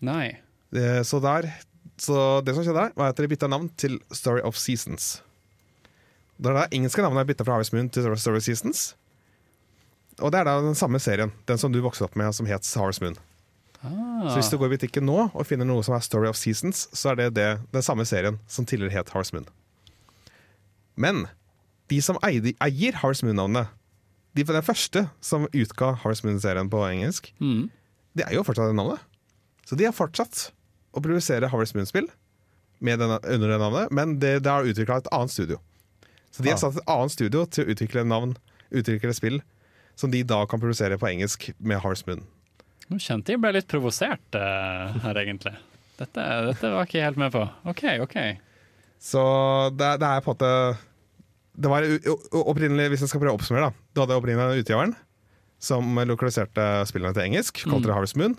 Nei. 0.07 0.37
Eh, 0.71 1.01
Så, 1.03 1.19
der, 1.21 1.49
så 1.99 2.39
det 2.45 2.55
som 2.55 2.63
skjedde 2.65 2.87
her, 2.87 2.93
var 2.97 3.11
at 3.11 3.19
de 3.19 3.29
bytta 3.29 3.49
navn 3.51 3.69
til 3.79 3.99
Story 4.15 4.41
of 4.45 4.57
Seasons. 4.59 5.19
Det 6.39 6.51
er 6.51 6.55
det 6.55 6.77
engelske 6.77 7.03
navnet 7.03 7.25
er 7.25 7.31
bytta 7.33 7.45
fra 7.47 7.57
Harvest 7.57 7.73
Moon 7.75 7.89
til 7.91 8.05
Story 8.15 8.39
of 8.39 8.45
Seasons. 8.45 8.93
Og 10.19 10.31
det 10.31 10.39
er 10.39 10.47
da 10.47 10.59
den 10.63 10.77
samme 10.77 10.99
serien, 11.03 11.33
den 11.47 11.59
som 11.59 11.71
du 11.71 11.81
vokste 11.83 12.05
opp 12.07 12.15
med, 12.19 12.31
som 12.35 12.47
het 12.47 12.67
Harvest 12.79 13.03
Moon. 13.03 13.17
Ah. 13.83 14.27
Så 14.27 14.35
hvis 14.39 14.51
du 14.51 14.57
går 14.59 14.71
i 14.71 14.75
butikken 14.75 15.05
nå 15.07 15.29
og 15.29 15.47
finner 15.47 15.67
noe 15.67 15.83
som 15.87 15.95
er 15.95 16.03
Story 16.03 16.27
of 16.27 16.39
Seasons, 16.39 16.87
så 16.95 17.11
er 17.11 17.19
det, 17.19 17.27
det 17.37 17.49
den 17.75 17.83
samme 17.83 18.05
serien 18.07 18.39
som 18.47 18.67
tidligere 18.67 18.99
het 18.99 19.11
Harvest 19.15 19.35
Moon. 19.35 19.47
Men 20.99 21.27
de 21.91 22.01
som 22.03 22.19
eide, 22.27 22.53
eier 22.63 22.99
Harvest 23.01 23.23
Moon-navnet, 23.27 23.71
de 24.37 24.45
den 24.45 24.63
første 24.63 25.07
som 25.23 25.47
utga 25.51 25.93
Harvest 26.03 26.23
Moon-serien 26.27 26.69
på 26.71 26.83
engelsk, 26.87 27.31
mm. 27.39 27.67
det 28.19 28.27
er 28.27 28.35
jo 28.35 28.45
fortsatt 28.47 28.71
det 28.71 28.77
navnet. 28.77 29.03
Så 29.67 29.75
de 29.79 29.87
har 29.87 29.95
fortsatt 29.95 30.49
å 30.93 31.01
produsere 31.03 31.49
Harvest 31.51 31.75
Moon-spill 31.77 32.09
under 32.79 33.47
det 33.49 33.57
navnet, 33.59 33.91
men 33.91 34.17
det, 34.21 34.39
det 34.45 34.49
har 34.51 34.63
utvikla 34.67 35.01
et 35.01 35.09
annet 35.11 35.33
studio. 35.33 35.59
Så 36.31 36.43
de 36.43 36.49
har 36.51 36.55
Ah. 36.55 36.61
satt 36.63 36.77
et 36.77 36.87
annet 36.87 37.11
studio 37.11 37.45
til 37.45 37.65
å 37.65 37.73
utvikle 37.73 38.05
navn, 38.07 38.35
utvikle 38.71 39.13
spill, 39.13 39.41
som 39.99 40.11
de 40.13 40.21
da 40.23 40.45
kan 40.47 40.61
produsere 40.61 40.97
på 40.97 41.09
engelsk 41.09 41.49
med 41.59 41.81
Harvest 41.83 42.07
Moon. 42.07 42.21
Nå 42.89 42.97
kjente 43.03 43.33
jeg 43.35 43.41
ble 43.41 43.51
litt 43.53 43.67
provosert 43.69 44.37
uh, 44.37 44.95
her, 45.03 45.17
egentlig. 45.21 45.53
Dette, 45.99 46.23
dette 46.47 46.71
var 46.71 46.87
ikke 46.87 46.97
jeg 47.01 47.09
helt 47.09 47.19
med 47.19 47.33
på. 47.35 47.43
OK, 47.69 47.83
OK. 48.05 48.15
Så 48.99 49.21
det, 49.75 49.91
det 49.99 50.07
er 50.07 50.23
på 50.23 50.31
en 50.31 50.35
måte 50.37 50.77
Det 51.59 51.69
var 51.71 51.85
opprinnelig, 52.47 52.89
hvis 52.93 53.01
jeg 53.03 53.11
skal 53.11 53.21
prøve 53.21 53.33
å 53.35 53.39
oppsummere, 53.39 53.69
da. 53.69 53.87
Du 53.93 54.01
hadde 54.01 54.15
opprinnelig 54.15 54.63
utgiveren 54.63 54.95
som 55.59 55.83
lokaliserte 56.07 56.65
spillene 56.87 57.11
til 57.17 57.25
engelsk, 57.27 57.65
kalte 57.67 57.89
det 57.89 57.95
Harvest 57.97 58.15
Moon. 58.15 58.37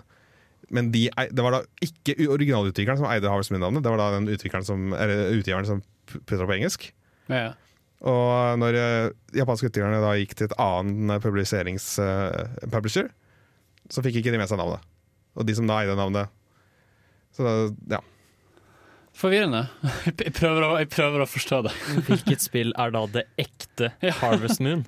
Men 0.69 0.91
de, 0.93 1.07
det 1.09 1.43
var 1.43 1.55
da 1.55 1.63
ikke 1.83 2.15
originalutvikleren 2.31 2.99
som 3.01 3.09
eide 3.09 3.31
Harvest 3.31 3.51
Moon-navnet, 3.53 3.83
det 3.83 3.91
var 3.91 3.99
da 3.99 4.11
den 4.17 4.29
utvikleren 4.31 4.67
som, 4.67 4.91
eller 4.95 5.33
utgiveren 5.35 5.67
som 5.67 5.81
putta 6.11 6.43
opp 6.43 6.51
på 6.51 6.57
engelsk. 6.59 6.87
Ja. 7.31 7.51
Og 8.07 8.59
når 8.61 8.77
eh, 8.79 9.09
japanske 9.37 9.69
utgiverne 9.69 9.99
da 10.01 10.13
gikk 10.17 10.33
til 10.37 10.49
et 10.49 10.55
annen 10.61 11.11
publiserings 11.21 11.87
eh, 12.01 12.55
publisher, 12.71 13.11
så 13.91 14.03
fikk 14.05 14.21
ikke 14.21 14.33
de 14.33 14.39
med 14.41 14.49
seg 14.49 14.61
navnet. 14.61 14.85
Og 15.37 15.45
de 15.47 15.55
som 15.55 15.67
da 15.69 15.77
eide 15.79 15.95
navnet 15.95 16.31
Så 17.31 17.45
da, 17.45 17.53
ja. 17.93 18.01
Forvirrende. 19.15 19.65
Jeg 20.07 20.33
prøver, 20.35 20.65
å, 20.65 20.71
jeg 20.79 20.89
prøver 20.91 21.23
å 21.23 21.29
forstå 21.29 21.61
det. 21.67 21.71
Hvilket 22.07 22.43
spill 22.43 22.73
er 22.79 22.93
da 22.95 23.03
det 23.11 23.25
ekte 23.39 23.91
Harvest 24.21 24.63
Moon? 24.63 24.85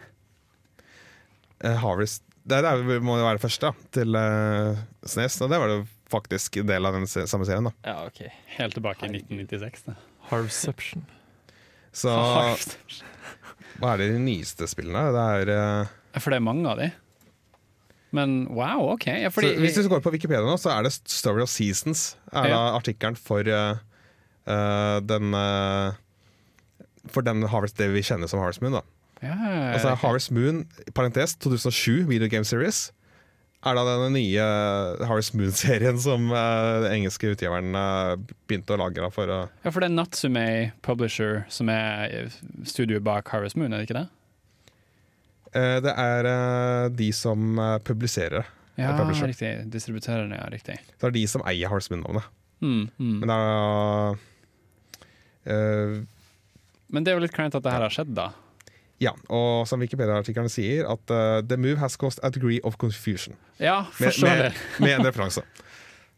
Eh, 1.64 1.76
Harvest 1.80 2.24
Det 2.44 2.60
der 2.66 2.82
må 3.00 3.18
jo 3.20 3.24
være 3.24 3.38
det 3.40 3.44
første 3.46 3.70
da, 3.70 3.90
til 3.96 4.18
uh, 4.20 4.80
Snes, 5.08 5.38
og 5.44 5.52
det 5.52 5.60
var 5.62 5.72
jo 5.72 5.84
faktisk 6.12 6.60
en 6.60 6.68
del 6.70 6.86
av 6.90 6.98
den 6.98 7.08
se 7.10 7.24
samme 7.30 7.48
serien. 7.48 7.70
da 7.70 7.94
Ja, 7.94 8.08
ok. 8.10 8.26
Helt 8.58 8.76
tilbake 8.76 9.08
i 9.08 9.14
1996. 9.16 9.86
Da. 9.88 9.96
Harvception. 10.32 11.06
Så 11.96 12.12
hva 13.80 13.94
er 13.94 14.02
det 14.02 14.10
de 14.14 14.20
nyeste 14.22 14.68
spillene? 14.70 15.06
Det 15.16 15.24
er 15.38 15.54
uh, 15.88 16.20
For 16.20 16.34
det 16.34 16.42
er 16.42 16.46
mange 16.46 16.68
av 16.70 16.82
de. 16.82 16.90
Men 18.14 18.44
wow, 18.54 18.92
OK. 18.92 19.08
Ja, 19.24 19.32
fordi, 19.34 19.56
så 19.56 19.64
Hvis 19.64 19.80
du 19.80 19.90
går 19.90 20.04
på 20.06 20.14
Wikipedia 20.14 20.44
nå, 20.46 20.58
så 20.62 20.76
er 20.76 20.86
det 20.86 20.94
Story 20.94 21.42
of 21.42 21.50
Seasons 21.50 22.12
Er 22.30 22.52
da 22.52 22.60
artikkelen 22.76 23.18
for 23.18 23.48
uh, 23.50 23.80
eh, 24.46 24.98
den 25.02 25.34
For 27.10 27.26
den 27.26 27.42
Harvest 27.50 27.80
det 27.82 27.90
vi 27.96 28.04
kjenner 28.06 28.30
som 28.30 28.44
Harvest 28.44 28.62
Moon. 28.62 28.78
da 28.78 28.84
ja, 29.24 29.38
altså 29.74 29.96
Harvest 30.04 30.34
Moon, 30.36 30.66
parentes 30.96 31.38
2007, 31.40 32.04
Video 32.10 32.28
Game 32.32 32.48
Series, 32.48 32.90
er 33.64 33.78
da 33.78 33.84
den 33.88 34.18
nye 34.18 34.48
Harvest 35.08 35.36
Moon-serien 35.40 36.00
som 36.04 36.28
eh, 36.36 36.82
den 36.84 36.98
engelske 36.98 37.32
utgiveren 37.32 37.72
eh, 37.80 38.18
begynte 38.50 38.76
å 38.76 38.82
lage. 38.82 39.08
For 39.16 39.32
å 39.32 39.38
ja, 39.48 39.72
for 39.72 39.80
det 39.80 39.88
er 39.88 39.96
Natsume 39.96 40.48
Publisher 40.84 41.46
som 41.54 41.72
er 41.72 42.34
studioet 42.68 43.06
bak 43.08 43.32
Harvest 43.32 43.56
Moon, 43.60 43.72
er 43.72 43.80
det 43.80 43.88
ikke 43.88 44.02
det? 44.02 44.10
Eh, 45.54 45.80
det 45.86 45.94
er 45.94 46.30
eh, 46.30 46.92
de 47.00 47.10
som 47.16 47.56
eh, 47.62 47.78
publiserer. 47.86 48.52
Ja, 48.76 48.96
riktig. 48.98 49.52
Distributørene, 49.70 50.40
ja, 50.40 50.48
riktig. 50.50 50.80
Det 50.98 51.06
er 51.08 51.14
de 51.14 51.28
som 51.30 51.44
eier 51.46 51.70
Harvest 51.70 51.94
Moon-navnet. 51.94 52.26
Mm, 52.64 52.88
mm. 52.98 53.18
Men 53.22 53.30
det 53.30 53.36
er 53.38 54.22
eh, 55.54 55.98
Men 56.90 57.06
det 57.06 57.12
er 57.12 57.20
jo 57.20 57.26
litt 57.26 57.36
kleint 57.36 57.56
at 57.56 57.64
det 57.66 57.74
her 57.74 57.86
har 57.86 57.94
skjedd, 57.94 58.16
da. 58.18 58.32
Ja, 59.04 59.12
og 59.28 59.68
som 59.68 59.82
Wikipedia-artikkelen 59.84 60.50
sier, 60.54 60.88
at 60.88 61.12
uh, 61.12 61.42
The 61.44 61.58
move 61.60 61.78
has 61.82 61.98
caused 62.00 62.24
a 62.24 62.30
degree 62.32 62.62
of 62.64 62.78
confusion. 62.80 63.36
Ja, 63.60 63.82
Med, 64.00 64.14
forståelig. 64.14 64.54
med, 64.80 64.88
med 64.88 64.96
en 65.00 65.08
referanse. 65.12 65.44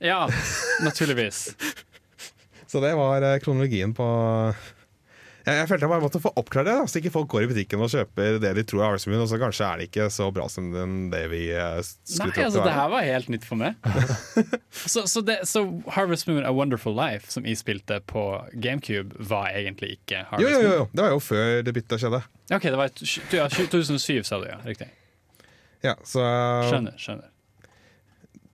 Ja, 0.04 0.26
naturligvis. 0.84 1.56
Så 2.68 2.82
det 2.84 2.92
var 3.00 3.24
eh, 3.24 3.38
kronologien 3.40 3.94
på 3.96 4.06
jeg, 5.46 5.58
jeg 5.60 5.68
følte 5.70 5.86
jeg 5.86 5.92
bare 5.92 6.02
måtte 6.02 6.20
få 6.24 6.32
oppklare 6.42 6.66
det, 6.66 6.76
da, 6.80 6.90
så 6.90 7.00
ikke 7.00 7.12
folk 7.14 7.28
går 7.30 7.46
i 7.46 7.50
butikken 7.52 7.84
og 7.86 7.92
kjøper 7.94 8.40
det 8.42 8.52
de 8.58 8.64
tror 8.66 8.82
er 8.82 8.88
Harvest 8.88 9.10
Moon, 9.12 9.22
og 9.22 9.30
så 9.30 9.38
kanskje 9.42 9.68
er 9.68 9.82
det 9.82 9.88
ikke 9.92 10.08
så 10.14 10.30
bra 10.34 10.48
som 10.50 10.72
den, 10.74 10.96
det 11.14 11.22
vi 11.30 11.42
uh, 11.54 11.78
skulle 11.86 12.32
Nei, 12.32 12.46
altså, 12.48 12.64
det 12.64 12.66
det 12.66 12.76
her 12.80 12.90
var 12.96 13.06
helt 13.06 13.30
nytt 13.36 13.46
for 13.46 13.62
meg. 13.62 13.78
så, 14.94 15.06
så, 15.12 15.22
det, 15.26 15.38
så 15.50 15.62
Harvest 15.94 16.26
Moon 16.32 16.42
A 16.50 16.54
Wonderful 16.56 16.98
Life, 16.98 17.30
som 17.34 17.46
jeg 17.46 17.60
spilte 17.62 18.00
på 18.10 18.26
GameCube, 18.58 19.14
var 19.30 19.52
egentlig 19.54 20.00
ikke 20.00 20.24
Jo, 20.24 20.28
Harvest 20.32 20.50
jo, 20.50 20.58
jo, 20.58 20.64
Moon? 20.66 20.80
jo, 20.80 20.88
det 20.92 21.06
var 21.06 21.14
jo 21.14 21.22
før 21.28 21.52
det 21.68 21.76
byttet 21.78 22.04
skjedde. 22.06 22.22
Ok, 22.50 22.66
det 22.66 22.80
var 22.82 23.06
ja, 23.38 23.48
2007, 23.54 24.24
sa 24.26 24.42
du, 24.42 24.48
ja. 24.50 24.58
Riktig. 24.66 24.90
Ja, 25.86 25.94
så 26.08 26.24
Skjønner. 26.66 26.96
skjønner. 26.98 27.30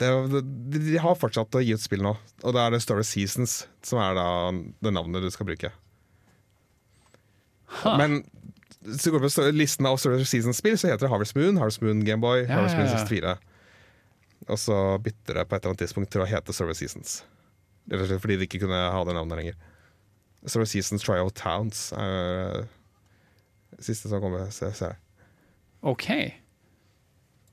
det, 0.01 0.09
de, 0.33 0.81
de 0.89 0.99
har 0.99 1.15
fortsatt 1.15 1.55
å 1.55 1.61
gi 1.63 1.71
ut 1.77 1.83
spill 1.83 2.03
nå, 2.03 2.17
og 2.43 2.57
det 2.57 2.65
er 2.65 2.75
det 2.75 2.81
Story 2.83 3.05
Seasons 3.07 3.61
som 3.85 4.01
er 4.03 4.17
da 4.17 4.27
det 4.51 4.91
navnet 4.91 5.23
du 5.23 5.31
skal 5.31 5.47
bruke. 5.47 5.71
Ha. 7.83 7.95
Men 7.97 8.21
du 8.81 9.11
går 9.13 9.21
på 9.23 9.29
sto- 9.31 9.47
listen 9.53 9.85
av 9.85 9.97
Story 10.01 10.23
Seasons-spill, 10.25 10.77
så 10.81 10.89
heter 10.89 11.05
det 11.05 11.11
Harvest 11.13 11.35
Moon, 11.37 11.57
Harvest 11.61 11.81
Moon 11.83 12.01
Gameboy, 12.05 12.43
Ja, 12.47 12.55
Harvest 12.59 12.75
Moon 12.79 12.87
ja, 12.89 12.93
ja. 12.97 13.03
64. 13.05 13.35
Og 14.49 14.57
så 14.59 14.77
bytter 15.05 15.37
det 15.37 15.43
på 15.47 15.55
et 15.55 15.61
eller 15.61 15.71
annet 15.75 15.83
tidspunkt 15.85 16.11
til 16.11 16.23
å 16.23 16.27
hete 16.29 16.53
Story 16.55 16.73
Seasons. 16.77 17.19
Rett 17.91 18.01
og 18.03 18.09
slett 18.09 18.23
fordi 18.23 18.37
de 18.41 18.47
ikke 18.49 18.61
kunne 18.63 18.79
ha 18.93 19.03
det 19.07 19.13
navnet 19.17 19.37
lenger. 19.41 19.59
Story 20.49 20.65
Seasons 20.65 21.03
Trial 21.05 21.29
Towns 21.37 21.91
er 21.93 22.63
det 23.77 23.85
siste 23.85 24.09
som 24.09 24.21
kommer. 24.23 24.49
Se, 24.53 24.71
se. 24.75 24.89
OK. 25.85 26.07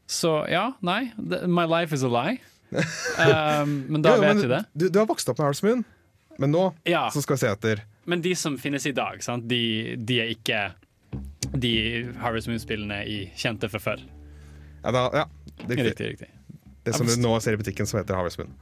Så 0.08 0.32
ja, 0.48 0.70
nei. 0.80 1.10
My 1.46 1.66
life 1.68 1.92
is 1.94 2.02
a 2.02 2.08
lie. 2.12 2.38
Um, 3.18 3.70
men 3.88 4.02
da 4.04 4.12
jo, 4.16 4.20
vet 4.20 4.28
men 4.36 4.42
vi 4.44 4.48
det. 4.50 4.58
Du, 4.76 4.82
du 4.92 4.98
har 5.00 5.06
vokst 5.08 5.28
opp 5.32 5.38
med 5.40 5.46
Harvest 5.48 5.64
Moon, 5.64 5.80
men 6.38 6.52
nå 6.52 6.66
Ja, 6.86 7.06
så 7.10 7.22
skal 7.24 7.38
vi 7.38 7.40
se 7.40 7.48
etter 7.50 7.80
Men 8.08 8.22
de 8.24 8.32
som 8.36 8.56
finnes 8.58 8.86
i 8.88 8.94
dag, 8.96 9.20
sant? 9.24 9.44
De, 9.50 9.96
de 10.00 10.20
er 10.22 10.32
ikke 10.32 10.62
de 11.52 11.72
Harvest 12.22 12.48
Moon-spillene 12.48 13.02
kjente 13.36 13.68
fra 13.68 13.80
før. 13.82 14.02
Ja, 14.82 14.92
da, 14.94 15.02
ja 15.12 15.24
riktig. 15.66 15.84
Riktig, 15.90 16.08
riktig. 16.14 16.28
det 16.86 16.94
som 16.96 17.08
du 17.08 17.16
nå 17.20 17.34
ser 17.44 17.56
i 17.56 17.60
butikken 17.60 17.88
som 17.88 18.00
heter 18.00 18.16
Harvest 18.16 18.40
Moon, 18.40 18.54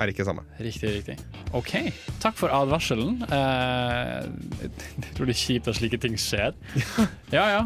er 0.00 0.12
ikke 0.12 0.22
det 0.24 0.28
samme. 0.30 0.44
Riktig, 0.60 0.92
riktig. 0.98 1.16
OK. 1.56 1.72
Takk 2.24 2.36
for 2.40 2.52
advarselen. 2.52 3.20
Eh, 3.28 4.28
jeg 4.64 5.14
tror 5.16 5.28
det 5.28 5.36
er 5.36 5.42
kjipt 5.44 5.72
at 5.72 5.80
slike 5.80 6.00
ting 6.02 6.16
skjer. 6.20 6.56
Ja, 7.36 7.46
ja. 7.52 7.62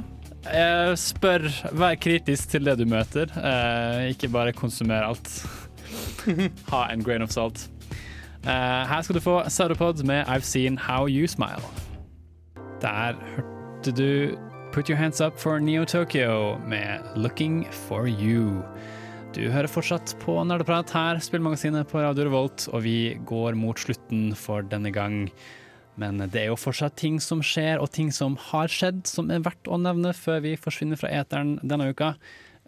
Eh, 0.50 0.94
spør, 0.96 1.44
vær 1.76 1.98
kritisk 2.00 2.54
til 2.54 2.64
det 2.66 2.78
du 2.80 2.86
møter. 2.88 3.30
Eh, 3.36 4.10
ikke 4.16 4.30
bare 4.32 4.56
konsumer 4.56 5.06
alt. 5.12 5.30
Ha 6.70 6.86
en 6.92 7.02
grain 7.06 7.22
of 7.22 7.30
salt. 7.34 7.68
Eh, 8.40 8.84
her 8.88 9.02
skal 9.04 9.18
du 9.18 9.20
få 9.20 9.42
Sauropod 9.52 10.00
med 10.08 10.24
I've 10.24 10.46
Seen 10.46 10.78
How 10.78 11.08
You 11.08 11.26
Smile. 11.28 11.60
Der 12.80 13.18
hørte 13.36 13.92
du 13.92 14.36
Put 14.72 14.88
Your 14.88 14.96
Hands 14.96 15.20
Up 15.20 15.36
for 15.38 15.58
Neo 15.58 15.84
Tokyo 15.84 16.56
med 16.64 17.04
Looking 17.16 17.66
for 17.72 18.06
You. 18.06 18.62
Du 19.36 19.44
hører 19.50 19.68
fortsatt 19.68 20.14
på 20.24 20.38
Nerdeprat 20.44 20.90
her, 20.90 21.20
spillmagasinet 21.20 21.86
på 21.90 22.00
Radio 22.00 22.24
Revolt, 22.24 22.64
og 22.72 22.82
vi 22.82 23.18
går 23.28 23.54
mot 23.54 23.78
slutten 23.78 24.32
for 24.34 24.64
denne 24.64 24.90
gang. 24.90 25.28
Men 26.00 26.18
det 26.18 26.40
er 26.40 26.48
jo 26.48 26.56
fortsatt 26.56 26.96
ting 26.96 27.20
som 27.20 27.42
skjer, 27.44 27.76
og 27.76 27.92
ting 27.92 28.08
som 28.14 28.38
har 28.50 28.72
skjedd, 28.72 29.04
som 29.06 29.28
er 29.30 29.44
verdt 29.44 29.68
å 29.68 29.76
nevne 29.76 30.14
før 30.16 30.40
vi 30.46 30.56
forsvinner 30.56 30.96
fra 30.96 31.12
eteren 31.12 31.58
denne 31.60 31.92
uka. 31.92 32.14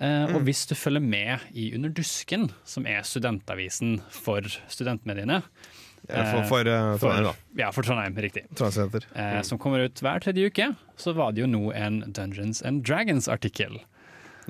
Eh, 0.03 0.35
Og 0.35 0.43
hvis 0.43 0.65
du 0.67 0.75
følger 0.75 1.01
med 1.05 1.45
i 1.55 1.69
Under 1.77 1.93
dusken, 1.95 2.49
som 2.67 2.87
er 2.91 3.05
studentavisen 3.07 4.01
for 4.11 4.43
studentmediene 4.69 5.43
Ja, 6.09 6.25
for 6.33 6.43
for 6.49 6.65
for, 6.65 6.99
Trondheim, 6.99 7.25
da. 7.29 7.35
Ja, 7.63 7.71
for 7.71 7.83
Trondheim, 7.87 8.17
riktig. 8.19 8.43
Trondheimsstudenter. 8.59 9.05
mm. 9.15 9.45
som 9.47 9.59
kommer 9.63 9.85
ut 9.87 9.95
hver 10.03 10.19
tredje 10.25 10.49
uke, 10.51 10.67
så 10.99 11.15
var 11.15 11.31
det 11.33 11.45
jo 11.45 11.47
nå 11.47 11.71
en 11.73 12.01
Dungeons 12.13 12.61
and 12.67 12.83
Dragons-artikkel. 12.85 13.79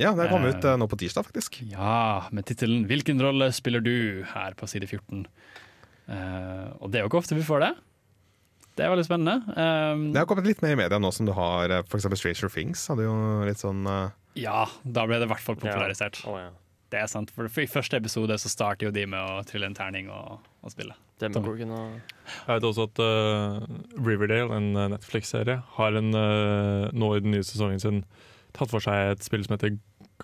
Ja, 0.00 0.14
det 0.16 0.30
kom 0.30 0.42
Eh. 0.46 0.54
ut 0.56 0.64
nå 0.64 0.88
på 0.88 0.96
tirsdag, 0.96 1.26
faktisk. 1.28 1.60
Ja, 1.68 2.24
med 2.32 2.46
tittelen 2.46 2.86
'Hvilken 2.88 3.20
rolle 3.20 3.52
spiller 3.52 3.80
du?' 3.84 4.24
her 4.24 4.54
på 4.56 4.66
side 4.66 4.88
14. 4.88 5.26
Eh, 6.08 6.72
og 6.80 6.90
det 6.90 6.98
er 7.00 7.02
jo 7.04 7.08
ikke 7.10 7.20
ofte 7.20 7.36
vi 7.36 7.42
får 7.44 7.60
det. 7.60 7.74
Det 8.76 8.86
er 8.86 8.88
veldig 8.96 9.04
spennende. 9.04 10.12
Det 10.12 10.16
har 10.16 10.24
kommet 10.24 10.46
litt 10.46 10.62
mer 10.62 10.72
i 10.72 10.76
media 10.80 10.98
nå 10.98 11.12
som 11.12 11.26
du 11.26 11.32
har 11.36 11.68
f.eks. 11.84 12.08
Stranger 12.16 12.48
Things. 12.48 12.86
Hadde 12.88 13.04
jo 13.04 13.44
litt 13.44 13.58
sånn 13.60 13.84
ja, 14.38 14.66
da 14.82 15.06
ble 15.08 15.20
det 15.20 15.28
i 15.28 15.32
hvert 15.32 15.44
fall 15.44 15.58
popularisert. 15.60 16.22
Å, 16.28 16.36
ja. 16.40 16.50
Det 16.92 17.00
er 17.00 17.08
sant, 17.08 17.30
for 17.32 17.48
I 17.48 17.68
første 17.70 17.96
episode 17.96 18.36
så 18.40 18.50
starter 18.52 18.88
jo 18.88 18.92
de 18.92 19.06
med 19.08 19.16
å 19.16 19.40
trille 19.48 19.68
en 19.68 19.76
terning 19.76 20.10
og, 20.12 20.42
og 20.60 20.74
spille. 20.74 20.96
Demogorgon 21.22 21.70
og 21.72 21.94
Jeg 21.94 22.48
vet 22.50 22.66
også 22.68 22.88
at 22.88 23.00
uh, 23.00 23.62
Riverdale, 23.96 24.52
en 24.58 24.76
uh, 24.76 24.88
Netflix-serie, 24.92 25.62
har 25.78 25.98
en, 25.98 26.10
uh, 26.12 26.90
nå 26.92 27.14
i 27.16 27.22
den 27.24 27.32
nye 27.36 27.46
sesongen 27.46 27.80
sin 27.80 28.02
tatt 28.52 28.72
for 28.72 28.84
seg 28.84 29.14
et 29.14 29.24
spill 29.24 29.46
som 29.46 29.56
heter 29.56 29.78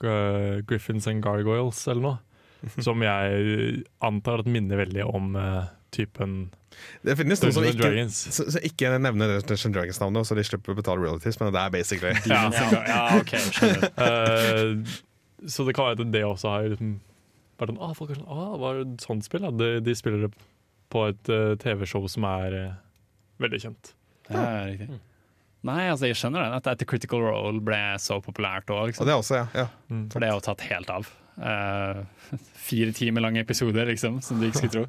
uh, 0.04 0.60
Griffins 0.68 1.08
and 1.08 1.24
Gargoyles, 1.24 1.86
eller 1.88 2.04
noe. 2.04 2.24
Som 2.82 3.04
jeg 3.06 3.84
antar 4.02 4.40
at 4.42 4.48
minner 4.50 4.80
veldig 4.80 5.04
om 5.06 5.36
uh, 5.38 5.68
typen 5.94 6.48
Det 7.06 7.16
finnes 7.18 7.42
noen 7.42 7.56
som 7.56 7.66
ikke, 7.68 7.90
så, 8.12 8.46
så 8.54 8.62
ikke 8.66 8.92
nevner 8.98 9.34
Dungeons 9.38 9.66
and 9.68 9.76
Dragons-navnet, 9.76 10.28
så 10.28 10.38
de 10.38 10.46
slipper 10.46 10.74
å 10.74 10.78
betale 10.78 11.02
royalties, 11.02 11.38
men 11.40 11.52
det 11.54 11.62
er 11.62 11.74
basically 11.74 12.14
Ja, 12.32 12.46
ja 12.88 13.02
OK, 13.18 13.34
skjønner. 13.56 13.90
Uh, 13.98 14.98
så 15.54 15.66
det 15.68 15.76
kan 15.78 15.90
være 15.90 16.00
at 16.00 16.14
det 16.14 16.24
også 16.26 16.54
har 16.54 16.70
liksom 16.74 16.96
vært 17.58 17.72
sånn 17.72 17.82
ah, 17.82 17.92
folk 17.98 18.14
er 18.14 18.20
sånn, 18.20 18.30
ah, 18.30 18.54
var 18.62 18.78
det 18.78 18.86
et 18.86 19.04
sånt 19.06 19.26
spill? 19.26 19.44
Ja, 19.46 19.52
de, 19.54 19.70
de 19.84 19.94
spiller 19.98 20.26
det 20.28 20.32
på 20.92 21.04
et 21.10 21.30
uh, 21.32 21.52
TV-show 21.60 22.06
som 22.10 22.26
er 22.28 22.56
uh, 22.56 22.80
veldig 23.42 23.62
kjent. 23.66 23.92
Ja, 24.28 24.44
riktig. 24.68 25.00
Nei, 25.66 25.88
altså 25.90 26.06
jeg 26.06 26.16
skjønner 26.18 26.44
det. 26.44 26.60
At 26.60 26.68
etter 26.72 26.88
Critical 26.88 27.22
Role 27.24 27.60
ble 27.64 27.80
så 28.00 28.20
populært 28.22 28.70
òg, 28.70 28.78
Og 28.84 28.90
liksom. 28.92 29.08
det 29.08 29.14
er 29.14 29.22
også, 29.22 29.40
ja. 29.40 29.46
ja. 29.64 29.66
Mm. 29.90 30.04
For 30.12 30.22
det 30.22 30.28
er 30.28 30.36
jo 30.36 30.44
tatt 30.46 30.64
helt 30.68 30.92
av. 30.94 31.10
Uh, 31.38 32.02
fire 32.68 32.94
timer 32.96 33.26
lange 33.26 33.42
episoder, 33.42 33.90
liksom, 33.90 34.20
som 34.24 34.38
du 34.38 34.48
ikke 34.48 34.62
skulle 34.62 34.76
tro. 34.76 34.86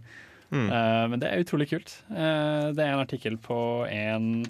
Mm. 0.49 0.67
Uh, 0.69 1.05
men 1.11 1.21
det 1.21 1.29
er 1.29 1.43
utrolig 1.43 1.69
kult. 1.71 1.93
Uh, 2.09 2.71
det 2.75 2.83
er 2.83 2.93
en 2.93 3.03
artikkel 3.03 3.37
på 3.41 3.59
en, 3.89 4.45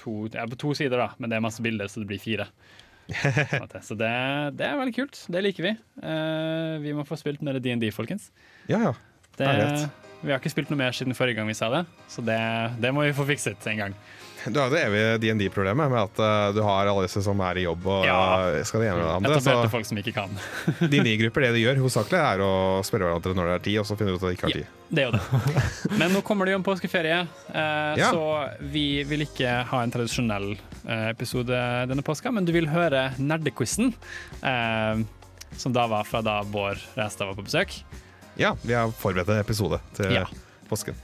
to, 0.00 0.24
ja, 0.34 0.46
på 0.50 0.58
to 0.60 0.74
sider, 0.76 0.98
da, 1.00 1.12
men 1.18 1.30
det 1.30 1.38
er 1.38 1.44
masse 1.44 1.62
bilder, 1.64 1.90
så 1.90 2.02
det 2.02 2.10
blir 2.10 2.22
fire. 2.22 2.48
så 3.84 3.96
det, 3.98 4.12
det 4.58 4.66
er 4.66 4.78
veldig 4.80 4.96
kult. 4.96 5.20
Det 5.30 5.44
liker 5.44 5.68
vi. 5.68 5.74
Uh, 6.00 6.80
vi 6.84 6.94
må 6.96 7.06
få 7.08 7.18
spilt 7.20 7.44
mer 7.44 7.60
DND, 7.62 7.86
folkens. 7.94 8.30
Ja, 8.70 8.80
ja. 8.90 8.94
Det, 9.34 9.48
vi 10.24 10.30
har 10.32 10.38
ikke 10.38 10.52
spilt 10.52 10.70
noe 10.70 10.78
mer 10.78 10.94
siden 10.94 11.16
forrige 11.16 11.40
gang 11.40 11.48
vi 11.50 11.56
sa 11.58 11.68
det, 11.72 11.82
så 12.08 12.22
det, 12.24 12.38
det 12.80 12.92
må 12.94 13.02
vi 13.04 13.16
få 13.16 13.26
fikset 13.28 13.66
en 13.72 13.82
gang. 13.82 13.96
Du 14.46 14.58
har 14.60 14.68
jo 14.68 14.74
det 14.74 14.82
evige 14.84 15.12
DND-problemet 15.22 15.88
med 15.88 15.98
at 16.02 16.18
uh, 16.20 16.52
du 16.52 16.60
har 16.66 16.86
alle 16.90 17.06
disse 17.06 17.22
som 17.24 17.38
er 17.40 17.56
i 17.60 17.64
jobb 17.64 17.86
og 17.88 18.02
Ja. 18.04 18.16
eh, 18.52 18.64
skal 18.68 18.82
det 18.82 18.88
ene 18.90 18.98
med 19.00 19.12
andre. 19.14 19.36
Etablerte 19.38 19.70
folk 19.72 19.86
som 19.88 20.00
ikke 20.02 20.12
kan. 20.16 20.34
DND-grupper, 20.92 21.46
det 21.46 21.52
de 21.56 21.62
gjør 21.64 21.80
hovedsakelig, 21.80 22.20
er 22.20 22.42
å 22.44 22.50
spørre 22.84 23.08
hverandre 23.08 23.32
når 23.38 23.48
det 23.50 23.54
er 23.56 23.64
tid, 23.68 23.78
og 23.80 23.86
så 23.88 23.96
finner 23.96 24.12
du 24.12 24.18
ut 24.18 24.26
at 24.26 24.28
de 24.28 24.36
ikke 24.36 24.48
har 24.50 24.56
tid. 24.58 24.66
Ja. 24.68 24.80
Det 24.94 25.02
er 25.02 25.08
jo 25.08 25.14
det. 25.16 25.94
Men 26.02 26.12
nå 26.14 26.20
kommer 26.28 26.44
det 26.46 26.52
jo 26.54 26.58
en 26.60 26.66
påskeferie, 26.66 27.22
uh, 27.54 27.94
Ja. 27.98 28.10
så 28.12 28.24
vi 28.74 28.84
vil 29.08 29.24
ikke 29.24 29.54
ha 29.72 29.80
en 29.82 29.94
tradisjonell 29.94 30.50
eh, 30.84 31.08
episode 31.14 31.62
denne 31.88 32.04
påska, 32.04 32.30
men 32.34 32.44
du 32.44 32.52
vil 32.52 32.68
høre 32.68 33.06
Nerdequizen, 33.18 33.94
som 35.56 35.72
da 35.72 35.86
var 35.88 36.04
fra 36.04 36.20
da 36.26 36.42
Bård 36.44 36.78
Ræstad 36.98 37.26
var 37.30 37.34
på 37.38 37.44
besøk. 37.46 37.78
Ja, 38.36 38.52
vi 38.62 38.74
har 38.74 38.90
forberedt 38.98 39.28
en 39.30 39.40
episode 39.40 39.80
til 39.96 40.12
Ja. 40.12 40.26
påsken. 40.68 40.94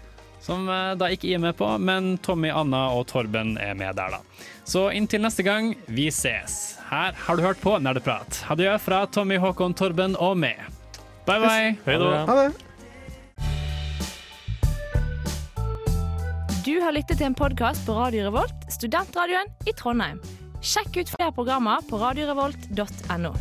Som 0.41 0.69
eh, 0.73 0.95
da 1.01 1.11
ikke 1.13 1.29
jeg 1.29 1.39
er 1.39 1.45
med 1.45 1.57
på, 1.59 1.69
men 1.79 2.15
Tommy, 2.25 2.49
Anna 2.53 2.87
og 2.97 3.07
Torben 3.13 3.57
er 3.61 3.77
med 3.79 3.99
der, 4.01 4.17
da. 4.17 4.47
Så 4.65 4.89
inntil 4.95 5.23
neste 5.25 5.45
gang, 5.45 5.75
vi 5.91 6.09
ses. 6.15 6.79
Her 6.91 7.15
har 7.17 7.37
du 7.37 7.45
hørt 7.45 7.61
på 7.63 7.77
Nerdeprat. 7.83 8.43
Adjø 8.51 8.73
fra 8.83 9.05
Tommy, 9.13 9.39
Håkon, 9.43 9.77
Torben 9.77 10.17
og 10.19 10.37
meg. 10.41 10.61
Bye, 11.29 11.41
bye. 11.43 11.73
Hei 11.87 12.01
da. 12.01 12.11
Ha 12.27 12.41
det! 12.41 12.51
Du 16.65 16.75
har 16.85 16.93
lyttet 16.93 17.19
til 17.19 17.27
en 17.31 17.35
podkast 17.35 17.87
på 17.87 17.95
Radio 17.97 18.27
Revolt, 18.29 18.67
studentradioen 18.73 19.49
i 19.67 19.73
Trondheim. 19.77 20.21
Sjekk 20.61 21.01
ut 21.01 21.13
flere 21.17 21.33
programmer 21.35 21.81
på 21.89 21.99
radiorevolt.no. 22.01 23.33